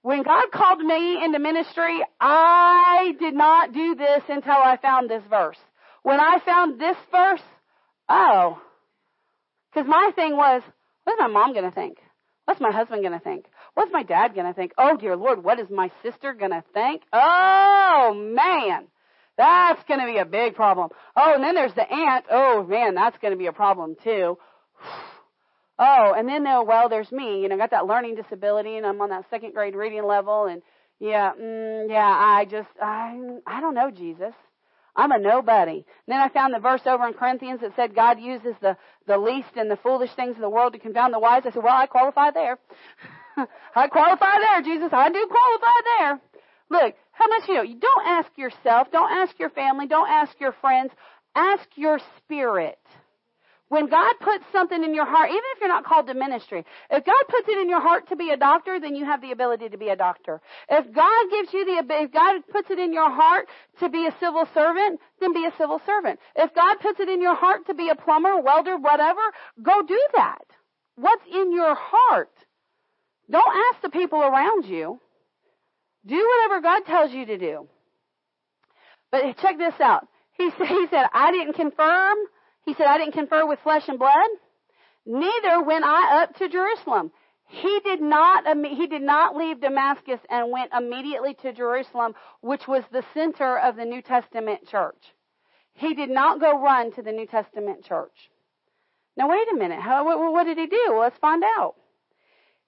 when 0.03 0.21
God 0.21 0.51
called 0.51 0.79
me 0.79 1.23
into 1.23 1.39
ministry, 1.39 1.99
I 2.19 3.15
did 3.19 3.33
not 3.33 3.73
do 3.73 3.95
this 3.95 4.21
until 4.27 4.53
I 4.53 4.77
found 4.77 5.09
this 5.09 5.23
verse. 5.29 5.57
When 6.03 6.19
I 6.19 6.39
found 6.45 6.79
this 6.79 6.97
verse, 7.11 7.41
oh, 8.09 8.61
because 9.71 9.87
my 9.87 10.11
thing 10.15 10.35
was, 10.35 10.61
what's 11.03 11.19
my 11.19 11.27
mom 11.27 11.53
going 11.53 11.65
to 11.65 11.71
think? 11.71 11.97
What's 12.45 12.59
my 12.59 12.71
husband 12.71 13.01
going 13.01 13.17
to 13.17 13.23
think? 13.23 13.45
What's 13.73 13.91
my 13.91 14.03
dad 14.03 14.33
going 14.35 14.47
to 14.47 14.53
think? 14.53 14.73
Oh, 14.77 14.97
dear 14.97 15.15
Lord, 15.15 15.43
what 15.43 15.59
is 15.59 15.69
my 15.69 15.91
sister 16.01 16.33
going 16.33 16.51
to 16.51 16.63
think? 16.73 17.03
Oh, 17.13 18.13
man. 18.15 18.87
That's 19.37 19.83
going 19.85 19.99
to 19.99 20.05
be 20.05 20.19
a 20.19 20.25
big 20.25 20.55
problem. 20.55 20.89
Oh, 21.15 21.33
and 21.33 21.43
then 21.43 21.55
there's 21.55 21.73
the 21.73 21.89
aunt. 21.89 22.25
Oh, 22.29 22.63
man, 22.63 22.95
that's 22.95 23.17
going 23.17 23.31
to 23.31 23.37
be 23.37 23.47
a 23.47 23.53
problem 23.53 23.95
too. 24.03 24.37
Oh, 25.79 26.13
and 26.15 26.29
then 26.29 26.43
there, 26.43 26.61
well, 26.61 26.87
there's 26.87 27.11
me. 27.11 27.41
You 27.41 27.49
know, 27.49 27.55
I 27.55 27.57
got 27.57 27.71
that 27.71 27.87
learning 27.87 28.13
disability, 28.13 28.77
and 28.77 28.85
I'm 28.85 29.01
on 29.01 29.09
that 29.09 29.25
second 29.31 29.55
grade 29.55 29.73
reading 29.73 30.05
level, 30.05 30.45
and 30.45 30.61
yeah, 30.99 31.31
mm, 31.33 31.89
yeah, 31.89 32.07
I 32.07 32.45
just, 32.45 32.69
I, 32.79 33.17
I 33.47 33.59
don't 33.59 33.73
know 33.73 33.89
Jesus. 33.89 34.35
I'm 34.95 35.11
a 35.11 35.17
nobody. 35.17 35.77
And 35.77 36.07
then 36.07 36.19
I 36.19 36.29
found 36.29 36.53
the 36.53 36.59
verse 36.59 36.81
over 36.85 37.07
in 37.07 37.13
Corinthians 37.13 37.61
that 37.61 37.75
said 37.75 37.95
God 37.95 38.19
uses 38.19 38.55
the, 38.61 38.77
the 39.07 39.17
least 39.17 39.49
and 39.55 39.69
the 39.69 39.77
foolish 39.77 40.11
things 40.15 40.35
of 40.35 40.41
the 40.41 40.49
world 40.49 40.73
to 40.73 40.79
confound 40.79 41.13
the 41.13 41.19
wise. 41.19 41.43
I 41.45 41.51
said, 41.51 41.63
well, 41.63 41.75
I 41.75 41.87
qualify 41.87 42.31
there. 42.31 42.59
I 43.75 43.87
qualify 43.87 44.37
there, 44.39 44.61
Jesus. 44.61 44.89
I 44.91 45.09
do 45.09 45.27
qualify 45.27 45.79
there. 45.97 46.21
Look, 46.69 46.95
how 47.11 47.27
much 47.27 47.47
you 47.47 47.55
know? 47.55 47.61
You 47.63 47.79
don't 47.79 48.07
ask 48.07 48.29
yourself, 48.37 48.91
don't 48.91 49.11
ask 49.11 49.37
your 49.39 49.49
family, 49.49 49.87
don't 49.87 50.09
ask 50.09 50.39
your 50.39 50.53
friends. 50.61 50.91
Ask 51.35 51.67
your 51.75 51.99
spirit. 52.17 52.77
When 53.73 53.87
God 53.87 54.13
puts 54.19 54.43
something 54.51 54.83
in 54.83 54.93
your 54.93 55.07
heart, 55.07 55.31
even 55.31 55.41
if 55.55 55.59
you're 55.59 55.67
not 55.67 55.83
called 55.83 56.05
to 56.05 56.13
ministry, 56.13 56.63
if 56.91 57.03
God 57.03 57.23
puts 57.27 57.49
it 57.49 57.57
in 57.57 57.67
your 57.67 57.81
heart 57.81 58.07
to 58.09 58.15
be 58.15 58.29
a 58.29 58.37
doctor, 58.37 58.79
then 58.79 58.95
you 58.95 59.03
have 59.03 59.19
the 59.19 59.31
ability 59.31 59.69
to 59.69 59.79
be 59.79 59.89
a 59.89 59.95
doctor. 59.95 60.41
If 60.69 60.93
God 60.93 61.31
gives 61.31 61.51
you 61.51 61.65
the, 61.65 61.93
if 61.95 62.11
God 62.11 62.43
puts 62.51 62.69
it 62.69 62.77
in 62.77 62.93
your 62.93 63.09
heart 63.09 63.47
to 63.79 63.89
be 63.89 64.05
a 64.05 64.15
civil 64.19 64.47
servant, 64.53 64.99
then 65.19 65.33
be 65.33 65.47
a 65.47 65.57
civil 65.57 65.81
servant. 65.87 66.19
If 66.35 66.53
God 66.53 66.81
puts 66.81 66.99
it 66.99 67.09
in 67.09 67.19
your 67.19 67.33
heart 67.33 67.65
to 67.65 67.73
be 67.73 67.89
a 67.89 67.95
plumber, 67.95 68.39
welder, 68.39 68.77
whatever, 68.77 69.21
go 69.63 69.81
do 69.81 69.99
that. 70.17 70.45
What's 70.95 71.25
in 71.25 71.51
your 71.51 71.75
heart? 71.75 72.29
Don't 73.31 73.57
ask 73.71 73.81
the 73.81 73.89
people 73.89 74.21
around 74.21 74.65
you. 74.65 74.99
Do 76.05 76.29
whatever 76.37 76.61
God 76.61 76.85
tells 76.85 77.11
you 77.11 77.25
to 77.25 77.39
do. 77.39 77.67
But 79.09 79.35
check 79.41 79.57
this 79.57 79.79
out. 79.79 80.07
He 80.33 80.51
he 80.51 80.85
said, 80.91 81.07
I 81.11 81.31
didn't 81.31 81.53
confirm 81.53 82.17
he 82.65 82.73
said, 82.73 82.87
I 82.87 82.97
didn't 82.97 83.13
confer 83.13 83.45
with 83.45 83.59
flesh 83.59 83.83
and 83.87 83.99
blood. 83.99 84.29
Neither 85.05 85.61
went 85.63 85.83
I 85.85 86.23
up 86.23 86.35
to 86.37 86.47
Jerusalem. 86.47 87.11
He 87.47 87.79
did 87.83 88.01
not, 88.01 88.45
he 88.65 88.87
did 88.87 89.01
not 89.01 89.35
leave 89.35 89.61
Damascus 89.61 90.19
and 90.29 90.51
went 90.51 90.71
immediately 90.73 91.35
to 91.41 91.53
Jerusalem, 91.53 92.15
which 92.41 92.67
was 92.67 92.83
the 92.91 93.03
center 93.13 93.59
of 93.59 93.75
the 93.75 93.85
New 93.85 94.01
Testament 94.01 94.67
church. 94.69 95.13
He 95.73 95.93
did 95.93 96.09
not 96.09 96.39
go 96.39 96.61
run 96.61 96.91
to 96.93 97.01
the 97.01 97.11
New 97.11 97.27
Testament 97.27 97.83
church. 97.85 98.31
Now 99.17 99.29
wait 99.29 99.47
a 99.51 99.55
minute. 99.55 99.79
How, 99.81 100.05
what, 100.05 100.17
what 100.31 100.45
did 100.45 100.57
he 100.57 100.67
do? 100.67 100.85
Well, 100.89 101.01
let's 101.01 101.17
find 101.17 101.43
out. 101.43 101.75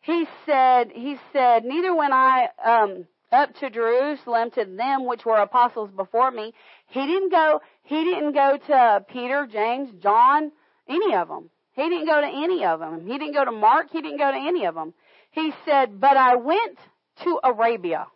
He 0.01 0.27
said, 0.45 0.91
he 0.93 1.17
said, 1.34 1.65
neither 1.65 1.95
went 1.95 2.13
I, 2.13 2.49
um, 2.63 3.07
up 3.31 3.55
to 3.55 3.69
Jerusalem 3.69 4.51
to 4.51 4.65
them 4.65 5.05
which 5.07 5.26
were 5.26 5.38
apostles 5.38 5.89
before 5.95 6.30
me. 6.30 6.53
He 6.87 7.05
didn't 7.05 7.31
go, 7.31 7.61
he 7.83 8.03
didn't 8.03 8.33
go 8.33 8.57
to 8.67 9.05
Peter, 9.07 9.47
James, 9.51 9.89
John, 10.01 10.51
any 10.87 11.15
of 11.15 11.27
them. 11.27 11.49
He 11.73 11.83
didn't 11.89 12.05
go 12.05 12.21
to 12.21 12.27
any 12.27 12.63
of 12.65 12.79
them. 12.79 13.05
He 13.05 13.17
didn't 13.17 13.33
go 13.33 13.43
to 13.43 13.51
Mark. 13.51 13.87
He 13.91 14.01
didn't 14.01 14.17
go 14.17 14.31
to 14.31 14.37
any 14.37 14.65
of 14.65 14.75
them. 14.75 14.93
He 15.31 15.53
said, 15.65 15.99
but 15.99 16.15
I 16.15 16.35
went 16.35 16.77
to 17.23 17.39
Arabia. 17.43 18.07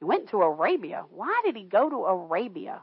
He 0.00 0.04
went 0.04 0.30
to 0.30 0.38
Arabia. 0.42 1.04
Why 1.10 1.42
did 1.44 1.54
he 1.54 1.62
go 1.62 1.88
to 1.88 2.04
Arabia? 2.04 2.82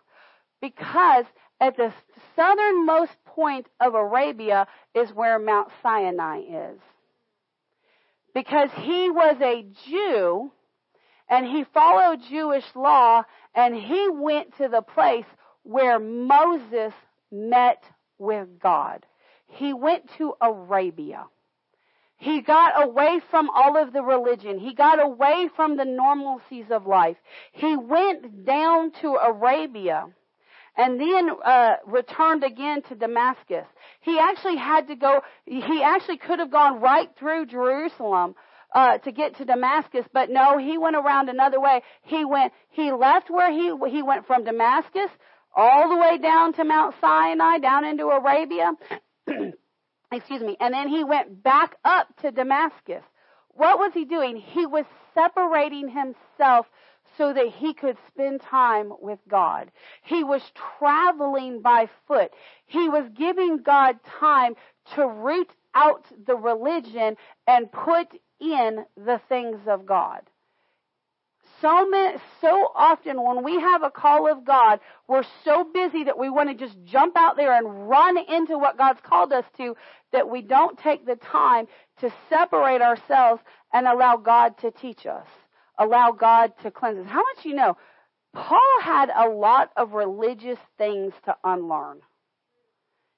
Because 0.61 1.25
at 1.59 1.75
the 1.75 1.93
southernmost 2.35 3.11
point 3.25 3.67
of 3.81 3.93
Arabia 3.93 4.67
is 4.95 5.09
where 5.11 5.37
Mount 5.37 5.69
Sinai 5.83 6.39
is. 6.39 6.79
Because 8.33 8.69
he 8.75 9.09
was 9.09 9.35
a 9.41 9.65
Jew 9.89 10.51
and 11.29 11.45
he 11.45 11.63
followed 11.73 12.19
Jewish 12.29 12.65
law 12.75 13.23
and 13.55 13.75
he 13.75 14.09
went 14.09 14.57
to 14.57 14.67
the 14.67 14.81
place 14.81 15.25
where 15.63 15.99
Moses 15.99 16.93
met 17.31 17.83
with 18.17 18.47
God. 18.59 19.05
He 19.47 19.73
went 19.73 20.09
to 20.17 20.33
Arabia. 20.41 21.25
He 22.17 22.41
got 22.41 22.83
away 22.83 23.21
from 23.31 23.49
all 23.49 23.77
of 23.77 23.93
the 23.93 24.01
religion. 24.01 24.59
He 24.59 24.73
got 24.73 25.01
away 25.01 25.49
from 25.55 25.77
the 25.77 25.85
normalcies 25.85 26.69
of 26.69 26.85
life. 26.85 27.17
He 27.53 27.77
went 27.77 28.45
down 28.45 28.91
to 29.01 29.15
Arabia 29.15 30.05
and 30.75 30.99
then 30.99 31.29
uh, 31.43 31.75
returned 31.85 32.43
again 32.43 32.81
to 32.83 32.95
Damascus. 32.95 33.65
He 34.01 34.19
actually 34.19 34.57
had 34.57 34.87
to 34.87 34.95
go, 34.95 35.21
he 35.45 35.81
actually 35.81 36.17
could 36.17 36.39
have 36.39 36.51
gone 36.51 36.81
right 36.81 37.09
through 37.17 37.47
Jerusalem, 37.47 38.35
uh, 38.73 38.97
to 38.99 39.11
get 39.11 39.37
to 39.37 39.45
Damascus, 39.45 40.05
but 40.13 40.29
no, 40.29 40.57
he 40.57 40.77
went 40.77 40.95
around 40.95 41.29
another 41.29 41.59
way. 41.59 41.81
He 42.03 42.25
went, 42.25 42.53
he 42.69 42.91
left 42.91 43.29
where 43.29 43.51
he, 43.51 43.73
he 43.89 44.03
went 44.03 44.27
from 44.27 44.43
Damascus 44.43 45.09
all 45.55 45.89
the 45.89 45.97
way 45.97 46.17
down 46.17 46.53
to 46.53 46.63
Mount 46.63 46.95
Sinai, 47.01 47.57
down 47.57 47.85
into 47.85 48.05
Arabia. 48.05 48.71
Excuse 50.11 50.41
me. 50.41 50.57
And 50.59 50.73
then 50.73 50.87
he 50.87 51.03
went 51.03 51.43
back 51.43 51.75
up 51.83 52.07
to 52.21 52.31
Damascus. 52.31 53.03
What 53.49 53.79
was 53.79 53.91
he 53.93 54.05
doing? 54.05 54.37
He 54.37 54.65
was 54.65 54.85
separating 55.13 55.89
himself 55.89 56.67
so 57.17 57.33
that 57.33 57.47
he 57.47 57.73
could 57.73 57.97
spend 58.07 58.41
time 58.41 58.91
with 59.01 59.19
God. 59.27 59.71
He 60.03 60.23
was 60.23 60.41
traveling 60.77 61.61
by 61.61 61.89
foot. 62.07 62.31
He 62.65 62.87
was 62.87 63.09
giving 63.17 63.57
God 63.57 63.97
time 64.19 64.55
to 64.95 65.07
root 65.07 65.49
out 65.75 66.05
the 66.25 66.35
religion 66.35 67.17
and 67.47 67.71
put 67.71 68.07
in 68.39 68.85
the 68.95 69.19
things 69.29 69.59
of 69.67 69.85
God. 69.85 70.21
So 71.61 71.91
so 72.39 72.71
often 72.73 73.21
when 73.21 73.43
we 73.43 73.59
have 73.59 73.83
a 73.83 73.91
call 73.91 74.31
of 74.31 74.45
God, 74.45 74.79
we're 75.07 75.25
so 75.43 75.65
busy 75.73 76.05
that 76.05 76.17
we 76.17 76.29
want 76.29 76.49
to 76.49 76.55
just 76.55 76.77
jump 76.85 77.17
out 77.17 77.35
there 77.35 77.53
and 77.53 77.89
run 77.89 78.17
into 78.17 78.57
what 78.57 78.77
God's 78.77 79.01
called 79.03 79.33
us 79.33 79.43
to 79.57 79.75
that 80.13 80.29
we 80.29 80.41
don't 80.41 80.79
take 80.79 81.05
the 81.05 81.17
time 81.17 81.67
to 81.99 82.13
separate 82.29 82.81
ourselves 82.81 83.41
and 83.73 83.87
allow 83.87 84.15
God 84.15 84.57
to 84.59 84.71
teach 84.71 85.05
us. 85.05 85.27
Allow 85.77 86.13
God 86.13 86.53
to 86.63 86.71
cleanse 86.71 86.99
us. 86.99 87.11
How 87.11 87.23
much 87.35 87.45
you 87.45 87.55
know? 87.55 87.77
Paul 88.33 88.81
had 88.81 89.09
a 89.09 89.27
lot 89.27 89.71
of 89.75 89.93
religious 89.93 90.59
things 90.77 91.13
to 91.25 91.35
unlearn. 91.43 91.99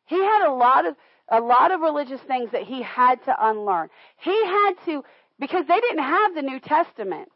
He 0.05 0.17
had 0.17 0.47
a 0.47 0.53
lot 0.53 0.85
of 0.85 0.95
a 1.31 1.39
lot 1.39 1.71
of 1.71 1.79
religious 1.79 2.21
things 2.21 2.51
that 2.51 2.63
he 2.63 2.81
had 2.81 3.23
to 3.23 3.35
unlearn. 3.39 3.89
He 4.17 4.45
had 4.45 4.73
to, 4.85 5.03
because 5.39 5.65
they 5.65 5.79
didn't 5.79 6.03
have 6.03 6.35
the 6.35 6.41
New 6.41 6.59
Testament. 6.59 7.29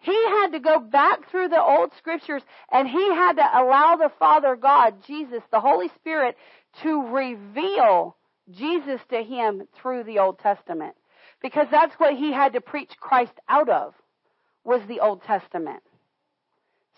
He 0.00 0.16
had 0.24 0.48
to 0.48 0.58
go 0.58 0.80
back 0.80 1.30
through 1.30 1.48
the 1.48 1.62
old 1.62 1.92
scriptures 1.96 2.42
and 2.72 2.88
he 2.88 3.08
had 3.14 3.34
to 3.34 3.48
allow 3.54 3.94
the 3.96 4.10
Father 4.18 4.56
God, 4.56 5.04
Jesus, 5.06 5.42
the 5.52 5.60
Holy 5.60 5.88
Spirit, 5.88 6.36
to 6.82 7.06
reveal 7.06 8.16
Jesus 8.50 9.00
to 9.10 9.22
him 9.22 9.62
through 9.80 10.02
the 10.04 10.18
Old 10.18 10.40
Testament. 10.40 10.96
Because 11.40 11.68
that's 11.70 11.94
what 11.94 12.14
he 12.16 12.32
had 12.32 12.54
to 12.54 12.60
preach 12.60 12.90
Christ 12.98 13.34
out 13.48 13.68
of, 13.68 13.94
was 14.64 14.80
the 14.88 15.00
Old 15.00 15.22
Testament. 15.22 15.82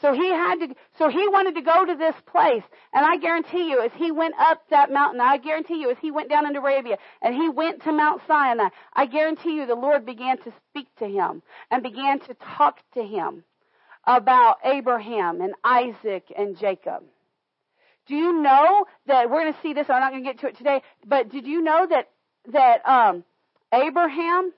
So 0.04 0.12
he 0.12 0.28
had 0.28 0.56
to, 0.56 0.74
so 0.98 1.08
he 1.08 1.26
wanted 1.28 1.54
to 1.54 1.62
go 1.62 1.86
to 1.86 1.94
this 1.94 2.14
place. 2.30 2.62
And 2.92 3.06
I 3.06 3.16
guarantee 3.16 3.70
you, 3.70 3.80
as 3.80 3.90
he 3.96 4.12
went 4.12 4.34
up 4.38 4.60
that 4.68 4.92
mountain, 4.92 5.22
I 5.22 5.38
guarantee 5.38 5.80
you, 5.80 5.90
as 5.90 5.96
he 5.98 6.10
went 6.10 6.28
down 6.28 6.46
into 6.46 6.60
Arabia 6.60 6.98
and 7.22 7.34
he 7.34 7.48
went 7.48 7.84
to 7.84 7.92
Mount 7.92 8.20
Sinai, 8.28 8.68
I 8.92 9.06
guarantee 9.06 9.56
you 9.56 9.64
the 9.64 9.74
Lord 9.74 10.04
began 10.04 10.36
to 10.42 10.52
speak 10.68 10.88
to 10.98 11.06
him 11.06 11.40
and 11.70 11.82
began 11.82 12.20
to 12.20 12.34
talk 12.34 12.80
to 12.92 13.02
him 13.02 13.44
about 14.06 14.58
Abraham 14.62 15.40
and 15.40 15.54
Isaac 15.64 16.30
and 16.36 16.58
Jacob. 16.58 17.04
Do 18.06 18.14
you 18.14 18.42
know 18.42 18.84
that 19.06 19.30
we're 19.30 19.40
going 19.40 19.54
to 19.54 19.60
see 19.62 19.72
this? 19.72 19.88
I'm 19.88 20.00
not 20.00 20.12
going 20.12 20.22
to 20.22 20.30
get 20.30 20.40
to 20.40 20.48
it 20.48 20.58
today, 20.58 20.82
but 21.06 21.30
did 21.30 21.46
you 21.46 21.62
know 21.62 21.86
that 21.86 22.10
that 22.52 22.86
um, 22.86 23.24
Abraham 23.72 24.52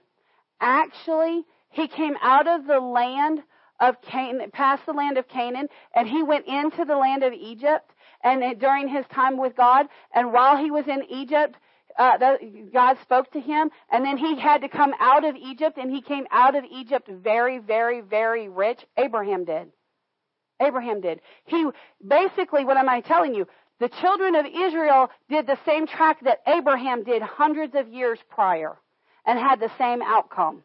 actually 0.60 1.44
he 1.70 1.86
came 1.86 2.16
out 2.20 2.48
of 2.48 2.66
the 2.66 2.80
land 2.80 3.44
of 3.80 4.00
Canaan, 4.02 4.50
past 4.50 4.86
the 4.86 4.92
land 4.92 5.18
of 5.18 5.28
Canaan, 5.28 5.68
and 5.94 6.08
he 6.08 6.22
went 6.22 6.46
into 6.46 6.84
the 6.84 6.96
land 6.96 7.22
of 7.22 7.32
Egypt. 7.32 7.90
And 8.22 8.58
during 8.58 8.88
his 8.88 9.04
time 9.06 9.36
with 9.36 9.54
God, 9.56 9.86
and 10.14 10.32
while 10.32 10.56
he 10.56 10.70
was 10.70 10.86
in 10.88 11.04
Egypt, 11.10 11.56
uh, 11.98 12.36
God 12.72 12.98
spoke 13.02 13.30
to 13.32 13.40
him, 13.40 13.70
and 13.90 14.04
then 14.04 14.16
he 14.16 14.38
had 14.38 14.62
to 14.62 14.68
come 14.68 14.94
out 15.00 15.24
of 15.24 15.36
Egypt, 15.36 15.78
and 15.78 15.90
he 15.90 16.02
came 16.02 16.26
out 16.30 16.54
of 16.54 16.64
Egypt 16.70 17.08
very, 17.08 17.58
very, 17.58 18.00
very 18.00 18.48
rich. 18.48 18.80
Abraham 18.96 19.44
did. 19.44 19.68
Abraham 20.60 21.00
did. 21.00 21.20
He 21.44 21.68
basically, 22.06 22.64
what 22.64 22.76
am 22.76 22.88
I 22.88 23.00
telling 23.00 23.34
you? 23.34 23.46
The 23.78 23.88
children 23.88 24.34
of 24.34 24.46
Israel 24.46 25.10
did 25.28 25.46
the 25.46 25.58
same 25.66 25.86
track 25.86 26.18
that 26.22 26.40
Abraham 26.46 27.04
did 27.04 27.22
hundreds 27.22 27.74
of 27.74 27.88
years 27.88 28.18
prior, 28.30 28.76
and 29.26 29.38
had 29.38 29.60
the 29.60 29.70
same 29.78 30.00
outcome 30.02 30.62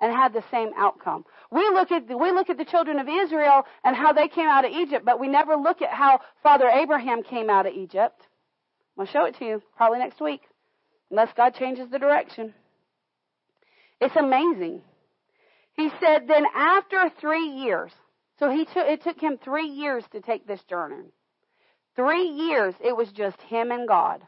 and 0.00 0.12
had 0.12 0.32
the 0.32 0.44
same 0.50 0.70
outcome. 0.76 1.24
We 1.50 1.68
look 1.68 1.92
at 1.92 2.08
the, 2.08 2.16
we 2.16 2.32
look 2.32 2.50
at 2.50 2.56
the 2.56 2.64
children 2.64 2.98
of 2.98 3.08
Israel 3.08 3.64
and 3.84 3.94
how 3.94 4.12
they 4.12 4.28
came 4.28 4.48
out 4.48 4.64
of 4.64 4.72
Egypt, 4.72 5.04
but 5.04 5.20
we 5.20 5.28
never 5.28 5.56
look 5.56 5.82
at 5.82 5.90
how 5.90 6.20
Father 6.42 6.68
Abraham 6.68 7.22
came 7.22 7.50
out 7.50 7.66
of 7.66 7.74
Egypt. 7.74 8.26
I'll 8.98 9.06
show 9.06 9.24
it 9.24 9.36
to 9.38 9.44
you 9.44 9.62
probably 9.76 9.98
next 9.98 10.20
week, 10.20 10.42
unless 11.10 11.32
God 11.36 11.54
changes 11.54 11.90
the 11.90 11.98
direction. 11.98 12.54
It's 14.00 14.16
amazing. 14.16 14.82
He 15.74 15.90
said, 16.00 16.26
then 16.26 16.44
after 16.54 17.10
three 17.20 17.48
years, 17.48 17.92
so 18.38 18.50
he 18.50 18.64
took, 18.64 18.86
it 18.86 19.02
took 19.02 19.20
him 19.20 19.38
three 19.42 19.68
years 19.68 20.04
to 20.12 20.20
take 20.20 20.46
this 20.46 20.62
journey. 20.64 21.12
Three 21.96 22.28
years, 22.28 22.74
it 22.82 22.96
was 22.96 23.10
just 23.12 23.40
him 23.42 23.70
and 23.70 23.86
God. 23.86 24.22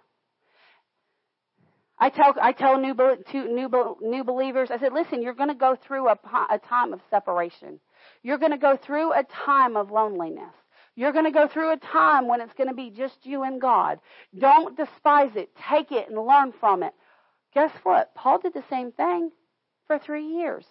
I 2.02 2.08
tell 2.08 2.34
I 2.42 2.50
tell 2.50 2.80
new 2.80 2.94
to 2.96 3.54
new 3.54 3.96
new 4.00 4.24
believers. 4.24 4.72
I 4.72 4.78
said, 4.80 4.92
listen, 4.92 5.22
you're 5.22 5.34
going 5.34 5.50
to 5.50 5.54
go 5.54 5.76
through 5.86 6.08
a, 6.08 6.18
a 6.50 6.58
time 6.58 6.92
of 6.92 7.00
separation. 7.10 7.78
You're 8.24 8.38
going 8.38 8.50
to 8.50 8.58
go 8.58 8.76
through 8.76 9.12
a 9.12 9.22
time 9.22 9.76
of 9.76 9.92
loneliness. 9.92 10.52
You're 10.96 11.12
going 11.12 11.26
to 11.26 11.30
go 11.30 11.46
through 11.46 11.72
a 11.72 11.76
time 11.76 12.26
when 12.26 12.40
it's 12.40 12.54
going 12.54 12.68
to 12.68 12.74
be 12.74 12.90
just 12.90 13.18
you 13.22 13.44
and 13.44 13.60
God. 13.60 14.00
Don't 14.36 14.76
despise 14.76 15.30
it. 15.36 15.50
Take 15.70 15.92
it 15.92 16.08
and 16.08 16.18
learn 16.18 16.52
from 16.58 16.82
it. 16.82 16.92
Guess 17.54 17.70
what? 17.84 18.12
Paul 18.16 18.40
did 18.40 18.54
the 18.54 18.64
same 18.68 18.90
thing 18.90 19.30
for 19.86 19.96
three 19.96 20.26
years. 20.26 20.66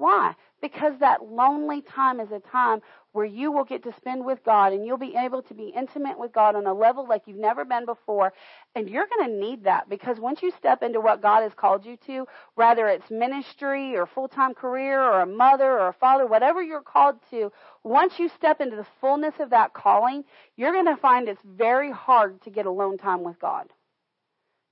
Why? 0.00 0.34
Because 0.62 0.94
that 1.00 1.26
lonely 1.26 1.82
time 1.82 2.20
is 2.20 2.32
a 2.32 2.40
time 2.40 2.80
where 3.12 3.26
you 3.26 3.52
will 3.52 3.64
get 3.64 3.82
to 3.82 3.92
spend 3.92 4.24
with 4.24 4.42
God 4.42 4.72
and 4.72 4.86
you'll 4.86 4.96
be 4.96 5.14
able 5.14 5.42
to 5.42 5.52
be 5.52 5.74
intimate 5.76 6.18
with 6.18 6.32
God 6.32 6.56
on 6.56 6.66
a 6.66 6.72
level 6.72 7.06
like 7.06 7.24
you've 7.26 7.36
never 7.36 7.66
been 7.66 7.84
before. 7.84 8.32
And 8.74 8.88
you're 8.88 9.06
going 9.06 9.30
to 9.30 9.46
need 9.46 9.64
that 9.64 9.90
because 9.90 10.18
once 10.18 10.42
you 10.42 10.52
step 10.56 10.82
into 10.82 11.02
what 11.02 11.20
God 11.20 11.42
has 11.42 11.52
called 11.54 11.84
you 11.84 11.98
to, 12.06 12.26
whether 12.54 12.88
it's 12.88 13.10
ministry 13.10 13.94
or 13.94 14.06
full-time 14.06 14.54
career 14.54 14.98
or 15.02 15.20
a 15.20 15.26
mother 15.26 15.70
or 15.70 15.88
a 15.88 15.92
father, 15.92 16.24
whatever 16.24 16.62
you're 16.62 16.80
called 16.80 17.16
to, 17.30 17.52
once 17.84 18.14
you 18.18 18.30
step 18.30 18.62
into 18.62 18.76
the 18.76 18.86
fullness 19.02 19.34
of 19.38 19.50
that 19.50 19.74
calling, 19.74 20.24
you're 20.56 20.72
going 20.72 20.86
to 20.86 20.96
find 20.96 21.28
it's 21.28 21.42
very 21.44 21.92
hard 21.92 22.40
to 22.44 22.48
get 22.48 22.64
alone 22.64 22.96
time 22.96 23.22
with 23.22 23.38
God. 23.38 23.68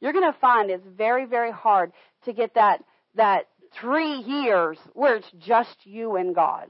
You're 0.01 0.15
going 0.15 0.33
to 0.33 0.39
find 0.39 0.71
it's 0.71 0.87
very, 0.87 1.27
very 1.27 1.53
hard 1.53 1.93
to 2.25 2.33
get 2.33 2.55
that, 2.55 2.83
that 3.15 3.49
three 3.81 4.17
years 4.17 4.79
where 4.95 5.17
it's 5.17 5.31
just 5.39 5.77
you 5.85 6.17
and 6.17 6.35
God. 6.35 6.69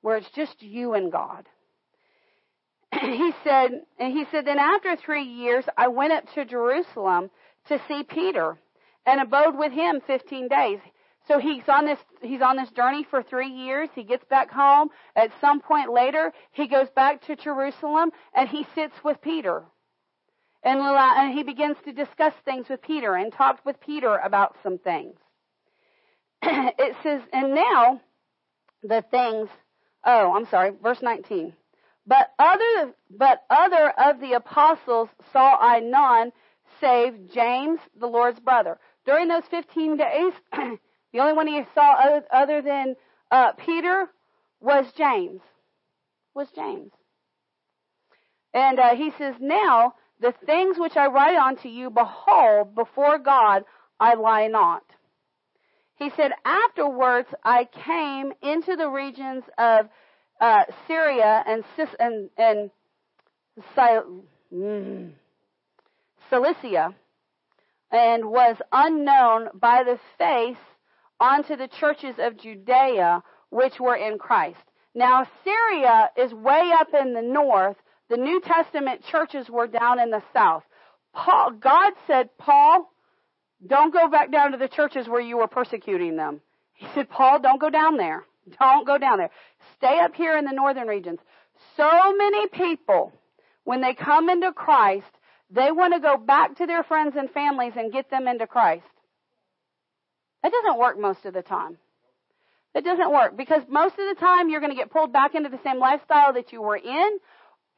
Where 0.00 0.16
it's 0.16 0.30
just 0.34 0.62
you 0.62 0.94
and 0.94 1.10
God. 1.12 1.46
he 3.00 3.32
said, 3.44 3.82
and 3.98 4.12
he 4.12 4.24
said, 4.30 4.46
then 4.46 4.58
after 4.58 4.96
three 4.96 5.24
years, 5.24 5.64
I 5.76 5.88
went 5.88 6.12
up 6.12 6.24
to 6.34 6.44
Jerusalem 6.44 7.30
to 7.68 7.80
see 7.88 8.02
Peter 8.02 8.58
and 9.06 9.20
abode 9.20 9.56
with 9.56 9.72
him 9.72 10.00
15 10.06 10.48
days. 10.48 10.78
So 11.28 11.38
he's 11.38 11.62
on 11.68 11.86
this, 11.86 11.98
he's 12.20 12.42
on 12.42 12.56
this 12.56 12.70
journey 12.70 13.06
for 13.08 13.22
three 13.22 13.48
years. 13.48 13.88
He 13.94 14.02
gets 14.02 14.24
back 14.24 14.50
home. 14.50 14.88
At 15.14 15.30
some 15.40 15.60
point 15.60 15.92
later, 15.92 16.32
he 16.50 16.66
goes 16.66 16.88
back 16.96 17.24
to 17.26 17.36
Jerusalem 17.36 18.10
and 18.34 18.48
he 18.48 18.66
sits 18.74 18.94
with 19.04 19.20
Peter. 19.22 19.62
And, 20.64 21.34
he 21.34 21.42
begins 21.42 21.76
to 21.84 21.92
discuss 21.92 22.34
things 22.44 22.68
with 22.68 22.82
Peter 22.82 23.14
and 23.14 23.32
talk 23.32 23.64
with 23.64 23.80
Peter 23.80 24.16
about 24.18 24.56
some 24.62 24.78
things. 24.78 25.16
it 26.78 26.96
says, 27.02 27.22
and 27.32 27.54
now 27.54 28.00
the 28.82 29.04
things, 29.10 29.48
oh, 30.04 30.34
I'm 30.34 30.46
sorry, 30.46 30.72
verse 30.82 31.00
19. 31.00 31.52
But 32.06 32.32
other, 32.38 32.92
but 33.10 33.44
other 33.48 33.90
of 33.90 34.20
the 34.20 34.32
apostles 34.32 35.08
saw 35.32 35.56
I 35.56 35.78
none 35.78 36.32
save 36.80 37.30
James, 37.32 37.78
the 37.98 38.08
Lord's 38.08 38.40
brother. 38.40 38.78
During 39.06 39.28
those 39.28 39.44
15 39.50 39.96
days, 39.96 40.32
the 40.52 41.18
only 41.20 41.32
one 41.32 41.46
he 41.46 41.62
saw 41.74 42.22
other, 42.32 42.60
than 42.60 42.96
uh, 43.30 43.52
Peter 43.52 44.08
was 44.60 44.86
James. 44.96 45.40
Was 46.34 46.48
James. 46.56 46.90
And 48.52 48.80
uh, 48.80 48.94
he 48.96 49.12
says, 49.16 49.36
Now 49.38 49.94
the 50.20 50.34
things 50.44 50.76
which 50.78 50.96
I 50.96 51.06
write 51.06 51.36
unto 51.36 51.68
you, 51.68 51.90
behold, 51.90 52.74
before 52.74 53.18
God 53.18 53.64
I 54.00 54.14
lie 54.14 54.48
not. 54.48 54.82
He 56.02 56.10
said, 56.16 56.32
Afterwards 56.44 57.28
I 57.44 57.68
came 57.86 58.32
into 58.42 58.74
the 58.74 58.88
regions 58.88 59.44
of 59.56 59.88
uh, 60.40 60.64
Syria 60.88 61.44
and, 61.46 61.62
and, 62.00 62.30
and 62.36 62.70
mm, 64.52 65.12
Cilicia 66.28 66.92
and 67.92 68.24
was 68.24 68.56
unknown 68.72 69.50
by 69.54 69.84
the 69.84 70.00
face 70.18 70.56
unto 71.20 71.54
the 71.54 71.68
churches 71.68 72.16
of 72.18 72.36
Judea 72.36 73.22
which 73.50 73.78
were 73.78 73.94
in 73.94 74.18
Christ. 74.18 74.58
Now 74.96 75.28
Syria 75.44 76.10
is 76.16 76.34
way 76.34 76.72
up 76.80 76.88
in 77.00 77.14
the 77.14 77.22
north. 77.22 77.76
The 78.10 78.16
New 78.16 78.40
Testament 78.40 79.04
churches 79.04 79.48
were 79.48 79.68
down 79.68 80.00
in 80.00 80.10
the 80.10 80.22
south. 80.32 80.64
Paul, 81.14 81.52
God 81.52 81.92
said, 82.08 82.28
Paul, 82.38 82.91
don't 83.66 83.92
go 83.92 84.08
back 84.08 84.32
down 84.32 84.52
to 84.52 84.58
the 84.58 84.68
churches 84.68 85.08
where 85.08 85.20
you 85.20 85.36
were 85.36 85.46
persecuting 85.46 86.16
them. 86.16 86.40
He 86.74 86.86
said, 86.94 87.08
Paul, 87.08 87.40
don't 87.40 87.60
go 87.60 87.70
down 87.70 87.96
there. 87.96 88.24
Don't 88.58 88.86
go 88.86 88.98
down 88.98 89.18
there. 89.18 89.30
Stay 89.76 90.00
up 90.00 90.14
here 90.14 90.36
in 90.36 90.44
the 90.44 90.52
northern 90.52 90.88
regions. 90.88 91.20
So 91.76 92.16
many 92.16 92.48
people, 92.48 93.12
when 93.64 93.80
they 93.80 93.94
come 93.94 94.28
into 94.28 94.52
Christ, 94.52 95.06
they 95.50 95.70
want 95.70 95.94
to 95.94 96.00
go 96.00 96.16
back 96.16 96.56
to 96.56 96.66
their 96.66 96.82
friends 96.82 97.14
and 97.16 97.30
families 97.30 97.74
and 97.76 97.92
get 97.92 98.10
them 98.10 98.26
into 98.26 98.46
Christ. 98.46 98.86
That 100.42 100.50
doesn't 100.50 100.78
work 100.78 100.98
most 100.98 101.24
of 101.24 101.34
the 101.34 101.42
time. 101.42 101.78
That 102.74 102.84
doesn't 102.84 103.12
work 103.12 103.36
because 103.36 103.62
most 103.68 103.92
of 103.92 104.08
the 104.08 104.16
time 104.18 104.48
you're 104.48 104.60
going 104.60 104.72
to 104.72 104.76
get 104.76 104.90
pulled 104.90 105.12
back 105.12 105.34
into 105.34 105.50
the 105.50 105.60
same 105.62 105.78
lifestyle 105.78 106.32
that 106.32 106.52
you 106.52 106.62
were 106.62 106.76
in. 106.76 107.18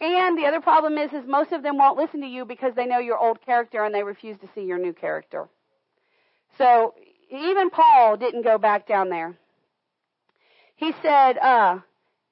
And 0.01 0.39
the 0.39 0.47
other 0.47 0.61
problem 0.61 0.97
is, 0.97 1.12
is 1.12 1.27
most 1.27 1.52
of 1.52 1.62
them 1.62 1.77
won't 1.77 1.98
listen 1.98 2.20
to 2.20 2.27
you 2.27 2.44
because 2.44 2.74
they 2.74 2.86
know 2.86 2.98
your 2.98 3.19
old 3.19 3.44
character 3.44 3.85
and 3.85 3.94
they 3.94 4.02
refuse 4.02 4.39
to 4.39 4.48
see 4.55 4.62
your 4.62 4.78
new 4.78 4.93
character. 4.93 5.48
So 6.59 6.95
even 7.31 7.71
Paul 7.71 8.17
didn't 8.17 8.43
go 8.43 8.59
back 8.59 8.87
down 8.87 9.11
there. 9.11 9.37
He 10.77 10.93
said, 11.03 11.39
uh, 11.39 11.79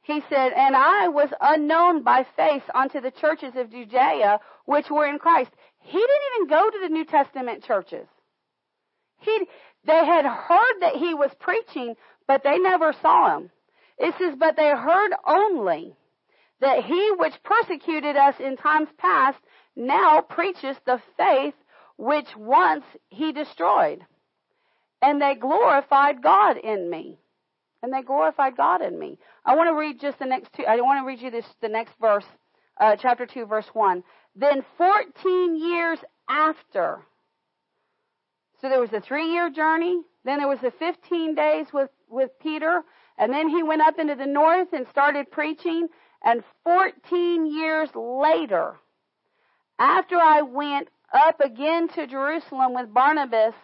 he 0.02 0.22
said, 0.28 0.52
and 0.52 0.76
I 0.76 1.08
was 1.08 1.30
unknown 1.40 2.02
by 2.02 2.26
face 2.36 2.62
unto 2.74 3.00
the 3.00 3.10
churches 3.12 3.54
of 3.56 3.70
Judea 3.70 4.40
which 4.64 4.90
were 4.90 5.06
in 5.06 5.18
Christ. 5.18 5.50
He 5.80 5.98
didn't 5.98 6.22
even 6.36 6.48
go 6.48 6.70
to 6.70 6.78
the 6.82 6.88
New 6.88 7.04
Testament 7.04 7.64
churches. 7.64 8.06
He, 9.20 9.46
they 9.84 10.04
had 10.04 10.24
heard 10.24 10.80
that 10.80 10.96
he 10.96 11.14
was 11.14 11.30
preaching, 11.38 11.94
but 12.26 12.42
they 12.42 12.58
never 12.58 12.92
saw 13.00 13.36
him. 13.36 13.50
It 13.98 14.14
says, 14.18 14.34
but 14.38 14.56
they 14.56 14.70
heard 14.70 15.12
only 15.26 15.94
that 16.60 16.84
he 16.84 17.12
which 17.18 17.34
persecuted 17.42 18.16
us 18.16 18.34
in 18.40 18.56
times 18.56 18.88
past 18.98 19.38
now 19.76 20.20
preaches 20.20 20.76
the 20.84 21.00
faith 21.16 21.54
which 21.96 22.36
once 22.36 22.84
he 23.08 23.32
destroyed. 23.32 24.04
And 25.02 25.20
they 25.20 25.34
glorified 25.34 26.22
God 26.22 26.56
in 26.56 26.88
me. 26.88 27.18
And 27.82 27.92
they 27.92 28.02
glorified 28.02 28.56
God 28.56 28.80
in 28.80 28.96
me. 28.96 29.18
I 29.44 29.56
want 29.56 29.68
to 29.68 29.74
read 29.74 30.00
just 30.00 30.20
the 30.20 30.26
next 30.26 30.52
two. 30.52 30.64
I 30.64 30.80
want 30.80 31.02
to 31.02 31.06
read 31.06 31.20
you 31.20 31.32
this, 31.32 31.44
the 31.60 31.68
next 31.68 31.92
verse, 32.00 32.24
uh, 32.80 32.94
chapter 32.96 33.26
2, 33.26 33.44
verse 33.46 33.66
1. 33.72 34.04
Then 34.36 34.64
14 34.78 35.56
years 35.56 35.98
after, 36.28 37.00
so 38.60 38.68
there 38.68 38.80
was 38.80 38.92
a 38.92 39.00
three 39.00 39.32
year 39.32 39.50
journey, 39.50 40.00
then 40.24 40.38
there 40.38 40.48
was 40.48 40.60
the 40.60 40.70
15 40.70 41.34
days 41.34 41.66
with, 41.72 41.90
with 42.08 42.30
Peter, 42.40 42.82
And 43.18 43.32
then 43.32 43.48
he 43.48 43.64
went 43.64 43.82
up 43.82 43.98
into 43.98 44.14
the 44.14 44.26
north 44.26 44.72
and 44.72 44.86
started 44.88 45.30
preaching. 45.30 45.88
And 46.24 46.44
14 46.62 47.46
years 47.46 47.90
later, 47.96 48.78
after 49.78 50.16
I 50.16 50.42
went 50.42 50.88
up 51.12 51.40
again 51.40 51.88
to 51.88 52.06
Jerusalem 52.06 52.74
with 52.74 52.94
Barnabas 52.94 53.54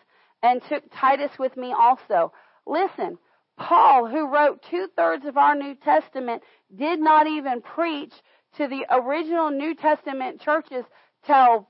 and 0.42 0.62
took 0.68 0.84
Titus 0.94 1.32
with 1.38 1.56
me 1.56 1.72
also. 1.72 2.32
Listen, 2.66 3.18
Paul, 3.56 4.06
who 4.06 4.32
wrote 4.32 4.64
two 4.70 4.88
thirds 4.96 5.26
of 5.26 5.36
our 5.36 5.54
New 5.54 5.74
Testament, 5.74 6.42
did 6.74 7.00
not 7.00 7.26
even 7.26 7.60
preach 7.60 8.12
to 8.56 8.68
the 8.68 8.86
original 8.90 9.50
New 9.50 9.74
Testament 9.74 10.40
churches 10.40 10.84
till 11.26 11.68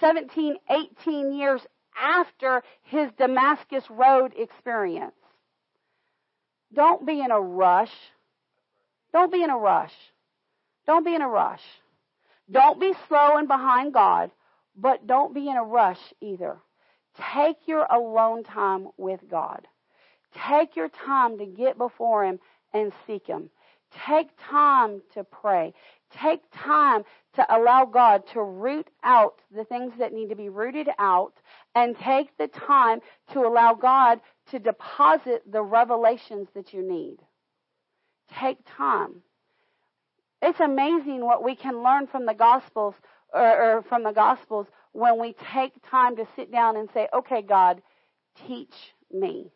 17, 0.00 0.56
18 0.70 1.32
years 1.32 1.62
after 1.98 2.62
his 2.82 3.10
Damascus 3.18 3.84
Road 3.88 4.34
experience. 4.36 5.14
Don't 6.72 7.06
be 7.06 7.20
in 7.20 7.30
a 7.30 7.40
rush. 7.40 7.92
Don't 9.12 9.32
be 9.32 9.42
in 9.42 9.50
a 9.50 9.56
rush. 9.56 9.94
Don't 10.86 11.04
be 11.04 11.14
in 11.14 11.22
a 11.22 11.28
rush. 11.28 11.62
Don't 12.50 12.78
be 12.78 12.92
slow 13.08 13.38
and 13.38 13.48
behind 13.48 13.92
God, 13.92 14.30
but 14.76 15.06
don't 15.06 15.34
be 15.34 15.48
in 15.48 15.56
a 15.56 15.64
rush 15.64 15.98
either. 16.20 16.58
Take 17.18 17.66
your 17.66 17.84
alone 17.84 18.44
time 18.44 18.88
with 18.96 19.20
God. 19.30 19.66
Take 20.48 20.76
your 20.76 20.88
time 20.88 21.38
to 21.38 21.46
get 21.46 21.78
before 21.78 22.24
Him 22.24 22.38
and 22.74 22.92
seek 23.06 23.26
Him. 23.26 23.50
Take 24.06 24.28
time 24.50 25.02
to 25.14 25.24
pray. 25.24 25.72
Take 26.10 26.42
time 26.52 27.04
to 27.34 27.46
allow 27.54 27.84
God 27.84 28.26
to 28.28 28.42
root 28.42 28.88
out 29.02 29.40
the 29.54 29.64
things 29.64 29.92
that 29.98 30.12
need 30.12 30.28
to 30.28 30.36
be 30.36 30.48
rooted 30.48 30.88
out 30.98 31.34
and 31.74 31.96
take 31.98 32.36
the 32.38 32.48
time 32.48 33.00
to 33.32 33.40
allow 33.40 33.74
God 33.74 34.20
to 34.50 34.58
deposit 34.58 35.42
the 35.50 35.62
revelations 35.62 36.48
that 36.54 36.72
you 36.72 36.82
need. 36.82 37.18
Take 38.38 38.58
time. 38.66 39.22
It's 40.42 40.60
amazing 40.60 41.24
what 41.24 41.42
we 41.42 41.54
can 41.54 41.82
learn 41.82 42.06
from 42.06 42.26
the 42.26 42.34
Gospels 42.34 42.94
or, 43.32 43.78
or 43.78 43.82
from 43.82 44.02
the 44.02 44.12
Gospels 44.12 44.66
when 44.96 45.20
we 45.20 45.34
take 45.52 45.74
time 45.90 46.16
to 46.16 46.26
sit 46.36 46.50
down 46.50 46.76
and 46.76 46.88
say, 46.94 47.06
okay, 47.14 47.42
God, 47.42 47.82
teach 48.46 48.74
me. 49.12 49.52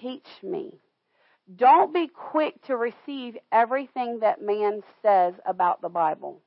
Teach 0.00 0.26
me. 0.42 0.80
Don't 1.56 1.94
be 1.94 2.08
quick 2.08 2.62
to 2.66 2.76
receive 2.76 3.36
everything 3.50 4.20
that 4.20 4.42
man 4.42 4.82
says 5.02 5.34
about 5.46 5.80
the 5.80 5.88
Bible. 5.88 6.42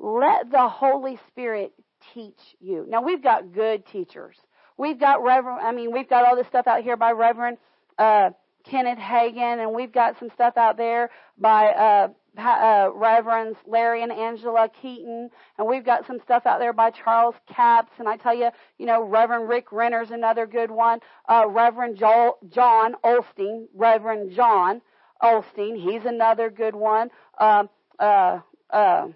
Let 0.00 0.50
the 0.50 0.68
Holy 0.68 1.18
Spirit 1.28 1.72
teach 2.12 2.40
you. 2.60 2.86
Now 2.88 3.02
we've 3.02 3.22
got 3.22 3.52
good 3.52 3.86
teachers. 3.86 4.36
We've 4.76 4.98
got 4.98 5.22
Reverend, 5.22 5.60
I 5.60 5.70
mean, 5.70 5.92
we've 5.92 6.08
got 6.08 6.26
all 6.26 6.34
this 6.34 6.46
stuff 6.48 6.66
out 6.66 6.82
here 6.82 6.96
by 6.96 7.12
Reverend, 7.12 7.58
uh, 7.98 8.30
Kenneth 8.64 8.98
Hagin, 8.98 9.62
and 9.62 9.72
we've 9.72 9.92
got 9.92 10.18
some 10.18 10.30
stuff 10.34 10.56
out 10.56 10.76
there 10.76 11.10
by, 11.38 11.66
uh, 11.66 12.08
uh, 12.38 12.90
Reverends 12.94 13.58
Larry 13.66 14.02
and 14.02 14.12
Angela 14.12 14.68
Keaton, 14.80 15.30
and 15.58 15.68
we've 15.68 15.84
got 15.84 16.06
some 16.06 16.18
stuff 16.20 16.46
out 16.46 16.58
there 16.58 16.72
by 16.72 16.90
Charles 16.90 17.34
Capps, 17.46 17.92
and 17.98 18.08
I 18.08 18.16
tell 18.16 18.34
you, 18.34 18.50
you 18.78 18.86
know, 18.86 19.02
Reverend 19.02 19.48
Rick 19.48 19.72
Renner's 19.72 20.10
another 20.10 20.46
good 20.46 20.70
one. 20.70 21.00
Uh, 21.28 21.44
Reverend 21.48 21.98
Joel, 21.98 22.38
John 22.48 22.94
Osteen, 23.04 23.66
Reverend 23.74 24.32
John 24.32 24.80
Osteen, 25.22 25.76
he's 25.76 26.04
another 26.04 26.50
good 26.50 26.74
one. 26.74 27.10
Um, 27.38 27.68
uh, 27.98 28.40
uh, 28.70 29.08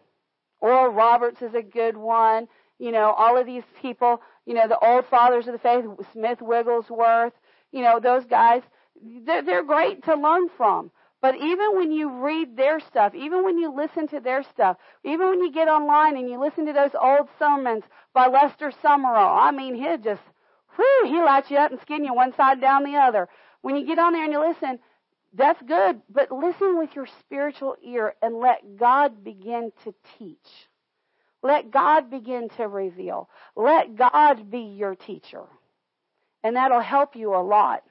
Oral 0.61 0.89
Roberts 0.89 1.43
is 1.43 1.55
a 1.55 1.63
good 1.63 1.97
one. 1.97 2.49
You 2.79 2.93
know, 2.93 3.13
all 3.13 3.39
of 3.39 3.47
these 3.47 3.65
people, 3.81 4.21
you 4.45 4.55
know, 4.55 4.69
the 4.69 4.79
old 4.79 5.07
fathers 5.07 5.47
of 5.47 5.53
the 5.53 5.59
faith, 5.59 5.85
Smith 6.13 6.43
Wigglesworth, 6.43 7.33
you 7.73 7.83
know, 7.83 7.99
those 7.99 8.25
guys, 8.27 8.63
they're, 9.25 9.43
they're 9.43 9.65
great 9.65 10.05
to 10.05 10.15
learn 10.15 10.49
from. 10.57 10.91
But 11.27 11.39
even 11.39 11.75
when 11.75 11.91
you 11.91 12.09
read 12.25 12.57
their 12.57 12.79
stuff, 12.79 13.13
even 13.13 13.43
when 13.43 13.59
you 13.59 13.75
listen 13.75 14.07
to 14.11 14.21
their 14.21 14.45
stuff, 14.45 14.77
even 15.03 15.29
when 15.29 15.41
you 15.41 15.51
get 15.51 15.67
online 15.67 16.17
and 16.17 16.31
you 16.31 16.39
listen 16.41 16.67
to 16.67 16.73
those 16.73 16.95
old 16.95 17.27
sermons 17.37 17.83
by 18.15 18.29
Lester 18.29 18.71
Sumrall, 18.71 19.37
I 19.37 19.51
mean, 19.51 19.75
he 19.75 19.97
just, 20.05 20.23
whew, 20.77 21.03
he 21.07 21.21
lights 21.21 21.51
you 21.51 21.57
up 21.57 21.73
and 21.73 21.81
skin 21.81 22.05
you 22.05 22.15
one 22.15 22.33
side 22.37 22.61
down 22.61 22.85
the 22.85 22.95
other. 22.95 23.29
When 23.63 23.75
you 23.75 23.85
get 23.85 23.99
on 23.99 24.13
there 24.13 24.23
and 24.23 24.33
you 24.33 24.39
listen, 24.39 24.79
that's 25.35 25.61
good, 25.63 26.01
but 26.09 26.31
listen 26.31 26.79
with 26.79 26.95
your 26.95 27.09
spiritual 27.19 27.75
ear 27.83 28.15
and 28.23 28.37
let 28.37 28.77
God 28.77 29.25
begin 29.25 29.73
to 29.83 29.93
teach. 30.21 30.69
Let 31.43 31.73
God 31.73 32.09
begin 32.09 32.51
to 32.51 32.69
reveal. 32.69 33.29
Let 33.57 33.97
God 33.97 34.49
be 34.49 34.61
your 34.61 34.95
teacher. 34.95 35.43
And 36.45 36.55
that'll 36.55 36.79
help 36.79 37.17
you 37.17 37.35
a 37.35 37.43
lot. 37.43 37.83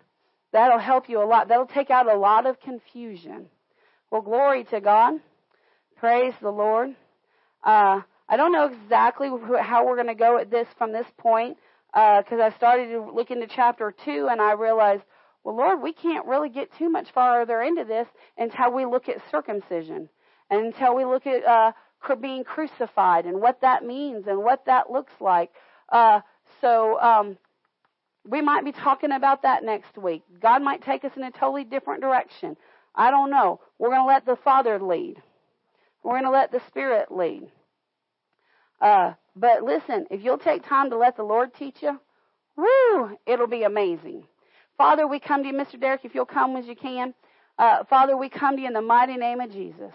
That'll 0.56 0.80
help 0.80 1.10
you 1.10 1.22
a 1.22 1.28
lot. 1.28 1.50
That'll 1.50 1.66
take 1.66 1.90
out 1.90 2.10
a 2.10 2.18
lot 2.18 2.46
of 2.46 2.62
confusion. 2.62 3.48
Well, 4.10 4.22
glory 4.22 4.64
to 4.72 4.80
God. 4.80 5.16
Praise 5.98 6.34
the 6.42 6.50
Lord. 6.50 6.96
Uh, 7.62 8.00
I 8.30 8.38
don't 8.38 8.54
know 8.54 8.68
exactly 8.68 9.28
how 9.60 9.86
we're 9.86 9.96
going 9.96 10.08
to 10.08 10.16
go 10.16 10.38
at 10.38 10.50
this 10.50 10.66
from 10.78 10.94
this 10.94 11.08
point 11.18 11.58
because 11.94 12.40
uh, 12.40 12.44
I 12.44 12.54
started 12.56 12.88
to 12.94 13.02
look 13.02 13.32
into 13.32 13.48
chapter 13.54 13.94
2 14.06 14.30
and 14.32 14.40
I 14.40 14.54
realized, 14.54 15.04
well, 15.44 15.58
Lord, 15.58 15.82
we 15.82 15.92
can't 15.92 16.26
really 16.26 16.48
get 16.48 16.70
too 16.78 16.88
much 16.88 17.12
farther 17.12 17.62
into 17.62 17.84
this 17.84 18.08
until 18.38 18.72
we 18.72 18.86
look 18.86 19.10
at 19.10 19.18
circumcision 19.30 20.08
and 20.50 20.68
until 20.68 20.96
we 20.96 21.04
look 21.04 21.28
at 21.28 21.44
uh, 21.44 21.74
being 22.22 22.46
crucified 22.46 23.26
and 23.26 23.42
what 23.42 23.60
that 23.60 23.84
means 23.84 24.26
and 24.26 24.38
what 24.38 24.64
that 24.68 24.90
looks 24.90 25.14
like. 25.20 25.52
Uh, 25.90 26.22
so 26.62 26.98
um, 27.02 27.38
we 28.28 28.42
might 28.42 28.66
be 28.66 28.72
talking 28.72 29.12
about 29.12 29.44
that 29.44 29.64
next 29.64 29.98
week. 29.98 30.24
God 30.42 30.62
might 30.62 30.84
take 30.84 31.04
us 31.06 31.12
in 31.16 31.24
a 31.24 31.32
totally 31.32 31.64
different 31.64 32.02
direction. 32.02 32.58
I 32.96 33.12
don't 33.12 33.30
know. 33.30 33.60
We're 33.78 33.90
going 33.90 34.02
to 34.02 34.08
let 34.08 34.26
the 34.26 34.38
Father 34.38 34.80
lead. 34.80 35.22
We're 36.04 36.14
going 36.14 36.24
to 36.24 36.32
let 36.32 36.52
the 36.52 36.62
Spirit 36.68 37.12
lead. 37.12 37.50
Uh, 38.82 39.14
but 39.36 39.64
listen, 39.64 40.06
if 40.12 40.24
you'll 40.24 40.38
take 40.38 40.68
time 40.68 40.90
to 40.90 40.98
let 40.98 41.18
the 41.18 41.24
Lord 41.24 41.54
teach 41.54 41.82
you, 41.82 42.00
woo, 42.56 43.18
it'll 43.26 43.48
be 43.48 43.64
amazing. 43.64 44.24
Father, 44.78 45.08
we 45.08 45.20
come 45.20 45.44
to 45.44 45.50
you, 45.50 45.56
Mr. 45.56 45.80
Derek, 45.80 46.04
if 46.04 46.16
you'll 46.16 46.26
come 46.26 46.56
as 46.58 46.68
you 46.68 46.76
can. 46.76 47.14
Uh, 47.58 47.84
Father, 47.86 48.18
we 48.18 48.30
come 48.30 48.56
to 48.56 48.62
you 48.62 48.68
in 48.68 48.74
the 48.74 48.82
mighty 48.82 49.16
name 49.16 49.40
of 49.40 49.52
Jesus. 49.52 49.94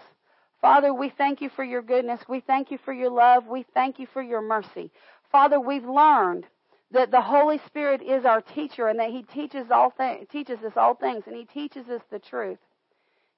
Father, 0.61 0.93
we 0.93 1.09
thank 1.09 1.41
you 1.41 1.49
for 1.49 1.63
your 1.63 1.81
goodness. 1.81 2.21
We 2.27 2.39
thank 2.39 2.71
you 2.71 2.77
for 2.83 2.93
your 2.93 3.09
love. 3.09 3.47
We 3.47 3.65
thank 3.73 3.99
you 3.99 4.07
for 4.13 4.21
your 4.21 4.41
mercy. 4.41 4.91
Father, 5.31 5.59
we've 5.59 5.85
learned 5.85 6.45
that 6.91 7.11
the 7.11 7.21
Holy 7.21 7.59
Spirit 7.67 8.01
is 8.01 8.25
our 8.25 8.41
teacher 8.41 8.87
and 8.87 8.99
that 8.99 9.09
He 9.11 9.23
teaches 9.23 9.67
all 9.71 9.93
teaches 10.31 10.59
us 10.63 10.73
all 10.75 10.95
things 10.95 11.23
and 11.27 11.35
He 11.35 11.45
teaches 11.45 11.87
us 11.89 12.01
the 12.11 12.19
truth. 12.19 12.59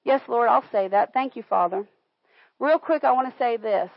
Yes, 0.04 0.22
Lord, 0.28 0.48
I'll 0.48 0.64
say 0.70 0.88
that. 0.88 1.14
Thank 1.14 1.36
you, 1.36 1.42
Father. 1.42 1.86
Real 2.58 2.78
quick, 2.78 3.04
I 3.04 3.12
want 3.12 3.30
to 3.30 3.38
say 3.38 3.56
this. 3.56 3.90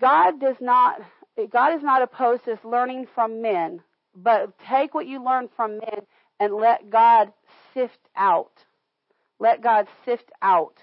God 0.00 0.40
does 0.40 0.56
not 0.60 1.00
God 1.50 1.74
is 1.74 1.82
not 1.82 2.02
opposed 2.02 2.44
to 2.44 2.58
learning 2.64 3.06
from 3.14 3.42
men, 3.42 3.80
but 4.14 4.58
take 4.58 4.94
what 4.94 5.06
you 5.06 5.22
learn 5.22 5.48
from 5.56 5.78
men 5.78 6.00
and 6.40 6.54
let 6.54 6.90
God 6.90 7.32
sift 7.74 7.98
out. 8.16 8.52
Let 9.38 9.62
God 9.62 9.86
sift 10.04 10.30
out 10.42 10.82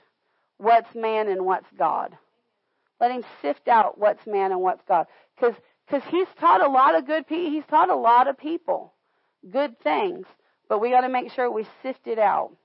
what's 0.57 0.93
man 0.95 1.27
and 1.27 1.45
what's 1.45 1.71
God. 1.77 2.15
Let 2.99 3.11
him 3.11 3.23
sift 3.41 3.67
out 3.67 3.97
what's 3.97 4.25
man 4.27 4.51
and 4.51 4.61
what's 4.61 4.83
God. 4.87 5.07
Because 5.35 5.55
because 5.93 6.09
he's 6.09 6.27
taught 6.39 6.65
a 6.65 6.67
lot 6.67 6.95
of 6.95 7.05
good 7.05 7.27
people. 7.27 7.51
He's 7.51 7.65
taught 7.69 7.89
a 7.89 7.95
lot 7.95 8.27
of 8.27 8.37
people 8.37 8.93
good 9.51 9.79
things, 9.81 10.25
but 10.67 10.79
we 10.79 10.89
got 10.89 11.01
to 11.01 11.09
make 11.09 11.31
sure 11.31 11.51
we 11.51 11.67
sift 11.83 12.07
it 12.07 12.17
out. 12.17 12.55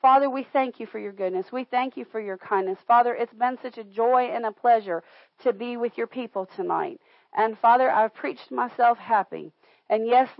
Father, 0.00 0.30
we 0.30 0.46
thank 0.52 0.78
you 0.78 0.86
for 0.86 0.98
your 0.98 1.12
goodness. 1.12 1.46
We 1.52 1.64
thank 1.64 1.96
you 1.96 2.04
for 2.04 2.20
your 2.20 2.38
kindness. 2.38 2.78
Father, 2.86 3.14
it's 3.14 3.34
been 3.34 3.58
such 3.62 3.78
a 3.78 3.84
joy 3.84 4.30
and 4.32 4.46
a 4.46 4.52
pleasure 4.52 5.02
to 5.42 5.52
be 5.52 5.76
with 5.76 5.98
your 5.98 6.06
people 6.06 6.46
tonight. 6.56 7.00
And 7.36 7.58
Father, 7.58 7.90
I've 7.90 8.14
preached 8.14 8.50
myself 8.50 8.98
happy. 8.98 9.52
And 9.88 10.06
yes, 10.06 10.28
Lord. 10.28 10.38